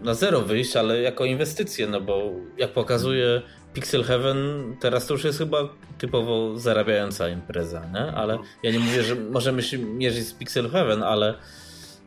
na 0.04 0.14
zero 0.14 0.42
wyjść, 0.42 0.76
ale 0.76 1.02
jako 1.02 1.26
inwestycje, 1.26 1.88
no 1.88 2.02
bo 2.02 2.32
jak 2.58 2.72
pokazuje 2.72 3.42
Pixel 3.74 4.04
Heaven, 4.04 4.38
teraz 4.80 5.08
to 5.08 5.14
już 5.14 5.24
jest 5.24 5.38
chyba 5.38 5.58
typowo 5.98 6.60
zarabiająca 6.60 7.30
impreza, 7.30 7.82
nie? 7.94 8.00
Ale 8.00 8.40
ja 8.64 8.72
nie 8.72 8.80
mówię, 8.80 9.04
że 9.04 9.16
możemy 9.16 9.64
się 9.64 9.78
mierzyć 9.78 10.28
z 10.28 10.34
Pixel 10.34 10.70
Heaven, 10.70 11.04
ale 11.04 11.34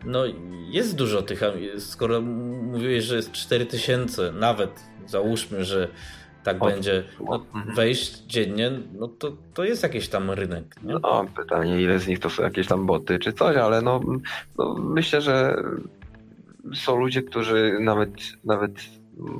no 0.05 0.25
jest 0.71 0.97
dużo 0.97 1.23
tych, 1.23 1.43
skoro 1.79 2.21
mówiłeś, 2.21 3.05
że 3.05 3.17
jest 3.17 3.33
4000, 3.33 4.33
nawet 4.33 4.71
załóżmy, 5.07 5.65
że 5.65 5.89
tak 6.45 6.59
będzie 6.59 7.05
no, 7.21 7.47
wejść 7.75 8.19
dziennie, 8.19 8.71
no 8.93 9.09
to, 9.09 9.33
to 9.55 9.65
jest 9.65 9.83
jakiś 9.83 10.09
tam 10.09 10.31
rynek. 10.31 10.65
Nie? 10.83 10.95
No 11.03 11.27
pytanie, 11.37 11.83
ile 11.83 11.99
z 11.99 12.07
nich 12.07 12.19
to 12.19 12.31
są 12.31 12.43
jakieś 12.43 12.67
tam 12.67 12.87
boty 12.87 13.19
czy 13.19 13.33
coś, 13.33 13.57
ale 13.57 13.83
no, 13.83 14.01
no 14.59 14.75
myślę, 14.75 15.21
że 15.21 15.57
są 16.75 16.97
ludzie, 16.97 17.23
którzy 17.23 17.79
nawet, 17.81 18.11
nawet 18.45 18.73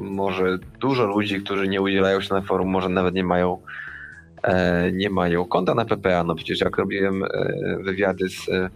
może 0.01 0.59
dużo 0.81 1.07
ludzi, 1.07 1.41
którzy 1.43 1.69
nie 1.69 1.83
udzielają 1.83 2.21
się 2.21 2.35
na 2.35 2.43
forum, 2.43 2.69
może 2.69 2.89
nawet 2.89 3.15
nie 3.15 3.25
mają 3.25 3.63
e, 4.43 4.93
nie 4.93 5.11
mają 5.11 5.45
konta 5.45 5.75
na 5.75 5.85
PPA. 5.85 6.25
No 6.25 6.35
przecież 6.35 6.61
jak 6.61 6.77
robiłem 6.77 7.25
e, 7.25 7.29
wywiady 7.83 8.29
z 8.29 8.49
e, 8.49 8.71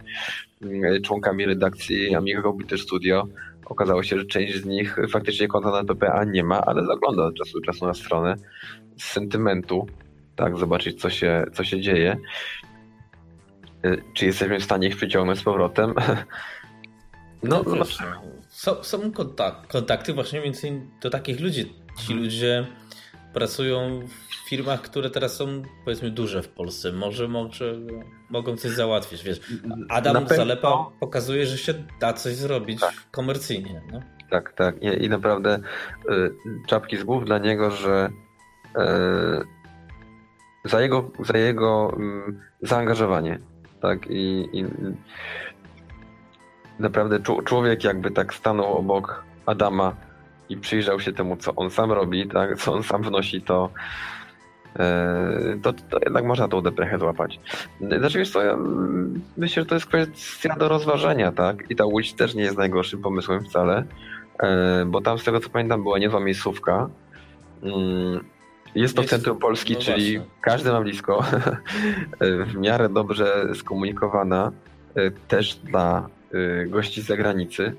członkami 1.01 1.45
redakcji 1.45 2.15
Amiga 2.15 2.41
Computer 2.41 2.79
Studio, 2.79 3.27
Okazało 3.65 4.03
się, 4.03 4.19
że 4.19 4.25
część 4.25 4.55
z 4.55 4.65
nich 4.65 4.97
faktycznie 5.09 5.47
konta 5.47 5.71
na 5.71 5.83
PPA 5.83 6.23
nie 6.23 6.43
ma, 6.43 6.61
ale 6.61 6.85
zagląda 6.85 7.23
od 7.23 7.35
czasu 7.35 7.59
do 7.59 7.65
czasu 7.65 7.87
na 7.87 7.93
stronę 7.93 8.35
z 8.97 9.03
sentymentu, 9.03 9.87
tak, 10.35 10.57
zobaczyć 10.57 11.01
co 11.01 11.09
się, 11.09 11.45
co 11.53 11.63
się 11.63 11.81
dzieje. 11.81 12.17
czy 14.13 14.25
jesteśmy 14.25 14.59
w 14.59 14.63
stanie 14.63 14.87
ich 14.87 14.95
przyciągnąć 14.95 15.39
z 15.39 15.43
powrotem? 15.43 15.93
No, 17.43 17.63
no, 17.63 17.75
wiesz. 17.75 17.97
Są, 18.47 18.83
są 18.83 19.11
kontak 19.11 19.67
kontakty 19.67 20.13
właśnie 20.13 20.41
między 20.41 20.67
innymi 20.67 20.89
do 21.01 21.09
takich 21.09 21.39
ludzi. 21.39 21.73
Ci 21.97 22.07
hmm. 22.07 22.23
ludzie 22.23 22.67
pracują 23.33 24.07
w 24.07 24.49
firmach, 24.49 24.81
które 24.81 25.09
teraz 25.09 25.35
są 25.35 25.63
powiedzmy 25.85 26.11
duże 26.11 26.43
w 26.43 26.49
Polsce. 26.49 26.91
Może, 26.91 27.27
może 27.27 27.79
mogą 28.29 28.57
coś 28.57 28.71
załatwić. 28.71 29.23
Wiesz, 29.23 29.39
Adam 29.89 30.27
Zalepa 30.27 30.91
pokazuje, 30.99 31.45
że 31.45 31.57
się 31.57 31.73
da 31.99 32.13
coś 32.13 32.35
zrobić 32.35 32.79
tak. 32.79 32.93
komercyjnie. 33.11 33.81
No? 33.91 33.99
Tak, 34.29 34.53
tak. 34.53 34.75
I, 34.83 35.05
i 35.05 35.09
naprawdę 35.09 35.59
y, 36.09 36.31
czapki 36.67 36.97
z 36.97 37.03
głów 37.03 37.25
dla 37.25 37.37
niego, 37.37 37.71
że 37.71 38.09
y, 40.65 40.69
za 40.69 40.81
jego, 40.81 41.11
za 41.19 41.37
jego 41.37 41.97
y, 42.61 42.67
zaangażowanie. 42.67 43.39
Tak, 43.81 44.07
i, 44.09 44.49
i 44.53 44.65
naprawdę 46.79 47.19
człowiek 47.45 47.83
jakby 47.83 48.11
tak 48.11 48.33
stanął 48.33 48.77
obok 48.77 49.23
Adama 49.45 49.93
i 50.49 50.57
przyjrzał 50.57 50.99
się 50.99 51.13
temu, 51.13 51.37
co 51.37 51.55
on 51.55 51.69
sam 51.69 51.91
robi, 51.91 52.27
tak, 52.27 52.59
co 52.59 52.73
on 52.73 52.83
sam 52.83 53.03
wnosi, 53.03 53.41
to, 53.41 53.69
e, 54.79 55.57
to, 55.63 55.73
to 55.73 55.99
jednak 56.05 56.25
można 56.25 56.47
tą 56.47 56.61
deprechę 56.61 56.99
złapać. 56.99 57.39
Znaczy, 57.99 58.17
wiesz 58.17 58.31
co, 58.31 58.43
ja 58.43 58.57
myślę, 59.37 59.63
że 59.63 59.65
to 59.65 59.75
jest 59.75 59.87
kwestia 59.87 60.55
do 60.55 60.67
rozważenia, 60.67 61.31
tak? 61.31 61.71
I 61.71 61.75
ta 61.75 61.85
Łódź 61.85 62.13
też 62.13 62.35
nie 62.35 62.43
jest 62.43 62.57
najgorszym 62.57 63.01
pomysłem 63.01 63.43
wcale, 63.43 63.83
e, 64.39 64.85
bo 64.85 65.01
tam 65.01 65.19
z 65.19 65.23
tego 65.23 65.39
co 65.39 65.49
pamiętam 65.49 65.83
była 65.83 65.99
niezła 65.99 66.19
miejscówka. 66.19 66.89
Mm, 67.63 68.23
jest 68.75 68.95
to 68.95 69.01
jest, 69.01 69.11
centrum 69.11 69.39
Polski, 69.39 69.73
no 69.73 69.79
czyli 69.79 70.17
właśnie. 70.17 70.33
każdy 70.41 70.71
ma 70.71 70.81
blisko, 70.81 71.25
w 72.51 72.55
miarę 72.55 72.89
dobrze 72.89 73.47
skomunikowana, 73.55 74.51
e, 74.95 75.11
też 75.11 75.55
dla 75.55 76.09
gości 76.67 77.01
z 77.01 77.05
zagranicy. 77.05 77.75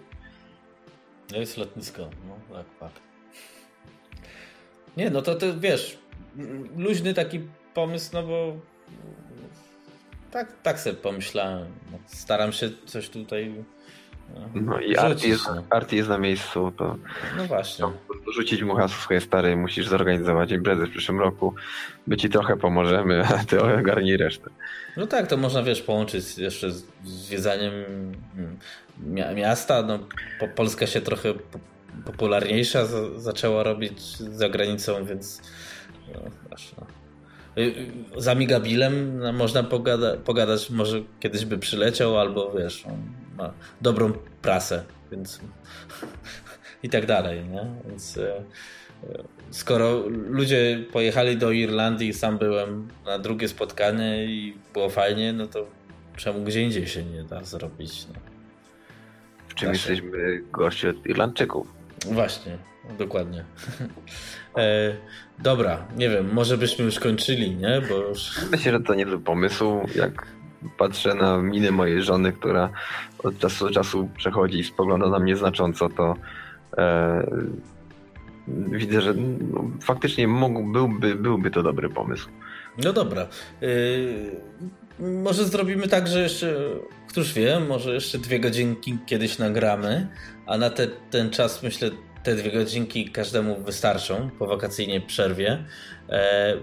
No 1.33 1.39
jest 1.39 1.57
lotnisko, 1.57 2.11
no 2.29 2.57
tak, 2.57 2.67
tak. 2.81 3.03
Nie, 4.97 5.11
no 5.11 5.23
to, 5.23 5.35
to 5.35 5.61
wiesz, 5.61 5.99
luźny 6.77 7.15
taki 7.15 7.41
pomysł, 7.75 8.11
no 8.13 8.23
bo 8.23 8.57
tak, 10.31 10.63
tak 10.63 10.81
sobie 10.81 10.97
pomyślałem. 10.97 11.67
No, 11.93 11.99
staram 12.07 12.53
się 12.53 12.71
coś 12.87 13.09
tutaj 13.09 13.65
no, 14.55 14.81
i 14.81 14.97
Arti 14.97 15.29
jest, 15.29 15.45
Arti 15.71 15.97
jest 15.97 16.09
na 16.09 16.19
miejscu, 16.19 16.73
to 16.77 16.97
no 17.37 17.45
właśnie. 17.45 17.85
To 18.25 18.33
rzucić 18.33 18.63
mu 18.63 18.75
hasło 18.75 19.03
swojej 19.03 19.21
starej, 19.21 19.57
musisz 19.57 19.89
zorganizować 19.89 20.51
imprezę 20.51 20.87
w 20.87 20.91
przyszłym 20.91 21.21
roku. 21.21 21.55
My 22.07 22.17
ci 22.17 22.29
trochę 22.29 22.57
pomożemy, 22.57 23.25
a 23.39 23.45
ty 23.45 23.63
ogarnij 23.63 24.17
resztę. 24.17 24.51
No 24.97 25.07
tak, 25.07 25.27
to 25.27 25.37
można 25.37 25.63
wiesz, 25.63 25.83
połączyć 25.83 26.39
jeszcze 26.39 26.71
z 26.71 26.85
zwiedzaniem 27.05 27.73
mm, 28.37 29.37
miasta. 29.37 29.83
No, 29.83 29.99
Polska 30.55 30.87
się 30.87 31.01
trochę 31.01 31.35
popularniejsza 32.05 32.87
zaczęła 33.17 33.63
robić 33.63 34.17
za 34.17 34.49
granicą, 34.49 35.05
więc 35.05 35.43
no, 36.15 36.21
no. 36.79 36.87
Y, 37.59 37.63
y, 37.63 37.93
z 38.17 38.29
Amigabilem 38.29 39.19
no, 39.19 39.33
można 39.33 39.63
pogada 39.63 40.17
pogadać, 40.17 40.71
może 40.71 41.03
kiedyś 41.21 41.45
by 41.45 41.59
przyleciał, 41.59 42.19
albo 42.19 42.53
wiesz, 42.53 42.87
on 42.87 43.24
ma 43.37 43.53
dobrą 43.81 44.13
prasę, 44.43 44.85
więc 45.11 45.41
i 46.83 46.89
tak 46.89 47.07
dalej, 47.07 47.45
nie? 47.45 47.67
Więc 47.89 48.19
e, 48.19 48.37
e, 48.37 48.45
skoro 49.51 50.03
ludzie 50.09 50.85
pojechali 50.93 51.37
do 51.37 51.51
Irlandii, 51.51 52.13
sam 52.13 52.39
byłem 52.39 52.89
na 53.07 53.19
drugie 53.19 53.49
spotkanie 53.49 54.25
i 54.25 54.57
było 54.73 54.91
fajnie, 54.91 55.33
no 55.33 55.47
to 55.47 55.67
czemu 56.17 56.45
gdzie 56.45 56.63
indziej 56.63 56.87
się 56.87 57.03
nie 57.03 57.23
da 57.23 57.45
zrobić? 57.45 58.07
No. 58.09 58.15
W 59.49 59.55
czym 59.55 59.73
jesteśmy 59.73 60.43
gorsi 60.53 60.89
od 60.89 61.07
Irlandczyków? 61.07 61.67
Właśnie, 62.07 62.59
dokładnie. 62.99 63.45
E, 64.57 64.97
dobra, 65.39 65.87
nie 65.97 66.11
wiem, 66.11 66.33
może 66.33 66.59
byśmy 66.59 66.85
już 66.85 67.01
kończyli, 67.01 67.57
nie? 67.57 67.83
Bo 67.89 67.95
już... 67.95 68.41
Myślę, 68.51 68.73
że 68.73 68.81
to 68.81 68.95
niezły 68.95 69.21
pomysł. 69.21 69.81
Jak 69.95 70.27
patrzę 70.79 71.15
na 71.15 71.39
minę 71.39 71.71
mojej 71.71 72.03
żony, 72.03 72.33
która 72.33 72.71
od 73.19 73.39
czasu 73.39 73.67
do 73.67 73.75
czasu 73.75 74.09
przechodzi 74.17 74.59
i 74.59 74.65
spogląda 74.65 75.09
na 75.09 75.19
mnie 75.19 75.37
znacząco, 75.37 75.89
to 75.89 76.17
e, 76.79 77.27
widzę, 78.49 79.01
że 79.01 79.15
no, 79.15 79.71
faktycznie 79.83 80.29
mógł, 80.29 80.63
byłby, 80.63 81.15
byłby 81.15 81.51
to 81.51 81.63
dobry 81.63 81.89
pomysł. 81.89 82.29
No 82.85 82.93
dobra. 82.93 83.27
Yy, 83.61 85.21
może 85.23 85.45
zrobimy 85.45 85.89
tak, 85.89 86.09
że 86.09 86.21
jeszcze, 86.21 86.57
któż 87.09 87.33
wie, 87.33 87.61
może 87.61 87.95
jeszcze 87.95 88.19
dwie 88.19 88.41
godzinki 88.41 88.99
kiedyś 89.07 89.39
nagramy, 89.39 90.09
a 90.47 90.59
na 90.59 90.71
te, 90.71 90.87
ten 90.87 91.31
czas 91.31 91.63
myślę 91.63 91.91
te 92.23 92.35
dwie 92.35 92.53
godzinki 92.53 93.11
każdemu 93.11 93.61
wystarczą 93.61 94.31
po 94.39 94.47
wakacyjnej 94.47 95.01
przerwie. 95.01 95.65
E... 96.09 96.55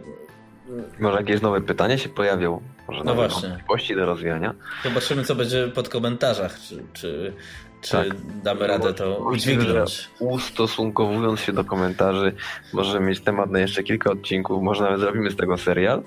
Może 0.99 1.18
jakieś 1.18 1.41
nowe 1.41 1.61
pytania 1.61 1.98
się 1.98 2.10
pojawią? 2.10 2.61
Może 2.88 3.03
no 3.03 3.15
właśnie. 3.15 3.49
możliwości 3.49 3.95
do 3.95 4.06
rozwijania? 4.06 4.53
Zobaczymy, 4.84 5.23
co 5.23 5.35
będzie 5.35 5.68
pod 5.68 5.89
komentarzach, 5.89 6.60
czy, 6.60 6.84
czy, 6.93 7.34
czy 7.81 7.91
tak. 7.91 8.07
damy 8.43 8.68
radę 8.68 8.93
to 8.93 9.18
udźwignąć. 9.18 10.10
Ustosunkowując 10.19 11.39
się 11.39 11.53
do 11.53 11.64
komentarzy, 11.64 12.34
możemy 12.73 13.06
mieć 13.06 13.19
temat 13.19 13.52
na 13.52 13.60
jeszcze 13.60 13.84
kilka 13.84 14.11
odcinków, 14.11 14.64
może 14.64 14.84
nawet 14.84 14.99
zrobimy 14.99 15.31
z 15.31 15.35
tego 15.35 15.57
serial. 15.57 16.03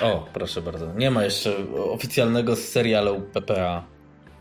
O, 0.00 0.26
proszę 0.32 0.62
bardzo. 0.62 0.94
Nie 0.94 1.10
ma 1.10 1.24
jeszcze 1.24 1.52
oficjalnego 1.74 2.56
serialu 2.56 3.20
PPA. 3.20 3.84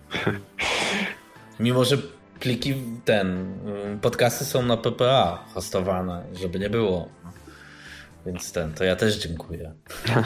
Mimo, 1.59 1.85
że 1.85 1.97
pliki 2.39 2.75
ten, 3.05 3.59
podcasty 4.01 4.45
są 4.45 4.61
na 4.61 4.77
PPA 4.77 5.45
hostowane, 5.53 6.23
żeby 6.33 6.59
nie 6.59 6.69
było. 6.69 7.07
Więc 8.25 8.51
ten, 8.53 8.73
to 8.73 8.83
ja 8.83 8.95
też 8.95 9.17
dziękuję. 9.17 9.73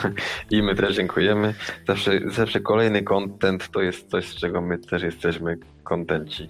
I 0.50 0.62
my 0.62 0.74
też 0.74 0.96
dziękujemy. 0.96 1.54
Zawsze, 1.88 2.20
zawsze 2.26 2.60
kolejny 2.60 3.02
content 3.02 3.70
to 3.70 3.82
jest 3.82 4.10
coś, 4.10 4.28
z 4.28 4.34
czego 4.34 4.60
my 4.60 4.78
też 4.78 5.02
jesteśmy 5.02 5.58
kontenci. 5.84 6.48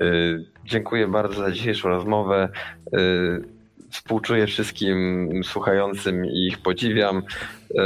Yy, 0.00 0.44
dziękuję 0.64 1.08
bardzo 1.08 1.34
za 1.42 1.50
dzisiejszą 1.50 1.88
rozmowę. 1.88 2.48
Yy, 2.92 3.44
współczuję 3.90 4.46
wszystkim 4.46 5.30
słuchającym 5.44 6.26
i 6.26 6.46
ich 6.46 6.58
podziwiam. 6.58 7.22
Yy, 7.70 7.82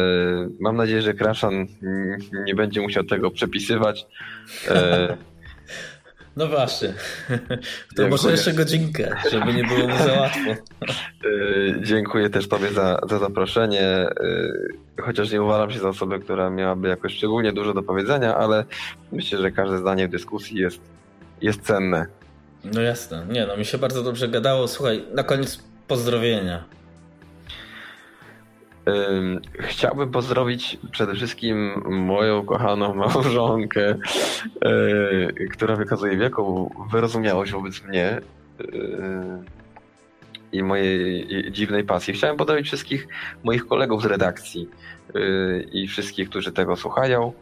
mam 0.61 0.77
nadzieję, 0.77 1.03
że 1.03 1.15
Kraszan 1.15 1.67
nie 2.47 2.55
będzie 2.55 2.81
musiał 2.81 3.05
tego 3.05 3.31
przepisywać. 3.31 4.07
No 6.37 6.47
właśnie. 6.47 6.95
To 7.97 8.09
może 8.09 8.31
jeszcze 8.31 8.53
godzinkę, 8.53 9.17
żeby 9.31 9.55
nie 9.55 9.65
było 9.65 9.89
mu 9.89 9.97
za 9.99 10.13
łatwo. 10.21 10.51
Y, 11.25 11.75
dziękuję 11.83 12.31
też 12.31 12.49
Tobie 12.49 12.73
za, 12.73 13.01
za 13.09 13.19
zaproszenie. 13.19 14.09
Y, 14.99 15.03
chociaż 15.03 15.31
nie 15.31 15.43
uważam 15.43 15.71
się 15.71 15.79
za 15.79 15.89
osobę, 15.89 16.19
która 16.19 16.51
miałaby 16.51 16.89
jakoś 16.89 17.17
szczególnie 17.17 17.53
dużo 17.53 17.75
do 17.75 17.83
powiedzenia, 17.83 18.37
ale 18.37 18.65
myślę, 19.13 19.39
że 19.39 19.51
każde 19.51 19.79
zdanie 19.79 20.09
w 20.09 20.11
dyskusji 20.11 20.57
jest, 20.59 20.81
jest 21.43 21.61
cenne. 21.61 22.07
No 22.65 22.81
jasne. 22.81 23.27
Nie, 23.29 23.47
no 23.47 23.57
mi 23.57 23.65
się 23.65 23.79
bardzo 23.79 24.03
dobrze 24.03 24.29
gadało. 24.29 24.69
Słuchaj, 24.69 25.05
na 25.15 25.23
koniec 25.23 25.65
pozdrowienia. 25.89 26.65
Chciałbym 29.61 30.11
pozdrowić 30.11 30.79
przede 30.93 31.15
wszystkim 31.15 31.83
moją 31.87 32.45
kochaną 32.45 32.95
małżonkę, 33.05 33.89
e, 33.91 33.99
która 35.53 35.77
wykazuje 35.77 36.17
wielką 36.17 36.71
wyrozumiałość 36.93 37.53
wobec 37.53 37.85
mnie 37.85 38.07
e, 38.09 38.21
i 40.53 40.63
mojej 40.63 41.27
dziwnej 41.53 41.85
pasji. 41.85 42.15
Chciałem 42.15 42.37
pozdrowić 42.37 42.67
wszystkich 42.67 43.09
moich 43.45 43.67
kolegów 43.67 44.03
z 44.03 44.07
redakcji 44.07 44.69
e, 45.15 45.21
i 45.63 45.89
wszystkich, 45.89 46.31
którzy 46.31 46.53
tego 46.53 46.77
słuchają 46.77 47.33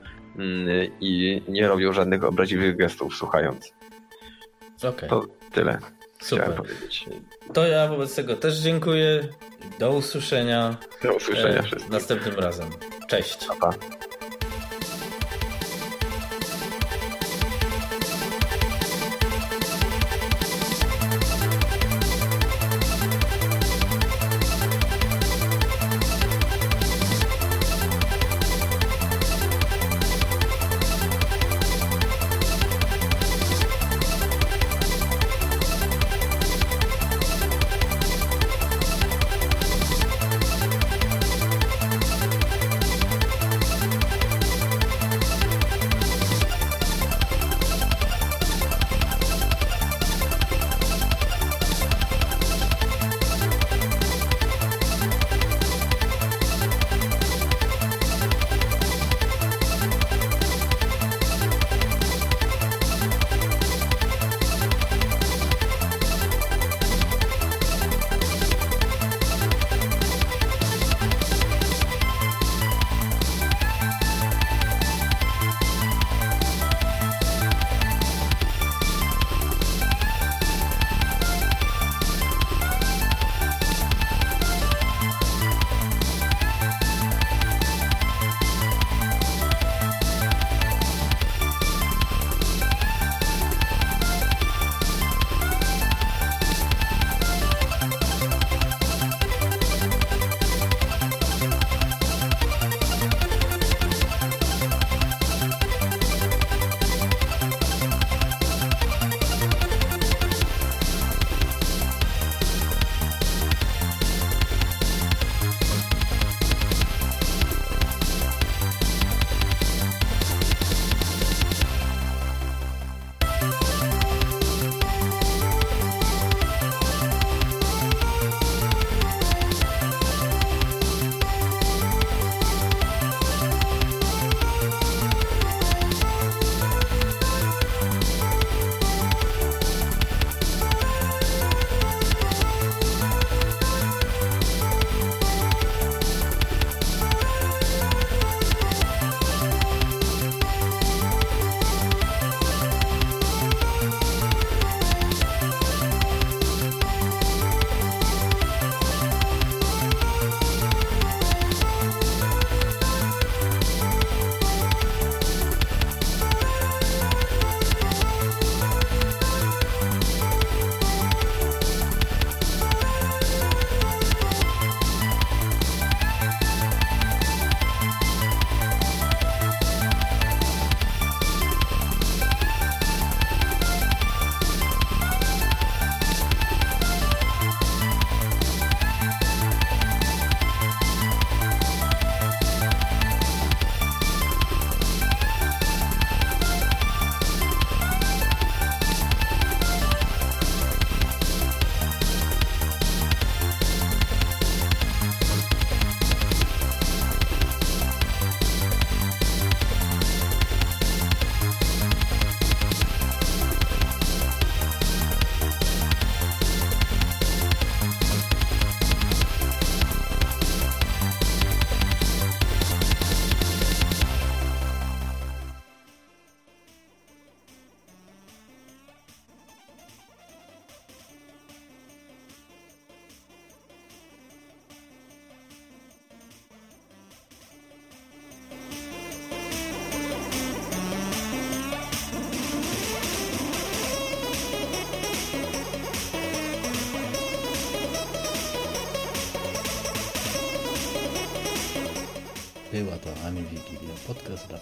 i 1.01 1.43
nie 1.49 1.69
robią 1.69 1.93
żadnych 1.93 2.25
obraźliwych 2.25 2.77
gestów 2.77 3.17
słuchając. 3.17 3.73
Okay. 4.83 5.09
To 5.09 5.27
tyle. 5.53 5.79
Super. 6.23 6.63
To 7.53 7.67
ja 7.67 7.89
wobec 7.89 8.15
tego 8.15 8.37
też 8.37 8.59
dziękuję. 8.59 9.29
Do 9.79 9.91
usłyszenia. 9.91 10.77
Do 11.03 11.15
usłyszenia 11.15 11.61
e, 11.61 11.91
Następnym 11.91 12.35
razem. 12.35 12.71
Cześć. 13.09 13.47
Pa, 13.47 13.55
pa. 13.55 13.71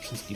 To 0.08 0.35